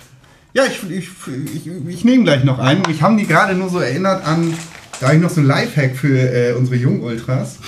Ja, 0.55 0.63
ich, 0.65 0.91
ich, 0.91 1.11
ich, 1.55 1.71
ich 1.87 2.05
nehme 2.07 2.25
gleich 2.25 2.45
noch 2.45 2.59
einen. 2.59 2.83
Ich 2.89 3.03
habe 3.03 3.15
die 3.19 3.27
gerade 3.27 3.55
nur 3.55 3.69
so 3.69 3.79
erinnert 3.79 4.27
an, 4.27 4.55
da 5.01 5.09
habe 5.09 5.17
ich 5.17 5.23
noch 5.23 5.29
so 5.29 5.43
ein 5.43 5.47
Lifehack 5.47 5.95
für 5.95 6.17
äh, 6.17 6.55
unsere 6.55 6.77
Jungultras. 6.77 7.59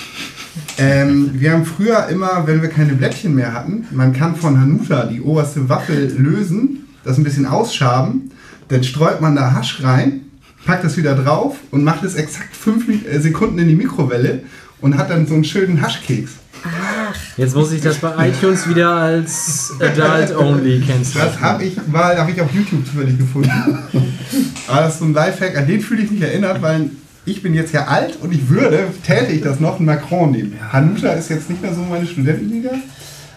Ähm, 0.79 1.33
wir 1.35 1.53
haben 1.53 1.67
früher 1.67 2.07
immer, 2.07 2.47
wenn 2.47 2.63
wir 2.63 2.71
keine 2.71 2.95
Blättchen 2.95 3.35
mehr 3.35 3.53
hatten, 3.53 3.87
man 3.91 4.15
kann 4.15 4.37
von 4.37 4.59
Hanuta 4.59 5.05
die 5.05 5.21
oberste 5.21 5.69
Waffel 5.69 6.15
lösen, 6.17 6.89
das 7.05 7.19
ein 7.19 7.25
bisschen 7.25 7.45
ausschaben, 7.45 8.31
dann 8.69 8.83
streut 8.85 9.21
man 9.21 9.37
da 9.37 9.53
Hasch 9.53 9.83
rein, 9.83 10.23
packt 10.69 10.85
das 10.85 10.99
wieder 10.99 11.15
drauf 11.15 11.57
und 11.71 11.83
macht 11.83 12.05
es 12.05 12.15
exakt 12.15 12.55
fünf 12.55 12.87
äh, 12.89 13.19
Sekunden 13.21 13.59
in 13.59 13.69
die 13.69 13.75
Mikrowelle 13.75 14.43
und 14.83 14.99
hat 14.99 15.09
dann 15.09 15.27
so 15.27 15.33
einen 15.33 15.45
schönen 15.45 15.81
Haschkeks. 15.81 16.33
Jetzt 17.39 17.57
muss 17.57 17.73
ich 17.73 17.81
das 17.81 17.97
bei 17.97 18.29
iTunes 18.29 18.69
wieder 18.69 18.91
als 18.91 19.73
Adult 19.81 20.37
Only 20.37 20.81
Das 20.81 20.89
kennzeichnen. 20.89 21.41
habe 21.41 21.65
ich 21.65 21.87
mal, 21.87 22.19
habe 22.19 22.31
ich 22.33 22.41
auf 22.43 22.53
YouTube 22.53 22.87
zufällig 22.87 23.17
gefunden. 23.17 23.51
Aber 24.69 24.81
das 24.83 24.95
ist 24.95 24.99
so 24.99 25.07
ein 25.07 25.15
Lifehack, 25.15 25.57
an 25.57 25.67
den 25.67 25.81
fühle 25.81 26.03
ich 26.03 26.11
mich 26.11 26.21
erinnert, 26.21 26.61
weil 26.61 26.91
ich 27.25 27.43
bin 27.43 27.55
jetzt 27.55 27.73
ja 27.73 27.87
alt 27.87 28.19
und 28.21 28.35
ich 28.35 28.51
würde, 28.51 28.89
täte 29.07 29.33
ich 29.33 29.41
das 29.41 29.61
noch, 29.61 29.77
einen 29.77 29.87
Macron 29.87 30.33
nehmen. 30.33 30.55
Hanuta 30.71 31.13
ist 31.13 31.31
jetzt 31.31 31.49
nicht 31.49 31.63
mehr 31.63 31.73
so 31.73 31.81
meine 31.81 32.07
Studentenliga. 32.07 32.73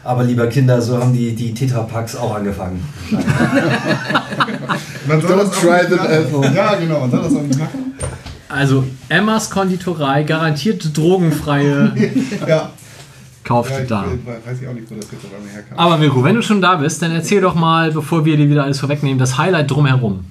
Aber 0.03 0.23
lieber 0.23 0.47
Kinder, 0.47 0.81
so 0.81 0.97
haben 0.97 1.13
die, 1.13 1.35
die 1.35 1.53
Tetrapacks 1.53 2.15
auch 2.15 2.35
angefangen. 2.35 2.83
Man 5.07 5.21
soll 5.21 5.31
Don't 5.31 5.37
das 5.37 5.51
try 5.51 5.87
that 5.89 6.09
at 6.09 6.31
home. 6.31 6.51
Ja, 6.55 6.75
genau, 6.75 7.01
man 7.01 7.11
soll 7.11 7.21
das 7.21 7.35
auch 7.35 7.41
nicht 7.41 7.59
machen. 7.59 7.93
Also 8.49 8.83
Emmas 9.09 9.49
Konditorei, 9.49 10.23
garantiert 10.23 10.95
drogenfreie, 10.95 11.93
Ja, 12.47 12.71
kauft 13.43 13.71
ja 13.71 13.79
ich 13.79 13.87
da. 13.87 14.05
weiß 14.45 14.61
ich 14.61 14.67
auch 14.67 14.73
nicht, 14.73 14.89
wo 14.91 14.95
das 14.95 15.05
jetzt 15.11 15.23
herkam. 15.53 15.77
Aber 15.77 15.97
Mirko, 15.97 16.23
wenn 16.23 16.35
du 16.35 16.41
schon 16.41 16.61
da 16.61 16.75
bist, 16.75 17.01
dann 17.01 17.11
erzähl 17.11 17.41
doch 17.41 17.55
mal, 17.55 17.91
bevor 17.91 18.25
wir 18.25 18.35
dir 18.37 18.49
wieder 18.49 18.63
alles 18.63 18.79
vorwegnehmen, 18.79 19.19
das 19.19 19.37
Highlight 19.37 19.71
drumherum. 19.71 20.25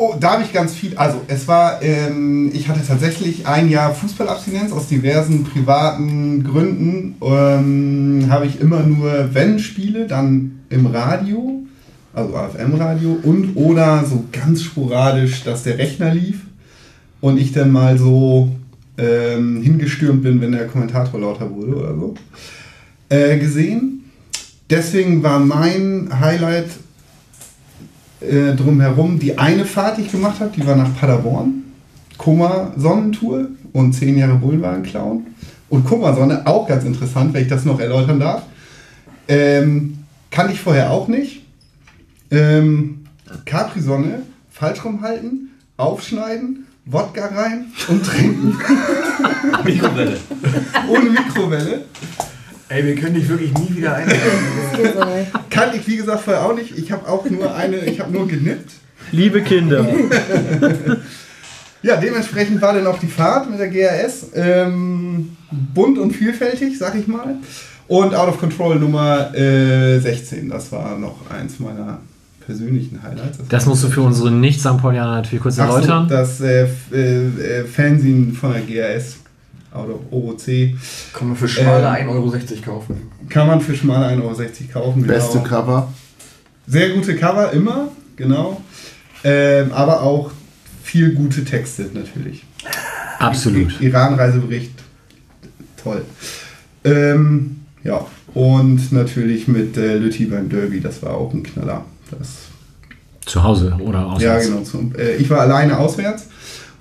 Oh, 0.00 0.14
da 0.18 0.34
habe 0.34 0.44
ich 0.44 0.52
ganz 0.52 0.74
viel. 0.74 0.96
Also, 0.96 1.22
es 1.26 1.48
war, 1.48 1.82
ähm, 1.82 2.52
ich 2.54 2.68
hatte 2.68 2.86
tatsächlich 2.86 3.48
ein 3.48 3.68
Jahr 3.68 3.92
Fußballabstinenz 3.92 4.70
aus 4.70 4.86
diversen 4.86 5.42
privaten 5.42 6.44
Gründen. 6.44 7.16
Ähm, 7.20 8.26
habe 8.30 8.46
ich 8.46 8.60
immer 8.60 8.84
nur, 8.84 9.30
wenn 9.34 9.58
Spiele, 9.58 10.06
dann 10.06 10.60
im 10.70 10.86
Radio, 10.86 11.64
also 12.12 12.36
AFM-Radio 12.36 13.18
und 13.24 13.56
oder 13.56 14.04
so 14.04 14.24
ganz 14.30 14.62
sporadisch, 14.62 15.42
dass 15.42 15.64
der 15.64 15.78
Rechner 15.78 16.14
lief 16.14 16.42
und 17.20 17.36
ich 17.36 17.50
dann 17.50 17.72
mal 17.72 17.98
so 17.98 18.50
ähm, 18.98 19.62
hingestürmt 19.62 20.22
bin, 20.22 20.40
wenn 20.40 20.52
der 20.52 20.68
Kommentator 20.68 21.18
lauter 21.18 21.50
wurde 21.50 21.74
oder 21.74 21.94
so, 21.96 22.14
äh, 23.08 23.36
gesehen. 23.36 24.04
Deswegen 24.70 25.24
war 25.24 25.40
mein 25.40 26.08
Highlight 26.20 26.68
äh, 28.20 28.54
drumherum 28.54 29.18
die 29.18 29.38
eine 29.38 29.64
Fahrt, 29.64 29.98
die 29.98 30.02
ich 30.02 30.12
gemacht 30.12 30.40
habe, 30.40 30.50
die 30.54 30.66
war 30.66 30.76
nach 30.76 30.94
Paderborn. 30.98 31.64
Koma 32.16 32.72
Sonnentour 32.76 33.48
und 33.72 33.92
10 33.92 34.18
Jahre 34.18 34.34
Bullenwagen 34.34 34.82
klauen. 34.82 35.26
Und 35.68 35.84
Koma 35.84 36.14
Sonne, 36.14 36.46
auch 36.46 36.66
ganz 36.66 36.84
interessant, 36.84 37.32
wenn 37.34 37.42
ich 37.42 37.48
das 37.48 37.64
noch 37.64 37.78
erläutern 37.78 38.18
darf. 38.18 38.42
Ähm, 39.28 39.98
kannte 40.30 40.52
ich 40.52 40.60
vorher 40.60 40.90
auch 40.90 41.08
nicht. 41.08 41.42
Ähm, 42.30 43.04
Capri-Sonne, 43.44 44.22
falsch 44.50 44.84
rumhalten, 44.84 45.50
aufschneiden, 45.76 46.66
Wodka 46.86 47.26
rein 47.26 47.66
und 47.88 48.04
trinken. 48.04 48.58
Mikrowelle. 49.64 50.16
Ohne 50.88 51.10
Mikrowelle. 51.10 51.84
Ey, 52.70 52.84
wir 52.84 52.94
können 52.96 53.14
dich 53.14 53.28
wirklich 53.28 53.52
nie 53.54 53.76
wieder 53.76 53.94
einladen. 53.94 54.20
Kannte 55.50 55.78
ich, 55.78 55.86
wie 55.86 55.96
gesagt, 55.96 56.22
vorher 56.22 56.44
auch 56.44 56.54
nicht. 56.54 56.76
Ich 56.76 56.92
habe 56.92 57.08
auch 57.08 57.28
nur 57.28 57.54
eine, 57.54 57.78
ich 57.78 58.00
habe 58.00 58.12
nur 58.12 58.28
genippt. 58.28 58.72
Liebe 59.10 59.42
Kinder. 59.42 59.86
Ja, 61.82 61.96
dementsprechend 61.96 62.60
war 62.60 62.74
dann 62.74 62.86
auch 62.86 62.98
die 62.98 63.06
Fahrt 63.06 63.48
mit 63.48 63.60
der 63.60 63.68
GRS 63.68 64.26
ähm, 64.34 65.36
bunt 65.74 65.98
und 65.98 66.10
vielfältig, 66.10 66.76
sag 66.76 66.96
ich 66.96 67.06
mal. 67.06 67.36
Und 67.86 68.14
Out 68.14 68.28
of 68.28 68.38
Control 68.40 68.76
Nummer 68.80 69.34
äh, 69.34 69.98
16, 70.00 70.48
das 70.48 70.72
war 70.72 70.98
noch 70.98 71.30
eins 71.30 71.58
meiner 71.60 71.98
persönlichen 72.44 73.02
Highlights. 73.02 73.38
Das 73.48 73.66
musst 73.66 73.84
du 73.84 73.88
für 73.88 74.02
unsere 74.02 74.30
Nicht-St. 74.30 74.76
Paulianer 74.78 75.12
natürlich 75.12 75.42
kurz 75.42 75.58
Ach 75.58 75.68
so, 75.68 75.76
erläutern. 75.76 76.08
das 76.08 76.40
äh, 76.40 76.66
äh, 76.92 77.26
äh, 77.26 77.64
Fernsehen 77.64 78.32
von 78.32 78.52
der 78.52 78.62
GRS, 78.62 79.18
Of 79.74 80.00
OOC, 80.10 80.74
Kann 81.12 81.28
man 81.28 81.36
für 81.36 81.48
schmale 81.48 81.98
Ähm, 81.98 82.08
1,60 82.08 82.08
Euro 82.10 82.30
kaufen. 82.64 83.10
kann 83.28 83.46
man 83.46 83.60
für 83.60 83.74
schmale 83.74 84.06
1,60 84.16 84.22
Euro 84.74 84.86
kaufen. 84.86 85.06
Beste 85.06 85.38
genau. 85.38 85.48
Cover. 85.48 85.92
Sehr 86.66 86.90
gute 86.90 87.16
Cover, 87.16 87.52
immer, 87.52 87.88
genau. 88.16 88.60
Ähm, 89.24 89.72
aber 89.72 90.02
auch 90.02 90.30
viel 90.82 91.14
gute 91.14 91.44
Texte 91.44 91.90
natürlich. 91.92 92.44
Absolut. 93.18 93.80
Iran-Reisebericht, 93.80 94.72
toll. 95.82 96.04
Ähm, 96.84 97.56
ja, 97.84 98.06
und 98.34 98.92
natürlich 98.92 99.48
mit 99.48 99.76
äh, 99.76 99.96
Lütti 99.96 100.26
beim 100.26 100.48
Derby, 100.48 100.80
das 100.80 101.02
war 101.02 101.14
auch 101.14 101.32
ein 101.32 101.42
Knaller. 101.42 101.84
Das, 102.10 102.28
Zu 103.26 103.42
Hause 103.42 103.76
oder 103.80 104.06
auswärts. 104.06 104.46
ja, 104.46 104.50
genau. 104.54 104.62
Zum, 104.64 104.94
äh, 104.96 105.16
ich 105.16 105.28
war 105.28 105.40
alleine 105.40 105.78
auswärts 105.78 106.26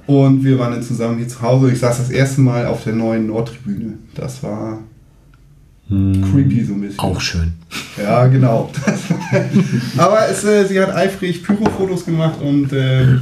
und 0.08 0.44
wir 0.44 0.58
waren 0.58 0.72
dann 0.72 0.84
zusammen 0.84 1.18
hier 1.18 1.28
zu 1.28 1.42
Hause. 1.42 1.72
Ich 1.72 1.80
saß 1.80 1.98
das 1.98 2.10
erste 2.10 2.42
Mal 2.42 2.66
auf 2.66 2.84
der 2.84 2.94
neuen 2.94 3.28
Nordtribüne. 3.28 3.94
Das 4.16 4.42
war 4.42 4.80
creepy 5.90 6.64
so 6.66 6.74
ein 6.74 6.82
bisschen. 6.82 7.00
Auch 7.00 7.20
schön. 7.20 7.54
Ja, 7.98 8.28
genau. 8.28 8.70
Aber 9.98 10.28
es, 10.30 10.44
äh, 10.44 10.66
sie 10.66 10.80
hat 10.80 10.94
eifrig 10.94 11.44
Pyro-Fotos 11.44 12.06
gemacht 12.06 12.42
und 12.42 12.72
äh, 12.74 13.20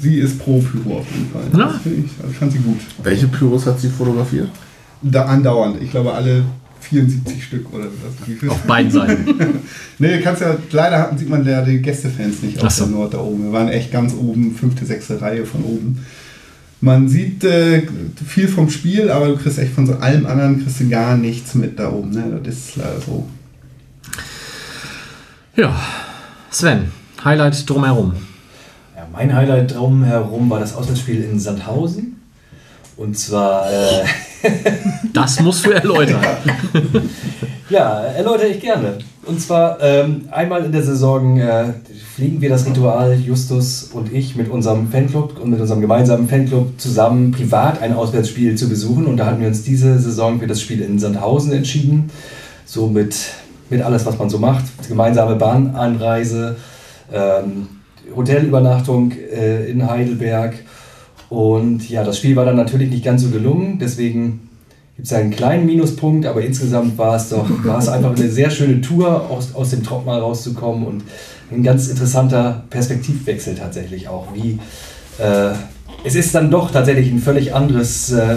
sie 0.00 0.18
ist 0.18 0.38
pro 0.38 0.60
Pyro 0.60 0.98
auf 0.98 1.06
jeden 1.10 1.30
Fall. 1.30 1.42
Ja. 1.52 1.66
Das 1.66 1.86
ich, 1.86 2.10
also 2.22 2.34
fand 2.34 2.52
sie 2.52 2.58
gut. 2.58 2.80
Welche 3.02 3.26
Pyros 3.28 3.66
hat 3.66 3.80
sie 3.80 3.88
fotografiert? 3.88 4.48
Da, 5.02 5.24
andauernd. 5.26 5.82
Ich 5.82 5.90
glaube 5.90 6.12
alle 6.14 6.44
74 6.88 7.44
Stück 7.44 7.72
oder 7.72 7.84
was. 7.84 8.28
Wie 8.28 8.34
viel? 8.34 8.50
Auf 8.50 8.62
beiden 8.62 8.90
Seiten. 8.90 9.60
nee, 9.98 10.20
kannst 10.20 10.42
ja, 10.42 10.56
leider 10.70 10.98
hatten, 10.98 11.18
sieht 11.18 11.28
man 11.28 11.46
ja 11.46 11.62
die 11.62 11.82
Gästefans 11.82 12.42
nicht 12.42 12.62
auf 12.62 12.70
so. 12.70 12.84
der 12.84 12.94
Nord 12.94 13.14
da 13.14 13.18
oben. 13.18 13.44
Wir 13.44 13.52
waren 13.52 13.68
echt 13.68 13.92
ganz 13.92 14.14
oben, 14.14 14.54
fünfte, 14.54 14.84
sechste 14.84 15.20
Reihe 15.20 15.44
von 15.44 15.64
oben. 15.64 16.04
Man 16.80 17.08
sieht 17.08 17.42
äh, 17.44 17.82
viel 18.26 18.48
vom 18.48 18.70
Spiel, 18.70 19.10
aber 19.10 19.28
du 19.28 19.36
kriegst 19.36 19.58
echt 19.58 19.72
von 19.72 19.86
so 19.86 19.94
allem 19.94 20.26
anderen 20.26 20.62
kriegst 20.62 20.80
du 20.80 20.88
gar 20.88 21.16
nichts 21.16 21.54
mit 21.54 21.78
da 21.78 21.90
oben. 21.90 22.10
Ne? 22.10 22.40
Das 22.42 22.54
ist 22.54 22.76
leider 22.76 23.00
so. 23.00 23.26
Ja. 25.56 25.74
Sven, 26.50 26.92
Highlight 27.24 27.68
drumherum. 27.68 28.14
Ja, 28.94 29.06
mein 29.12 29.34
Highlight 29.34 29.74
drumherum 29.74 30.48
war 30.48 30.60
das 30.60 30.74
Auswärtsspiel 30.74 31.22
in 31.22 31.40
Sandhausen. 31.40 32.20
Und 32.96 33.18
zwar, 33.18 33.70
äh, 33.70 34.04
Das 35.12 35.40
musst 35.40 35.64
du 35.66 35.70
erläutern. 35.70 36.20
ja, 37.70 38.02
erläutere 38.02 38.48
ich 38.48 38.60
gerne. 38.60 38.98
Und 39.24 39.40
zwar 39.40 39.82
ähm, 39.82 40.28
einmal 40.30 40.64
in 40.64 40.72
der 40.72 40.82
Saison 40.82 41.38
äh, 41.38 41.72
fliegen 42.14 42.40
wir 42.40 42.48
das 42.48 42.64
Ritual, 42.64 43.14
Justus 43.14 43.90
und 43.92 44.12
ich, 44.12 44.36
mit 44.36 44.48
unserem 44.48 44.88
Fanclub 44.88 45.40
und 45.40 45.50
mit 45.50 45.60
unserem 45.60 45.80
gemeinsamen 45.80 46.28
Fanclub 46.28 46.80
zusammen 46.80 47.32
privat 47.32 47.82
ein 47.82 47.92
Auswärtsspiel 47.92 48.54
zu 48.54 48.68
besuchen. 48.68 49.06
Und 49.06 49.16
da 49.16 49.26
hatten 49.26 49.40
wir 49.40 49.48
uns 49.48 49.64
diese 49.64 49.98
Saison 49.98 50.38
für 50.38 50.46
das 50.46 50.60
Spiel 50.60 50.80
in 50.80 50.98
Sandhausen 50.98 51.52
entschieden. 51.52 52.10
So 52.64 52.86
mit, 52.86 53.16
mit 53.68 53.82
alles, 53.82 54.06
was 54.06 54.16
man 54.16 54.30
so 54.30 54.38
macht. 54.38 54.64
Gemeinsame 54.88 55.34
Bahneinreise, 55.34 56.56
ähm, 57.12 57.68
Hotelübernachtung 58.14 59.12
äh, 59.12 59.68
in 59.68 59.88
Heidelberg. 59.90 60.54
Und 61.28 61.88
ja, 61.88 62.04
das 62.04 62.18
Spiel 62.18 62.36
war 62.36 62.44
dann 62.44 62.56
natürlich 62.56 62.90
nicht 62.90 63.04
ganz 63.04 63.22
so 63.22 63.30
gelungen. 63.30 63.78
Deswegen 63.78 64.48
gibt 64.96 65.06
es 65.06 65.12
einen 65.12 65.30
kleinen 65.30 65.66
Minuspunkt, 65.66 66.26
aber 66.26 66.42
insgesamt 66.42 66.96
war 66.96 67.16
es 67.16 67.28
doch 67.28 67.46
war 67.64 67.78
es 67.78 67.88
einfach 67.88 68.16
eine 68.16 68.28
sehr 68.28 68.50
schöne 68.50 68.80
Tour, 68.80 69.30
aus, 69.30 69.54
aus 69.54 69.70
dem 69.70 69.82
Trott 69.82 70.06
mal 70.06 70.20
rauszukommen 70.20 70.86
und 70.86 71.02
ein 71.50 71.62
ganz 71.62 71.88
interessanter 71.88 72.64
Perspektivwechsel 72.70 73.54
tatsächlich 73.54 74.08
auch, 74.08 74.28
wie 74.34 74.58
äh, 75.18 75.52
es 76.04 76.14
ist 76.14 76.34
dann 76.34 76.50
doch 76.50 76.70
tatsächlich 76.70 77.10
ein 77.10 77.18
völlig 77.18 77.54
anderes 77.54 78.12
äh, 78.12 78.36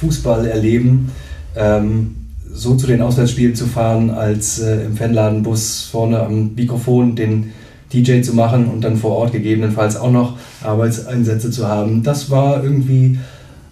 Fußballerleben, 0.00 1.10
ähm, 1.56 2.16
so 2.52 2.74
zu 2.74 2.86
den 2.86 3.02
Auswärtsspielen 3.02 3.54
zu 3.54 3.66
fahren, 3.66 4.10
als 4.10 4.60
äh, 4.60 4.84
im 4.84 4.96
Fanladenbus 4.96 5.88
vorne 5.90 6.20
am 6.20 6.54
Mikrofon 6.54 7.16
den 7.16 7.52
DJ 7.92 8.22
zu 8.22 8.34
machen 8.34 8.68
und 8.68 8.82
dann 8.82 8.96
vor 8.96 9.16
Ort 9.16 9.32
gegebenenfalls 9.32 9.96
auch 9.96 10.10
noch 10.10 10.36
Arbeitseinsätze 10.62 11.50
zu 11.50 11.66
haben. 11.66 12.02
Das 12.02 12.30
war 12.30 12.62
irgendwie, 12.62 13.18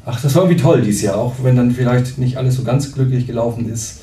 ach, 0.04 0.20
das 0.20 0.34
war 0.34 0.44
irgendwie 0.44 0.62
toll 0.62 0.82
dieses 0.82 1.02
Jahr, 1.02 1.16
auch 1.16 1.34
wenn 1.42 1.56
dann 1.56 1.72
vielleicht 1.72 2.18
nicht 2.18 2.36
alles 2.36 2.56
so 2.56 2.64
ganz 2.64 2.92
glücklich 2.92 3.26
gelaufen 3.26 3.70
ist 3.70 4.00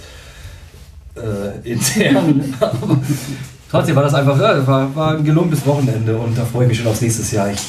äh, 1.16 1.70
intern. 1.70 2.54
Trotzdem 3.72 3.96
war 3.96 4.04
das 4.04 4.14
einfach, 4.14 4.40
ja, 4.40 4.66
war, 4.68 4.96
war 4.96 5.18
ein 5.18 5.24
gelungenes 5.24 5.66
Wochenende 5.66 6.18
und 6.18 6.38
da 6.38 6.46
freue 6.46 6.64
ich 6.64 6.70
mich 6.70 6.78
schon 6.78 6.88
aufs 6.88 7.02
nächste 7.02 7.36
Jahr. 7.36 7.52
Ich 7.52 7.60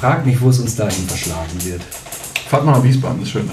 frage 0.00 0.24
mich, 0.26 0.40
wo 0.40 0.50
es 0.50 0.60
uns 0.60 0.76
dahin 0.76 1.06
verschlagen 1.06 1.64
wird. 1.64 1.82
Fahrt 2.48 2.64
mal 2.64 2.72
nach 2.72 2.84
Wiesbaden, 2.84 3.18
das 3.18 3.28
ist 3.28 3.32
schön. 3.32 3.48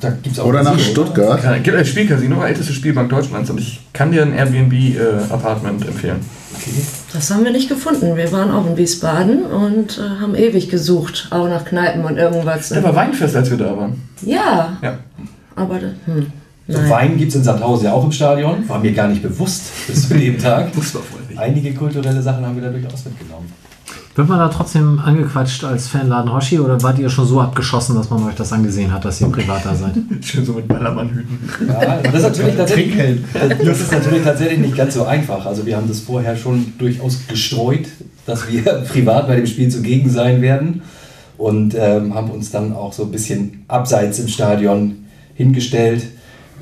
Da 0.00 0.10
gibt's 0.10 0.38
auch 0.38 0.46
Oder 0.46 0.62
nach 0.62 0.78
Stuttgart. 0.78 1.42
Ja, 1.44 1.58
gibt 1.58 1.76
ein 1.76 1.84
Spielcasino, 1.84 2.42
älteste 2.42 2.72
Spielbank 2.72 3.08
Deutschlands 3.08 3.50
und 3.50 3.58
ich 3.58 3.80
kann 3.92 4.10
dir 4.10 4.22
ein 4.22 4.32
Airbnb-Apartment 4.34 5.86
empfehlen. 5.86 6.20
Das 7.12 7.30
haben 7.30 7.44
wir 7.44 7.52
nicht 7.52 7.68
gefunden. 7.68 8.16
Wir 8.16 8.32
waren 8.32 8.50
auch 8.50 8.66
in 8.66 8.76
Wiesbaden 8.76 9.44
und 9.44 9.98
äh, 9.98 10.20
haben 10.20 10.34
ewig 10.34 10.68
gesucht, 10.68 11.28
auch 11.30 11.48
nach 11.48 11.64
Kneipen 11.64 12.04
und 12.04 12.16
irgendwas. 12.16 12.70
Da 12.70 12.82
war 12.82 12.94
Weinfest, 12.96 13.36
als 13.36 13.50
wir 13.50 13.58
da 13.58 13.76
waren. 13.76 14.02
Ja, 14.22 14.76
Ja. 14.82 14.98
aber 15.54 15.78
hm, 16.06 16.26
So 16.66 16.78
nein. 16.80 16.90
Wein 16.90 17.16
gibt 17.18 17.30
es 17.30 17.36
in 17.36 17.44
Sandhausen 17.44 17.86
ja 17.86 17.92
auch 17.92 18.04
im 18.04 18.12
Stadion. 18.12 18.68
War 18.68 18.78
mir 18.78 18.92
gar 18.92 19.08
nicht 19.08 19.22
bewusst 19.22 19.64
bis 19.86 20.08
zu 20.08 20.14
dem 20.14 20.38
Tag. 20.42 20.68
Einige 21.36 21.74
kulturelle 21.74 22.22
Sachen 22.22 22.44
haben 22.44 22.56
wir 22.56 22.62
da 22.64 22.70
durchaus 22.70 23.04
mitgenommen. 23.04 23.52
Wird 24.16 24.30
man 24.30 24.38
da 24.38 24.48
trotzdem 24.48 24.98
angequatscht 24.98 25.62
als 25.62 25.88
Fanladen 25.88 26.32
Hoshi 26.32 26.58
oder 26.58 26.82
wart 26.82 26.98
ihr 26.98 27.10
schon 27.10 27.26
so 27.26 27.38
abgeschossen, 27.38 27.96
dass 27.96 28.08
man 28.08 28.24
euch 28.24 28.34
das 28.34 28.50
angesehen 28.50 28.90
hat, 28.90 29.04
dass 29.04 29.20
ihr 29.20 29.28
privat 29.28 29.66
da 29.66 29.74
seid? 29.74 29.92
Schön 30.22 30.42
so 30.42 30.54
mit 30.54 30.66
Ballermannhüten. 30.66 31.38
Ja, 31.68 31.98
das 32.02 32.14
ist 32.14 32.22
natürlich 32.22 32.56
tatsächlich, 32.56 33.20
das 33.62 33.80
ist 33.82 33.92
natürlich 33.92 34.24
tatsächlich 34.24 34.58
nicht 34.58 34.74
ganz 34.74 34.94
so 34.94 35.04
einfach. 35.04 35.44
Also 35.44 35.66
wir 35.66 35.76
haben 35.76 35.86
das 35.86 36.00
vorher 36.00 36.34
schon 36.34 36.72
durchaus 36.78 37.26
gestreut, 37.28 37.88
dass 38.24 38.50
wir 38.50 38.62
privat 38.88 39.28
bei 39.28 39.36
dem 39.36 39.46
Spiel 39.46 39.68
zugegen 39.68 40.08
sein 40.08 40.40
werden 40.40 40.80
und 41.36 41.74
ähm, 41.78 42.14
haben 42.14 42.30
uns 42.30 42.50
dann 42.50 42.72
auch 42.72 42.94
so 42.94 43.02
ein 43.02 43.10
bisschen 43.10 43.64
abseits 43.68 44.18
im 44.18 44.28
Stadion 44.28 45.04
hingestellt 45.34 46.06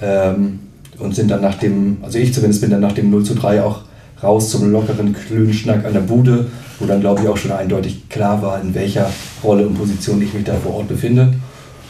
ähm, 0.03 0.59
und 0.99 1.15
sind 1.15 1.31
dann 1.31 1.43
nach 1.43 1.55
dem, 1.55 1.99
also 2.03 2.19
ich 2.19 2.35
zumindest 2.35 2.63
bin 2.63 2.71
dann 2.71 2.81
nach 2.81 2.95
dem 2.95 3.11
0 3.11 3.23
zu 3.23 3.37
3 3.37 3.63
auch 3.63 3.83
raus 4.25 4.51
zum 4.51 4.73
lockeren 4.73 5.13
Klönschnack 5.13 5.85
an 5.85 5.93
der 5.93 6.01
Bude, 6.01 6.47
wo 6.79 6.87
dann 6.87 7.01
glaube 7.01 7.23
ich 7.23 7.29
auch 7.29 7.37
schon 7.37 7.53
eindeutig 7.53 8.09
klar 8.09 8.43
war, 8.43 8.61
in 8.61 8.75
welcher 8.75 9.11
Rolle 9.43 9.67
und 9.67 9.75
Position 9.75 10.21
ich 10.23 10.33
mich 10.35 10.45
da 10.45 10.55
vor 10.55 10.75
Ort 10.77 10.89
befinde. 10.89 11.35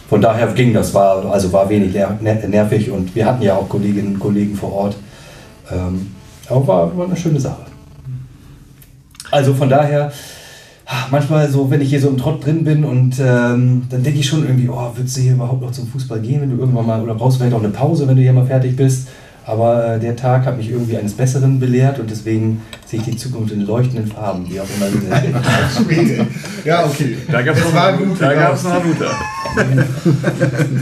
Von 0.08 0.20
daher 0.20 0.46
ging 0.48 0.74
das, 0.74 0.92
war, 0.92 1.24
also 1.32 1.52
war 1.52 1.68
wenig 1.70 1.94
ner 1.94 2.18
ner- 2.22 2.46
nervig 2.46 2.90
und 2.90 3.14
wir 3.14 3.24
hatten 3.26 3.42
ja 3.42 3.54
auch 3.56 3.68
Kolleginnen 3.68 4.14
und 4.14 4.20
Kollegen 4.20 4.54
vor 4.54 4.72
Ort. 4.72 4.96
Ähm, 5.72 6.08
aber 6.48 6.66
war, 6.66 6.96
war 6.98 7.06
eine 7.06 7.16
schöne 7.16 7.40
Sache. 7.40 7.62
Also 9.30 9.54
von 9.54 9.68
daher, 9.70 10.12
ah, 10.86 11.06
manchmal 11.10 11.50
so, 11.50 11.70
wenn 11.70 11.80
ich 11.80 11.88
hier 11.88 12.00
so 12.00 12.08
im 12.08 12.18
Trott 12.18 12.44
drin 12.44 12.64
bin 12.64 12.84
und 12.84 13.18
ähm, 13.18 13.86
dann 13.88 14.02
denke 14.02 14.20
ich 14.20 14.26
schon 14.28 14.44
irgendwie, 14.44 14.68
oh, 14.68 14.90
würdest 14.94 15.16
du 15.16 15.22
hier 15.22 15.32
überhaupt 15.32 15.62
noch 15.62 15.72
zum 15.72 15.88
Fußball 15.88 16.20
gehen, 16.20 16.42
wenn 16.42 16.50
du 16.50 16.58
irgendwann 16.58 16.86
mal, 16.86 17.02
oder 17.02 17.14
brauchst 17.14 17.36
du 17.36 17.40
vielleicht 17.40 17.56
auch 17.56 17.64
eine 17.64 17.72
Pause, 17.72 18.06
wenn 18.06 18.16
du 18.16 18.22
hier 18.22 18.34
mal 18.34 18.46
fertig 18.46 18.76
bist. 18.76 19.08
Aber 19.46 19.96
äh, 19.96 20.00
der 20.00 20.16
Tag 20.16 20.46
hat 20.46 20.56
mich 20.56 20.70
irgendwie 20.70 20.96
eines 20.96 21.12
Besseren 21.12 21.60
belehrt 21.60 21.98
und 21.98 22.10
deswegen 22.10 22.62
sehe 22.86 23.00
ich 23.00 23.04
die 23.04 23.16
Zukunft 23.16 23.52
in 23.52 23.66
leuchtenden 23.66 24.06
Farben, 24.06 24.48
wie 24.48 24.58
auch 24.60 24.66
immer 24.76 24.88
sie 24.88 25.00
sind. 25.86 25.86
Schwede. 25.86 26.26
Ja, 26.64 26.84
okay. 26.86 27.16
Da 27.30 27.42
gab 27.42 27.54
es 27.56 27.62
Das 27.62 27.72
noch, 27.72 27.80
war 27.80 27.92
gut, 27.96 28.20
da 28.20 28.32
ja. 28.32 28.40
gab's 28.48 28.64
noch 28.64 28.72
Hanuta. 28.72 29.10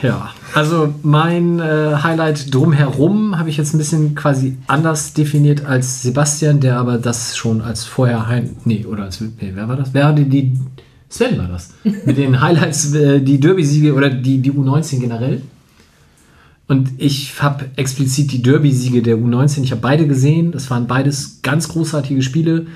Ja, 0.00 0.30
also 0.54 0.94
mein 1.02 1.58
äh, 1.58 1.96
Highlight 2.02 2.54
drumherum 2.54 3.36
habe 3.36 3.50
ich 3.50 3.56
jetzt 3.56 3.74
ein 3.74 3.78
bisschen 3.78 4.14
quasi 4.14 4.56
anders 4.68 5.12
definiert 5.12 5.66
als 5.66 6.02
Sebastian, 6.02 6.60
der 6.60 6.78
aber 6.78 6.98
das 6.98 7.36
schon 7.36 7.60
als 7.62 7.82
vorher 7.82 8.28
Hein 8.28 8.50
nee, 8.64 8.84
oder 8.86 9.04
als 9.04 9.20
nee, 9.20 9.50
wer 9.54 9.66
war 9.66 9.74
das? 9.76 9.88
Wer 9.92 10.06
hatte 10.06 10.22
die 10.22 10.56
Sven 11.08 11.38
war 11.38 11.48
das. 11.48 11.70
Mit 12.04 12.16
den 12.18 12.40
Highlights 12.40 12.94
äh, 12.94 13.20
die 13.20 13.40
Derby-Siege 13.40 13.94
oder 13.94 14.10
die, 14.10 14.38
die 14.38 14.52
U19 14.52 15.00
generell. 15.00 15.42
Und 16.68 16.90
ich 16.98 17.42
habe 17.42 17.64
explizit 17.76 18.30
die 18.30 18.42
Derby-Siege 18.42 19.02
der 19.02 19.16
U19, 19.16 19.62
ich 19.62 19.70
habe 19.72 19.80
beide 19.80 20.06
gesehen. 20.06 20.52
Das 20.52 20.70
waren 20.70 20.86
beides 20.86 21.40
ganz 21.42 21.68
großartige 21.68 22.22
Spiele. 22.22 22.66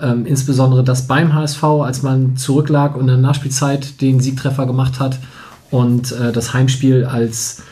Ähm, 0.00 0.26
insbesondere 0.26 0.82
das 0.82 1.06
beim 1.06 1.34
HSV, 1.34 1.62
als 1.62 2.02
man 2.02 2.36
zurücklag 2.36 2.96
und 2.96 3.02
in 3.02 3.06
der 3.08 3.16
Nachspielzeit 3.18 4.00
den 4.00 4.18
Siegtreffer 4.18 4.66
gemacht 4.66 4.98
hat. 4.98 5.18
Und 5.70 6.10
äh, 6.12 6.32
das 6.32 6.54
Heimspiel, 6.54 7.04
als 7.04 7.62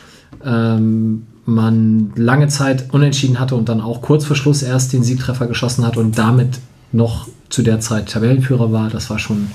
ähm, 0.45 1.23
man 1.45 2.11
lange 2.15 2.47
Zeit 2.47 2.93
unentschieden 2.93 3.39
hatte 3.39 3.55
und 3.55 3.67
dann 3.67 3.81
auch 3.81 4.01
kurz 4.01 4.25
vor 4.25 4.35
Schluss 4.35 4.61
erst 4.61 4.93
den 4.93 5.03
Siegtreffer 5.03 5.47
geschossen 5.47 5.85
hat 5.85 5.97
und 5.97 6.17
damit 6.17 6.59
noch 6.91 7.27
zu 7.49 7.63
der 7.63 7.79
Zeit 7.79 8.09
Tabellenführer 8.09 8.71
war. 8.71 8.89
Das 8.89 9.09
war 9.09 9.19
schon 9.19 9.47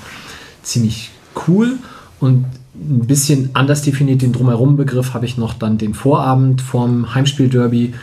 ziemlich 0.62 1.10
cool. 1.46 1.76
Und 2.20 2.44
ein 2.80 3.06
bisschen 3.06 3.50
anders 3.55 3.82
definiert 3.82 4.22
den 4.22 4.32
Drumherum-Begriff 4.32 5.14
habe 5.14 5.26
ich 5.26 5.36
noch 5.36 5.55
dann 5.55 5.78
den 5.78 5.94
Vorabend 5.94 6.62
vorm 6.62 7.14
Heimspiel-Derby, 7.14 7.94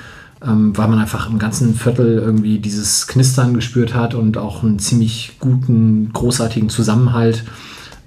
ähm, 0.45 0.77
weil 0.77 0.87
man 0.87 0.99
einfach 0.99 1.29
im 1.29 1.39
ganzen 1.39 1.75
Viertel 1.75 2.17
irgendwie 2.17 2.59
dieses 2.59 3.07
Knistern 3.07 3.53
gespürt 3.53 3.93
hat 3.93 4.13
und 4.13 4.37
auch 4.37 4.63
einen 4.63 4.79
ziemlich 4.79 5.33
guten, 5.39 6.11
großartigen 6.13 6.69
Zusammenhalt. 6.69 7.43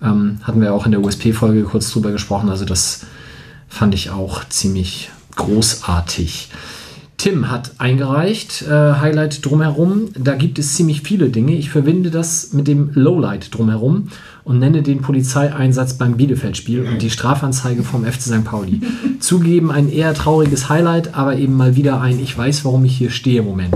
Ähm, 0.02 0.38
hatten 0.42 0.60
wir 0.60 0.74
auch 0.74 0.84
in 0.84 0.92
der 0.92 1.00
USP-Folge 1.00 1.62
kurz 1.64 1.90
drüber 1.90 2.12
gesprochen. 2.12 2.48
Also 2.48 2.64
das 2.64 3.06
fand 3.68 3.94
ich 3.94 4.10
auch 4.10 4.44
ziemlich 4.48 5.10
großartig. 5.36 6.50
Tim 7.18 7.50
hat 7.50 7.72
eingereicht, 7.78 8.62
äh, 8.62 8.70
Highlight 8.70 9.44
drumherum. 9.44 10.10
Da 10.16 10.36
gibt 10.36 10.58
es 10.60 10.76
ziemlich 10.76 11.02
viele 11.02 11.30
Dinge. 11.30 11.56
Ich 11.56 11.68
verbinde 11.68 12.12
das 12.12 12.52
mit 12.52 12.68
dem 12.68 12.90
Lowlight 12.94 13.52
drumherum 13.52 14.08
und 14.44 14.60
nenne 14.60 14.82
den 14.82 15.02
Polizeieinsatz 15.02 15.94
beim 15.94 16.16
Bielefeld-Spiel 16.16 16.86
und 16.86 17.02
die 17.02 17.10
Strafanzeige 17.10 17.82
vom 17.82 18.04
FC 18.04 18.20
St. 18.22 18.44
Pauli. 18.44 18.80
Zugeben 19.20 19.72
ein 19.72 19.90
eher 19.90 20.14
trauriges 20.14 20.68
Highlight, 20.68 21.16
aber 21.16 21.34
eben 21.36 21.54
mal 21.56 21.74
wieder 21.74 22.00
ein 22.00 22.20
Ich 22.20 22.38
weiß, 22.38 22.64
warum 22.64 22.84
ich 22.84 22.96
hier 22.96 23.10
stehe 23.10 23.42
Moment. 23.42 23.74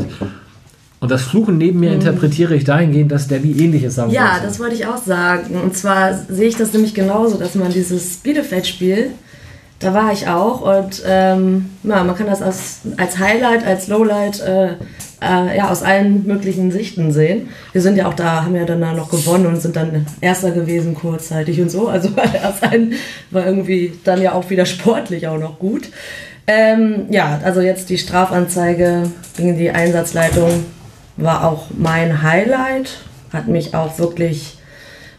Und 1.01 1.10
das 1.10 1.23
Fluchen 1.23 1.59
neben 1.59 1.81
mir 1.81 1.93
interpretiere 1.93 2.55
ich 2.55 2.62
dahingehend, 2.62 3.10
dass 3.10 3.27
Debbie 3.27 3.59
ähnliches 3.60 3.97
sagen 3.97 4.12
Ja, 4.12 4.35
wollte. 4.35 4.47
das 4.47 4.60
wollte 4.60 4.74
ich 4.77 4.86
auch 4.86 5.02
sagen. 5.02 5.56
Und 5.60 5.77
zwar 5.77 6.14
sehe 6.28 6.47
ich 6.47 6.56
das 6.56 6.73
nämlich 6.73 6.94
genauso, 6.94 7.39
dass 7.39 7.56
man 7.56 7.73
dieses 7.73 8.19
Bielefeld-Spiel, 8.19 9.10
da 9.82 9.94
war 9.94 10.12
ich 10.12 10.28
auch 10.28 10.60
und 10.60 11.02
ähm, 11.06 11.70
ja, 11.82 12.04
man 12.04 12.16
kann 12.16 12.26
das 12.26 12.40
als, 12.42 12.80
als 12.96 13.18
Highlight, 13.18 13.66
als 13.66 13.88
Lowlight 13.88 14.40
äh, 14.40 14.74
äh, 15.22 15.56
ja, 15.56 15.70
aus 15.70 15.82
allen 15.82 16.26
möglichen 16.26 16.70
Sichten 16.70 17.12
sehen. 17.12 17.48
Wir 17.72 17.80
sind 17.80 17.96
ja 17.96 18.06
auch 18.06 18.14
da, 18.14 18.44
haben 18.44 18.56
ja 18.56 18.64
dann 18.64 18.80
da 18.80 18.92
noch 18.92 19.10
gewonnen 19.10 19.46
und 19.46 19.60
sind 19.60 19.76
dann 19.76 20.06
Erster 20.20 20.50
gewesen 20.50 20.94
kurzzeitig 20.94 21.60
und 21.60 21.70
so. 21.70 21.88
Also 21.88 22.09
das 22.32 22.62
ein 22.62 22.94
war 23.30 23.46
irgendwie 23.46 23.92
dann 24.04 24.20
ja 24.20 24.32
auch 24.32 24.50
wieder 24.50 24.66
sportlich 24.66 25.28
auch 25.28 25.38
noch 25.38 25.59
gut. 25.59 25.90
Ähm, 26.46 27.06
ja, 27.10 27.40
also 27.44 27.60
jetzt 27.60 27.88
die 27.88 27.98
Strafanzeige 27.98 29.04
gegen 29.36 29.56
die 29.56 29.70
Einsatzleitung 29.70 30.64
war 31.16 31.48
auch 31.48 31.66
mein 31.76 32.22
Highlight. 32.22 32.98
Hat 33.32 33.48
mich 33.48 33.74
auch 33.74 33.98
wirklich 33.98 34.59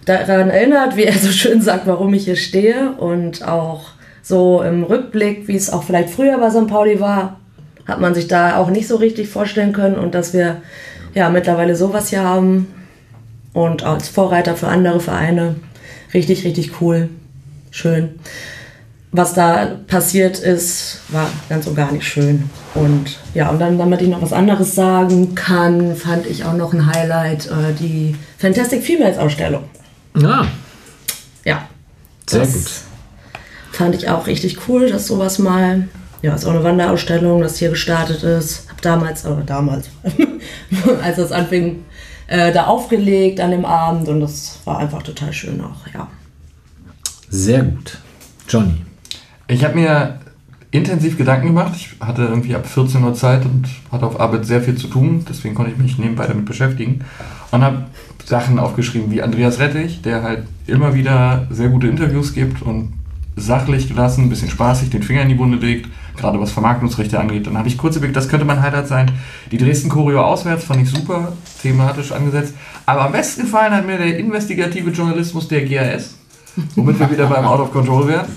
daran 0.06 0.50
erinnert, 0.50 0.98
wie 0.98 1.06
er 1.06 1.18
so 1.18 1.30
schön 1.30 1.62
sagt, 1.62 1.88
warum 1.88 2.14
ich 2.14 2.26
hier 2.26 2.36
stehe. 2.36 2.92
Und 2.98 3.48
auch 3.48 3.93
so 4.24 4.64
im 4.64 4.84
Rückblick, 4.84 5.48
wie 5.48 5.56
es 5.56 5.72
auch 5.72 5.84
vielleicht 5.84 6.10
früher 6.10 6.40
bei 6.40 6.50
St. 6.50 6.68
Pauli 6.68 7.00
war, 7.00 7.40
hat 7.86 8.02
man 8.02 8.16
sich 8.16 8.28
da 8.28 8.58
auch 8.58 8.72
nicht 8.72 8.88
so 8.88 8.96
richtig 8.96 9.30
vorstellen 9.30 9.74
können. 9.74 9.96
Und 9.96 10.16
dass 10.16 10.34
wir 10.34 10.62
ja 11.14 11.30
mittlerweile 11.30 11.76
sowas 11.76 12.10
hier 12.10 12.24
haben 12.24 12.74
und 13.54 13.84
als 13.84 14.08
Vorreiter 14.10 14.56
für 14.56 14.68
andere 14.68 15.00
Vereine. 15.00 15.58
Richtig, 16.16 16.44
richtig 16.44 16.82
cool. 16.82 17.10
Schön 17.70 18.16
was 19.14 19.36
da 19.36 19.78
passiert 19.88 20.40
ist, 20.40 21.02
war 21.10 21.30
ganz 21.48 21.68
und 21.68 21.76
gar 21.76 21.92
nicht 21.92 22.06
schön. 22.06 22.50
Und 22.74 23.20
ja, 23.36 23.50
und 23.50 23.60
dann, 23.60 23.78
damit 23.78 24.02
ich 24.02 24.10
noch 24.10 24.24
was 24.24 24.34
anderes 24.34 24.74
sagen 24.74 25.36
kann, 25.36 25.96
fand 25.96 26.26
ich 26.26 26.44
auch 26.44 26.56
noch 26.56 26.74
ein 26.74 26.88
Highlight, 26.88 27.46
äh, 27.46 27.74
die 27.80 28.16
Fantastic 28.40 28.84
Females 28.84 29.20
Ausstellung. 29.20 29.64
Ja, 30.18 30.48
Ja. 31.46 31.68
Sehr 32.28 32.46
gut. 32.46 32.72
Fand 33.74 33.96
ich 33.96 34.08
auch 34.08 34.28
richtig 34.28 34.70
cool, 34.70 34.90
dass 34.90 35.08
sowas 35.08 35.40
mal, 35.40 35.88
ja, 36.22 36.36
ist 36.36 36.46
auch 36.46 36.52
eine 36.52 36.64
Wanderausstellung, 36.64 37.42
das 37.42 37.58
hier 37.58 37.70
gestartet 37.70 38.22
ist. 38.22 38.70
Hab 38.70 38.82
damals, 38.84 39.26
aber 39.26 39.42
damals, 39.42 39.90
als 41.04 41.18
das 41.18 41.32
anfing, 41.32 41.84
äh, 42.28 42.54
da 42.54 42.68
aufgelegt 42.68 43.40
an 43.40 43.50
dem 43.50 43.66
Abend 43.66 44.08
und 44.08 44.22
das 44.22 44.60
war 44.66 44.78
einfach 44.78 45.02
total 45.02 45.34
schön 45.34 45.60
auch, 45.60 45.88
ja. 45.92 46.08
Sehr 47.30 47.64
gut. 47.64 47.98
Johnny. 48.48 48.76
Ich 49.48 49.64
habe 49.64 49.74
mir 49.74 50.20
intensiv 50.70 51.18
Gedanken 51.18 51.48
gemacht. 51.48 51.74
Ich 51.76 51.96
hatte 52.00 52.24
irgendwie 52.24 52.56
ab 52.56 52.68
14 52.68 53.04
Uhr 53.04 53.16
Zeit 53.16 53.44
und 53.46 53.68
hatte 53.92 54.06
auf 54.06 54.20
Arbeit 54.20 54.46
sehr 54.46 54.62
viel 54.62 54.76
zu 54.76 54.88
tun. 54.88 55.26
Deswegen 55.28 55.56
konnte 55.56 55.72
ich 55.72 55.78
mich 55.80 55.98
nebenbei 55.98 56.28
damit 56.28 56.46
beschäftigen. 56.46 57.04
Und 57.50 57.64
habe 57.64 57.86
Sachen 58.24 58.60
aufgeschrieben 58.60 59.12
wie 59.12 59.24
Andreas 59.24 59.58
Rettich, 59.60 60.04
der 60.04 60.22
halt 60.22 60.44
immer 60.68 60.94
wieder 60.94 61.48
sehr 61.50 61.70
gute 61.70 61.88
Interviews 61.88 62.34
gibt 62.34 62.62
und 62.62 62.94
sachlich 63.36 63.88
gelassen, 63.88 64.26
ein 64.26 64.30
bisschen 64.30 64.50
spaßig 64.50 64.90
den 64.90 65.04
Finger 65.04 65.24
in 65.24 65.30
die 65.30 65.40
Wunde 65.40 65.58
legt, 65.58 65.90
gerade 66.18 66.40
was 66.40 66.52
Vermarktungsrechte 66.52 67.20
angeht. 67.20 67.48
Dann 67.48 67.58
habe 67.58 67.68
ich 67.68 67.78
kurz 67.78 67.96
überlegt, 67.96 68.16
das 68.16 68.30
könnte 68.30 68.46
mein 68.46 68.62
Highlight 68.62 68.88
sein. 68.88 69.12
Die 69.52 69.58
Dresden 69.58 69.90
Choreo 69.90 70.22
auswärts 70.22 70.66
fand 70.66 70.84
ich 70.84 70.90
super, 70.90 71.34
thematisch 71.62 72.12
angesetzt. 72.12 72.54
Aber 72.86 73.06
am 73.06 73.12
besten 73.12 73.44
gefallen 73.44 73.74
hat 73.74 73.86
mir 73.86 73.98
der 73.98 74.18
investigative 74.18 74.92
Journalismus 74.92 75.48
der 75.48 75.66
GAS, 75.66 76.16
womit 76.76 77.00
wir 77.00 77.10
wieder 77.10 77.28
beim 77.28 77.46
Out 77.46 77.60
of 77.60 77.72
Control 77.72 78.08
wären, 78.08 78.28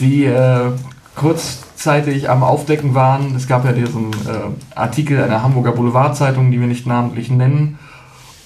die 0.00 0.24
äh, 0.24 0.70
kurzzeitig 1.14 2.28
am 2.28 2.42
Aufdecken 2.42 2.94
waren. 2.94 3.36
Es 3.36 3.46
gab 3.46 3.64
ja 3.64 3.72
diesen 3.72 4.10
äh, 4.10 4.74
Artikel 4.74 5.22
einer 5.22 5.42
Hamburger 5.42 5.72
Boulevardzeitung, 5.72 6.50
die 6.50 6.60
wir 6.60 6.66
nicht 6.66 6.86
namentlich 6.86 7.30
nennen, 7.30 7.78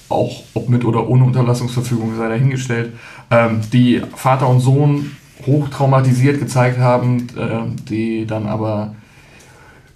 auch 0.08 0.42
ob 0.54 0.68
mit 0.68 0.84
oder 0.84 1.08
ohne 1.08 1.24
Unterlassungsverfügung 1.24 2.16
sei 2.16 2.28
dahingestellt, 2.28 2.92
ähm, 3.30 3.60
die 3.72 4.02
Vater 4.16 4.48
und 4.48 4.60
Sohn 4.60 5.12
hoch 5.46 5.68
traumatisiert 5.68 6.38
gezeigt 6.40 6.78
haben, 6.78 7.26
äh, 7.36 7.84
die 7.88 8.26
dann 8.26 8.46
aber 8.46 8.94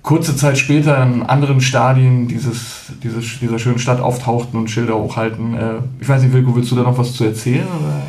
kurze 0.02 0.36
Zeit 0.36 0.56
später 0.56 1.02
in 1.02 1.22
anderen 1.22 1.60
Stadien 1.60 2.28
dieses, 2.28 2.92
dieses, 3.02 3.40
dieser 3.40 3.58
schönen 3.58 3.78
Stadt 3.78 4.00
auftauchten 4.00 4.58
und 4.58 4.70
Schilder 4.70 4.96
hochhalten. 4.96 5.54
Äh, 5.54 5.74
ich 6.00 6.08
weiß 6.08 6.22
nicht, 6.22 6.32
Wilko, 6.32 6.54
willst 6.56 6.70
du 6.70 6.76
da 6.76 6.82
noch 6.82 6.96
was 6.96 7.14
zu 7.14 7.24
erzählen? 7.24 7.66
Oder? 7.66 8.02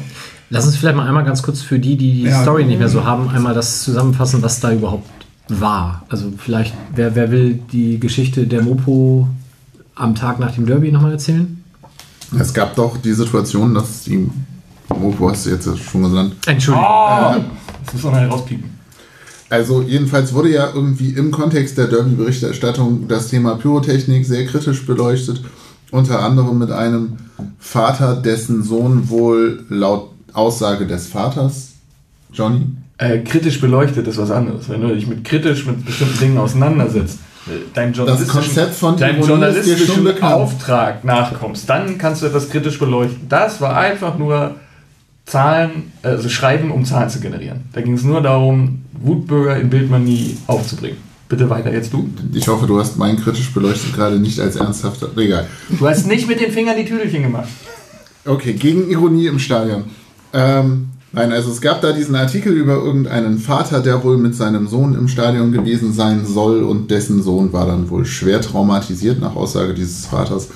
Lass 0.49 0.65
uns 0.65 0.77
vielleicht 0.77 0.95
mal 0.95 1.07
einmal 1.07 1.25
ganz 1.25 1.43
kurz 1.43 1.61
für 1.61 1.77
die, 1.77 1.97
die 1.97 2.13
die 2.13 2.23
Ja. 2.23 2.41
Story 2.41 2.65
nicht 2.65 2.79
mehr 2.79 2.89
so 2.89 3.03
haben, 3.03 3.29
einmal 3.29 3.53
das 3.53 3.83
zusammenfassen, 3.83 4.41
was 4.41 4.59
da 4.59 4.71
überhaupt 4.71 5.09
war. 5.49 6.05
Also 6.09 6.31
vielleicht, 6.37 6.73
wer, 6.95 7.15
wer 7.15 7.31
will 7.31 7.59
die 7.71 7.99
Geschichte 7.99 8.47
der 8.47 8.61
Mopo 8.61 9.27
am 9.95 10.15
Tag 10.15 10.39
nach 10.39 10.51
dem 10.51 10.65
Derby 10.65 10.91
nochmal 10.91 11.11
erzählen? 11.13 11.63
Es 12.39 12.53
gab 12.53 12.75
doch 12.75 12.97
die 12.97 13.13
Situation, 13.13 13.73
dass 13.73 14.03
die 14.03 14.29
Mopo 14.97 15.29
hast 15.29 15.45
du 15.45 15.51
jetzt 15.51 15.69
schon 15.79 16.03
genannt. 16.03 16.35
Entschuldigung. 16.45 16.87
Oh, 16.87 17.35
das 17.85 17.93
muss 17.93 18.03
man 18.03 18.15
halt 18.15 18.31
rauspiepen. 18.31 18.79
Also 19.49 19.81
jedenfalls 19.81 20.33
wurde 20.33 20.49
ja 20.49 20.69
irgendwie 20.73 21.09
im 21.09 21.31
Kontext 21.31 21.77
der 21.77 21.87
Derby-Berichterstattung 21.87 23.07
das 23.07 23.29
Thema 23.29 23.55
Pyrotechnik 23.55 24.25
sehr 24.25 24.45
kritisch 24.45 24.85
beleuchtet. 24.85 25.41
Unter 25.91 26.21
anderem 26.21 26.59
mit 26.59 26.71
einem 26.71 27.17
Vater, 27.57 28.15
dessen 28.15 28.63
Sohn 28.63 29.09
wohl 29.09 29.63
laut 29.69 30.11
Aussage 30.33 30.85
des 30.85 31.07
Vaters, 31.07 31.69
Johnny, 32.31 32.67
Äh, 32.99 33.19
kritisch 33.19 33.59
beleuchtet 33.59 34.07
ist 34.07 34.17
was 34.17 34.29
anderes. 34.29 34.69
Wenn 34.69 34.81
du 34.81 34.93
dich 34.93 35.07
mit 35.07 35.23
kritisch 35.23 35.65
mit 35.65 35.83
bestimmten 35.83 36.19
Dingen 36.19 36.37
auseinandersetzt, 36.37 37.17
äh, 37.47 37.51
deinem 37.73 37.93
journalistischen, 37.93 38.41
Konzept 38.41 38.75
von 38.75 38.97
deinem 38.97 39.23
Ironie 39.23 39.45
ist 39.45 39.65
dir 39.65 39.77
schon 39.77 39.95
journalistischen. 39.95 40.33
Auftrag 40.33 41.03
nachkommst, 41.03 41.67
dann 41.67 41.97
kannst 41.97 42.21
du 42.21 42.27
etwas 42.27 42.49
kritisch 42.49 42.77
beleuchten. 42.77 43.27
Das 43.27 43.59
war 43.61 43.75
einfach 43.75 44.17
nur 44.19 44.55
Zahlen, 45.29 45.91
also 46.01 46.27
Schreiben, 46.27 46.71
um 46.71 46.85
Zahlen 46.85 47.09
zu 47.09 47.19
generieren. 47.19 47.61
Da 47.73 47.81
ging 47.81 47.93
es 47.93 48.03
nur 48.03 48.21
darum, 48.21 48.81
Wutbürger 48.99 49.57
in 49.57 49.69
Bildmanie 49.69 50.37
aufzubringen. 50.47 50.97
Bitte 51.27 51.47
weiter, 51.47 51.71
jetzt 51.71 51.93
du. 51.93 52.09
ich 52.33 52.47
hoffe, 52.47 52.65
du 52.65 52.79
hast 52.79 52.97
meinen 52.97 53.21
kritisch 53.21 53.53
beleuchtet 53.53 53.93
gerade 53.93 54.19
nicht 54.19 54.39
als 54.39 54.55
ernsthafter. 54.55 55.09
Egal. 55.15 55.45
Du 55.69 55.87
hast 55.87 56.07
nicht 56.07 56.27
mit 56.27 56.41
den 56.41 56.51
Fingern 56.51 56.75
die 56.75 56.85
Tüdelchen 56.85 57.21
gemacht. 57.21 57.49
Okay, 58.25 58.53
gegen 58.53 58.89
Ironie 58.89 59.27
im 59.27 59.37
Stadion. 59.37 59.83
Ähm, 60.33 60.89
nein, 61.11 61.31
also 61.31 61.51
es 61.51 61.61
gab 61.61 61.81
da 61.81 61.91
diesen 61.91 62.15
Artikel 62.15 62.51
über 62.53 62.73
irgendeinen 62.73 63.37
Vater, 63.37 63.81
der 63.81 64.03
wohl 64.03 64.17
mit 64.17 64.33
seinem 64.35 64.67
Sohn 64.67 64.95
im 64.95 65.07
Stadion 65.07 65.51
gewesen 65.51 65.93
sein 65.93 66.25
soll 66.25 66.63
und 66.63 66.89
dessen 66.89 67.21
Sohn 67.21 67.53
war 67.53 67.67
dann 67.67 67.91
wohl 67.91 68.05
schwer 68.05 68.41
traumatisiert 68.41 69.21
nach 69.21 69.35
Aussage 69.35 69.75
dieses 69.75 70.07
Vaters 70.07 70.49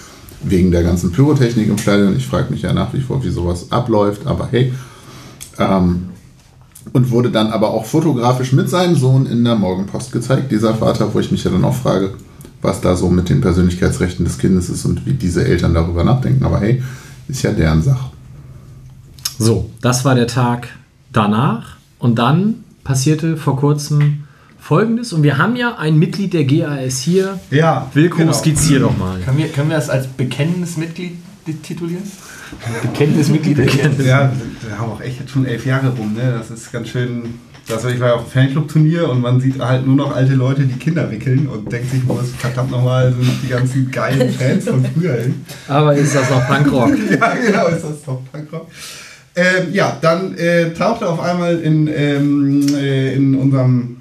wegen 0.44 0.72
der 0.72 0.84
ganzen 0.84 1.12
Pyrotechnik 1.12 1.68
im 1.68 1.78
Stadion. 1.78 2.16
Ich 2.16 2.28
frage 2.28 2.52
mich 2.52 2.62
ja 2.62 2.74
nach 2.74 2.94
wie 2.94 3.02
vor, 3.02 3.24
wie 3.24 3.30
sowas 3.30 3.72
abläuft, 3.72 4.28
aber 4.28 4.48
hey. 4.52 4.74
Ähm, 5.58 6.10
und 6.92 7.12
wurde 7.12 7.32
dann 7.32 7.48
aber 7.48 7.70
auch 7.72 7.86
fotografisch 7.86 8.52
mit 8.52 8.70
seinem 8.70 8.96
Sohn 8.96 9.26
in 9.26 9.44
der 9.44 9.56
Morgenpost 9.56 10.12
gezeigt, 10.12 10.52
dieser 10.52 10.76
Vater, 10.76 11.14
wo 11.14 11.20
ich 11.20 11.32
mich 11.32 11.44
ja 11.44 11.52
dann 11.52 11.64
auch 11.64 11.76
frage, 11.76 12.14
was 12.62 12.82
da 12.82 12.96
so 12.96 13.10
mit 13.10 13.30
den 13.30 13.42
Persönlichkeitsrechten 13.42 14.26
des 14.26 14.38
Kindes 14.38 14.70
ist 14.70 14.86
und 14.86 15.06
wie 15.06 15.14
diese 15.14 15.46
Eltern 15.46 15.74
darüber 15.74 16.04
nachdenken. 16.04 16.44
Aber 16.44 16.60
hey, 16.60 16.84
ist 17.28 17.42
ja 17.44 17.52
deren 17.52 17.82
Sache. 17.82 18.12
So, 19.40 19.70
das 19.82 20.06
war 20.06 20.16
der 20.16 20.28
Tag 20.28 20.68
danach. 21.12 21.78
Und 22.00 22.20
dann 22.20 22.64
passierte 22.84 23.38
vor 23.38 23.58
kurzem 23.58 24.23
Folgendes. 24.64 25.12
Und 25.12 25.24
wir 25.24 25.38
haben 25.38 25.58
ja 25.58 25.76
ein 25.76 26.00
Mitglied 26.00 26.34
der 26.34 26.46
GAS 26.46 27.00
hier. 27.00 27.38
Ja, 27.52 27.92
Wilko, 27.94 28.20
genau. 28.20 28.32
skizzier 28.32 28.80
doch 28.80 28.98
mal. 28.98 29.20
Können 29.20 29.38
wir, 29.38 29.50
können 29.50 29.70
wir 29.70 29.76
das 29.76 29.90
als 29.90 30.08
bekennendes 30.08 30.78
Mitglied 30.78 31.18
titulieren? 31.64 32.04
Bekennendes 32.82 33.28
Mitglied 33.28 33.58
der 33.58 33.66
Ja, 34.06 34.32
wir 34.62 34.80
haben 34.80 34.92
auch 34.92 35.02
echt 35.02 35.20
jetzt 35.20 35.32
schon 35.32 35.46
elf 35.46 35.66
Jahre 35.66 35.90
rum, 35.90 36.14
ne? 36.14 36.36
Das 36.38 36.50
ist 36.50 36.72
ganz 36.72 36.88
schön. 36.88 37.34
Das, 37.68 37.84
ich 37.84 38.00
war 38.00 38.08
ja 38.08 38.14
auf 38.16 38.24
dem 38.24 38.32
Fanclub-Turnier 38.32 39.10
und 39.10 39.20
man 39.20 39.42
sieht 39.42 39.60
halt 39.60 39.86
nur 39.86 39.98
noch 39.98 40.16
alte 40.16 40.34
Leute, 40.34 40.62
die 40.62 40.80
Kinder 40.80 41.12
wickeln 41.12 41.48
und 41.48 41.70
denkt 41.70 41.92
sich, 41.92 42.02
wo 42.08 42.18
ist 42.20 42.36
verdammt 42.38 42.72
nochmal 42.72 43.12
sind 43.14 43.32
die 43.44 43.50
ganzen 43.50 43.92
geilen 43.92 44.32
Fans 44.32 44.68
von 44.68 44.86
früher 44.86 45.16
hin. 45.16 45.46
Aber 45.68 45.94
ist 45.94 46.16
das 46.16 46.30
noch 46.30 46.46
Punkrock? 46.48 46.92
ja, 47.10 47.34
genau, 47.36 47.68
ist 47.68 47.84
das 47.84 48.04
doch 48.06 48.22
Punkrock. 48.32 48.68
Ähm, 49.36 49.74
ja, 49.74 49.98
dann 50.00 50.38
äh, 50.38 50.74
tauchte 50.74 51.10
auf 51.10 51.20
einmal 51.20 51.60
in, 51.60 51.88
ähm, 51.88 52.68
äh, 52.76 53.14
in 53.14 53.36
unserem 53.36 53.98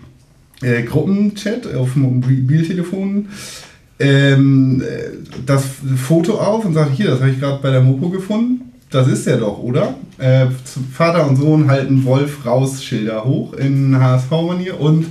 äh, 0.63 0.83
Gruppenchat 0.83 1.73
auf 1.75 1.93
dem 1.95 2.03
Mobiltelefon 2.03 3.29
ähm, 3.99 4.83
äh, 4.83 5.11
das 5.47 5.65
Foto 5.97 6.39
auf 6.39 6.65
und 6.65 6.75
sagte, 6.75 6.95
hier, 6.95 7.11
das 7.11 7.21
habe 7.21 7.31
ich 7.31 7.41
gerade 7.41 7.61
bei 7.63 7.71
der 7.71 7.81
Mopo 7.81 8.09
gefunden. 8.09 8.73
Das 8.91 9.09
ist 9.09 9.27
der 9.27 9.39
doch, 9.39 9.59
oder? 9.59 9.95
Äh, 10.19 10.47
Vater 10.93 11.27
und 11.27 11.37
Sohn 11.37 11.71
halten 11.71 12.05
Wolf 12.05 12.45
raus 12.45 12.85
Schilder 12.85 13.25
hoch 13.25 13.55
in 13.55 13.99
HSV-Manier 13.99 14.79
und 14.79 15.07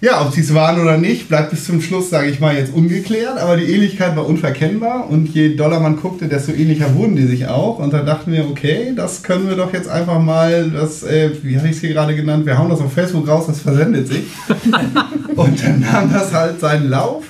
ja, 0.00 0.24
ob 0.24 0.32
sie 0.32 0.42
es 0.42 0.54
waren 0.54 0.80
oder 0.80 0.96
nicht, 0.96 1.28
bleibt 1.28 1.50
bis 1.50 1.64
zum 1.64 1.80
Schluss, 1.80 2.08
sage 2.08 2.28
ich 2.30 2.38
mal, 2.38 2.54
jetzt 2.54 2.72
ungeklärt, 2.72 3.36
aber 3.38 3.56
die 3.56 3.64
Ähnlichkeit 3.64 4.14
war 4.14 4.26
unverkennbar 4.26 5.10
und 5.10 5.28
je 5.28 5.56
doller 5.56 5.80
man 5.80 5.96
guckte, 5.96 6.28
desto 6.28 6.52
ähnlicher 6.52 6.94
wurden 6.94 7.16
die 7.16 7.26
sich 7.26 7.48
auch 7.48 7.80
und 7.80 7.92
da 7.92 8.02
dachten 8.02 8.30
wir, 8.30 8.48
okay, 8.48 8.92
das 8.94 9.24
können 9.24 9.48
wir 9.48 9.56
doch 9.56 9.72
jetzt 9.72 9.88
einfach 9.88 10.20
mal, 10.20 10.70
das, 10.70 11.02
äh, 11.02 11.30
wie 11.42 11.56
habe 11.56 11.66
ich 11.66 11.76
es 11.76 11.80
hier 11.80 11.90
gerade 11.90 12.14
genannt, 12.14 12.46
wir 12.46 12.56
hauen 12.56 12.68
das 12.68 12.80
auf 12.80 12.92
Facebook 12.92 13.26
raus, 13.26 13.46
das 13.48 13.60
versendet 13.60 14.06
sich. 14.06 14.22
und 15.34 15.64
dann 15.64 15.80
nahm 15.80 16.12
das 16.12 16.32
halt 16.32 16.60
seinen 16.60 16.88
Lauf. 16.88 17.24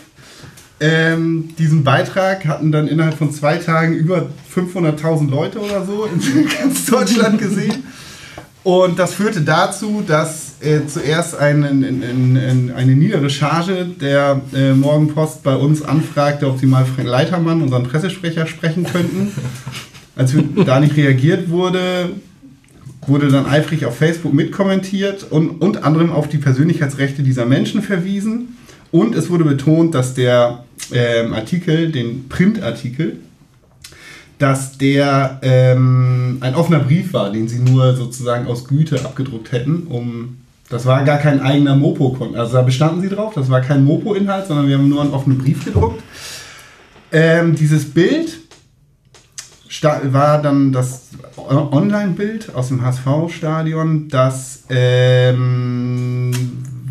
Ähm, 0.80 1.54
diesen 1.58 1.82
Beitrag 1.82 2.46
hatten 2.46 2.70
dann 2.70 2.86
innerhalb 2.86 3.14
von 3.14 3.32
zwei 3.32 3.56
Tagen 3.56 3.94
über 3.94 4.26
500.000 4.54 5.28
Leute 5.28 5.58
oder 5.58 5.84
so 5.84 6.04
in 6.04 6.48
ganz 6.48 6.86
Deutschland 6.86 7.38
gesehen. 7.40 7.84
Und 8.62 8.98
das 8.98 9.14
führte 9.14 9.40
dazu, 9.40 10.04
dass 10.06 10.47
äh, 10.60 10.86
zuerst 10.86 11.38
ein, 11.38 11.62
ein, 11.64 11.84
ein, 11.84 12.72
eine 12.74 12.96
niedere 12.96 13.30
Charge 13.30 13.86
der 14.00 14.40
äh, 14.54 14.72
Morgenpost 14.72 15.42
bei 15.42 15.54
uns 15.54 15.82
anfragte, 15.82 16.48
ob 16.48 16.58
sie 16.58 16.66
mal 16.66 16.84
Frank 16.84 17.08
Leitermann, 17.08 17.62
unseren 17.62 17.84
Pressesprecher, 17.84 18.46
sprechen 18.46 18.84
könnten. 18.84 19.32
Als 20.16 20.34
da 20.66 20.80
nicht 20.80 20.96
reagiert 20.96 21.48
wurde, 21.48 22.10
wurde 23.06 23.28
dann 23.28 23.46
eifrig 23.46 23.86
auf 23.86 23.96
Facebook 23.96 24.34
mitkommentiert 24.34 25.24
und 25.30 25.62
unter 25.62 25.84
anderem 25.84 26.10
auf 26.10 26.28
die 26.28 26.38
Persönlichkeitsrechte 26.38 27.22
dieser 27.22 27.46
Menschen 27.46 27.82
verwiesen. 27.82 28.56
Und 28.90 29.14
es 29.14 29.30
wurde 29.30 29.44
betont, 29.44 29.94
dass 29.94 30.14
der 30.14 30.64
ähm, 30.92 31.34
Artikel, 31.34 31.92
den 31.92 32.28
Printartikel, 32.28 33.18
dass 34.38 34.78
der 34.78 35.38
ähm, 35.42 36.38
ein 36.40 36.54
offener 36.54 36.80
Brief 36.80 37.12
war, 37.12 37.30
den 37.30 37.48
sie 37.48 37.58
nur 37.58 37.94
sozusagen 37.96 38.46
aus 38.46 38.66
Güte 38.66 39.04
abgedruckt 39.04 39.52
hätten, 39.52 39.86
um 39.88 40.36
das 40.70 40.84
war 40.84 41.04
gar 41.04 41.18
kein 41.18 41.40
eigener 41.40 41.76
Mopo, 41.76 42.16
also 42.34 42.52
da 42.52 42.62
bestanden 42.62 43.00
sie 43.00 43.08
drauf, 43.08 43.34
das 43.34 43.48
war 43.50 43.60
kein 43.60 43.84
Mopo-Inhalt, 43.84 44.46
sondern 44.46 44.68
wir 44.68 44.76
haben 44.76 44.88
nur 44.88 45.02
einen 45.02 45.12
offenen 45.12 45.38
Brief 45.38 45.64
gedruckt. 45.64 46.02
Ähm, 47.10 47.54
dieses 47.54 47.90
Bild 47.90 48.38
war 50.04 50.42
dann 50.42 50.72
das 50.72 51.08
Online-Bild 51.36 52.54
aus 52.54 52.68
dem 52.68 52.82
HSV-Stadion, 52.82 54.08
das 54.08 54.64
ähm, 54.68 56.32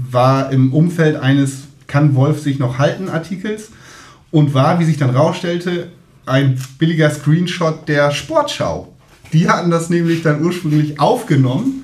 war 0.10 0.52
im 0.52 0.74
Umfeld 0.74 1.18
eines 1.18 1.64
Kann 1.88 2.16
Wolf 2.16 2.42
sich 2.42 2.60
noch 2.60 2.80
halten 2.80 3.10
Artikels 3.10 3.70
und 4.32 4.54
war, 4.54 4.80
wie 4.80 4.86
sich 4.86 4.98
dann 4.98 5.12
rausstellte, 5.12 5.90
ein 6.26 6.60
billiger 6.78 7.10
Screenshot 7.10 7.88
der 7.88 8.12
Sportschau. 8.12 8.94
Die 9.34 9.50
hatten 9.50 9.72
das 9.72 9.90
nämlich 9.90 10.24
dann 10.24 10.44
ursprünglich 10.44 11.00
aufgenommen. 11.00 11.84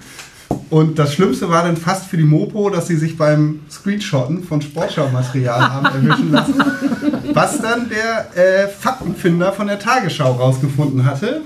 Und 0.70 0.98
das 1.00 1.14
Schlimmste 1.14 1.50
war 1.50 1.64
dann 1.64 1.78
fast 1.78 2.06
für 2.06 2.18
die 2.18 2.24
Mopo, 2.24 2.70
dass 2.70 2.88
sie 2.88 2.96
sich 2.96 3.18
beim 3.18 3.60
Screenshotten 3.70 4.44
von 4.44 4.62
Sportschau-Material 4.62 5.62
haben 5.62 5.86
erwischen 5.86 6.32
lassen. 6.32 6.56
Was 7.34 7.62
dann 7.62 7.90
der 7.90 8.28
äh, 8.36 8.68
Faktenfinder 8.68 9.54
von 9.54 9.68
der 9.68 9.80
Tagesschau 9.80 10.32
rausgefunden 10.32 11.06
hatte, 11.06 11.42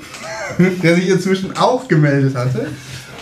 der 0.83 0.95
sich 0.95 1.09
inzwischen 1.09 1.57
auch 1.57 1.87
gemeldet 1.87 2.35
hatte. 2.35 2.67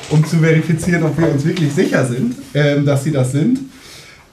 um 0.10 0.24
zu 0.26 0.38
verifizieren, 0.38 1.04
ob 1.04 1.18
wir 1.18 1.32
uns 1.32 1.46
wirklich 1.46 1.74
sicher 1.74 2.06
sind, 2.06 2.36
ähm, 2.54 2.86
dass 2.86 3.04
sie 3.04 3.12
das 3.12 3.32
sind. 3.32 3.60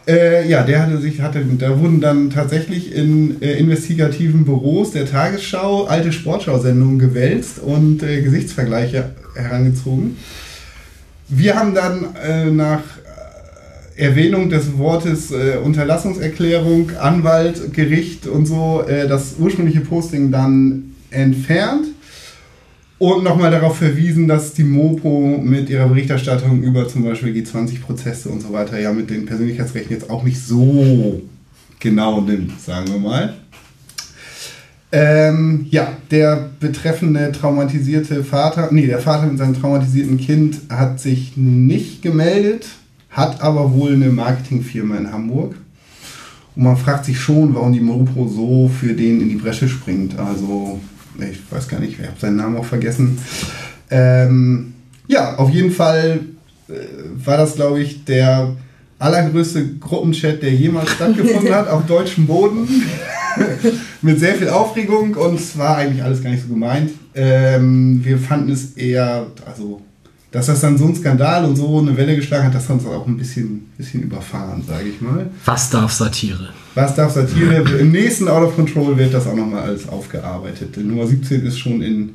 Äh, 0.06 0.48
ja, 0.48 0.64
der 0.64 0.82
hatte 0.82 0.98
sich, 0.98 1.20
hatte, 1.20 1.44
da 1.58 1.78
wurden 1.78 2.00
dann 2.00 2.30
tatsächlich 2.30 2.92
in 2.92 3.40
äh, 3.40 3.52
investigativen 3.52 4.44
Büros 4.44 4.90
der 4.90 5.06
Tagesschau 5.06 5.84
alte 5.84 6.12
Sportschau-Sendungen 6.12 6.98
gewälzt 6.98 7.60
und 7.60 8.02
äh, 8.02 8.20
Gesichtsvergleiche 8.20 9.10
herangezogen. 9.36 10.16
Wir 11.28 11.56
haben 11.56 11.74
dann 11.74 12.14
äh, 12.16 12.46
nach 12.46 12.82
äh, 13.96 14.02
Erwähnung 14.02 14.50
des 14.50 14.76
Wortes 14.78 15.30
äh, 15.30 15.56
Unterlassungserklärung, 15.62 16.90
Anwalt, 17.00 17.72
Gericht 17.72 18.26
und 18.26 18.46
so 18.46 18.84
äh, 18.86 19.08
das 19.08 19.36
ursprüngliche 19.38 19.80
Posting 19.80 20.30
dann 20.30 20.94
entfernt 21.10 21.86
und 22.98 23.24
nochmal 23.24 23.50
darauf 23.50 23.78
verwiesen, 23.78 24.28
dass 24.28 24.54
die 24.54 24.62
Mopo 24.62 25.36
mit 25.42 25.68
ihrer 25.68 25.88
Berichterstattung 25.88 26.62
über 26.62 26.86
zum 26.86 27.02
Beispiel 27.02 27.32
G20-Prozesse 27.32 28.28
und 28.28 28.40
so 28.40 28.52
weiter 28.52 28.78
ja 28.78 28.92
mit 28.92 29.10
den 29.10 29.26
Persönlichkeitsrechten 29.26 29.92
jetzt 29.96 30.08
auch 30.08 30.22
nicht 30.22 30.40
so 30.40 31.20
genau 31.80 32.20
nimmt, 32.20 32.60
sagen 32.60 32.92
wir 32.92 33.00
mal. 33.00 33.34
Ähm, 34.94 35.66
ja, 35.70 35.88
der 36.10 36.50
betreffende 36.60 37.32
traumatisierte 37.32 38.22
Vater, 38.22 38.68
nee, 38.70 38.86
der 38.86 38.98
Vater 38.98 39.24
mit 39.26 39.38
seinem 39.38 39.58
traumatisierten 39.58 40.18
Kind 40.18 40.60
hat 40.68 41.00
sich 41.00 41.34
nicht 41.36 42.02
gemeldet, 42.02 42.66
hat 43.08 43.40
aber 43.40 43.72
wohl 43.72 43.94
eine 43.94 44.10
Marketingfirma 44.10 44.96
in 44.96 45.10
Hamburg. 45.10 45.54
Und 46.54 46.64
man 46.64 46.76
fragt 46.76 47.06
sich 47.06 47.18
schon, 47.18 47.54
warum 47.54 47.72
die 47.72 47.80
Mopo 47.80 48.28
so 48.28 48.68
für 48.68 48.92
den 48.92 49.22
in 49.22 49.30
die 49.30 49.36
Bresche 49.36 49.66
springt. 49.66 50.18
Also, 50.18 50.78
ich 51.18 51.40
weiß 51.50 51.68
gar 51.68 51.80
nicht, 51.80 51.98
ich 51.98 52.06
habe 52.06 52.20
seinen 52.20 52.36
Namen 52.36 52.58
auch 52.58 52.66
vergessen. 52.66 53.16
Ähm, 53.88 54.74
ja, 55.06 55.36
auf 55.36 55.48
jeden 55.48 55.70
Fall 55.70 56.20
äh, 56.68 56.72
war 57.24 57.38
das, 57.38 57.54
glaube 57.54 57.80
ich, 57.80 58.04
der 58.04 58.54
allergrößte 58.98 59.76
Gruppenchat, 59.78 60.42
der 60.42 60.52
jemals 60.52 60.90
stattgefunden 60.96 61.54
hat, 61.54 61.68
auf 61.68 61.86
deutschem 61.86 62.26
Boden. 62.26 62.68
Mit 64.02 64.20
sehr 64.20 64.34
viel 64.34 64.48
Aufregung 64.48 65.14
und 65.14 65.38
es 65.38 65.56
war 65.56 65.76
eigentlich 65.76 66.02
alles 66.02 66.22
gar 66.22 66.30
nicht 66.30 66.42
so 66.42 66.48
gemeint. 66.48 66.90
Ähm, 67.14 68.00
wir 68.04 68.18
fanden 68.18 68.50
es 68.52 68.72
eher, 68.72 69.26
also, 69.46 69.82
dass 70.30 70.46
das 70.46 70.60
dann 70.60 70.78
so 70.78 70.86
ein 70.86 70.94
Skandal 70.94 71.44
und 71.44 71.56
so 71.56 71.78
eine 71.78 71.96
Welle 71.96 72.16
geschlagen 72.16 72.44
hat, 72.44 72.54
das 72.54 72.68
hat 72.68 72.76
uns 72.76 72.86
auch 72.86 73.06
ein 73.06 73.16
bisschen, 73.16 73.70
bisschen 73.76 74.02
überfahren, 74.02 74.62
sage 74.66 74.88
ich 74.88 75.00
mal. 75.00 75.30
Was 75.44 75.70
darf 75.70 75.92
Satire? 75.92 76.48
Was 76.74 76.94
darf 76.94 77.12
Satire? 77.12 77.62
Im 77.80 77.92
nächsten 77.92 78.28
Out 78.28 78.48
of 78.48 78.56
Control 78.56 78.96
wird 78.96 79.12
das 79.12 79.26
auch 79.26 79.34
nochmal 79.34 79.62
alles 79.62 79.88
aufgearbeitet. 79.88 80.74
Die 80.76 80.80
Nummer 80.80 81.06
17 81.06 81.44
ist 81.44 81.58
schon 81.58 81.82
in, 81.82 82.14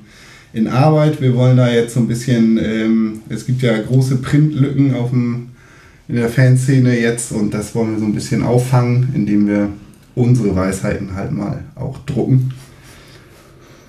in 0.53 0.68
Arbeit. 0.68 1.22
Wir 1.22 1.35
wollen 1.35 1.57
da 1.57 1.69
jetzt 1.69 1.94
so 1.94 1.99
ein 1.99 2.07
bisschen, 2.07 2.57
ähm, 2.57 3.22
es 3.30 3.45
gibt 3.45 3.61
ja 3.61 3.80
große 3.80 4.18
Printlücken 4.18 4.95
auf 4.95 5.11
dem, 5.11 5.49
in 6.07 6.15
der 6.15 6.30
Fanszene 6.30 6.99
jetzt 6.99 7.31
und 7.34 7.53
das 7.53 7.76
wollen 7.76 7.91
wir 7.91 7.99
so 7.99 8.06
ein 8.06 8.15
bisschen 8.15 8.41
auffangen, 8.41 9.10
indem 9.14 9.48
wir 9.48 9.69
unsere 10.18 10.56
Weisheiten 10.56 11.15
halt 11.15 11.31
mal 11.31 11.64
auch 11.76 11.99
drucken. 12.06 12.53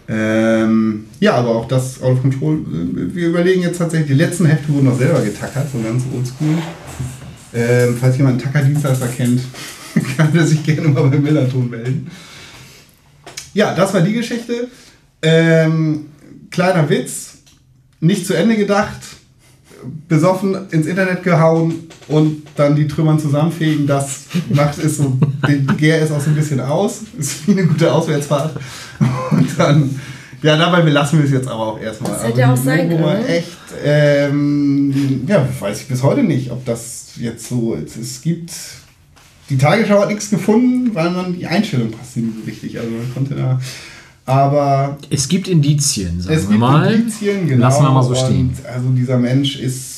Ähm, 0.08 1.06
ja, 1.20 1.34
aber 1.34 1.50
auch 1.50 1.68
das 1.68 2.02
Out 2.02 2.16
of 2.16 2.22
Control, 2.22 2.60
wir 2.66 3.28
überlegen 3.28 3.62
jetzt 3.62 3.78
tatsächlich, 3.78 4.08
die 4.08 4.22
letzten 4.22 4.46
Hefte 4.46 4.72
wurden 4.72 4.86
noch 4.86 4.98
selber 4.98 5.20
getackert, 5.20 5.66
so 5.72 5.78
ganz 5.80 6.04
oldschool. 6.14 6.62
Ähm, 7.54 7.96
falls 7.98 8.16
jemand 8.16 8.42
einen 8.42 8.52
Tackerdienstleister 8.52 9.08
kennt, 9.08 9.40
kann 10.16 10.34
er 10.34 10.46
sich 10.46 10.62
gerne 10.64 10.88
mal 10.88 11.08
bei 11.08 11.18
Millerton 11.18 11.68
melden. 11.70 12.10
Ja, 13.54 13.74
das 13.74 13.92
war 13.92 14.02
die 14.02 14.12
Geschichte. 14.12 14.68
Ähm, 15.20 16.06
kleiner 16.50 16.88
Witz, 16.88 17.38
nicht 18.00 18.26
zu 18.26 18.34
Ende 18.34 18.56
gedacht, 18.56 19.00
besoffen 20.08 20.56
ins 20.70 20.86
Internet 20.86 21.22
gehauen 21.22 21.74
und 22.08 22.42
dann 22.56 22.74
die 22.74 22.88
Trümmern 22.88 23.18
zusammenfegen. 23.18 23.86
Das 23.86 24.26
macht 24.50 24.78
es 24.78 24.96
so, 24.96 25.16
den 25.46 25.66
Gär 25.76 26.00
ist 26.00 26.12
auch 26.12 26.20
so 26.20 26.30
ein 26.30 26.36
bisschen 26.36 26.60
aus. 26.60 27.02
Ist 27.18 27.46
wie 27.46 27.52
eine 27.52 27.66
gute 27.66 27.92
Auswärtsfahrt. 27.92 28.56
Und 29.30 29.58
dann, 29.58 30.00
ja, 30.42 30.56
dabei 30.56 30.82
belassen 30.82 31.18
wir 31.18 31.26
es 31.26 31.32
jetzt 31.32 31.48
aber 31.48 31.66
auch 31.66 31.80
erstmal. 31.80 32.12
Das 32.12 32.24
hätte 32.24 32.48
auch 32.48 32.54
die 32.54 32.62
sein 32.62 32.88
können. 32.88 33.26
Echt, 33.26 33.48
ähm, 33.84 35.24
ja, 35.26 35.46
weiß 35.60 35.82
ich 35.82 35.88
bis 35.88 36.02
heute 36.02 36.22
nicht, 36.22 36.50
ob 36.50 36.64
das 36.64 37.12
jetzt 37.16 37.48
so 37.48 37.74
ist. 37.74 37.96
Es 37.96 38.20
gibt, 38.22 38.52
die 39.50 39.58
Tagesschau 39.58 40.00
hat 40.00 40.08
nichts 40.08 40.30
gefunden, 40.30 40.94
weil 40.94 41.10
man 41.10 41.36
die 41.36 41.46
Einstellung 41.46 41.90
passt 41.90 42.16
nicht 42.16 42.28
so 42.38 42.44
richtig. 42.46 42.78
Also 42.78 42.90
man 42.90 43.14
konnte 43.14 43.34
da, 43.34 43.60
aber 44.28 44.98
Es 45.10 45.26
gibt 45.28 45.48
Indizien, 45.48 46.20
sagen 46.20 46.34
es 46.36 46.42
wir 46.42 46.48
gibt 46.50 46.60
mal. 46.60 46.92
Indizien, 46.92 47.48
genau. 47.48 47.62
Lassen 47.66 47.82
wir 47.84 47.90
mal 47.90 48.02
so 48.02 48.10
und 48.10 48.16
stehen. 48.18 48.56
Also 48.72 48.88
dieser 48.90 49.18
Mensch 49.18 49.58
ist, 49.58 49.94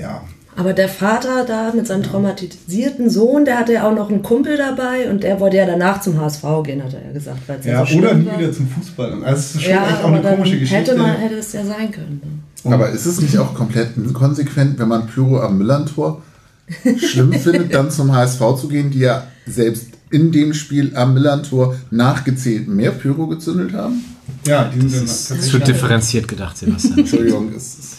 ja, 0.00 0.22
Aber 0.56 0.72
der 0.72 0.88
Vater 0.88 1.44
da 1.46 1.72
mit 1.74 1.86
seinem 1.86 2.02
traumatisierten 2.02 3.10
Sohn, 3.10 3.44
der 3.44 3.58
hatte 3.58 3.74
ja 3.74 3.88
auch 3.88 3.94
noch 3.94 4.08
einen 4.08 4.22
Kumpel 4.22 4.56
dabei 4.56 5.10
und 5.10 5.22
der 5.22 5.38
wollte 5.40 5.58
ja 5.58 5.66
danach 5.66 6.00
zum 6.00 6.18
HSV 6.20 6.42
gehen, 6.64 6.82
hat 6.82 6.94
er 6.94 7.06
ja 7.06 7.12
gesagt. 7.12 7.40
weil's 7.48 7.66
ja, 7.66 7.84
so 7.84 7.98
oder 7.98 8.14
nie 8.14 8.26
war. 8.26 8.38
wieder 8.38 8.52
zum 8.52 8.66
Fußball. 8.68 9.22
Also 9.24 9.38
es 9.38 9.54
ist 9.56 9.62
schon 9.62 9.70
Ja, 9.72 9.86
echt 9.88 9.96
auch 9.98 10.04
aber 10.04 10.14
eine 10.14 10.22
dann 10.22 10.34
komische 10.36 10.58
Geschichte. 10.58 10.76
hätte, 10.92 10.96
man, 10.96 11.16
hätte 11.16 11.34
es 11.36 11.52
ja 11.52 11.64
sein 11.64 11.90
können. 11.92 12.42
ne? 12.64 12.74
Aber 12.74 12.88
ist 12.90 13.06
es 13.06 13.20
nicht 13.20 13.36
auch 13.38 13.54
komplett 13.54 13.96
inkonsequent, 13.96 14.78
wenn 14.78 14.88
man 14.88 15.06
Pyro 15.06 15.40
am 15.40 15.58
Millantor 15.58 16.22
schlimm 16.98 17.32
findet, 17.38 17.74
dann 17.74 17.90
zum 17.90 18.14
HSV 18.14 18.40
zu 18.60 18.68
gehen, 18.68 18.90
die 18.90 19.00
ja 19.00 19.24
selbst 19.46 19.89
in 20.10 20.32
dem 20.32 20.54
Spiel 20.54 20.96
am 20.96 21.14
Millantor 21.14 21.76
nachgezählt 21.90 22.68
mehr 22.68 22.90
Pyro 22.90 23.26
gezündelt 23.28 23.72
haben? 23.74 24.04
Ja, 24.46 24.64
die 24.64 24.80
sind 24.80 24.94
dann 24.94 25.04
Es 25.04 25.28
tatsächlich- 25.28 25.52
wird 25.54 25.68
differenziert 25.68 26.28
gedacht, 26.28 26.56
Sebastian. 26.58 26.98
Entschuldigung, 26.98 27.52
es 27.54 27.78
ist 27.78 27.96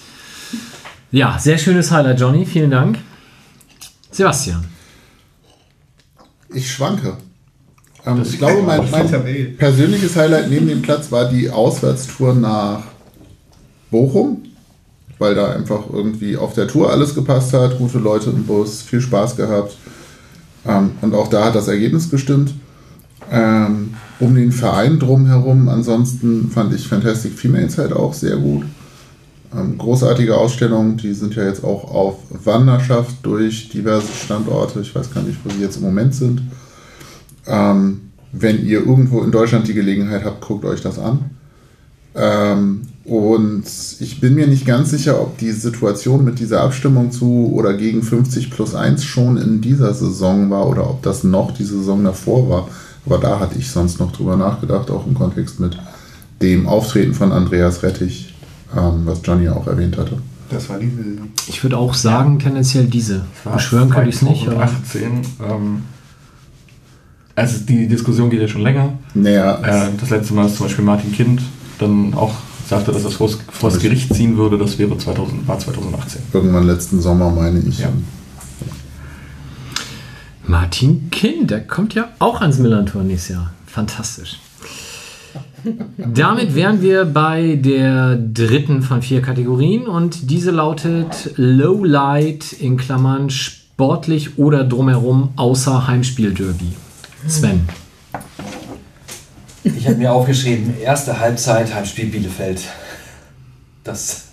ja, 1.14 1.38
sehr 1.38 1.58
schönes 1.58 1.92
Highlight, 1.92 2.20
Johnny. 2.22 2.46
Vielen 2.46 2.72
Dank. 2.72 2.98
Sebastian. 4.12 4.64
Ich 6.54 6.72
schwanke. 6.72 7.18
Ähm, 8.06 8.22
ich 8.24 8.38
glaube, 8.38 8.62
mein, 8.62 8.90
mein 8.90 9.58
persönliches 9.58 10.16
Highlight 10.16 10.50
neben 10.50 10.68
dem 10.68 10.82
Platz 10.82 11.12
war 11.12 11.30
die 11.30 11.50
Auswärtstour 11.50 12.34
nach 12.34 12.84
Bochum, 13.90 14.44
weil 15.20 15.36
da 15.36 15.52
einfach 15.54 15.84
irgendwie 15.92 16.38
auf 16.38 16.54
der 16.54 16.68
Tour 16.68 16.90
alles 16.90 17.14
gepasst 17.14 17.54
hat, 17.54 17.78
gute 17.78 18.00
Leute 18.00 18.30
im 18.30 18.46
Bus, 18.46 18.82
viel 18.82 19.02
Spaß 19.02 19.36
gehabt. 19.36 19.76
Ähm, 20.66 20.92
und 21.02 21.14
auch 21.16 21.28
da 21.28 21.46
hat 21.46 21.56
das 21.56 21.68
Ergebnis 21.68 22.10
gestimmt. 22.10 22.54
Ähm, 23.32 23.96
um 24.20 24.36
den 24.36 24.52
Verein 24.52 25.00
drumherum, 25.00 25.70
ansonsten 25.70 26.52
fand 26.52 26.74
ich 26.74 26.88
Fantastic 26.88 27.34
Females 27.34 27.78
halt 27.78 27.94
auch 27.94 28.14
sehr 28.14 28.38
gut. 28.38 28.66
Ähm, 29.54 29.78
großartige 29.78 30.38
Ausstellung, 30.38 30.98
die 30.98 31.14
sind 31.14 31.36
ja 31.36 31.44
jetzt 31.44 31.64
auch 31.64 31.94
auf 31.94 32.20
Wanderschaft 32.30 33.16
durch 33.24 33.70
diverse 33.70 34.12
Standorte. 34.14 34.82
Ich 34.82 34.94
weiß 34.94 35.14
gar 35.14 35.24
nicht, 35.24 35.40
wo 35.44 35.50
sie 35.50 35.62
jetzt 35.62 35.78
im 35.78 35.84
Moment 35.84 36.16
sind. 36.16 36.42
Ähm, 37.48 38.12
wenn 38.32 38.66
ihr 38.66 38.80
irgendwo 38.80 39.24
in 39.24 39.32
Deutschland 39.32 39.68
die 39.68 39.74
Gelegenheit 39.74 40.24
habt, 40.24 40.42
guckt 40.42 40.64
euch 40.64 40.82
das 40.82 41.00
an. 41.00 41.32
Ähm, 42.16 42.84
und 43.04 43.64
ich 44.00 44.20
bin 44.20 44.36
mir 44.36 44.48
nicht 44.48 44.66
ganz 44.66 44.92
sicher, 44.92 45.20
ob 45.22 45.38
die 45.38 45.52
Situation 45.52 46.24
mit 46.24 46.40
dieser 46.40 46.62
Abstimmung 46.62 47.12
zu 47.12 47.52
oder 47.54 47.74
gegen 47.74 48.04
50 48.04 48.52
plus 48.52 48.76
1 48.76 49.04
schon 49.04 49.38
in 49.38 49.62
dieser 49.62 49.94
Saison 49.94 50.50
war 50.52 50.68
oder 50.68 50.90
ob 50.90 51.02
das 51.02 51.24
noch 51.24 51.52
die 51.52 51.64
Saison 51.64 52.04
davor 52.04 52.50
war. 52.50 52.68
Aber 53.06 53.18
da 53.18 53.40
hatte 53.40 53.58
ich 53.58 53.72
sonst 53.72 54.00
noch 54.00 54.12
drüber 54.12 54.38
nachgedacht, 54.38 54.92
auch 54.92 55.08
im 55.08 55.16
Kontext 55.16 55.60
mit 55.60 55.78
dem 56.42 56.68
Auftreten 56.68 57.14
von 57.16 57.32
Andreas 57.32 57.82
Rettich, 57.82 58.36
ähm, 58.78 59.02
was 59.06 59.22
Johnny 59.24 59.50
auch 59.50 59.66
erwähnt 59.66 59.98
hatte. 59.98 60.18
Das 60.52 60.70
war 60.70 60.78
die 60.78 60.96
Wilde. 60.96 61.24
Ich 61.48 61.64
würde 61.64 61.78
auch 61.78 61.94
sagen, 61.96 62.38
tendenziell 62.38 62.86
diese. 62.86 63.26
Beschwören 63.52 63.90
könnte 63.90 64.10
ich 64.10 64.18
es 64.18 64.22
nicht, 64.22 64.48
aber 64.48 64.68
2018, 64.68 65.22
ähm, 65.50 65.84
also 67.36 67.58
die 67.66 67.88
Diskussion 67.88 68.30
geht 68.30 68.42
ja 68.42 68.48
schon 68.48 68.62
länger. 68.62 68.94
Naja, 69.14 69.60
Äh, 69.64 69.90
das 70.00 70.10
letzte 70.10 70.34
Mal 70.34 70.46
ist 70.48 70.58
zum 70.58 70.68
Beispiel 70.68 70.84
Martin 70.86 71.12
Kind 71.14 71.42
dann 71.80 72.14
auch 72.14 72.34
sagte, 72.72 72.92
dass 72.94 73.04
er 73.04 73.10
es 73.10 73.16
vor 73.16 73.30
vor 73.30 73.70
das 73.70 73.80
Gericht 73.80 74.14
ziehen 74.14 74.38
würde. 74.38 74.58
Das 74.58 74.80
wäre 74.80 74.98
2000, 74.98 75.48
war 75.48 75.60
2018. 75.60 76.22
irgendwann 76.34 76.66
letzten 76.66 77.02
Sommer 77.02 77.30
meine 77.30 77.60
ich. 77.60 77.80
Ja. 77.80 77.90
Martin 80.48 81.10
Kind, 81.12 81.52
der 81.52 81.68
kommt 81.68 81.94
ja 81.94 82.10
auch 82.20 82.42
ans 82.42 82.60
Millantor 82.60 83.04
nächstes 83.04 83.36
Jahr. 83.36 83.54
Fantastisch. 83.66 84.40
Damit 85.98 86.56
wären 86.56 86.82
wir 86.82 87.06
bei 87.06 87.56
der 87.56 88.16
dritten 88.16 88.82
von 88.82 89.02
vier 89.02 89.22
Kategorien 89.22 89.86
und 89.88 90.32
diese 90.32 90.52
lautet 90.52 91.34
Low 91.36 91.84
Light 91.84 92.54
in 92.54 92.78
Klammern 92.78 93.30
sportlich 93.30 94.38
oder 94.38 94.64
drumherum 94.64 95.30
außer 95.36 95.88
Heimspiel-Derby. 95.88 96.72
Sven. 97.28 97.68
Ich 99.64 99.86
habe 99.88 99.98
mir 99.98 100.12
aufgeschrieben, 100.12 100.74
erste 100.80 101.20
Halbzeit, 101.20 101.74
Heimspiel 101.74 102.08
Bielefeld. 102.08 102.62
Das, 103.84 104.26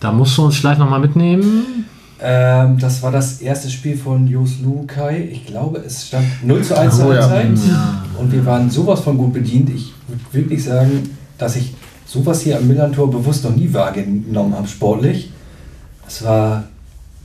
Da 0.00 0.12
musst 0.12 0.36
du 0.36 0.44
uns 0.46 0.56
vielleicht 0.56 0.78
nochmal 0.78 1.00
mitnehmen. 1.00 1.84
ähm, 2.20 2.78
das 2.78 3.02
war 3.02 3.10
das 3.12 3.40
erste 3.40 3.70
Spiel 3.70 3.96
von 3.96 4.26
Jos 4.26 4.60
Lukai. 4.62 5.28
Ich 5.32 5.46
glaube, 5.46 5.78
es 5.78 6.08
stand 6.08 6.26
0 6.44 6.62
zu 6.62 6.78
1 6.78 6.96
zur 6.96 7.06
Oh 7.08 7.12
ja. 7.12 7.28
Halbzeit. 7.28 7.70
Und 8.18 8.32
wir 8.32 8.44
waren 8.46 8.70
sowas 8.70 9.00
von 9.00 9.16
gut 9.18 9.32
bedient. 9.32 9.70
Ich 9.70 9.92
würde 10.08 10.22
wirklich 10.32 10.64
sagen, 10.64 11.10
dass 11.38 11.56
ich 11.56 11.74
sowas 12.06 12.42
hier 12.42 12.56
am 12.58 12.66
Millantor 12.68 13.10
bewusst 13.10 13.44
noch 13.44 13.54
nie 13.54 13.72
wahrgenommen 13.72 14.54
habe, 14.54 14.68
sportlich. 14.68 15.30
Es 16.06 16.22
war 16.24 16.64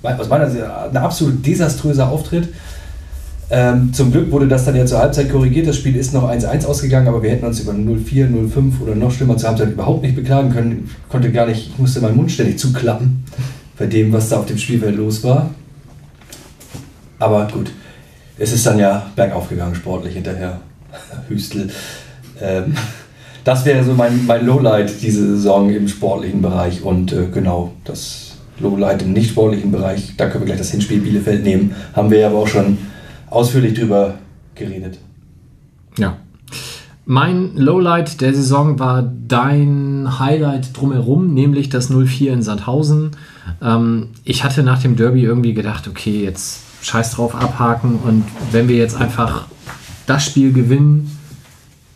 aus 0.01 0.30
meiner 0.30 0.49
Sicht 0.49 0.63
ein 0.63 0.97
absolut 0.97 1.45
desaströser 1.45 2.09
Auftritt. 2.09 2.49
Ähm, 3.51 3.91
zum 3.93 4.11
Glück 4.11 4.31
wurde 4.31 4.47
das 4.47 4.65
dann 4.65 4.76
ja 4.76 4.85
zur 4.85 4.99
Halbzeit 4.99 5.31
korrigiert. 5.31 5.67
Das 5.67 5.76
Spiel 5.76 5.95
ist 5.95 6.13
noch 6.13 6.30
1-1 6.30 6.65
ausgegangen, 6.65 7.07
aber 7.07 7.23
wir 7.23 7.31
hätten 7.31 7.45
uns 7.45 7.59
über 7.59 7.71
0-4, 7.71 8.27
0-5 8.27 8.81
oder 8.81 8.95
noch 8.95 9.11
schlimmer 9.11 9.38
zur 9.38 9.49
Halbzeit 9.49 9.71
überhaupt 9.71 10.03
nicht 10.03 10.15
beklagen 10.15 10.51
können. 10.51 10.88
Ich 10.88 11.11
konnte 11.11 11.31
gar 11.31 11.47
nicht, 11.47 11.69
ich 11.69 11.80
musste 11.80 11.99
meinen 11.99 12.15
Mund 12.15 12.31
ständig 12.31 12.59
zuklappen 12.59 13.23
bei 13.77 13.88
dem, 13.88 14.13
was 14.13 14.30
da 14.30 14.39
auf 14.39 14.45
dem 14.45 14.57
Spielfeld 14.59 14.97
los 14.97 15.23
war. 15.23 15.49
Aber 17.17 17.47
gut, 17.51 17.71
es 18.38 18.53
ist 18.53 18.65
dann 18.65 18.77
ja 18.77 19.07
bergauf 19.15 19.49
gegangen, 19.49 19.73
sportlich 19.73 20.13
hinterher. 20.13 20.61
Hüstel. 21.27 21.69
Ähm, 22.39 22.76
das 23.43 23.65
wäre 23.65 23.84
so 23.84 23.93
mein, 23.93 24.26
mein 24.27 24.45
Lowlight 24.45 25.01
diese 25.01 25.26
Saison 25.26 25.71
im 25.71 25.88
sportlichen 25.88 26.41
Bereich 26.41 26.84
und 26.84 27.13
äh, 27.13 27.27
genau 27.34 27.73
das 27.84 28.38
Lowlight 28.59 29.01
im 29.01 29.13
nicht 29.13 29.31
sportlichen 29.31 29.71
Bereich. 29.71 30.13
Da 30.17 30.27
können 30.27 30.41
wir 30.41 30.47
gleich 30.47 30.59
das 30.59 30.71
Hinspiel 30.71 30.99
Bielefeld 30.99 31.43
nehmen. 31.43 31.73
Haben 31.93 32.11
wir 32.11 32.19
ja 32.19 32.27
aber 32.27 32.39
auch 32.39 32.47
schon 32.47 32.77
ausführlich 33.30 33.73
drüber 33.73 34.15
geredet. 34.56 34.99
Ja. 35.97 36.18
Mein 37.06 37.56
Lowlight 37.56 38.22
der 38.22 38.35
Saison 38.35 38.77
war 38.77 39.01
dein 39.27 40.19
Highlight 40.19 40.77
drumherum, 40.77 41.34
nämlich 41.34 41.69
das 41.69 41.89
0-4 41.89 42.27
in 42.27 42.41
Sandhausen. 42.43 43.11
Ähm, 43.61 44.10
ich 44.23 44.43
hatte 44.43 44.61
nach 44.61 44.80
dem 44.80 44.95
Derby 44.95 45.23
irgendwie 45.23 45.56
gedacht, 45.56 45.88
okay, 45.88 46.23
jetzt 46.23 46.61
scheiß 46.81 47.11
drauf 47.11 47.35
abhaken 47.35 47.99
und 48.03 48.26
wenn 48.51 48.68
wir 48.68 48.77
jetzt 48.77 48.95
einfach 48.95 49.47
das 50.06 50.23
Spiel 50.23 50.53
gewinnen, 50.53 51.18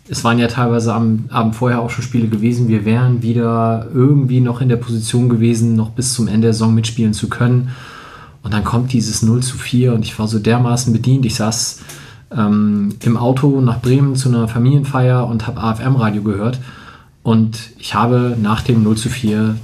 es 0.09 0.23
waren 0.23 0.39
ja 0.39 0.47
teilweise 0.47 0.93
am 0.93 1.25
Abend 1.29 1.55
vorher 1.55 1.81
auch 1.81 1.89
schon 1.89 2.03
Spiele 2.03 2.27
gewesen, 2.27 2.67
wir 2.67 2.83
wären 2.83 3.21
wieder 3.21 3.87
irgendwie 3.93 4.41
noch 4.41 4.61
in 4.61 4.69
der 4.69 4.75
Position 4.77 5.29
gewesen, 5.29 5.75
noch 5.75 5.91
bis 5.91 6.13
zum 6.13 6.27
Ende 6.27 6.47
der 6.47 6.53
Saison 6.53 6.73
mitspielen 6.73 7.13
zu 7.13 7.29
können. 7.29 7.69
Und 8.43 8.53
dann 8.53 8.63
kommt 8.63 8.93
dieses 8.93 9.23
0 9.23 9.41
zu 9.41 9.57
4 9.57 9.93
und 9.93 10.03
ich 10.03 10.19
war 10.19 10.27
so 10.27 10.37
dermaßen 10.37 10.91
bedient. 10.93 11.25
Ich 11.25 11.35
saß 11.35 11.79
ähm, 12.35 12.95
im 13.01 13.17
Auto 13.17 13.61
nach 13.61 13.81
Bremen 13.81 14.15
zu 14.15 14.29
einer 14.29 14.47
Familienfeier 14.47 15.25
und 15.25 15.47
habe 15.47 15.61
AFM-Radio 15.61 16.23
gehört. 16.23 16.59
Und 17.23 17.57
ich 17.77 17.95
habe 17.95 18.37
nach 18.39 18.61
dem 18.61 18.83
0 18.83 18.97
zu 18.97 19.09
4 19.09 19.55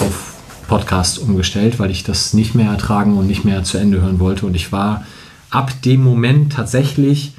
auf 0.00 0.34
Podcast 0.66 1.18
umgestellt, 1.18 1.78
weil 1.78 1.90
ich 1.90 2.02
das 2.02 2.34
nicht 2.34 2.54
mehr 2.54 2.70
ertragen 2.70 3.16
und 3.16 3.26
nicht 3.26 3.44
mehr 3.44 3.62
zu 3.62 3.78
Ende 3.78 4.00
hören 4.00 4.20
wollte. 4.20 4.44
Und 4.44 4.54
ich 4.54 4.72
war 4.72 5.04
ab 5.50 5.72
dem 5.82 6.02
Moment 6.02 6.52
tatsächlich 6.52 7.32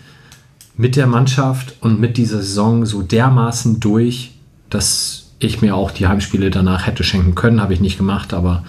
mit 0.75 0.95
der 0.95 1.07
Mannschaft 1.07 1.75
und 1.81 1.99
mit 1.99 2.17
dieser 2.17 2.37
Saison 2.37 2.85
so 2.85 3.01
dermaßen 3.01 3.79
durch, 3.81 4.31
dass 4.69 5.31
ich 5.39 5.61
mir 5.61 5.75
auch 5.75 5.91
die 5.91 6.07
Heimspiele 6.07 6.49
danach 6.49 6.87
hätte 6.87 7.03
schenken 7.03 7.35
können. 7.35 7.61
Habe 7.61 7.73
ich 7.73 7.81
nicht 7.81 7.97
gemacht, 7.97 8.33
aber 8.33 8.63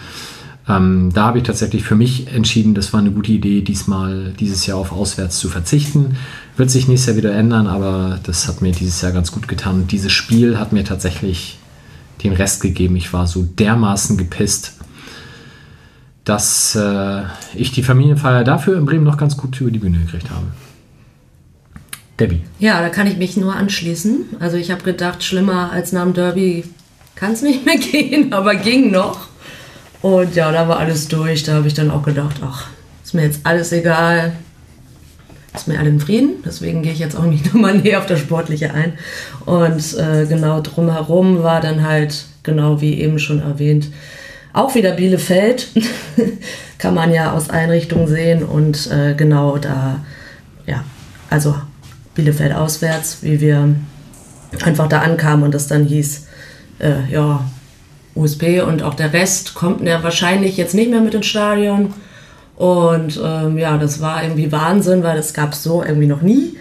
ähm, 0.71 1.11
da 1.13 1.25
habe 1.25 1.39
ich 1.39 1.45
tatsächlich 1.45 1.83
für 1.83 1.97
mich 1.97 2.33
entschieden, 2.33 2.75
das 2.75 2.93
war 2.93 3.01
eine 3.01 3.11
gute 3.11 3.33
Idee, 3.33 3.63
diesmal 3.63 4.33
dieses 4.39 4.67
Jahr 4.67 4.79
auf 4.79 4.93
Auswärts 4.93 5.39
zu 5.39 5.49
verzichten. 5.49 6.17
Wird 6.57 6.71
sich 6.71 6.87
nächstes 6.87 7.09
Jahr 7.09 7.17
wieder 7.17 7.35
ändern, 7.35 7.67
aber 7.67 8.21
das 8.23 8.47
hat 8.47 8.63
mir 8.63 8.73
dieses 8.73 9.01
Jahr 9.01 9.13
ganz 9.13 9.33
gut 9.33 9.49
getan. 9.49 9.77
Und 9.77 9.93
dieses 9.93 10.13
Spiel 10.13 10.59
hat 10.59 10.73
mir 10.73 10.85
tatsächlich 10.85 11.59
den 12.23 12.33
Rest 12.33 12.61
gegeben. 12.61 12.95
Ich 12.97 13.13
war 13.13 13.27
so 13.27 13.43
dermaßen 13.43 14.17
gepisst, 14.17 14.75
dass 16.25 16.77
äh, 16.77 17.23
ich 17.55 17.73
die 17.73 17.83
Familienfeier 17.83 18.45
dafür 18.45 18.79
in 18.79 18.85
Bremen 18.85 19.05
noch 19.05 19.17
ganz 19.17 19.37
gut 19.37 19.61
über 19.61 19.71
die 19.71 19.79
Bühne 19.79 19.99
gekriegt 19.99 20.31
habe. 20.31 20.47
Debbie. 22.21 22.43
Ja, 22.59 22.81
da 22.81 22.91
kann 22.91 23.07
ich 23.07 23.17
mich 23.17 23.37
nur 23.37 23.57
anschließen. 23.57 24.37
Also 24.39 24.57
ich 24.57 24.71
habe 24.71 24.83
gedacht, 24.83 25.25
schlimmer 25.25 25.73
als 25.73 25.93
nach 25.93 26.05
dem 26.05 26.13
Derby 26.13 26.65
kann 27.17 27.33
es 27.33 27.43
nicht 27.43 27.65
mehr 27.65 27.79
gehen, 27.93 28.33
aber 28.33 28.55
ging 28.55 28.93
noch. 28.93 29.30
Und 30.03 30.35
ja, 30.35 30.51
da 30.51 30.69
war 30.69 30.79
alles 30.79 31.09
durch. 31.09 31.43
Da 31.43 31.55
habe 31.55 31.69
ich 31.69 31.75
dann 31.75 31.91
auch 31.91 32.03
gedacht, 32.03 32.37
ach, 32.43 32.69
ist 33.05 33.15
mir 33.15 33.25
jetzt 33.25 33.41
alles 33.45 33.73
egal. 33.73 34.33
Ist 35.55 35.69
mir 35.69 35.79
alle 35.79 35.91
in 35.91 36.01
Frieden. 36.01 36.43
Deswegen 36.45 36.83
gehe 36.83 36.93
ich 36.93 36.99
jetzt 36.99 37.17
auch 37.17 37.25
nicht 37.25 37.47
nochmal 37.53 37.79
näher 37.79 37.99
auf 37.99 38.07
das 38.07 38.21
Sportliche 38.21 38.73
ein. 38.73 38.95
Und 39.45 39.97
äh, 39.99 40.27
genau 40.27 40.61
drumherum 40.61 41.43
war 41.43 41.61
dann 41.61 41.87
halt, 41.87 42.25
genau 42.43 42.81
wie 42.81 43.01
eben 43.01 43.19
schon 43.19 43.43
erwähnt, 43.43 43.89
auch 44.53 44.75
wieder 44.75 44.93
Bielefeld. 44.93 45.69
Kann 46.79 46.95
man 46.95 47.13
ja 47.13 47.33
aus 47.33 47.51
Einrichtungen 47.51 48.09
sehen. 48.09 48.43
Und 48.43 48.91
äh, 48.91 49.15
genau 49.15 49.59
da, 49.59 50.05
ja, 50.67 50.85
also 51.29 51.55
Bielefeld 52.15 52.55
auswärts, 52.55 53.19
wie 53.23 53.41
wir 53.41 53.75
einfach 54.65 54.89
da 54.89 55.01
ankamen 55.01 55.45
und 55.45 55.55
das 55.55 55.69
dann 55.69 55.85
hieß, 55.85 56.27
äh, 56.81 57.13
ja, 57.13 57.45
USP 58.15 58.61
und 58.63 58.83
auch 58.83 58.95
der 58.95 59.13
Rest 59.13 59.55
kommt 59.55 59.83
ja 59.83 60.03
wahrscheinlich 60.03 60.57
jetzt 60.57 60.75
nicht 60.75 60.91
mehr 60.91 61.01
mit 61.01 61.15
ins 61.15 61.27
Stadion. 61.27 61.95
Und 62.57 63.19
ähm, 63.25 63.57
ja, 63.57 63.79
das 63.79 64.01
war 64.01 64.23
irgendwie 64.23 64.53
Wahnsinn, 64.53 65.03
weil 65.03 65.17
das 65.17 65.33
gab 65.33 65.53
es 65.53 65.63
so 65.63 65.83
irgendwie 65.83 66.07
noch 66.07 66.21
nie. 66.21 66.57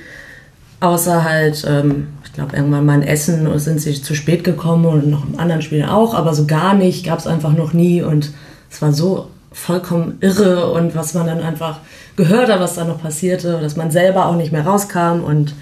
Außer 0.80 1.26
halt, 1.26 1.66
ähm, 1.68 2.08
ich 2.24 2.32
glaube, 2.32 2.56
irgendwann 2.56 2.86
mal 2.86 2.96
in 2.96 3.08
Essen 3.08 3.60
sind 3.60 3.82
sie 3.82 4.02
zu 4.02 4.16
spät 4.16 4.46
gekommen 4.46 4.86
und 4.86 5.10
noch 5.10 5.28
im 5.28 5.38
anderen 5.38 5.62
Spiel 5.62 5.84
auch, 5.84 6.14
aber 6.14 6.34
so 6.34 6.46
gar 6.46 6.74
nicht, 6.74 7.06
gab 7.06 7.20
es 7.20 7.28
einfach 7.28 7.52
noch 7.52 7.74
nie. 7.74 8.02
Und 8.02 8.32
es 8.72 8.82
war 8.82 8.94
so 8.94 9.28
vollkommen 9.52 10.18
irre 10.22 10.72
und 10.72 10.96
was 10.96 11.14
man 11.16 11.28
dann 11.28 11.42
einfach 11.42 11.80
gehört 12.16 12.50
hat, 12.50 12.60
was 12.60 12.76
da 12.76 12.86
noch 12.86 13.02
passierte, 13.02 13.60
dass 13.62 13.76
man 13.76 13.92
selber 13.92 14.28
auch 14.28 14.36
nicht 14.36 14.52
mehr 14.52 14.66
rauskam. 14.66 15.24
Und 15.24 15.54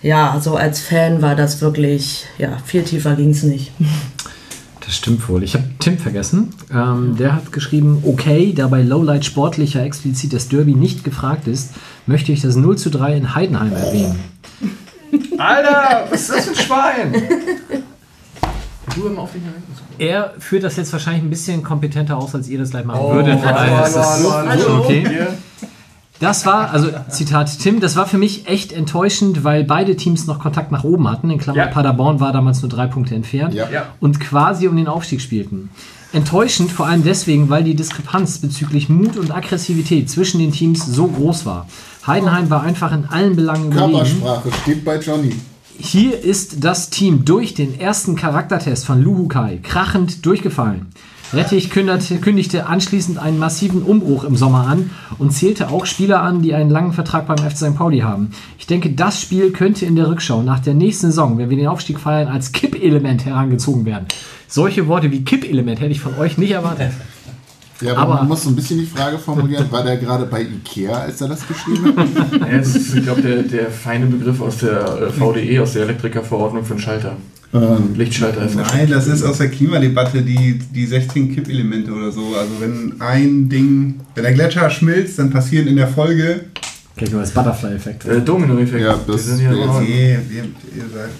ja, 0.00 0.38
so 0.40 0.56
als 0.56 0.80
Fan 0.80 1.20
war 1.20 1.34
das 1.34 1.60
wirklich, 1.60 2.24
ja, 2.38 2.56
viel 2.64 2.84
tiefer 2.84 3.14
ging 3.14 3.30
es 3.30 3.42
nicht. 3.42 3.72
Das 4.84 4.96
stimmt 4.96 5.26
wohl. 5.28 5.42
Ich 5.42 5.54
habe 5.54 5.64
Tim 5.78 5.98
vergessen. 5.98 6.50
Ähm, 6.72 7.16
der 7.16 7.34
hat 7.34 7.52
geschrieben, 7.52 8.02
okay, 8.06 8.52
da 8.54 8.68
bei 8.68 8.82
Lowlight 8.82 9.24
sportlicher 9.24 9.82
explizit 9.82 10.32
das 10.32 10.48
Derby 10.48 10.74
nicht 10.74 11.04
gefragt 11.04 11.46
ist, 11.48 11.70
möchte 12.06 12.32
ich 12.32 12.42
das 12.42 12.56
0 12.56 12.76
zu 12.76 12.90
3 12.90 13.16
in 13.16 13.34
Heidenheim 13.34 13.72
erwähnen. 13.72 14.18
Alter, 15.38 16.06
was 16.10 16.22
ist 16.22 16.30
das 16.30 16.44
für 16.44 16.50
ein 16.50 16.56
Schwein? 16.56 17.22
Du 18.94 19.06
im 19.06 19.18
Er 19.98 20.34
führt 20.38 20.62
das 20.62 20.76
jetzt 20.76 20.92
wahrscheinlich 20.92 21.22
ein 21.24 21.30
bisschen 21.30 21.62
kompetenter 21.62 22.16
aus, 22.16 22.34
als 22.34 22.48
ihr 22.48 22.58
das 22.58 22.70
gleich 22.70 22.84
machen 22.84 23.00
Oh, 23.02 23.14
würdet. 23.14 23.40
Von 23.40 23.48
daher 23.48 23.86
ist 23.86 23.96
das 23.96 24.24
okay. 24.24 25.04
Hier. 25.08 25.34
Das 26.20 26.46
war, 26.46 26.70
also 26.70 26.90
Zitat 27.10 27.58
Tim, 27.58 27.80
das 27.80 27.96
war 27.96 28.06
für 28.06 28.18
mich 28.18 28.46
echt 28.46 28.72
enttäuschend, 28.72 29.42
weil 29.44 29.64
beide 29.64 29.96
Teams 29.96 30.26
noch 30.26 30.38
Kontakt 30.38 30.70
nach 30.70 30.84
oben 30.84 31.08
hatten. 31.10 31.28
In 31.30 31.38
Klammern 31.38 31.66
Ja. 31.66 31.72
Paderborn 31.72 32.20
war 32.20 32.32
damals 32.32 32.62
nur 32.62 32.68
drei 32.68 32.86
Punkte 32.86 33.14
entfernt 33.14 33.52
Ja. 33.54 33.68
Ja. 33.70 33.86
und 34.00 34.20
quasi 34.20 34.68
um 34.68 34.76
den 34.76 34.86
Aufstieg 34.86 35.20
spielten. 35.20 35.70
Enttäuschend 36.12 36.70
vor 36.70 36.86
allem 36.86 37.02
deswegen, 37.02 37.50
weil 37.50 37.64
die 37.64 37.74
Diskrepanz 37.74 38.38
bezüglich 38.38 38.88
Mut 38.88 39.16
und 39.16 39.34
Aggressivität 39.34 40.08
zwischen 40.08 40.38
den 40.38 40.52
Teams 40.52 40.86
so 40.86 41.08
groß 41.08 41.44
war. 41.46 41.66
Heidenheim 42.06 42.48
war 42.50 42.62
einfach 42.62 42.92
in 42.92 43.06
allen 43.06 43.34
Belangen 43.34 43.72
überlegen. 43.72 43.92
Körpersprache 44.22 44.50
steht 44.62 44.84
bei 44.84 45.00
Johnny. 45.00 45.34
Hier 45.76 46.20
ist 46.22 46.62
das 46.62 46.90
Team 46.90 47.24
durch 47.24 47.54
den 47.54 47.80
ersten 47.80 48.14
Charaktertest 48.14 48.86
von 48.86 49.02
Luhukai 49.02 49.58
krachend 49.64 50.24
durchgefallen. 50.24 50.86
Rettich 51.34 51.70
kündigte 51.70 52.66
anschließend 52.66 53.18
einen 53.18 53.38
massiven 53.38 53.82
Umbruch 53.82 54.24
im 54.24 54.36
Sommer 54.36 54.66
an 54.66 54.90
und 55.18 55.32
zählte 55.32 55.68
auch 55.70 55.86
Spieler 55.86 56.22
an, 56.22 56.42
die 56.42 56.54
einen 56.54 56.70
langen 56.70 56.92
Vertrag 56.92 57.26
beim 57.26 57.38
FC 57.38 57.56
St. 57.56 57.76
Pauli 57.76 58.00
haben. 58.00 58.30
Ich 58.58 58.66
denke, 58.66 58.90
das 58.90 59.20
Spiel 59.20 59.50
könnte 59.52 59.84
in 59.86 59.96
der 59.96 60.08
Rückschau 60.08 60.42
nach 60.42 60.60
der 60.60 60.74
nächsten 60.74 61.06
Saison, 61.08 61.36
wenn 61.38 61.50
wir 61.50 61.56
den 61.56 61.66
Aufstieg 61.66 61.98
feiern, 61.98 62.28
als 62.28 62.52
Kippelement 62.52 63.24
herangezogen 63.24 63.84
werden. 63.84 64.06
Solche 64.48 64.86
Worte 64.86 65.10
wie 65.10 65.24
Kippelement 65.24 65.80
hätte 65.80 65.90
ich 65.92 66.00
von 66.00 66.16
euch 66.18 66.38
nicht 66.38 66.52
erwartet. 66.52 66.92
Ja, 67.80 67.92
aber, 67.96 68.02
Aber- 68.02 68.14
man 68.16 68.28
muss 68.28 68.44
so 68.44 68.50
ein 68.50 68.56
bisschen 68.56 68.78
die 68.78 68.86
Frage 68.86 69.18
formulieren, 69.18 69.66
war 69.70 69.82
der 69.82 69.96
gerade 69.96 70.26
bei 70.26 70.42
Ikea, 70.42 70.92
als 70.92 71.20
er 71.20 71.28
das 71.28 71.46
geschrieben 71.46 71.92
hat? 71.96 72.40
Ja, 72.52 72.58
das 72.58 72.74
ist, 72.76 72.94
ich 72.94 73.02
glaube, 73.02 73.20
der, 73.22 73.42
der 73.42 73.70
feine 73.70 74.06
Begriff 74.06 74.40
aus 74.40 74.58
der 74.58 75.02
äh, 75.02 75.10
VDE, 75.10 75.60
aus 75.60 75.72
der 75.72 75.82
Elektrikerverordnung 75.82 76.64
für 76.64 76.74
einen 76.74 76.80
Schalter. 76.80 77.16
Ähm, 77.54 77.94
Lichtschalter 77.94 78.44
ist 78.44 78.56
Nein, 78.56 78.88
das 78.90 79.06
ist 79.06 79.22
aus 79.22 79.38
der 79.38 79.48
Klimadebatte 79.48 80.22
die, 80.22 80.58
die 80.58 80.86
16 80.86 81.34
Kippelemente 81.34 81.92
oder 81.92 82.10
so. 82.10 82.34
Also 82.36 82.50
wenn 82.60 83.00
ein 83.00 83.48
Ding, 83.48 84.00
wenn 84.16 84.24
der 84.24 84.32
Gletscher 84.32 84.68
schmilzt, 84.70 85.18
dann 85.20 85.30
passieren 85.30 85.68
in 85.68 85.76
der 85.76 85.86
Folge. 85.86 86.46
Kennt 86.96 87.12
ihr 87.12 87.18
das 87.20 87.30
Butterfly-Effekt? 87.30 88.06
Äh, 88.06 88.20
Domino-Effekt. 88.22 88.82
Ja, 88.82 88.98
das- 89.06 89.24
sind 89.26 89.38
hier 89.38 89.50
das- 89.50 89.66
noch- 89.66 89.80
Nee, 89.80 90.12
ihr, 90.14 90.44
seid. 90.92 91.10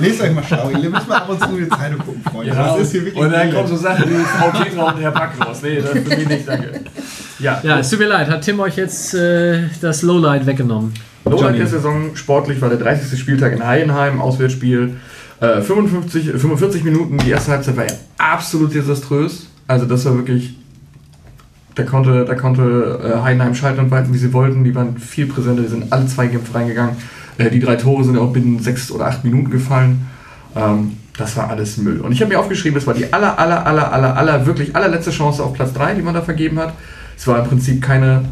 Lest 0.00 0.20
euch 0.22 0.32
mal 0.34 0.42
schlau, 0.42 0.70
ihr 0.70 0.90
müsst 0.90 1.08
mal 1.08 1.16
ab 1.18 1.28
und 1.28 1.40
zu 1.40 1.50
in 1.50 1.64
die 1.64 1.68
Zeitung 1.68 1.98
gucken, 1.98 2.22
Freunde. 2.24 2.52
Ja, 2.52 2.74
das 2.76 2.80
ist 2.86 2.92
hier 2.92 3.04
wirklich. 3.04 3.22
und 3.22 3.30
dann 3.30 3.52
kommen 3.52 3.68
so 3.68 3.76
Sachen 3.76 4.10
wie 4.10 4.14
VT 4.14 4.74
drauf 4.76 4.94
und 4.94 5.00
Herr 5.02 5.10
Pack 5.12 5.46
raus. 5.46 5.58
Nee, 5.62 5.76
das 5.80 5.90
für 5.90 6.16
mich 6.16 6.28
nicht, 6.28 6.48
danke. 6.48 6.80
Ja, 7.38 7.60
Ja, 7.62 7.78
es 7.78 7.90
tut 7.90 7.98
mir 8.00 8.08
leid, 8.08 8.28
hat 8.28 8.42
Tim 8.42 8.58
euch 8.60 8.76
jetzt 8.76 9.14
äh, 9.14 9.64
das 9.80 10.02
Lowlight 10.02 10.46
weggenommen? 10.46 10.94
Lowlight 11.26 11.58
der 11.58 11.66
Saison 11.66 12.16
sportlich 12.16 12.60
war 12.60 12.70
der 12.70 12.78
30. 12.78 13.20
Spieltag 13.20 13.52
in 13.52 13.64
Heidenheim, 13.64 14.20
Auswärtsspiel. 14.20 14.96
Äh, 15.40 15.62
55, 15.62 16.32
45 16.32 16.84
Minuten, 16.84 17.18
die 17.18 17.30
erste 17.30 17.52
Halbzeit 17.52 17.76
war 17.76 17.84
ja 17.84 17.94
absolut 18.18 18.74
desaströs. 18.74 19.46
Also 19.68 19.86
das 19.86 20.04
war 20.04 20.16
wirklich, 20.16 20.56
da 21.74 21.84
konnte, 21.84 22.24
da 22.24 22.34
konnte 22.34 23.00
äh, 23.04 23.22
Heidenheim 23.22 23.54
schalten 23.54 23.80
und 23.80 23.90
walten, 23.90 24.12
wie 24.12 24.18
sie 24.18 24.32
wollten. 24.32 24.64
Die 24.64 24.74
waren 24.74 24.98
viel 24.98 25.26
präsenter, 25.26 25.62
die 25.62 25.68
sind 25.68 25.92
alle 25.92 26.06
zwei 26.06 26.26
Kämpfe 26.26 26.54
reingegangen. 26.54 26.96
Äh, 27.38 27.50
die 27.50 27.60
drei 27.60 27.76
Tore 27.76 28.02
sind 28.02 28.16
ja 28.16 28.20
auch 28.20 28.32
binnen 28.32 28.58
sechs 28.58 28.90
oder 28.90 29.06
acht 29.06 29.22
Minuten 29.22 29.50
gefallen. 29.50 30.08
Ähm, 30.56 30.96
das 31.16 31.36
war 31.36 31.50
alles 31.50 31.76
Müll. 31.76 32.00
Und 32.00 32.12
ich 32.12 32.20
habe 32.20 32.32
mir 32.32 32.38
aufgeschrieben, 32.40 32.74
das 32.76 32.86
war 32.86 32.94
die 32.94 33.12
aller, 33.12 33.38
aller, 33.38 33.66
aller, 33.66 33.92
aller, 33.92 34.16
aller, 34.16 34.46
wirklich 34.46 34.74
allerletzte 34.74 35.10
Chance 35.10 35.42
auf 35.42 35.52
Platz 35.52 35.72
3, 35.72 35.94
die 35.94 36.02
man 36.02 36.14
da 36.14 36.22
vergeben 36.22 36.58
hat. 36.58 36.74
Es 37.16 37.26
war 37.26 37.40
im 37.40 37.46
Prinzip 37.46 37.82
keine. 37.82 38.24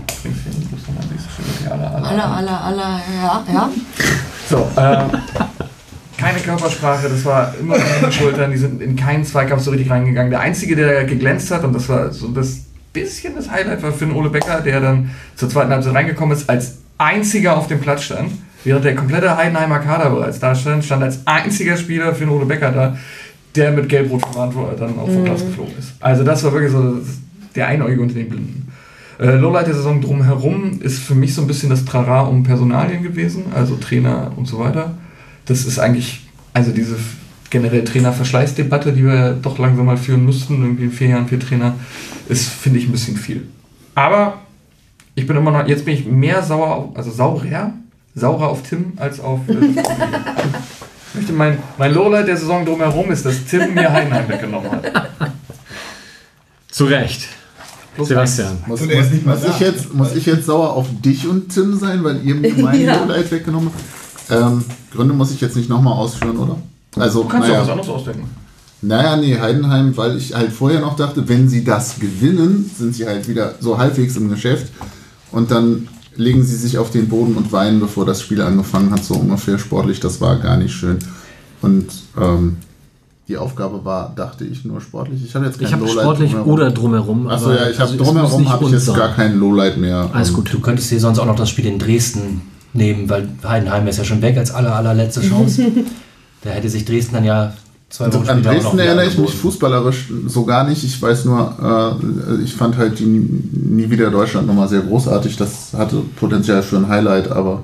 Aller, 1.69 2.31
aller, 2.31 2.61
aller, 2.61 3.01
ja, 3.23 3.45
ja. 3.53 3.71
So, 4.49 4.71
äh, 4.77 5.05
keine 6.17 6.39
Körpersprache, 6.39 7.09
das 7.09 7.25
war 7.25 7.55
immer 7.61 7.77
den 7.77 8.13
Schultern, 8.13 8.51
die 8.51 8.57
sind 8.57 8.81
in 8.81 8.97
keinen 8.97 9.25
Zweikampf 9.25 9.63
so 9.63 9.71
richtig 9.71 9.91
reingegangen. 9.91 10.31
Der 10.31 10.41
Einzige, 10.41 10.77
der 10.77 11.05
geglänzt 11.05 11.51
hat, 11.51 11.65
und 11.65 11.75
das 11.75 11.89
war 11.89 12.13
so 12.13 12.29
das 12.29 12.65
bisschen 12.93 13.35
das 13.35 13.51
Highlight, 13.51 13.83
war 13.83 13.93
Finn 13.93 14.13
Ole 14.13 14.31
Becker, 14.31 14.61
der 14.63 14.81
dann 14.81 15.11
zur 15.35 15.51
zweiten 15.51 15.71
Halbzeit 15.71 15.95
reingekommen 15.95 16.37
ist, 16.37 16.49
als 16.49 16.79
einziger 16.99 17.57
auf 17.57 17.67
dem 17.67 17.81
Platz 17.81 18.05
stand. 18.05 18.33
Während 18.65 18.85
der 18.85 18.97
komplette 18.97 19.37
Heidenheimer 19.37 19.79
Kader 19.79 20.11
bereits 20.11 20.41
da 20.41 20.55
stand, 20.55 20.85
stand 20.85 21.03
als 21.03 21.25
einziger 21.27 21.77
Spieler 21.77 22.15
Finn 22.15 22.31
Ole 22.31 22.47
Becker 22.47 22.73
da, 22.73 22.97
der 23.55 23.71
mit 23.71 23.89
Gelbrot 23.89 24.23
verwarnt 24.23 24.55
wurde, 24.55 24.77
dann 24.77 24.99
auch 24.99 25.07
vom 25.07 25.25
Platz 25.25 25.43
geflogen 25.43 25.75
ist. 25.79 25.93
Also 26.01 26.25
das 26.25 26.43
war 26.43 26.53
wirklich 26.53 26.73
so 26.73 26.99
der 27.55 27.69
Einäugige 27.69 28.01
unter 28.01 28.15
den 28.15 28.29
Blinden. 28.29 28.73
Äh, 29.19 29.37
Lowlight 29.37 29.67
der 29.67 29.75
Saison 29.75 30.01
drumherum 30.01 30.81
ist 30.81 30.99
für 30.99 31.15
mich 31.15 31.35
so 31.35 31.43
ein 31.43 31.47
bisschen 31.47 31.71
das 31.71 31.85
Trara 31.85 32.23
um 32.23 32.43
Personalien 32.43 33.03
gewesen, 33.03 33.45
also 33.55 33.77
Trainer 33.77 34.33
und 34.37 34.47
so 34.47 34.59
weiter. 34.59 34.95
Das 35.47 35.65
ist 35.65 35.79
eigentlich, 35.79 36.21
also 36.53 36.73
diese 36.73 36.97
generell 37.51 37.85
Trainerverschleißdebatte, 37.85 38.93
die 38.93 39.05
wir 39.05 39.39
doch 39.41 39.59
langsam 39.59 39.87
mal 39.87 39.97
führen 39.97 40.25
müssten, 40.25 40.63
irgendwie 40.63 40.85
in 40.85 40.93
vier 40.93 41.09
Jahren 41.09 41.29
vier 41.29 41.41
Trainer, 41.41 41.75
ist, 42.29 42.49
finde 42.49 42.79
ich, 42.79 42.87
ein 42.87 42.93
bisschen 42.93 43.17
viel. 43.17 43.47
Aber 43.95 44.41
ich 45.15 45.27
bin 45.27 45.37
immer 45.37 45.51
noch, 45.51 45.67
jetzt 45.67 45.85
bin 45.85 45.95
ich 45.95 46.07
mehr 46.07 46.43
sauer, 46.43 46.75
auf, 46.75 46.97
also 46.97 47.11
saurer, 47.11 47.73
saurer 48.15 48.49
auf 48.49 48.63
Tim 48.63 48.93
als 48.97 49.21
auf. 49.21 49.41
Äh, 49.49 49.53
ich 49.55 51.15
möchte 51.15 51.33
mein, 51.33 51.59
mein 51.79 51.95
Lowlight 51.95 52.29
der 52.29 52.37
Saison 52.37 52.65
drumherum 52.65 53.11
ist, 53.11 53.25
dass 53.25 53.45
Tim 53.45 53.75
mir 53.75 53.91
Heidenheim 53.91 54.29
weggenommen 54.29 54.71
hat. 54.71 55.11
Zu 56.71 56.85
Recht. 56.85 57.29
Plus 57.95 58.09
Sebastian. 58.09 58.59
Muss, 58.67 58.81
muss, 58.83 58.91
muss, 59.25 59.45
ich 59.45 59.61
jetzt, 59.61 59.95
muss 59.95 60.15
ich 60.15 60.27
jetzt 60.27 60.45
sauer 60.45 60.75
auf 60.75 60.87
dich 61.03 61.27
und 61.27 61.49
Tim 61.49 61.79
sein, 61.79 62.05
weil 62.05 62.23
ihr 62.23 62.35
mir 62.35 62.53
mein 62.59 62.81
Ja. 62.85 62.97
Lowlight 62.97 63.31
weggenommen 63.31 63.71
habt? 63.73 64.06
Ähm, 64.31 64.65
Gründe 64.93 65.15
muss 65.15 65.31
ich 65.31 65.41
jetzt 65.41 65.57
nicht 65.57 65.69
nochmal 65.69 65.95
ausführen, 65.95 66.37
oder? 66.37 66.57
Also, 66.97 67.23
Du 67.23 67.29
kannst 67.29 67.49
doch 67.49 67.55
was 67.55 67.61
naja, 67.63 67.73
anderes 67.73 67.89
ausdenken. 67.91 68.25
naja, 68.83 69.17
nee, 69.17 69.39
Heidenheim, 69.39 69.97
weil 69.97 70.17
ich 70.17 70.35
halt 70.35 70.53
vorher 70.53 70.81
noch 70.81 70.97
dachte, 70.97 71.29
wenn 71.29 71.49
sie 71.49 71.63
das 71.65 71.99
gewinnen, 72.01 72.71
sind 72.77 72.95
sie 72.95 73.07
halt 73.07 73.29
wieder 73.29 73.55
so 73.61 73.79
halbwegs 73.79 74.17
im 74.17 74.29
Geschäft 74.29 74.73
und 75.33 75.51
dann 75.51 75.89
legen 76.17 76.43
sie 76.43 76.57
sich 76.57 76.79
auf 76.79 76.91
den 76.91 77.09
Boden 77.09 77.35
und 77.35 77.53
weinen, 77.53 77.79
bevor 77.79 78.07
das 78.07 78.23
Spiel 78.23 78.41
angefangen 78.41 78.91
hat, 78.91 79.05
so 79.05 79.15
ungefähr 79.15 79.59
sportlich. 79.59 80.01
Das 80.01 80.21
war 80.21 80.37
gar 80.37 80.57
nicht 80.57 80.73
schön. 80.73 80.99
Und 81.61 81.87
ähm, 82.19 82.57
die 83.29 83.37
Aufgabe 83.37 83.85
war, 83.85 84.13
dachte 84.17 84.45
ich, 84.47 84.65
nur 84.65 84.81
sportlich. 84.81 85.23
Ich 85.25 85.35
habe 85.35 85.45
jetzt 85.47 85.59
kein 85.59 85.67
Ich 85.67 85.73
habe 85.75 85.85
Lowlight 85.85 86.03
sportlich 86.03 86.31
drumherum. 86.31 86.53
oder 86.55 86.71
drumherum. 86.71 87.27
Achso, 87.29 87.51
ja, 87.53 87.69
ich 87.69 87.79
also 87.79 87.93
habe 87.95 88.03
drumherum 88.05 88.49
habe 88.49 88.65
ich 88.65 88.71
jetzt 88.71 88.95
gar 88.95 89.13
kein 89.15 89.39
Lowlight 89.39 89.77
mehr. 89.77 90.09
Alles 90.13 90.29
Ähm, 90.31 90.35
gut. 90.37 90.53
Du 90.55 90.61
könntest 90.61 90.91
dir 90.91 90.99
sonst 91.01 91.19
auch 91.19 91.27
noch 91.27 91.37
das 91.37 91.51
Spiel 91.51 91.67
in 91.67 91.79
Dresden 91.79 92.41
nehmen, 92.77 93.09
weil 93.09 93.29
Heidenheim 93.47 93.87
ist 93.87 93.99
ja 93.99 94.05
schon 94.05 94.23
weg 94.23 94.37
als 94.37 94.51
aller, 94.53 94.75
allerletzte 94.75 95.21
Chance. 95.23 95.67
da 96.43 96.51
hätte 96.51 96.69
sich 96.69 96.85
Dresden 96.85 97.15
dann 97.15 97.25
ja 97.25 97.53
zwei 97.89 98.07
Also 98.07 98.21
Wochen 98.21 98.29
an 98.29 98.39
später 98.41 98.51
auch 98.51 98.55
noch 98.55 98.63
Dresden 98.63 98.79
erinnere 98.79 99.07
ich 99.07 99.19
mich 99.19 99.35
fußballerisch 99.35 100.13
so 100.27 100.45
gar 100.45 100.69
nicht. 100.69 100.85
Ich 100.85 101.01
weiß 101.01 101.25
nur, 101.25 101.99
äh, 102.39 102.43
ich 102.43 102.55
fand 102.55 102.77
halt 102.77 102.99
die 102.99 103.05
Nie 103.07 103.91
wieder 103.91 104.11
Deutschland 104.11 104.47
nochmal 104.47 104.69
sehr 104.69 104.81
großartig. 104.81 105.37
Das 105.37 105.73
hatte 105.77 106.03
Potenzial 106.17 106.63
für 106.63 106.77
ein 106.77 106.89
Highlight, 106.89 107.31
aber 107.31 107.63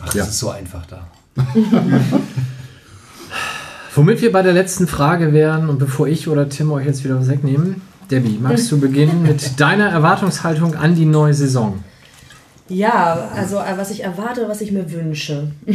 Ach, 0.00 0.06
das 0.06 0.14
Ja. 0.14 0.24
ist 0.24 0.38
so 0.38 0.50
einfach 0.50 0.84
da. 0.86 1.06
Womit 3.94 4.22
wir 4.22 4.32
bei 4.32 4.42
der 4.42 4.52
letzten 4.52 4.86
Frage 4.88 5.32
wären 5.32 5.68
und 5.68 5.78
bevor 5.78 6.08
ich 6.08 6.26
oder 6.28 6.48
Tim 6.48 6.72
euch 6.72 6.84
jetzt 6.86 7.04
wieder 7.04 7.18
was 7.18 7.28
wegnehmen, 7.28 7.80
Debbie, 8.10 8.38
magst 8.42 8.70
du 8.72 8.78
beginnen 8.78 9.22
mit 9.22 9.58
deiner 9.60 9.88
Erwartungshaltung 9.88 10.74
an 10.74 10.94
die 10.94 11.06
neue 11.06 11.32
Saison? 11.32 11.78
Ja, 12.68 13.30
also 13.36 13.58
äh, 13.58 13.76
was 13.76 13.90
ich 13.90 14.02
erwarte, 14.02 14.48
was 14.48 14.60
ich 14.60 14.72
mir 14.72 14.90
wünsche. 14.90 15.48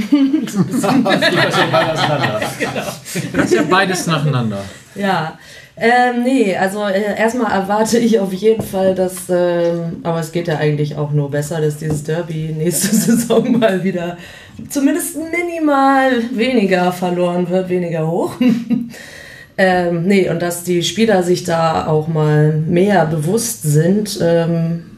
Das 3.34 3.46
ist 3.46 3.54
ja 3.54 3.64
beides 3.70 4.08
nacheinander. 4.08 4.64
Ja, 4.96 5.38
ähm, 5.78 6.24
nee, 6.24 6.56
also 6.58 6.84
äh, 6.84 7.18
erstmal 7.18 7.52
erwarte 7.52 8.00
ich 8.00 8.20
auf 8.20 8.34
jeden 8.34 8.62
Fall, 8.62 8.96
dass, 8.96 9.30
ähm, 9.30 9.98
aber 10.04 10.20
es 10.20 10.32
geht 10.32 10.48
ja 10.48 10.58
eigentlich 10.58 10.98
auch 10.98 11.12
nur 11.12 11.32
besser, 11.32 11.62
dass 11.62 11.78
dieses 11.78 12.04
Derby 12.04 12.54
nächste 12.58 12.88
Saison 12.96 13.60
mal 13.60 13.84
wieder 13.84 14.18
zumindest 14.70 15.16
minimal 15.16 16.12
weniger 16.34 16.92
verloren 16.92 17.50
wird, 17.50 17.70
weniger 17.70 18.10
hoch. 18.12 18.34
ähm, 19.58 20.04
nee, 20.04 20.30
und 20.30 20.42
dass 20.42 20.64
die 20.64 20.84
Spieler 20.84 21.24
sich 21.24 21.46
da 21.46 21.88
auch 21.88 22.10
mal 22.10 22.52
mehr 22.52 23.06
bewusst 23.06 23.64
sind, 23.64 24.20
ähm, 24.22 24.89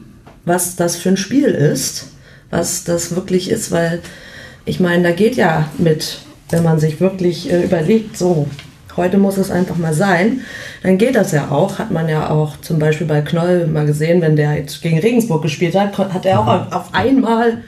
was 0.44 0.76
das 0.76 0.96
für 0.96 1.10
ein 1.10 1.16
Spiel 1.16 1.48
ist, 1.48 2.08
was 2.50 2.84
das 2.84 3.14
wirklich 3.14 3.50
ist, 3.50 3.70
weil 3.70 4.00
ich 4.64 4.80
meine, 4.80 5.02
da 5.02 5.10
geht 5.12 5.36
ja 5.36 5.68
mit, 5.78 6.18
wenn 6.50 6.62
man 6.62 6.78
sich 6.78 7.00
wirklich 7.00 7.50
äh, 7.50 7.64
überlegt, 7.64 8.16
so, 8.16 8.46
heute 8.96 9.18
muss 9.18 9.38
es 9.38 9.50
einfach 9.50 9.76
mal 9.76 9.94
sein, 9.94 10.42
dann 10.82 10.98
geht 10.98 11.16
das 11.16 11.32
ja 11.32 11.50
auch. 11.50 11.78
Hat 11.78 11.90
man 11.90 12.08
ja 12.08 12.30
auch 12.30 12.60
zum 12.60 12.78
Beispiel 12.78 13.06
bei 13.06 13.22
Knoll 13.22 13.66
mal 13.66 13.86
gesehen, 13.86 14.20
wenn 14.20 14.36
der 14.36 14.54
jetzt 14.54 14.82
gegen 14.82 14.98
Regensburg 14.98 15.42
gespielt 15.42 15.74
hat, 15.74 15.98
hat 15.98 16.26
er 16.26 16.40
auch 16.40 16.72
auf 16.72 16.94
einmal 16.94 17.62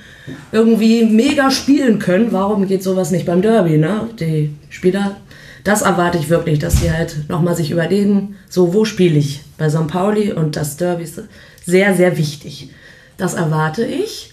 irgendwie 0.53 1.05
mega 1.05 1.51
spielen 1.51 1.99
können. 1.99 2.29
Warum 2.31 2.67
geht 2.67 2.83
sowas 2.83 3.11
nicht 3.11 3.27
beim 3.27 3.43
Derby, 3.43 3.79
ne? 3.79 4.09
Die 4.19 4.55
Spieler, 4.71 5.17
das 5.65 5.83
erwarte 5.83 6.19
ich 6.19 6.31
wirklich, 6.31 6.59
dass 6.59 6.81
sie 6.81 6.91
halt 6.91 7.29
nochmal 7.29 7.57
sich 7.57 7.71
überlegen, 7.71 8.37
so, 8.49 8.75
wo 8.75 8.85
spiele 8.85 9.19
ich? 9.19 9.43
Bei 9.59 9.69
St. 9.69 9.87
Pauli 9.87 10.33
und 10.33 10.57
das 10.57 10.77
Derby 10.77 11.07
sehr, 11.65 11.95
sehr 11.95 12.17
wichtig. 12.17 12.71
Das 13.17 13.35
erwarte 13.35 13.85
ich. 13.85 14.33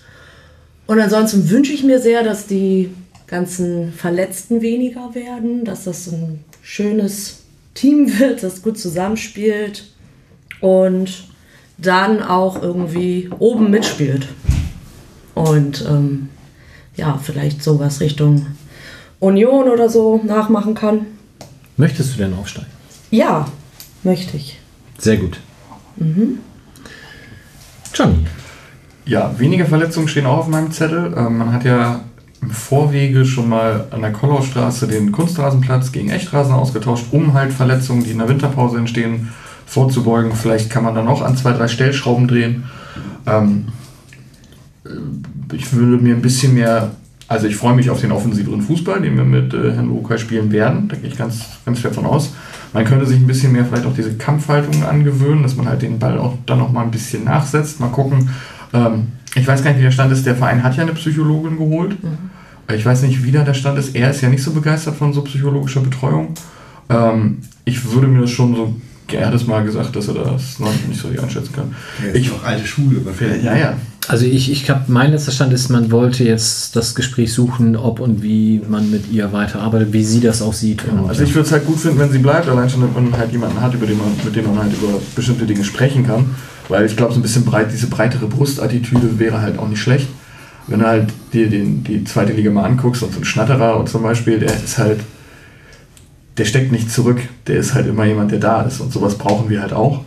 Und 0.88 1.00
ansonsten 1.00 1.50
wünsche 1.50 1.74
ich 1.74 1.84
mir 1.84 2.00
sehr, 2.00 2.24
dass 2.24 2.48
die 2.48 2.90
ganzen 3.28 3.94
Verletzten 3.94 4.62
weniger 4.62 5.16
werden, 5.16 5.64
dass 5.64 5.86
das 5.86 6.08
ein 6.08 6.44
schönes 6.62 7.44
Team 7.74 8.08
wird, 8.20 8.44
das 8.44 8.62
gut 8.62 8.78
zusammenspielt 8.78 9.86
und 10.60 11.24
dann 11.78 12.22
auch 12.22 12.62
irgendwie 12.62 13.30
oben 13.40 13.72
mitspielt. 13.72 14.28
Und 15.34 15.86
ähm, 15.88 16.30
ja, 16.96 17.18
vielleicht 17.18 17.64
sowas 17.64 18.02
Richtung 18.02 18.48
Union 19.20 19.70
oder 19.70 19.90
so 19.90 20.22
nachmachen 20.24 20.76
kann. 20.76 21.06
Möchtest 21.78 22.14
du 22.14 22.18
denn 22.18 22.34
aufsteigen? 22.34 22.70
Ja, 23.12 23.48
möchte 24.04 24.38
ich. 24.38 24.60
Sehr 24.98 25.18
gut. 25.18 25.40
Johnny. 27.94 28.26
Ja, 29.06 29.34
weniger 29.38 29.66
Verletzungen 29.66 30.08
stehen 30.08 30.26
auch 30.26 30.40
auf 30.40 30.48
meinem 30.48 30.72
Zettel. 30.72 31.14
Ähm, 31.18 31.38
man 31.38 31.54
hat 31.54 31.64
ja 31.64 32.02
im 32.42 32.50
Vorwege 32.50 33.26
schon 33.26 33.50
mal 33.50 33.88
an 33.92 34.02
der 34.02 34.12
Kollaustraße 34.12 34.88
den 34.88 35.12
Kunstrasenplatz 35.12 35.92
gegen 35.92 36.10
Echtrasen 36.10 36.54
ausgetauscht, 36.54 37.06
um 37.12 37.34
halt 37.34 37.54
Verletzungen, 37.54 38.04
die 38.04 38.12
in 38.12 38.18
der 38.18 38.30
Winterpause 38.30 38.78
entstehen, 38.78 39.30
vorzubeugen. 39.66 40.34
Vielleicht 40.34 40.70
kann 40.70 40.84
man 40.84 40.96
dann 40.96 41.08
auch 41.08 41.22
an 41.22 41.38
zwei, 41.38 41.54
drei 41.54 41.68
Stellschrauben 41.68 42.28
drehen. 42.28 42.64
Ähm, 43.26 43.68
äh, 44.86 44.90
ich 45.56 45.74
würde 45.74 46.02
mir 46.04 46.16
ein 46.16 46.22
bisschen 46.22 46.54
mehr, 46.54 46.92
also 47.28 47.48
ich 47.48 47.56
freue 47.56 47.76
mich 47.76 47.90
auf 47.90 48.02
den 48.02 48.12
offensiveren 48.12 48.62
Fußball, 48.62 49.02
den 49.02 49.18
wir 49.18 49.26
mit 49.26 49.54
äh, 49.54 49.74
Herrn 49.74 49.88
Lukai 49.88 50.18
spielen 50.18 50.52
werden. 50.52 50.88
Da 50.88 50.96
gehe 50.96 51.10
ich 51.10 51.18
ganz, 51.18 51.42
ganz 51.66 51.80
schwer 51.80 51.94
von 51.94 52.06
aus. 52.06 52.32
Man 52.74 52.86
könnte 52.86 53.06
sich 53.06 53.18
ein 53.20 53.28
bisschen 53.28 53.52
mehr 53.52 53.66
vielleicht 53.66 53.86
auch 53.86 53.94
diese 53.94 54.14
Kampfhaltung 54.16 54.84
angewöhnen, 54.84 55.44
dass 55.44 55.56
man 55.56 55.68
halt 55.68 55.82
den 55.82 56.00
Ball 56.00 56.18
auch 56.18 56.38
dann 56.46 56.60
noch 56.60 56.72
mal 56.72 56.84
ein 56.84 56.92
bisschen 56.92 57.26
nachsetzt. 57.26 57.80
Mal 57.80 57.90
gucken. 57.90 58.30
Ähm, 58.74 59.08
ich 59.36 59.48
weiß 59.48 59.64
gar 59.64 59.72
nicht, 59.72 59.80
wie 59.80 59.84
der 59.84 59.92
Stand 59.92 60.12
ist. 60.12 60.26
Der 60.26 60.36
Verein 60.36 60.64
hat 60.64 60.76
ja 60.78 60.84
eine 60.84 60.94
Psychologin 60.94 61.58
geholt. 61.58 61.98
Ich 62.74 62.86
weiß 62.86 63.02
nicht, 63.04 63.24
wie 63.24 63.32
da 63.32 63.44
der 63.44 63.54
Stand 63.54 63.78
ist. 63.78 63.96
Er 63.96 64.12
ist 64.12 64.22
ja 64.22 64.30
nicht 64.30 64.44
so 64.44 64.52
begeistert 64.52 64.96
von 64.96 65.12
so 65.14 65.22
psychologischer 65.24 65.82
Betreuung. 65.82 66.34
Ähm, 66.90 67.40
ich 67.66 67.92
würde 67.92 68.08
mir 68.08 68.22
das 68.22 68.32
schon 68.32 68.56
so, 68.56 68.76
er 69.12 69.28
hat 69.28 69.34
es 69.34 69.46
mal 69.48 69.64
gesagt, 69.64 69.96
dass 69.96 70.08
er 70.08 70.14
das 70.16 70.60
noch 70.60 70.72
nicht 70.88 71.00
so 71.00 71.10
einschätzen 71.10 71.54
kann. 71.54 71.76
Ist 72.06 72.16
Ich, 72.16 72.30
doch 72.30 72.44
alte 72.44 72.66
Schule. 72.66 73.02
Was 73.04 73.16
fällt 73.18 73.44
ja, 73.44 73.56
ja. 73.56 73.74
Also 74.08 74.26
ich, 74.26 74.52
ich 74.52 74.70
habe, 74.70 74.84
mein 74.88 75.12
letzter 75.12 75.32
Stand 75.32 75.54
ist, 75.54 75.70
man 75.70 75.92
wollte 75.92 76.24
jetzt 76.24 76.76
das 76.76 76.96
Gespräch 76.96 77.34
suchen, 77.34 77.76
ob 77.76 78.00
und 78.00 78.24
wie 78.24 78.62
man 78.68 78.90
mit 78.90 79.12
ihr 79.12 79.32
weiterarbeitet, 79.32 79.94
wie 79.94 80.04
sie 80.04 80.20
das 80.20 80.42
auch 80.42 80.54
sieht. 80.54 80.84
Genau. 80.84 81.04
Und, 81.04 81.10
Also 81.10 81.24
ich 81.24 81.34
würde 81.36 81.46
es 81.46 81.52
halt 81.52 81.66
gut 81.66 81.80
finden, 81.80 82.00
wenn 82.00 82.12
sie 82.12 82.18
bleibt, 82.18 82.50
allein 82.50 82.70
schon, 82.70 82.82
wenn 82.82 83.10
man 83.10 83.18
halt 83.18 83.32
jemanden 83.32 83.62
hat, 83.62 83.74
über 83.74 83.86
den 83.86 83.98
man, 83.98 84.08
mit 84.24 84.36
dem 84.36 84.46
man 84.48 84.58
halt 84.58 84.74
über 84.74 85.00
bestimmte 85.16 85.46
Dinge 85.46 85.64
sprechen 85.64 86.06
kann. 86.06 86.26
Weil 86.68 86.86
ich 86.86 86.96
glaube, 86.96 87.14
so 87.14 87.20
ein 87.20 87.22
bisschen 87.22 87.46
breit, 87.46 87.68
diese 87.72 87.88
breitere 87.88 88.28
Brustattitüde 88.28 89.20
wäre 89.20 89.42
halt 89.42 89.60
auch 89.60 89.68
nicht 89.68 89.82
schlecht. 89.82 90.08
Wenn 90.68 90.80
du 90.80 90.88
halt 90.88 91.10
dir 91.34 91.50
den, 91.50 91.84
die 91.84 92.04
zweite 92.04 92.34
Liga 92.34 92.50
mal 92.50 92.64
anguckst 92.64 93.04
und 93.04 93.14
so 93.14 93.20
ein 93.20 93.26
Schnatterer 93.26 93.86
zum 93.86 94.04
Beispiel, 94.04 94.40
der 94.40 94.54
ist 94.54 94.78
halt, 94.78 95.02
der 96.38 96.46
steckt 96.46 96.72
nicht 96.72 96.92
zurück. 96.92 97.20
Der 97.48 97.58
ist 97.58 97.74
halt 97.74 97.88
immer 97.88 98.06
jemand, 98.06 98.32
der 98.32 98.40
da 98.40 98.64
ist. 98.64 98.80
Und 98.80 98.92
sowas 98.92 99.18
brauchen 99.18 99.50
wir 99.50 99.62
halt 99.62 99.74
auch. 99.74 100.02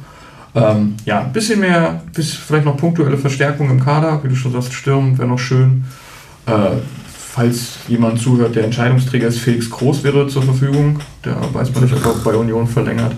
Ähm, 0.55 0.95
ja, 1.05 1.23
ein 1.23 1.33
bisschen 1.33 1.61
mehr, 1.61 2.03
bis 2.13 2.33
vielleicht 2.35 2.65
noch 2.65 2.77
punktuelle 2.77 3.19
Verstärkung 3.19 3.71
im 3.71 3.81
Kader, 3.81 4.23
wie 4.23 4.29
du 4.29 4.37
schon 4.37 4.53
sagst, 4.53 4.73
Sturm 4.73 5.19
wäre 5.19 5.29
noch 5.29 5.39
schön. 5.39 5.85
Äh, 6.47 6.77
falls 7.35 7.79
jemand 7.89 8.21
zuhört, 8.21 8.55
der 8.55 8.65
Entscheidungsträger 8.65 9.27
ist, 9.27 9.41
Felix 9.41 9.69
Groß 9.69 10.05
wäre 10.05 10.29
zur 10.29 10.43
Verfügung. 10.43 11.01
Der 11.25 11.37
weiß 11.53 11.75
man 11.75 11.85
nicht, 11.85 11.95
ob 11.95 12.05
er 12.05 12.15
bei 12.23 12.37
Union 12.37 12.69
verlängert. 12.69 13.15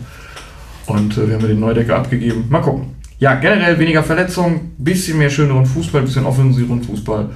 Und 0.86 1.18
äh, 1.18 1.28
wir 1.28 1.34
haben 1.34 1.42
ja 1.42 1.48
den 1.48 1.60
Neudecker 1.60 1.96
abgegeben. 1.96 2.46
Mal 2.48 2.62
gucken. 2.62 2.96
Ja, 3.18 3.34
generell 3.34 3.78
weniger 3.78 4.02
Verletzungen, 4.02 4.72
bisschen 4.78 5.18
mehr 5.18 5.30
schöneren 5.30 5.66
Fußball, 5.66 6.02
bisschen 6.02 6.24
offensiveren 6.24 6.82
Fußball. 6.82 7.28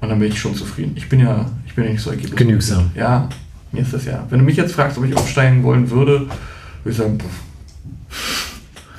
Und 0.00 0.08
dann 0.08 0.18
bin 0.18 0.28
ich 0.28 0.38
schon 0.38 0.54
zufrieden. 0.54 0.92
Ich 0.96 1.08
bin 1.08 1.20
ja, 1.20 1.46
ich 1.66 1.74
bin 1.74 1.84
ja 1.84 1.90
nicht 1.90 2.02
so 2.02 2.10
ergebnis. 2.10 2.36
Genügsam. 2.36 2.90
Ja, 2.94 3.28
mir 3.72 3.82
ist 3.82 3.92
das 3.92 4.04
ja. 4.04 4.24
Wenn 4.30 4.38
du 4.40 4.44
mich 4.44 4.56
jetzt 4.56 4.72
fragst, 4.72 4.98
ob 4.98 5.04
ich 5.04 5.16
aufsteigen 5.16 5.62
wollen 5.64 5.90
würde, 5.90 6.20
würde 6.20 6.90
ich 6.90 6.96
sagen, 6.96 7.18
pff, 7.18 8.47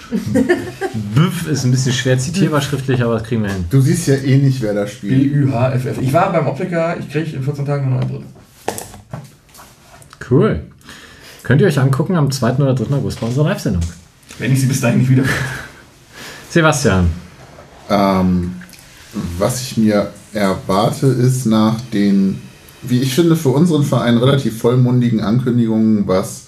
Büff 1.16 1.48
ist 1.48 1.66
ein 1.66 1.72
bisschen 1.72 1.94
schwer 1.94 2.18
zitierbar 2.18 2.62
schriftlich, 2.62 3.02
aber 3.04 3.14
das 3.16 3.24
kriegen 3.24 3.44
wir 3.44 3.52
hin. 3.52 3.66
Du 3.70 3.80
siehst 3.82 4.08
ja 4.08 4.16
eh 4.16 4.38
nicht, 4.38 4.62
wer 4.62 4.74
da 4.74 4.88
spielt. 4.88 5.32
B-Ü-H-F-F. 5.32 5.98
Ich 6.02 6.12
war 6.14 6.32
beim 6.32 6.48
Optiker, 6.48 6.98
ich 7.00 7.10
kriege 7.10 7.36
in 7.36 7.44
14 7.44 7.66
Tagen 7.66 7.86
eine 7.86 7.96
neue 7.96 8.06
Brille. 8.06 8.26
Cool. 10.30 10.62
Könnt 11.44 11.62
ihr 11.62 11.68
euch 11.68 11.80
angucken 11.80 12.16
am 12.16 12.32
2. 12.32 12.56
oder 12.56 12.74
3. 12.74 12.96
August 12.96 13.20
bei 13.20 13.28
unserer 13.28 13.50
Live-Sendung. 13.50 13.84
Wenn 14.38 14.52
ich 14.54 14.62
sie 14.62 14.68
bis 14.68 14.82
dahin 14.82 15.00
nicht 15.00 15.10
wieder. 15.10 15.24
Sebastian. 16.50 17.10
Ähm, 17.90 18.54
was 19.38 19.62
ich 19.62 19.78
mir 19.78 20.12
erwarte, 20.34 21.08
ist 21.08 21.46
nach 21.46 21.80
den, 21.94 22.42
wie 22.82 23.02
ich 23.02 23.16
finde, 23.16 23.36
für 23.36 23.50
unseren 23.50 23.84
Verein 23.84 24.18
relativ 24.18 24.60
vollmundigen 24.60 25.22
Ankündigungen, 25.22 26.08
was 26.08 26.48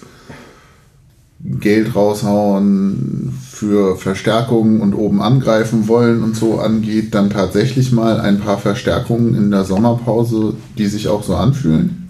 Geld 1.44 1.94
raushauen 1.94 3.32
für 3.50 3.96
Verstärkungen 3.96 4.80
und 4.80 4.94
oben 4.94 5.20
angreifen 5.20 5.88
wollen 5.88 6.22
und 6.22 6.36
so 6.36 6.58
angeht, 6.58 7.14
dann 7.14 7.30
tatsächlich 7.30 7.92
mal 7.92 8.20
ein 8.20 8.40
paar 8.40 8.58
Verstärkungen 8.58 9.34
in 9.34 9.50
der 9.50 9.64
Sommerpause, 9.64 10.54
die 10.78 10.86
sich 10.86 11.08
auch 11.08 11.22
so 11.22 11.34
anfühlen. 11.34 12.08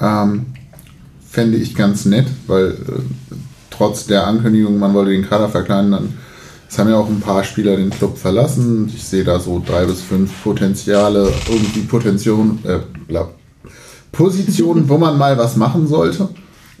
Ähm, 0.00 0.46
fände 1.28 1.58
ich 1.58 1.74
ganz 1.74 2.06
nett, 2.06 2.26
weil 2.46 2.70
äh, 2.70 3.34
trotz 3.70 4.06
der 4.06 4.26
Ankündigung, 4.26 4.78
man 4.78 4.94
wolle 4.94 5.12
den 5.12 5.28
Kader 5.28 5.48
verkleinern, 5.48 5.92
dann 5.92 6.14
es 6.70 6.78
haben 6.78 6.88
ja 6.88 6.96
auch 6.96 7.08
ein 7.08 7.20
paar 7.20 7.42
Spieler 7.42 7.76
den 7.76 7.90
Club 7.90 8.16
verlassen. 8.16 8.88
Ich 8.94 9.02
sehe 9.02 9.24
da 9.24 9.40
so 9.40 9.60
drei 9.64 9.86
bis 9.86 10.02
fünf 10.02 10.30
Potenziale, 10.44 11.32
irgendwie 11.48 11.80
Potention, 11.80 12.60
äh, 12.64 12.78
Positionen, 14.12 14.88
wo 14.88 14.96
man 14.96 15.18
mal 15.18 15.36
was 15.36 15.56
machen 15.56 15.88
sollte. 15.88 16.28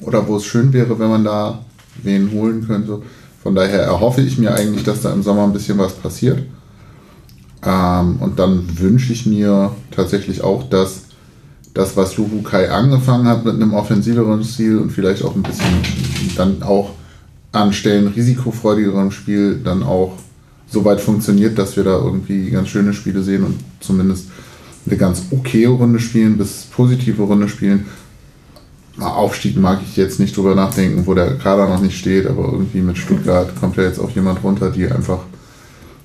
Oder 0.02 0.26
wo 0.26 0.36
es 0.36 0.44
schön 0.44 0.72
wäre, 0.72 0.98
wenn 0.98 1.08
man 1.08 1.24
da 1.24 1.64
wen 2.02 2.30
holen 2.32 2.66
könnte. 2.66 3.02
Von 3.42 3.54
daher 3.54 3.80
erhoffe 3.82 4.20
ich 4.20 4.38
mir 4.38 4.54
eigentlich, 4.54 4.84
dass 4.84 5.02
da 5.02 5.12
im 5.12 5.22
Sommer 5.22 5.44
ein 5.44 5.52
bisschen 5.52 5.78
was 5.78 5.94
passiert. 5.94 6.42
Ähm, 7.64 8.16
und 8.20 8.38
dann 8.38 8.78
wünsche 8.78 9.12
ich 9.12 9.26
mir 9.26 9.72
tatsächlich 9.90 10.42
auch, 10.42 10.68
dass 10.68 11.02
das, 11.74 11.96
was 11.96 12.16
Luhu 12.16 12.42
Kai 12.42 12.70
angefangen 12.70 13.26
hat 13.26 13.44
mit 13.44 13.54
einem 13.54 13.74
offensiveren 13.74 14.42
Stil 14.44 14.78
und 14.78 14.90
vielleicht 14.90 15.24
auch 15.24 15.36
ein 15.36 15.42
bisschen 15.42 15.82
dann 16.36 16.62
auch 16.62 16.90
an 17.52 17.72
Stellen 17.72 18.08
risikofreudigerem 18.08 19.10
Spiel 19.10 19.60
dann 19.62 19.82
auch 19.82 20.16
so 20.68 20.84
weit 20.84 21.00
funktioniert, 21.00 21.58
dass 21.58 21.76
wir 21.76 21.84
da 21.84 21.98
irgendwie 21.98 22.50
ganz 22.50 22.68
schöne 22.68 22.92
Spiele 22.92 23.22
sehen 23.22 23.44
und 23.44 23.58
zumindest 23.80 24.28
eine 24.86 24.96
ganz 24.96 25.24
okay 25.30 25.64
Runde 25.66 25.98
spielen, 25.98 26.38
bis 26.38 26.66
positive 26.70 27.22
Runde 27.22 27.48
spielen. 27.48 27.86
Aufstieg 29.02 29.56
mag 29.56 29.80
ich 29.84 29.96
jetzt 29.96 30.20
nicht 30.20 30.36
drüber 30.36 30.54
nachdenken, 30.54 31.06
wo 31.06 31.14
der 31.14 31.36
Kader 31.38 31.68
noch 31.68 31.80
nicht 31.80 31.98
steht, 31.98 32.26
aber 32.26 32.52
irgendwie 32.52 32.80
mit 32.80 32.98
Stuttgart 32.98 33.54
kommt 33.58 33.76
ja 33.76 33.84
jetzt 33.84 33.98
auch 33.98 34.10
jemand 34.10 34.42
runter, 34.44 34.70
die 34.70 34.86
einfach 34.90 35.20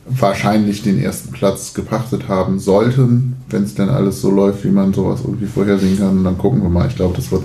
wahrscheinlich 0.07 0.83
den 0.83 1.01
ersten 1.01 1.31
Platz 1.31 1.73
gepachtet 1.73 2.27
haben 2.27 2.59
sollten, 2.59 3.35
wenn 3.49 3.63
es 3.63 3.73
denn 3.75 3.89
alles 3.89 4.21
so 4.21 4.29
läuft, 4.29 4.63
wie 4.63 4.69
man 4.69 4.93
sowas 4.93 5.21
irgendwie 5.23 5.47
vorhersehen 5.47 5.97
kann. 5.97 6.17
Und 6.19 6.23
dann 6.23 6.37
gucken 6.37 6.61
wir 6.61 6.69
mal. 6.69 6.87
Ich 6.87 6.95
glaube, 6.95 7.15
das 7.15 7.31
wird 7.31 7.43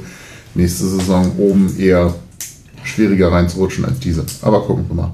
nächste 0.54 0.86
Saison 0.86 1.32
oben 1.38 1.74
eher 1.78 2.14
schwieriger 2.84 3.32
reinzurutschen 3.32 3.84
als 3.84 3.98
diese. 4.00 4.24
Aber 4.42 4.62
gucken 4.62 4.84
wir 4.88 4.94
mal. 4.94 5.12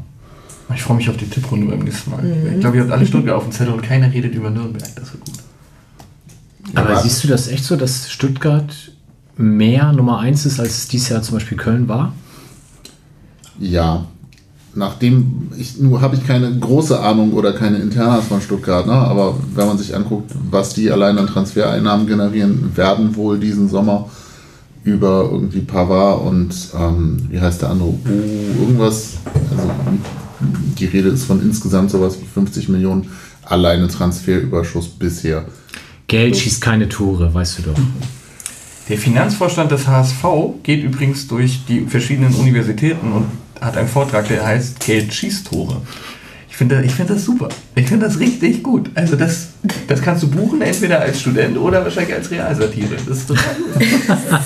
Ich 0.75 0.83
freue 0.83 0.97
mich 0.97 1.09
auf 1.09 1.17
die 1.17 1.29
Tipprunde 1.29 1.69
beim 1.69 1.81
nächsten 1.85 2.11
Mal. 2.11 2.23
Mhm. 2.23 2.55
Ich 2.55 2.61
glaube, 2.61 2.77
ihr 2.77 2.83
habt 2.83 2.93
alle 2.93 3.07
Stuttgart 3.07 3.37
auf 3.37 3.45
dem 3.45 3.53
Zettel 3.53 3.75
und 3.75 3.83
keiner 3.83 4.13
redet 4.13 4.35
über 4.35 4.51
Nürnberg. 4.51 4.89
Das 4.97 5.13
wird 5.13 5.25
gut. 5.25 5.35
Aber 6.75 6.91
Ja. 6.91 7.01
siehst 7.01 7.23
du 7.23 7.29
das 7.29 7.47
echt 7.47 7.65
so, 7.65 7.77
dass 7.77 8.11
Stuttgart 8.11 8.75
mehr 9.37 9.93
Nummer 9.93 10.19
1 10.19 10.47
ist, 10.47 10.61
als 10.61 10.79
es 10.79 10.89
dieses 10.89 11.09
Jahr 11.09 11.23
zum 11.23 11.35
Beispiel 11.35 11.59
Köln 11.59 11.89
war? 11.89 12.15
Ja, 13.59 14.07
nachdem 14.75 15.51
ich 15.57 15.79
nur 15.79 16.01
habe 16.01 16.17
ich 16.17 16.27
keine 16.27 16.55
große 16.59 16.99
Ahnung 17.01 17.33
oder 17.33 17.53
keine 17.53 17.79
Internas 17.79 18.27
von 18.27 18.41
Stuttgart, 18.41 18.87
ne? 18.87 18.93
aber 18.93 19.37
wenn 19.55 19.67
man 19.67 19.79
sich 19.79 19.95
anguckt, 19.95 20.33
was 20.51 20.75
die 20.75 20.91
allein 20.91 21.19
an 21.19 21.27
Transfereinnahmen 21.27 22.07
generieren, 22.07 22.77
werden 22.77 23.17
wohl 23.17 23.39
diesen 23.39 23.69
Sommer 23.69 24.11
über 24.85 25.29
irgendwie 25.31 25.61
Pavard 25.61 26.23
und 26.23 26.55
ähm, 26.79 27.27
wie 27.31 27.41
heißt 27.41 27.63
der 27.63 27.71
andere? 27.71 27.89
Uh, 27.89 28.61
irgendwas. 28.61 29.15
Also 29.51 29.71
die 30.79 30.87
Rede 30.87 31.09
ist 31.09 31.25
von 31.25 31.43
insgesamt 31.43 31.91
sowas 31.91 32.19
wie 32.21 32.27
50 32.27 32.69
Millionen 32.69 33.09
alleine 33.43 33.89
Transferüberschuss 33.89 34.89
bisher. 34.89 35.45
Geld 36.07 36.37
schießt 36.37 36.61
keine 36.61 36.89
Tore, 36.89 37.35
weißt 37.35 37.59
du 37.59 37.63
doch. 37.63 37.81
Der 38.89 38.99
Finanzvorstand 38.99 39.73
des 39.73 39.89
HSV 39.89 40.25
geht 40.63 40.85
übrigens 40.85 41.27
durch 41.27 41.65
die 41.67 41.81
verschiedenen 41.87 42.33
Universitäten 42.35 43.13
und 43.13 43.27
hat 43.61 43.77
einen 43.77 43.89
Vortrag, 43.89 44.29
der 44.29 44.47
heißt 44.47 44.79
Geld 44.81 45.13
schießt 45.13 45.49
Tore. 45.49 45.81
Ich 46.49 46.57
finde 46.57 46.83
ich 46.85 46.93
find 46.93 47.11
das 47.11 47.25
super. 47.25 47.49
Ich 47.75 47.87
finde 47.87 48.07
das 48.07 48.19
richtig 48.19 48.63
gut. 48.63 48.91
Also 48.95 49.17
das, 49.17 49.49
das 49.89 50.01
kannst 50.01 50.23
du 50.23 50.29
buchen, 50.29 50.63
entweder 50.63 51.01
als 51.01 51.21
Student 51.21 51.59
oder 51.59 51.85
wahrscheinlich 51.85 52.15
als 52.15 52.31
Realsatire. 52.31 52.97
Das 53.07 53.19
ist 53.19 53.29
total 53.29 53.55
gut. 53.57 53.83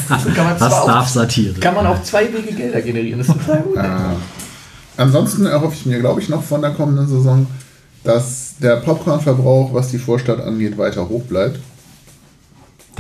Das 0.08 0.24
kann 0.34 0.44
man, 0.44 0.54
Was 0.58 0.58
darf 0.58 0.88
auch, 0.88 1.06
Satire? 1.06 1.54
kann 1.60 1.74
man 1.74 1.86
auf 1.86 2.02
zwei 2.02 2.32
Wege 2.32 2.52
Gelder 2.52 2.80
generieren. 2.80 3.18
Das 3.18 3.28
ist 3.28 3.34
total 3.34 3.60
gut. 3.60 3.76
Äh, 3.76 3.82
ansonsten 4.96 5.46
erhoffe 5.46 5.74
ich 5.78 5.86
mir, 5.86 6.00
glaube 6.00 6.20
ich, 6.20 6.28
noch 6.28 6.42
von 6.42 6.62
der 6.62 6.72
kommenden 6.72 7.06
Saison, 7.06 7.46
dass 8.02 8.54
der 8.60 8.76
Popcornverbrauch, 8.76 9.72
was 9.72 9.90
die 9.90 9.98
Vorstadt 9.98 10.40
angeht, 10.40 10.78
weiter 10.78 11.08
hoch 11.08 11.22
bleibt. 11.24 11.60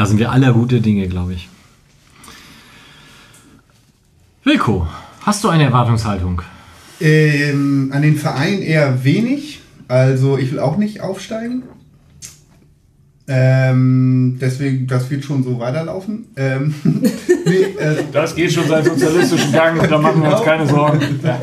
Da 0.00 0.06
sind 0.06 0.18
wir 0.18 0.32
aller 0.32 0.54
gute 0.54 0.80
Dinge, 0.80 1.08
glaube 1.08 1.34
ich. 1.34 1.50
Wilko, 4.44 4.86
hast 5.20 5.44
du 5.44 5.50
eine 5.50 5.64
Erwartungshaltung? 5.64 6.40
Ähm, 7.02 7.90
an 7.92 8.00
den 8.00 8.16
Verein 8.16 8.62
eher 8.62 9.04
wenig. 9.04 9.60
Also 9.88 10.38
ich 10.38 10.52
will 10.52 10.58
auch 10.58 10.78
nicht 10.78 11.02
aufsteigen. 11.02 11.64
Ähm, 13.32 14.38
deswegen, 14.40 14.88
das 14.88 15.08
wird 15.08 15.24
schon 15.24 15.44
so 15.44 15.60
weiterlaufen. 15.60 16.26
Ähm, 16.34 16.74
nee, 17.46 17.62
äh, 17.78 18.02
Das 18.12 18.34
geht 18.34 18.52
schon 18.52 18.66
seinen 18.66 18.84
sozialistischen 18.86 19.52
Gang, 19.52 19.88
da 19.88 19.98
machen 19.98 20.20
wir 20.20 20.32
uns 20.32 20.42
keine 20.42 20.66
Sorgen. 20.66 21.00
Ja. 21.22 21.40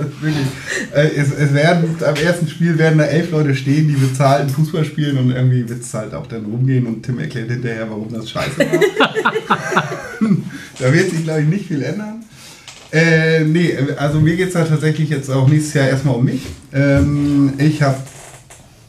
Äh, 0.93 1.07
es, 1.15 1.31
es 1.31 1.53
werden 1.53 1.95
am 2.05 2.15
ersten 2.15 2.49
Spiel 2.49 2.77
werden 2.77 2.97
da 2.97 3.05
elf 3.05 3.31
Leute 3.31 3.55
stehen, 3.55 3.87
die 3.87 3.93
bezahlten 3.93 4.49
Fußball 4.49 4.83
spielen 4.83 5.17
und 5.17 5.31
irgendwie 5.31 5.69
wird 5.69 5.79
es 5.79 5.93
halt 5.93 6.13
auch 6.13 6.27
dann 6.27 6.43
rumgehen 6.43 6.85
und 6.87 7.03
Tim 7.03 7.19
erklärt 7.19 7.51
hinterher, 7.51 7.89
warum 7.89 8.11
das 8.11 8.29
scheiße 8.31 8.59
war. 8.59 9.89
da 10.79 10.93
wird 10.93 11.09
sich, 11.09 11.23
glaube 11.23 11.43
ich, 11.43 11.47
nicht 11.47 11.67
viel 11.67 11.83
ändern. 11.83 12.25
Äh, 12.91 13.45
nee, 13.45 13.77
also 13.95 14.19
mir 14.19 14.35
geht 14.35 14.49
es 14.49 14.55
halt 14.55 14.67
tatsächlich 14.67 15.09
jetzt 15.09 15.29
auch 15.29 15.47
nächstes 15.47 15.73
Jahr 15.73 15.87
erstmal 15.87 16.15
um 16.15 16.25
mich. 16.25 16.41
Ähm, 16.73 17.53
ich 17.57 17.81
habe 17.81 17.97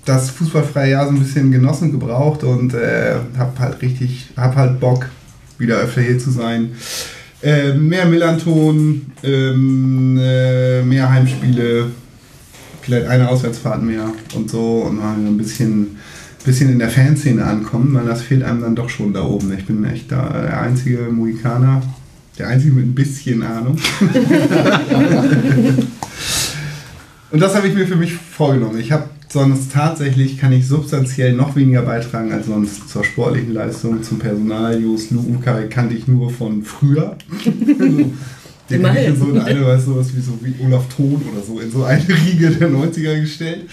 das 0.08 0.30
fußballfreie 0.30 0.92
Jahr 0.92 1.04
so 1.06 1.12
ein 1.12 1.18
bisschen 1.18 1.52
genossen 1.52 1.92
gebraucht 1.92 2.42
und 2.42 2.72
äh, 2.72 3.16
habe 3.36 3.58
halt 3.58 3.82
richtig, 3.82 4.28
habe 4.36 4.56
halt 4.56 4.80
Bock, 4.80 5.06
wieder 5.58 5.76
öfter 5.76 6.00
hier 6.00 6.18
zu 6.18 6.30
sein. 6.30 6.70
Äh, 7.42 7.74
mehr 7.74 8.06
Millanton, 8.06 9.12
ähm, 9.22 10.18
äh, 10.18 10.82
mehr 10.82 11.10
Heimspiele, 11.10 11.90
vielleicht 12.80 13.06
eine 13.06 13.28
Auswärtsfahrt 13.28 13.82
mehr 13.82 14.10
und 14.34 14.50
so 14.50 14.84
und 14.88 14.96
mal 14.96 15.14
ein 15.14 15.36
bisschen, 15.36 15.98
bisschen 16.44 16.72
in 16.72 16.78
der 16.78 16.88
Fanszene 16.88 17.44
ankommen, 17.44 17.92
weil 17.94 18.06
das 18.06 18.22
fehlt 18.22 18.42
einem 18.42 18.62
dann 18.62 18.74
doch 18.74 18.88
schon 18.88 19.12
da 19.12 19.22
oben. 19.24 19.52
Ich 19.56 19.66
bin 19.66 19.84
echt 19.84 20.10
da 20.10 20.26
der 20.30 20.60
einzige 20.60 21.02
Mohikaner, 21.10 21.82
der 22.38 22.48
einzige 22.48 22.72
mit 22.72 22.86
ein 22.86 22.94
bisschen 22.94 23.42
Ahnung. 23.42 23.76
und 27.30 27.40
das 27.40 27.54
habe 27.54 27.68
ich 27.68 27.74
mir 27.74 27.86
für 27.86 27.96
mich 27.96 28.14
vorgenommen. 28.14 28.78
Ich 28.80 28.90
habe 28.90 29.04
sonst 29.28 29.72
tatsächlich, 29.72 30.38
kann 30.38 30.52
ich 30.52 30.66
substanziell 30.66 31.32
noch 31.34 31.54
weniger 31.56 31.82
beitragen 31.82 32.32
als 32.32 32.46
sonst 32.46 32.88
zur 32.88 33.04
sportlichen 33.04 33.52
Leistung, 33.52 34.02
zum 34.02 34.18
Personal. 34.18 34.80
Jos 34.80 35.10
Lukai 35.10 35.66
kannte 35.68 35.94
ich 35.94 36.08
nur 36.08 36.30
von 36.30 36.62
früher. 36.62 37.16
Den 38.70 38.84
hätte 38.84 39.00
ich 39.00 39.06
in 39.08 39.16
so 39.16 39.26
eine, 39.40 39.66
weißt 39.66 39.86
du, 39.86 39.96
was 39.96 40.14
wie 40.14 40.20
so 40.20 40.38
wie 40.42 40.54
Olaf 40.64 40.84
Thon 40.94 41.22
oder 41.32 41.42
so, 41.46 41.58
in 41.60 41.70
so 41.70 41.84
eine 41.84 42.06
Riege 42.08 42.50
der 42.50 42.68
90er 42.70 43.20
gestellt. 43.20 43.68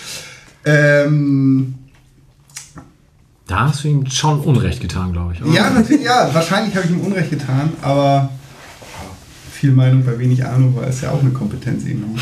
Ähm, 0.65 1.75
Da 3.47 3.67
hast 3.69 3.83
du 3.83 3.89
ihm 3.89 4.05
schon 4.09 4.39
Unrecht 4.41 4.81
getan, 4.81 5.11
glaube 5.13 5.33
ich. 5.33 5.43
oder? 5.43 5.51
ja, 5.53 5.69
natürlich, 5.69 6.03
ja, 6.03 6.29
wahrscheinlich 6.33 6.75
habe 6.75 6.85
ich 6.85 6.91
ihm 6.91 7.01
Unrecht 7.01 7.29
getan, 7.29 7.71
aber 7.81 8.29
viel 9.51 9.71
Meinung 9.71 10.03
bei 10.03 10.17
wenig 10.17 10.45
Ahnung 10.45 10.75
war 10.75 10.87
ist 10.87 11.01
ja 11.01 11.11
auch 11.11 11.21
eine 11.21 11.31
Kompetenz 11.31 11.85
irgendwie. 11.85 12.21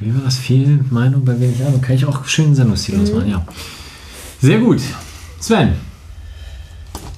Wie 0.00 0.14
war 0.14 0.22
das? 0.24 0.36
Viel 0.36 0.80
Meinung 0.90 1.24
bei 1.24 1.38
wenig 1.38 1.62
Ahnung. 1.64 1.80
Kann 1.80 1.96
ich 1.96 2.04
auch 2.04 2.24
schön 2.26 2.54
Sendungstitel 2.54 3.02
ausmachen, 3.02 3.30
ja. 3.30 3.46
Sehr 4.40 4.58
gut. 4.58 4.80
Sven, 5.40 5.72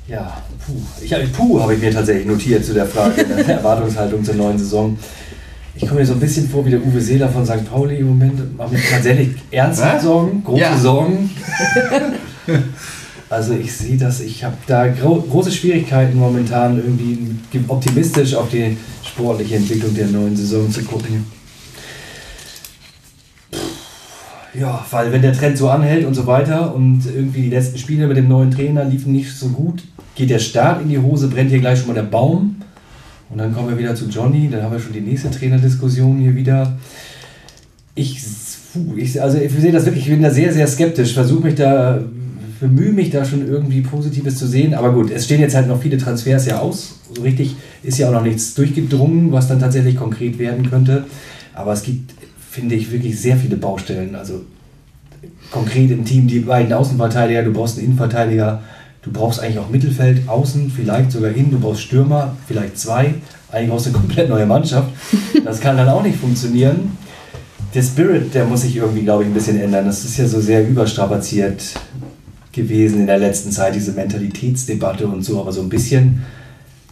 Ja, 0.09 0.43
puh. 0.65 0.75
Ich, 1.03 1.33
puh, 1.33 1.61
habe 1.61 1.75
ich 1.75 1.81
mir 1.81 1.93
tatsächlich 1.93 2.27
notiert 2.27 2.65
zu 2.65 2.75
der 2.75 2.87
Frage 2.87 3.25
der 3.47 3.57
Erwartungshaltung 3.59 4.23
zur 4.25 4.35
neuen 4.35 4.59
Saison. 4.59 4.97
Ich 5.75 5.87
komme 5.87 6.01
mir 6.01 6.07
so 6.07 6.15
ein 6.15 6.21
bisschen 6.21 6.49
vor 6.49 6.65
wie 6.65 6.71
der 6.71 6.81
Uwe 6.85 7.01
Seeler 7.01 7.29
von 7.29 7.45
St. 7.45 7.69
Pauli 7.71 7.97
im 7.97 8.09
Moment. 8.09 8.57
Mache 8.57 8.75
mir 8.75 8.81
tatsächlich 8.91 9.37
ernste? 9.51 9.99
Sorgen, 10.03 10.43
große 10.45 10.61
Ja. 10.61 10.79
Sorgen. 10.79 11.31
Also 13.29 13.55
ich 13.55 13.73
sehe 13.73 13.97
das, 13.97 14.21
ich 14.21 14.45
habe 14.45 14.57
da 14.69 14.87
gro 14.87 15.17
große 15.21 15.51
Schwierigkeiten 15.51 16.17
momentan 16.17 16.77
irgendwie 16.77 17.35
optimistisch 17.67 18.35
auf 18.37 18.51
die 18.51 18.77
sportliche 19.05 19.57
Entwicklung 19.57 19.93
der 19.95 20.07
neuen 20.07 20.37
Saison 20.37 20.71
zu 20.71 20.83
gucken. 20.85 21.27
Ja, 24.59 24.85
weil 24.91 25.13
wenn 25.13 25.23
der 25.23 25.33
Trend 25.33 25.59
so 25.59 25.69
anhält 25.69 26.07
und 26.07 26.15
so 26.15 26.27
weiter 26.27 26.75
und 26.75 27.03
irgendwie 27.05 27.43
die 27.43 27.51
letzten 27.51 27.79
Spiele 27.79 28.07
mit 28.07 28.17
dem 28.17 28.29
neuen 28.29 28.51
Trainer 28.51 28.85
liefen 28.85 29.13
nicht 29.13 29.33
so 29.33 29.49
gut, 29.49 29.83
geht 30.15 30.31
der 30.31 30.39
Start 30.39 30.83
in 30.83 30.89
die 30.89 30.99
Hose, 30.99 31.29
brennt 31.29 31.51
hier 31.51 31.59
gleich 31.59 31.79
schon 31.79 31.89
mal 31.89 31.95
der 31.95 32.03
Baum. 32.03 32.57
Und 33.29 33.39
dann 33.39 33.53
kommen 33.53 33.69
wir 33.69 33.79
wieder 33.79 33.95
zu 33.95 34.07
Johnny, 34.09 34.49
dann 34.51 34.63
haben 34.63 34.73
wir 34.73 34.79
schon 34.79 34.93
die 34.93 35.01
nächste 35.01 35.31
Trainerdiskussion 35.31 36.19
hier 36.19 36.35
wieder. 36.35 36.79
Ich, 37.95 38.23
ich, 38.97 39.21
also 39.21 39.39
ich 39.39 39.53
sehe 39.53 39.73
das 39.73 39.85
wirklich, 39.85 40.05
ich 40.05 40.11
bin 40.11 40.23
da 40.23 40.31
sehr, 40.31 40.53
sehr 40.53 40.67
skeptisch, 40.67 41.13
versuche 41.13 41.45
mich 41.45 41.57
da, 41.57 42.01
bemühe 42.61 42.93
mich 42.93 43.11
da 43.11 43.25
schon 43.25 43.47
irgendwie 43.47 43.81
Positives 43.83 44.37
zu 44.37 44.47
sehen. 44.47 44.75
Aber 44.75 44.93
gut, 44.93 45.11
es 45.11 45.25
stehen 45.25 45.41
jetzt 45.41 45.55
halt 45.55 45.69
noch 45.69 45.83
viele 45.83 45.99
Transfers 45.99 46.47
ja 46.47 46.61
aus. 46.61 47.01
So 47.15 47.23
richtig 47.23 47.57
ist 47.83 47.99
ja 47.99 48.09
auch 48.09 48.13
noch 48.13 48.23
nichts 48.23 48.55
durchgedrungen, 48.55 49.33
was 49.33 49.49
dann 49.49 49.61
tatsächlich 49.61 49.97
konkret 49.97 50.39
werden 50.39 50.71
könnte. 50.71 51.05
Aber 51.53 51.73
es 51.73 51.83
gibt, 51.83 52.13
finde 52.57 52.75
ich, 52.75 52.91
wirklich 52.91 53.21
sehr 53.21 53.37
viele 53.37 53.57
Baustellen. 53.57 54.15
Also 54.15 54.41
konkret 55.51 55.91
im 55.91 56.07
Team 56.07 56.27
die 56.27 56.41
beiden 56.41 56.73
Außenverteidiger, 56.73 57.43
du 57.43 57.53
brauchst 57.53 57.77
einen 57.77 57.89
Innenverteidiger, 57.89 58.63
du 59.03 59.13
brauchst 59.13 59.41
eigentlich 59.41 59.59
auch 59.59 59.69
Mittelfeld, 59.69 60.27
Außen, 60.27 60.73
vielleicht 60.75 61.13
sogar 61.13 61.33
innen, 61.33 61.51
du 61.51 61.61
brauchst 61.61 61.83
Stürmer, 61.83 62.35
vielleicht 62.49 62.79
zwei. 62.79 63.15
Eigentlich 63.53 63.71
brauchst 63.71 63.87
du 63.87 63.91
eine 63.91 63.99
komplett 63.99 64.31
neue 64.31 64.47
Mannschaft. 64.47 64.89
Das 65.45 65.61
kann 65.61 65.77
dann 65.77 65.89
auch 65.91 66.03
nicht 66.03 66.17
funktionieren. 66.19 66.97
Der 67.75 67.83
Spirit, 67.83 68.35
der 68.35 68.47
muss 68.47 68.63
sich 68.63 68.75
irgendwie, 68.75 69.03
glaube 69.03 69.25
ich, 69.25 69.29
ein 69.29 69.35
bisschen 69.35 69.61
ändern. 69.61 69.85
Das 69.85 70.03
ist 70.03 70.17
ja 70.17 70.27
so 70.27 70.41
sehr 70.41 70.67
überstrapaziert 70.67 71.63
gewesen 72.53 73.01
in 73.01 73.07
der 73.07 73.19
letzten 73.19 73.51
Zeit, 73.51 73.75
diese 73.75 73.93
Mentalitätsdebatte 73.93 75.07
und 75.07 75.23
so, 75.23 75.41
aber 75.41 75.53
so 75.53 75.61
ein 75.61 75.69
bisschen 75.69 76.23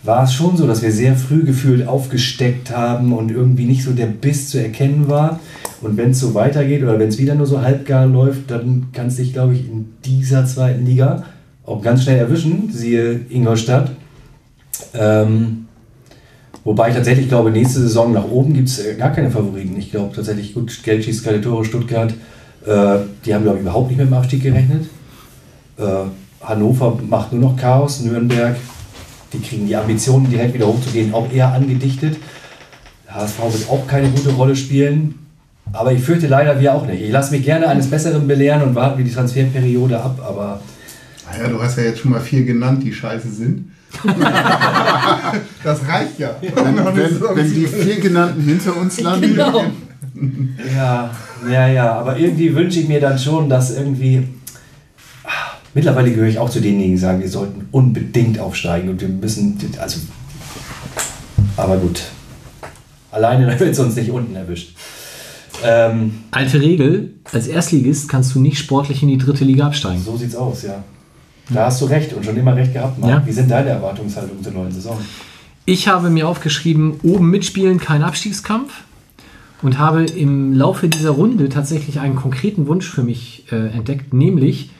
war 0.04 0.24
es 0.24 0.34
schon 0.34 0.56
so, 0.56 0.66
dass 0.66 0.82
wir 0.82 0.92
sehr 0.92 1.16
früh 1.16 1.44
gefühlt 1.44 1.88
aufgesteckt 1.88 2.70
haben 2.70 3.12
und 3.12 3.30
irgendwie 3.30 3.64
nicht 3.64 3.82
so 3.82 3.92
der 3.92 4.06
Biss 4.06 4.50
zu 4.50 4.58
erkennen 4.58 5.08
war. 5.08 5.40
Und 5.80 5.96
wenn 5.96 6.10
es 6.10 6.20
so 6.20 6.34
weitergeht 6.34 6.82
oder 6.82 6.98
wenn 6.98 7.08
es 7.08 7.18
wieder 7.18 7.34
nur 7.34 7.46
so 7.46 7.62
halbgar 7.62 8.06
läuft, 8.06 8.50
dann 8.50 8.88
kann 8.92 9.06
es 9.06 9.16
dich, 9.16 9.32
glaube 9.32 9.54
ich, 9.54 9.66
in 9.66 9.94
dieser 10.04 10.46
zweiten 10.46 10.84
Liga 10.84 11.24
auch 11.64 11.80
ganz 11.80 12.02
schnell 12.02 12.18
erwischen, 12.18 12.70
siehe 12.70 13.20
Ingolstadt. 13.30 13.90
Ähm, 14.92 15.66
wobei 16.64 16.90
ich 16.90 16.94
tatsächlich 16.94 17.28
glaube, 17.28 17.50
nächste 17.50 17.80
Saison 17.80 18.12
nach 18.12 18.28
oben 18.28 18.52
gibt 18.52 18.68
es 18.68 18.82
gar 18.98 19.10
keine 19.10 19.30
Favoriten. 19.30 19.76
Ich 19.78 19.90
glaube 19.90 20.14
tatsächlich, 20.14 20.52
gut, 20.52 20.82
Geld 20.82 21.04
schießt 21.04 21.24
keine 21.24 21.40
Tore, 21.40 21.64
Stuttgart, 21.64 22.12
äh, 22.66 22.98
die 23.24 23.34
haben, 23.34 23.44
glaube 23.44 23.58
ich, 23.58 23.62
überhaupt 23.62 23.88
nicht 23.88 23.98
mit 23.98 24.08
dem 24.08 24.14
Abstieg 24.14 24.42
gerechnet. 24.42 24.86
Äh, 25.78 25.82
Hannover 26.42 26.98
macht 27.08 27.32
nur 27.32 27.40
noch 27.40 27.56
Chaos, 27.56 28.00
Nürnberg, 28.00 28.56
die 29.34 29.46
kriegen 29.46 29.66
die 29.66 29.76
Ambitionen, 29.76 30.30
direkt 30.30 30.54
wieder 30.54 30.66
hochzugehen, 30.66 31.12
auch 31.12 31.30
eher 31.32 31.52
angedichtet. 31.52 32.16
HSV 33.08 33.38
wird 33.52 33.70
auch 33.70 33.86
keine 33.86 34.08
gute 34.08 34.30
Rolle 34.30 34.56
spielen. 34.56 35.14
Aber 35.72 35.92
ich 35.92 36.02
fürchte 36.02 36.26
leider 36.26 36.60
wir 36.60 36.74
auch 36.74 36.86
nicht. 36.86 37.02
Ich 37.02 37.10
lasse 37.10 37.32
mich 37.32 37.44
gerne 37.44 37.68
eines 37.68 37.88
Besseren 37.88 38.26
belehren 38.26 38.62
und 38.62 38.74
warte 38.74 38.98
mir 38.98 39.04
die 39.04 39.12
Transferperiode 39.12 40.00
ab, 40.00 40.20
aber 40.26 40.60
Naja, 41.30 41.48
du 41.48 41.60
hast 41.60 41.78
ja 41.78 41.84
jetzt 41.84 42.00
schon 42.00 42.12
mal 42.12 42.20
vier 42.20 42.44
genannt, 42.44 42.82
die 42.82 42.92
scheiße 42.92 43.30
sind. 43.30 43.70
das 45.64 45.86
reicht 45.86 46.18
ja. 46.18 46.36
Wenn, 46.40 46.76
wenn, 46.76 47.36
wenn 47.36 47.54
die 47.54 47.66
vier 47.66 48.00
genannten 48.00 48.42
hinter 48.42 48.76
uns 48.76 49.00
landen, 49.00 49.34
Genau. 49.34 49.64
Ja, 50.76 51.10
ja, 51.50 51.66
ja, 51.66 51.92
aber 51.94 52.16
irgendwie 52.16 52.54
wünsche 52.54 52.80
ich 52.80 52.88
mir 52.88 53.00
dann 53.00 53.18
schon, 53.18 53.48
dass 53.48 53.76
irgendwie. 53.76 54.28
Mittlerweile 55.74 56.10
gehöre 56.10 56.28
ich 56.28 56.38
auch 56.38 56.50
zu 56.50 56.60
denjenigen, 56.60 56.92
die 56.92 57.00
sagen, 57.00 57.20
wir 57.20 57.28
sollten 57.28 57.66
unbedingt 57.72 58.38
aufsteigen 58.38 58.88
und 58.88 59.00
wir 59.00 59.08
müssen. 59.08 59.58
Also. 59.80 60.00
Aber 61.56 61.76
gut. 61.76 62.02
Alleine 63.10 63.46
wird 63.60 63.72
es 63.72 63.78
uns 63.78 63.96
nicht 63.96 64.10
unten 64.10 64.34
erwischt. 64.36 64.76
Ähm, 65.64 66.14
Alte 66.30 66.60
Regel, 66.60 67.14
als 67.32 67.46
Erstligist 67.46 68.08
kannst 68.08 68.34
du 68.34 68.40
nicht 68.40 68.58
sportlich 68.58 69.02
in 69.02 69.08
die 69.08 69.18
dritte 69.18 69.44
Liga 69.44 69.66
absteigen. 69.66 70.02
so 70.02 70.16
sieht's 70.16 70.34
aus, 70.34 70.62
ja. 70.62 70.82
Da 71.50 71.66
hast 71.66 71.80
du 71.80 71.86
recht 71.86 72.12
und 72.12 72.24
schon 72.24 72.36
immer 72.36 72.56
recht 72.56 72.72
gehabt, 72.72 72.98
Marc. 72.98 73.10
Ja. 73.10 73.26
Wie 73.26 73.32
sind 73.32 73.50
deine 73.50 73.70
Erwartungshaltungen 73.70 74.42
zur 74.42 74.52
neuen 74.52 74.72
Saison? 74.72 74.98
Ich 75.66 75.88
habe 75.88 76.10
mir 76.10 76.28
aufgeschrieben, 76.28 77.00
oben 77.02 77.30
mitspielen, 77.30 77.78
kein 77.78 78.02
Abstiegskampf. 78.02 78.72
Und 79.62 79.78
habe 79.78 80.04
im 80.04 80.52
Laufe 80.52 80.88
dieser 80.88 81.10
Runde 81.10 81.48
tatsächlich 81.48 81.98
einen 81.98 82.16
konkreten 82.16 82.66
Wunsch 82.66 82.90
für 82.90 83.02
mich 83.02 83.44
äh, 83.50 83.68
entdeckt, 83.68 84.12
nämlich 84.12 84.70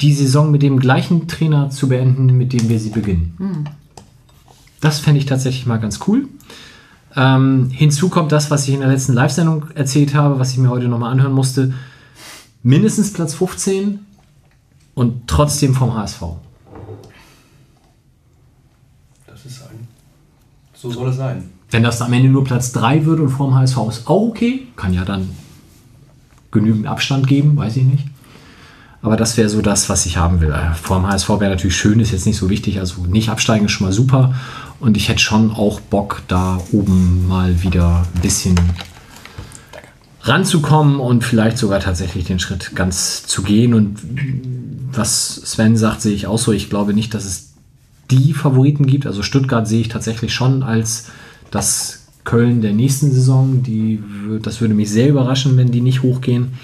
die 0.00 0.12
Saison 0.12 0.50
mit 0.50 0.62
dem 0.62 0.78
gleichen 0.78 1.28
Trainer 1.28 1.70
zu 1.70 1.88
beenden, 1.88 2.26
mit 2.36 2.52
dem 2.52 2.68
wir 2.68 2.80
sie 2.80 2.90
beginnen. 2.90 3.68
Das 4.80 4.98
fände 4.98 5.18
ich 5.18 5.26
tatsächlich 5.26 5.66
mal 5.66 5.78
ganz 5.78 6.00
cool. 6.06 6.28
Ähm, 7.16 7.70
hinzu 7.70 8.08
kommt 8.08 8.32
das, 8.32 8.50
was 8.50 8.66
ich 8.66 8.74
in 8.74 8.80
der 8.80 8.88
letzten 8.88 9.12
Live-Sendung 9.12 9.70
erzählt 9.74 10.14
habe, 10.14 10.38
was 10.38 10.52
ich 10.52 10.58
mir 10.58 10.68
heute 10.68 10.88
nochmal 10.88 11.12
anhören 11.12 11.32
musste. 11.32 11.72
Mindestens 12.62 13.12
Platz 13.12 13.34
15 13.34 14.00
und 14.94 15.28
trotzdem 15.28 15.74
vom 15.74 15.94
HSV. 15.94 16.22
Das 19.26 19.44
ist 19.44 19.62
ein. 19.62 19.88
So 20.74 20.90
soll 20.90 21.10
es 21.10 21.16
sein. 21.16 21.50
Wenn 21.70 21.82
das 21.82 22.02
am 22.02 22.12
Ende 22.12 22.28
nur 22.28 22.44
Platz 22.44 22.72
3 22.72 23.06
wird 23.06 23.20
und 23.20 23.30
vorm 23.30 23.54
HSV 23.54 23.78
ist 23.88 24.06
auch 24.06 24.28
okay, 24.28 24.66
kann 24.76 24.92
ja 24.92 25.04
dann 25.04 25.30
genügend 26.50 26.86
Abstand 26.86 27.26
geben, 27.26 27.56
weiß 27.56 27.76
ich 27.76 27.84
nicht. 27.84 28.06
Aber 29.04 29.16
das 29.18 29.36
wäre 29.36 29.50
so 29.50 29.60
das, 29.60 29.90
was 29.90 30.06
ich 30.06 30.16
haben 30.16 30.40
will. 30.40 30.50
Äh, 30.50 30.74
Vorm 30.74 31.06
HSV 31.06 31.28
wäre 31.28 31.50
natürlich 31.50 31.76
schön, 31.76 32.00
ist 32.00 32.10
jetzt 32.10 32.24
nicht 32.24 32.38
so 32.38 32.48
wichtig. 32.48 32.80
Also 32.80 33.02
nicht 33.02 33.28
absteigen 33.28 33.66
ist 33.66 33.72
schon 33.72 33.86
mal 33.86 33.92
super. 33.92 34.34
Und 34.80 34.96
ich 34.96 35.10
hätte 35.10 35.20
schon 35.20 35.50
auch 35.50 35.78
Bock, 35.80 36.22
da 36.26 36.58
oben 36.72 37.28
mal 37.28 37.62
wieder 37.62 38.06
ein 38.14 38.22
bisschen 38.22 38.58
ranzukommen 40.22 41.00
und 41.00 41.22
vielleicht 41.22 41.58
sogar 41.58 41.80
tatsächlich 41.80 42.24
den 42.24 42.38
Schritt 42.38 42.74
ganz 42.74 43.26
zu 43.26 43.42
gehen. 43.42 43.74
Und 43.74 43.98
was 44.90 45.34
Sven 45.34 45.76
sagt, 45.76 46.00
sehe 46.00 46.14
ich 46.14 46.26
auch 46.26 46.38
so. 46.38 46.52
Ich 46.52 46.70
glaube 46.70 46.94
nicht, 46.94 47.12
dass 47.12 47.26
es 47.26 47.52
die 48.10 48.32
Favoriten 48.32 48.86
gibt. 48.86 49.06
Also 49.06 49.22
Stuttgart 49.22 49.68
sehe 49.68 49.82
ich 49.82 49.88
tatsächlich 49.88 50.32
schon 50.32 50.62
als 50.62 51.10
das 51.50 52.06
Köln 52.24 52.62
der 52.62 52.72
nächsten 52.72 53.12
Saison. 53.12 53.62
Die, 53.62 54.02
das 54.40 54.62
würde 54.62 54.72
mich 54.72 54.88
sehr 54.88 55.10
überraschen, 55.10 55.58
wenn 55.58 55.70
die 55.70 55.82
nicht 55.82 56.02
hochgehen. 56.02 56.54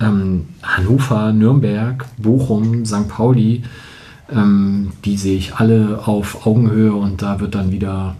Ähm, 0.00 0.46
Hannover, 0.62 1.32
Nürnberg, 1.32 2.04
Bochum, 2.18 2.84
St. 2.86 3.08
Pauli, 3.08 3.62
ähm, 4.30 4.92
die 5.04 5.16
sehe 5.16 5.36
ich 5.36 5.54
alle 5.56 6.06
auf 6.06 6.46
Augenhöhe 6.46 6.92
und 6.94 7.22
da 7.22 7.40
wird 7.40 7.54
dann 7.54 7.72
wieder 7.72 8.14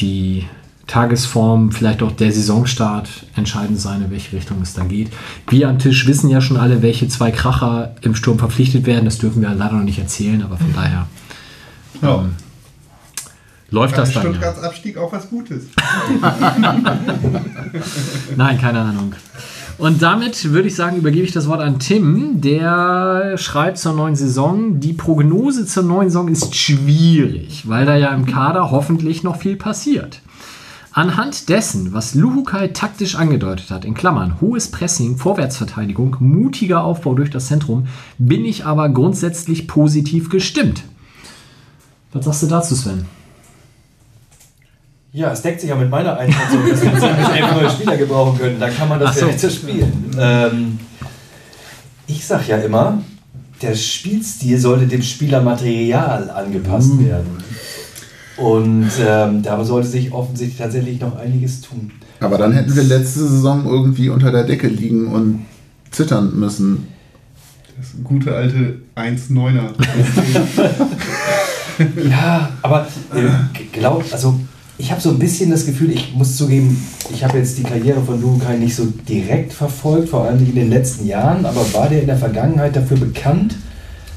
die 0.00 0.44
Tagesform, 0.86 1.72
vielleicht 1.72 2.02
auch 2.02 2.12
der 2.12 2.32
Saisonstart 2.32 3.08
entscheidend 3.36 3.80
sein, 3.80 4.02
in 4.02 4.10
welche 4.10 4.36
Richtung 4.36 4.60
es 4.60 4.74
dann 4.74 4.88
geht. 4.88 5.10
Wir 5.48 5.68
am 5.68 5.78
Tisch 5.78 6.06
wissen 6.06 6.28
ja 6.28 6.40
schon 6.42 6.58
alle, 6.58 6.82
welche 6.82 7.08
zwei 7.08 7.30
Kracher 7.30 7.94
im 8.02 8.14
Sturm 8.14 8.38
verpflichtet 8.38 8.84
werden. 8.84 9.06
Das 9.06 9.16
dürfen 9.18 9.40
wir 9.40 9.48
leider 9.54 9.74
noch 9.74 9.84
nicht 9.84 9.98
erzählen, 9.98 10.42
aber 10.42 10.58
von 10.58 10.72
daher 10.74 11.06
Ja. 12.02 12.16
ähm, 12.16 12.32
läuft 13.70 13.96
das 13.96 14.12
dann. 14.12 14.24
Ja. 14.24 14.30
Stuttgarts 14.32 14.62
Abstieg 14.62 14.98
auch 14.98 15.12
was 15.12 15.30
Gutes. 15.30 15.68
Nein, 18.36 18.60
keine 18.60 18.80
Ahnung. 18.80 19.14
Und 19.78 20.02
damit 20.02 20.52
würde 20.52 20.68
ich 20.68 20.76
sagen, 20.76 20.96
übergebe 20.96 21.24
ich 21.24 21.32
das 21.32 21.48
Wort 21.48 21.60
an 21.60 21.78
Tim, 21.78 22.40
der 22.40 23.36
schreibt 23.36 23.78
zur 23.78 23.94
neuen 23.94 24.14
Saison. 24.14 24.80
Die 24.80 24.92
Prognose 24.92 25.66
zur 25.66 25.82
neuen 25.82 26.08
Saison 26.08 26.28
ist 26.28 26.54
schwierig, 26.54 27.68
weil 27.68 27.86
da 27.86 27.96
ja 27.96 28.14
im 28.14 28.26
Kader 28.26 28.70
hoffentlich 28.70 29.22
noch 29.22 29.36
viel 29.36 29.56
passiert. 29.56 30.20
Anhand 30.94 31.48
dessen, 31.48 31.94
was 31.94 32.14
Luhukai 32.14 32.68
taktisch 32.68 33.16
angedeutet 33.16 33.70
hat, 33.70 33.86
in 33.86 33.94
Klammern, 33.94 34.40
hohes 34.42 34.70
Pressing, 34.70 35.16
Vorwärtsverteidigung, 35.16 36.16
mutiger 36.20 36.84
Aufbau 36.84 37.14
durch 37.14 37.30
das 37.30 37.46
Zentrum, 37.46 37.86
bin 38.18 38.44
ich 38.44 38.66
aber 38.66 38.90
grundsätzlich 38.90 39.66
positiv 39.66 40.28
gestimmt. 40.28 40.82
Was 42.12 42.26
sagst 42.26 42.42
du 42.42 42.46
dazu, 42.46 42.74
Sven? 42.74 43.06
Ja, 45.14 45.30
es 45.30 45.42
deckt 45.42 45.60
sich 45.60 45.68
ja 45.68 45.76
mit 45.76 45.90
meiner 45.90 46.16
Einschätzung, 46.16 46.66
dass 46.68 46.80
wir 46.82 46.90
jetzt 46.90 47.02
elf 47.36 47.54
neue 47.54 47.70
Spieler 47.70 47.96
gebrauchen 47.98 48.38
können. 48.38 48.58
Da 48.58 48.70
kann 48.70 48.88
man 48.88 48.98
das 48.98 49.10
Ach 49.10 49.14
so. 49.14 49.26
ja 49.26 49.32
nicht 49.32 49.52
spielen. 49.52 50.10
Ähm, 50.18 50.78
ich 52.06 52.26
sag 52.26 52.48
ja 52.48 52.56
immer, 52.56 53.02
der 53.60 53.74
Spielstil 53.74 54.58
sollte 54.58 54.86
dem 54.86 55.02
Spielermaterial 55.02 56.30
angepasst 56.30 56.98
werden. 56.98 57.42
Und 58.38 58.90
ähm, 59.06 59.42
da 59.42 59.62
sollte 59.64 59.88
sich 59.88 60.12
offensichtlich 60.12 60.58
tatsächlich 60.58 60.98
noch 61.00 61.16
einiges 61.16 61.60
tun. 61.60 61.92
aber 62.18 62.38
dann 62.38 62.52
hätten 62.52 62.74
wir 62.74 62.82
letzte 62.82 63.20
Saison 63.20 63.66
irgendwie 63.66 64.08
unter 64.08 64.32
der 64.32 64.44
Decke 64.44 64.68
liegen 64.68 65.08
und 65.08 65.44
zittern 65.90 66.38
müssen. 66.38 66.88
Das 67.76 67.88
gute 68.02 68.34
alte 68.34 68.78
1-9er. 68.96 69.72
Ja, 72.08 72.50
aber 72.60 72.86
äh, 73.14 73.28
glaub, 73.72 74.04
also 74.12 74.38
ich 74.78 74.90
habe 74.90 75.00
so 75.00 75.10
ein 75.10 75.18
bisschen 75.18 75.50
das 75.50 75.66
Gefühl, 75.66 75.90
ich 75.90 76.14
muss 76.14 76.36
zugeben, 76.36 76.82
ich 77.12 77.24
habe 77.24 77.38
jetzt 77.38 77.58
die 77.58 77.62
Karriere 77.62 78.00
von 78.00 78.20
Lukai 78.20 78.56
nicht 78.56 78.74
so 78.74 78.86
direkt 79.08 79.52
verfolgt, 79.52 80.08
vor 80.08 80.24
allem 80.24 80.38
nicht 80.38 80.50
in 80.50 80.56
den 80.56 80.70
letzten 80.70 81.06
Jahren, 81.06 81.44
aber 81.44 81.60
war 81.74 81.88
der 81.88 82.00
in 82.00 82.06
der 82.06 82.16
Vergangenheit 82.16 82.74
dafür 82.74 82.96
bekannt, 82.96 83.56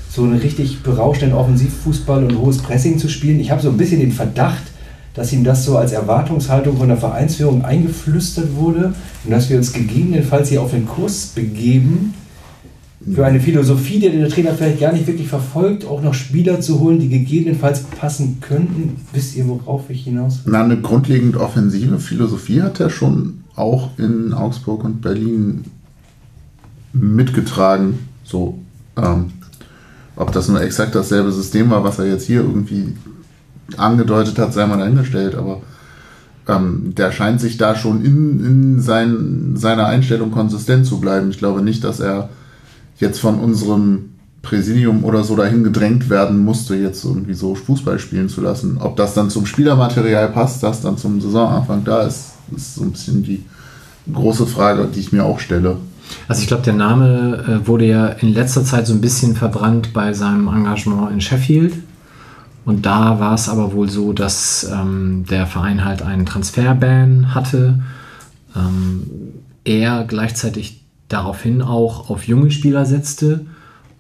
so 0.10 0.24
einen 0.24 0.38
richtig 0.38 0.82
berauschten 0.82 1.34
Offensivfußball 1.34 2.24
und 2.24 2.38
hohes 2.38 2.60
Pressing 2.60 2.98
zu 2.98 3.10
spielen? 3.10 3.40
Ich 3.40 3.52
habe 3.52 3.62
so 3.62 3.70
ein 3.70 3.78
bisschen 3.78 4.00
den 4.00 4.14
Verdacht, 4.14 4.64
dass 5.14 5.34
ihm 5.34 5.44
das 5.44 5.66
so 5.66 5.78
als 5.78 5.92
Erwartungshaltung 5.92 6.78
von 6.78 6.88
der 6.88 6.98
Vereinsführung 6.98 7.64
eingeflüstert 7.64 8.56
wurde 8.56 8.94
und 9.24 9.32
dass 9.32 9.50
wir 9.50 9.58
uns 9.58 9.74
gegebenenfalls 9.74 10.50
hier 10.50 10.62
auf 10.62 10.72
den 10.72 10.86
Kurs 10.86 11.28
begeben, 11.28 12.14
für 13.14 13.26
eine 13.26 13.40
Philosophie, 13.40 14.00
die 14.00 14.10
der 14.10 14.30
Trainer 14.30 14.54
vielleicht 14.54 14.80
gar 14.80 14.92
nicht 14.92 15.06
wirklich 15.06 15.28
verfolgt, 15.28 15.86
auch 15.86 16.02
noch 16.02 16.14
Spieler 16.14 16.60
zu 16.60 16.80
holen, 16.80 17.00
die 17.00 17.10
gegebenenfalls 17.10 17.84
passen 17.84 18.38
könnten. 18.42 18.98
Wisst 19.14 19.36
ihr, 19.36 19.48
worauf 19.48 19.90
ich 19.90 20.06
hinaus? 20.06 20.42
Na, 20.46 20.64
eine 20.64 20.82
grundlegend 20.82 21.36
offensive 21.36 22.00
Philosophie 22.00 22.62
hat 22.62 22.80
er 22.80 22.90
schon 22.90 23.44
auch 23.56 23.92
in 23.98 24.34
Augsburg 24.34 24.84
und 24.84 25.02
Berlin 25.02 25.66
mitgetragen. 26.94 28.00
So, 28.24 28.58
ähm, 28.98 29.32
ob 30.16 30.32
das 30.32 30.48
nur 30.48 30.62
exakt 30.62 30.96
dasselbe 30.96 31.32
System 31.32 31.70
war, 31.70 31.84
was 31.84 32.00
er 32.00 32.08
jetzt 32.08 32.26
hier 32.26 32.42
irgendwie 32.42 32.94
angedeutet 33.78 34.40
hat, 34.40 34.54
sei 34.54 34.66
mal 34.66 34.78
dahingestellt, 34.78 35.36
aber 35.36 35.62
ähm, 36.48 36.94
der 36.96 37.12
scheint 37.12 37.42
sich 37.42 37.58
da 37.58 37.76
schon 37.76 38.04
in, 38.04 38.46
in 38.46 38.82
sein, 38.82 39.56
seiner 39.56 39.88
Einstellung 39.88 40.32
konsistent 40.32 40.86
zu 40.86 41.00
bleiben. 41.00 41.30
Ich 41.30 41.38
glaube 41.38 41.62
nicht, 41.62 41.84
dass 41.84 42.00
er 42.00 42.30
jetzt 42.98 43.20
von 43.20 43.40
unserem 43.40 44.16
Präsidium 44.42 45.04
oder 45.04 45.24
so 45.24 45.36
dahin 45.36 45.64
gedrängt 45.64 46.10
werden 46.10 46.44
musste, 46.46 46.76
jetzt 46.76 47.04
irgendwie 47.04 47.34
so 47.34 47.56
Fußball 47.56 48.00
spielen 48.00 48.30
zu 48.30 48.42
lassen. 48.42 48.78
Ob 48.80 48.96
das 48.96 49.14
dann 49.14 49.30
zum 49.30 49.46
Spielermaterial 49.46 50.30
passt, 50.30 50.62
das 50.64 50.82
dann 50.82 50.98
zum 50.98 51.20
Saisonanfang 51.20 51.84
da 51.84 52.04
ist, 52.04 52.34
ist 52.56 52.76
so 52.76 52.84
ein 52.84 52.92
bisschen 52.92 53.24
die 53.24 53.44
große 54.14 54.46
Frage, 54.46 54.88
die 54.94 55.00
ich 55.00 55.12
mir 55.12 55.26
auch 55.26 55.40
stelle. 55.40 55.78
Also 56.28 56.42
ich 56.42 56.48
glaube, 56.48 56.64
der 56.64 56.74
Name 56.74 57.62
äh, 57.64 57.68
wurde 57.68 57.86
ja 57.86 58.08
in 58.08 58.34
letzter 58.34 58.64
Zeit 58.64 58.86
so 58.86 58.94
ein 58.94 59.02
bisschen 59.02 59.36
verbrannt 59.36 59.94
bei 59.94 60.14
seinem 60.14 60.48
Engagement 60.48 61.12
in 61.12 61.22
Sheffield. 61.22 61.74
Und 62.66 62.86
da 62.86 63.20
war 63.20 63.34
es 63.34 63.50
aber 63.50 63.74
wohl 63.74 63.90
so, 63.90 64.14
dass 64.14 64.70
ähm, 64.72 65.26
der 65.30 65.48
Verein 65.48 65.84
halt 65.84 66.02
einen 66.04 66.26
Transferban 66.26 67.34
hatte. 67.34 67.80
Ähm, 68.56 69.04
er 69.64 70.04
gleichzeitig 70.04 70.85
daraufhin 71.16 71.62
auch 71.62 72.10
auf 72.10 72.28
junge 72.28 72.52
Spieler 72.52 72.86
setzte 72.86 73.46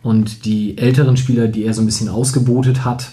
und 0.03 0.45
die 0.45 0.77
älteren 0.77 1.15
Spieler, 1.15 1.47
die 1.47 1.63
er 1.63 1.73
so 1.73 1.81
ein 1.81 1.85
bisschen 1.85 2.09
ausgebotet 2.09 2.83
hat, 2.83 3.11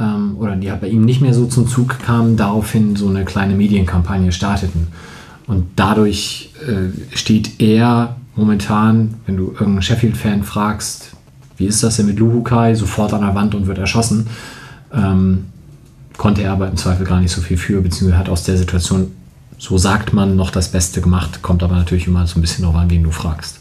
ähm, 0.00 0.36
oder 0.38 0.56
die 0.56 0.70
halt 0.70 0.80
bei 0.80 0.88
ihm 0.88 1.04
nicht 1.04 1.20
mehr 1.20 1.34
so 1.34 1.46
zum 1.46 1.68
Zug 1.68 1.98
kamen, 1.98 2.36
daraufhin 2.36 2.96
so 2.96 3.08
eine 3.08 3.24
kleine 3.24 3.54
Medienkampagne 3.54 4.32
starteten. 4.32 4.88
Und 5.46 5.66
dadurch 5.76 6.52
äh, 6.66 7.16
steht 7.16 7.60
er 7.60 8.16
momentan, 8.34 9.14
wenn 9.26 9.36
du 9.36 9.48
irgendeinen 9.48 9.82
Sheffield-Fan 9.82 10.42
fragst, 10.42 11.12
wie 11.58 11.66
ist 11.66 11.82
das 11.82 11.96
denn 11.96 12.06
mit 12.06 12.18
Luhukai, 12.18 12.74
sofort 12.74 13.12
an 13.12 13.20
der 13.22 13.34
Wand 13.34 13.54
und 13.54 13.66
wird 13.66 13.78
erschossen. 13.78 14.28
Ähm, 14.92 15.46
konnte 16.16 16.42
er 16.42 16.52
aber 16.52 16.68
im 16.68 16.76
Zweifel 16.76 17.04
gar 17.04 17.20
nicht 17.20 17.32
so 17.32 17.40
viel 17.40 17.58
für, 17.58 17.80
beziehungsweise 17.82 18.18
hat 18.18 18.28
aus 18.28 18.44
der 18.44 18.56
Situation, 18.56 19.10
so 19.58 19.76
sagt 19.76 20.12
man, 20.12 20.36
noch 20.36 20.50
das 20.50 20.68
Beste 20.68 21.00
gemacht, 21.00 21.42
kommt 21.42 21.62
aber 21.62 21.74
natürlich 21.74 22.06
immer 22.06 22.26
so 22.26 22.38
ein 22.38 22.42
bisschen 22.42 22.62
darauf 22.62 22.76
an, 22.76 22.90
wen 22.90 23.02
du 23.02 23.10
fragst. 23.10 23.58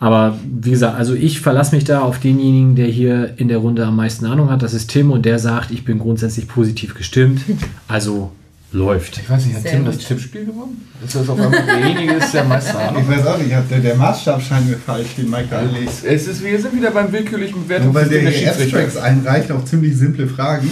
Aber 0.00 0.38
wie 0.44 0.70
gesagt, 0.70 0.96
also 0.96 1.14
ich 1.14 1.40
verlasse 1.40 1.74
mich 1.74 1.84
da 1.84 2.02
auf 2.02 2.20
denjenigen, 2.20 2.76
der 2.76 2.86
hier 2.86 3.34
in 3.36 3.48
der 3.48 3.58
Runde 3.58 3.84
am 3.84 3.96
meisten 3.96 4.26
Ahnung 4.26 4.48
hat. 4.48 4.62
Das 4.62 4.72
ist 4.72 4.88
Tim 4.88 5.10
und 5.10 5.26
der 5.26 5.40
sagt, 5.40 5.72
ich 5.72 5.84
bin 5.84 5.98
grundsätzlich 5.98 6.46
positiv 6.46 6.94
gestimmt. 6.94 7.40
Also 7.88 8.30
läuft. 8.70 9.18
Ich 9.18 9.28
weiß 9.28 9.46
nicht, 9.46 9.56
hat 9.56 9.62
Sehr 9.62 9.72
Tim 9.72 9.84
gut. 9.84 9.94
das 9.94 10.04
Tippspiel 10.04 10.44
gewonnen? 10.44 10.86
Ist 11.04 11.16
das 11.16 11.28
auf 11.28 11.40
einmal 11.40 11.64
derjenige, 11.64 12.12
ist 12.12 12.32
der 12.32 12.44
meiste 12.44 12.78
Ahnung? 12.78 13.02
Ich 13.02 13.08
weiß 13.08 13.26
auch 13.26 13.38
nicht, 13.38 13.52
hat 13.52 13.68
der, 13.70 13.80
der 13.80 13.96
Maßstab 13.96 14.42
scheint 14.42 14.68
mir 14.68 14.76
falsch, 14.76 15.14
den 15.16 15.30
Mike 15.30 15.48
da 15.50 15.62
legt. 15.62 16.04
Es 16.04 16.28
ist, 16.28 16.44
wir 16.44 16.60
sind 16.60 16.76
wieder 16.76 16.90
beim 16.90 17.10
willkürlichen 17.10 17.64
Bewertung 17.64 17.88
Wobei 17.88 18.04
der 18.04 18.22
der 18.22 18.30
hier 18.30 18.50
Abstracts 18.50 18.96
einreicht 18.96 19.50
auf 19.50 19.64
ziemlich 19.64 19.96
simple 19.96 20.28
Fragen. 20.28 20.70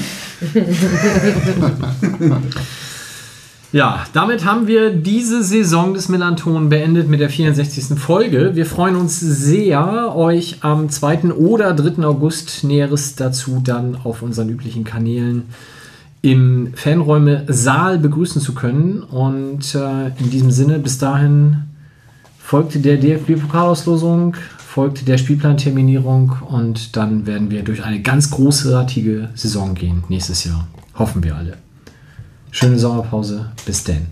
Ja, 3.77 4.07
damit 4.15 4.47
haben 4.47 4.69
wir 4.69 4.89
diese 4.89 5.43
Saison 5.43 5.93
des 5.93 6.09
Melanton 6.09 6.71
beendet 6.71 7.11
mit 7.11 7.21
der 7.21 7.29
64. 7.29 7.99
Folge. 7.99 8.53
Wir 8.55 8.65
freuen 8.65 8.97
uns 8.97 9.21
sehr, 9.21 10.17
euch 10.17 10.65
am 10.65 10.89
2. 10.89 11.35
oder 11.35 11.75
3. 11.75 12.03
August 12.07 12.65
Näheres 12.65 13.17
dazu 13.17 13.61
dann 13.63 13.99
auf 14.03 14.23
unseren 14.23 14.49
üblichen 14.49 14.85
Kanälen 14.85 15.43
im 16.23 16.73
Fanräume 16.75 17.45
Saal 17.49 17.99
begrüßen 17.99 18.41
zu 18.41 18.55
können. 18.55 19.03
Und 19.03 19.75
äh, 19.75 20.07
in 20.21 20.31
diesem 20.31 20.51
Sinne, 20.51 20.79
bis 20.79 20.97
dahin 20.97 21.65
folgte 22.39 22.79
der 22.79 22.97
DFB-Pokalauslosung, 22.97 24.37
folgte 24.57 25.05
der 25.05 25.19
Spielplanterminierung 25.19 26.33
und 26.49 26.97
dann 26.97 27.27
werden 27.27 27.51
wir 27.51 27.63
durch 27.63 27.85
eine 27.85 28.01
ganz 28.01 28.31
großartige 28.31 29.29
Saison 29.35 29.75
gehen 29.75 30.03
nächstes 30.09 30.45
Jahr. 30.45 30.67
Hoffen 30.95 31.23
wir 31.23 31.37
alle. 31.37 31.66
Schöne 32.51 32.79
Sommerpause. 32.79 33.53
Bis 33.65 33.85
denn. 33.85 34.07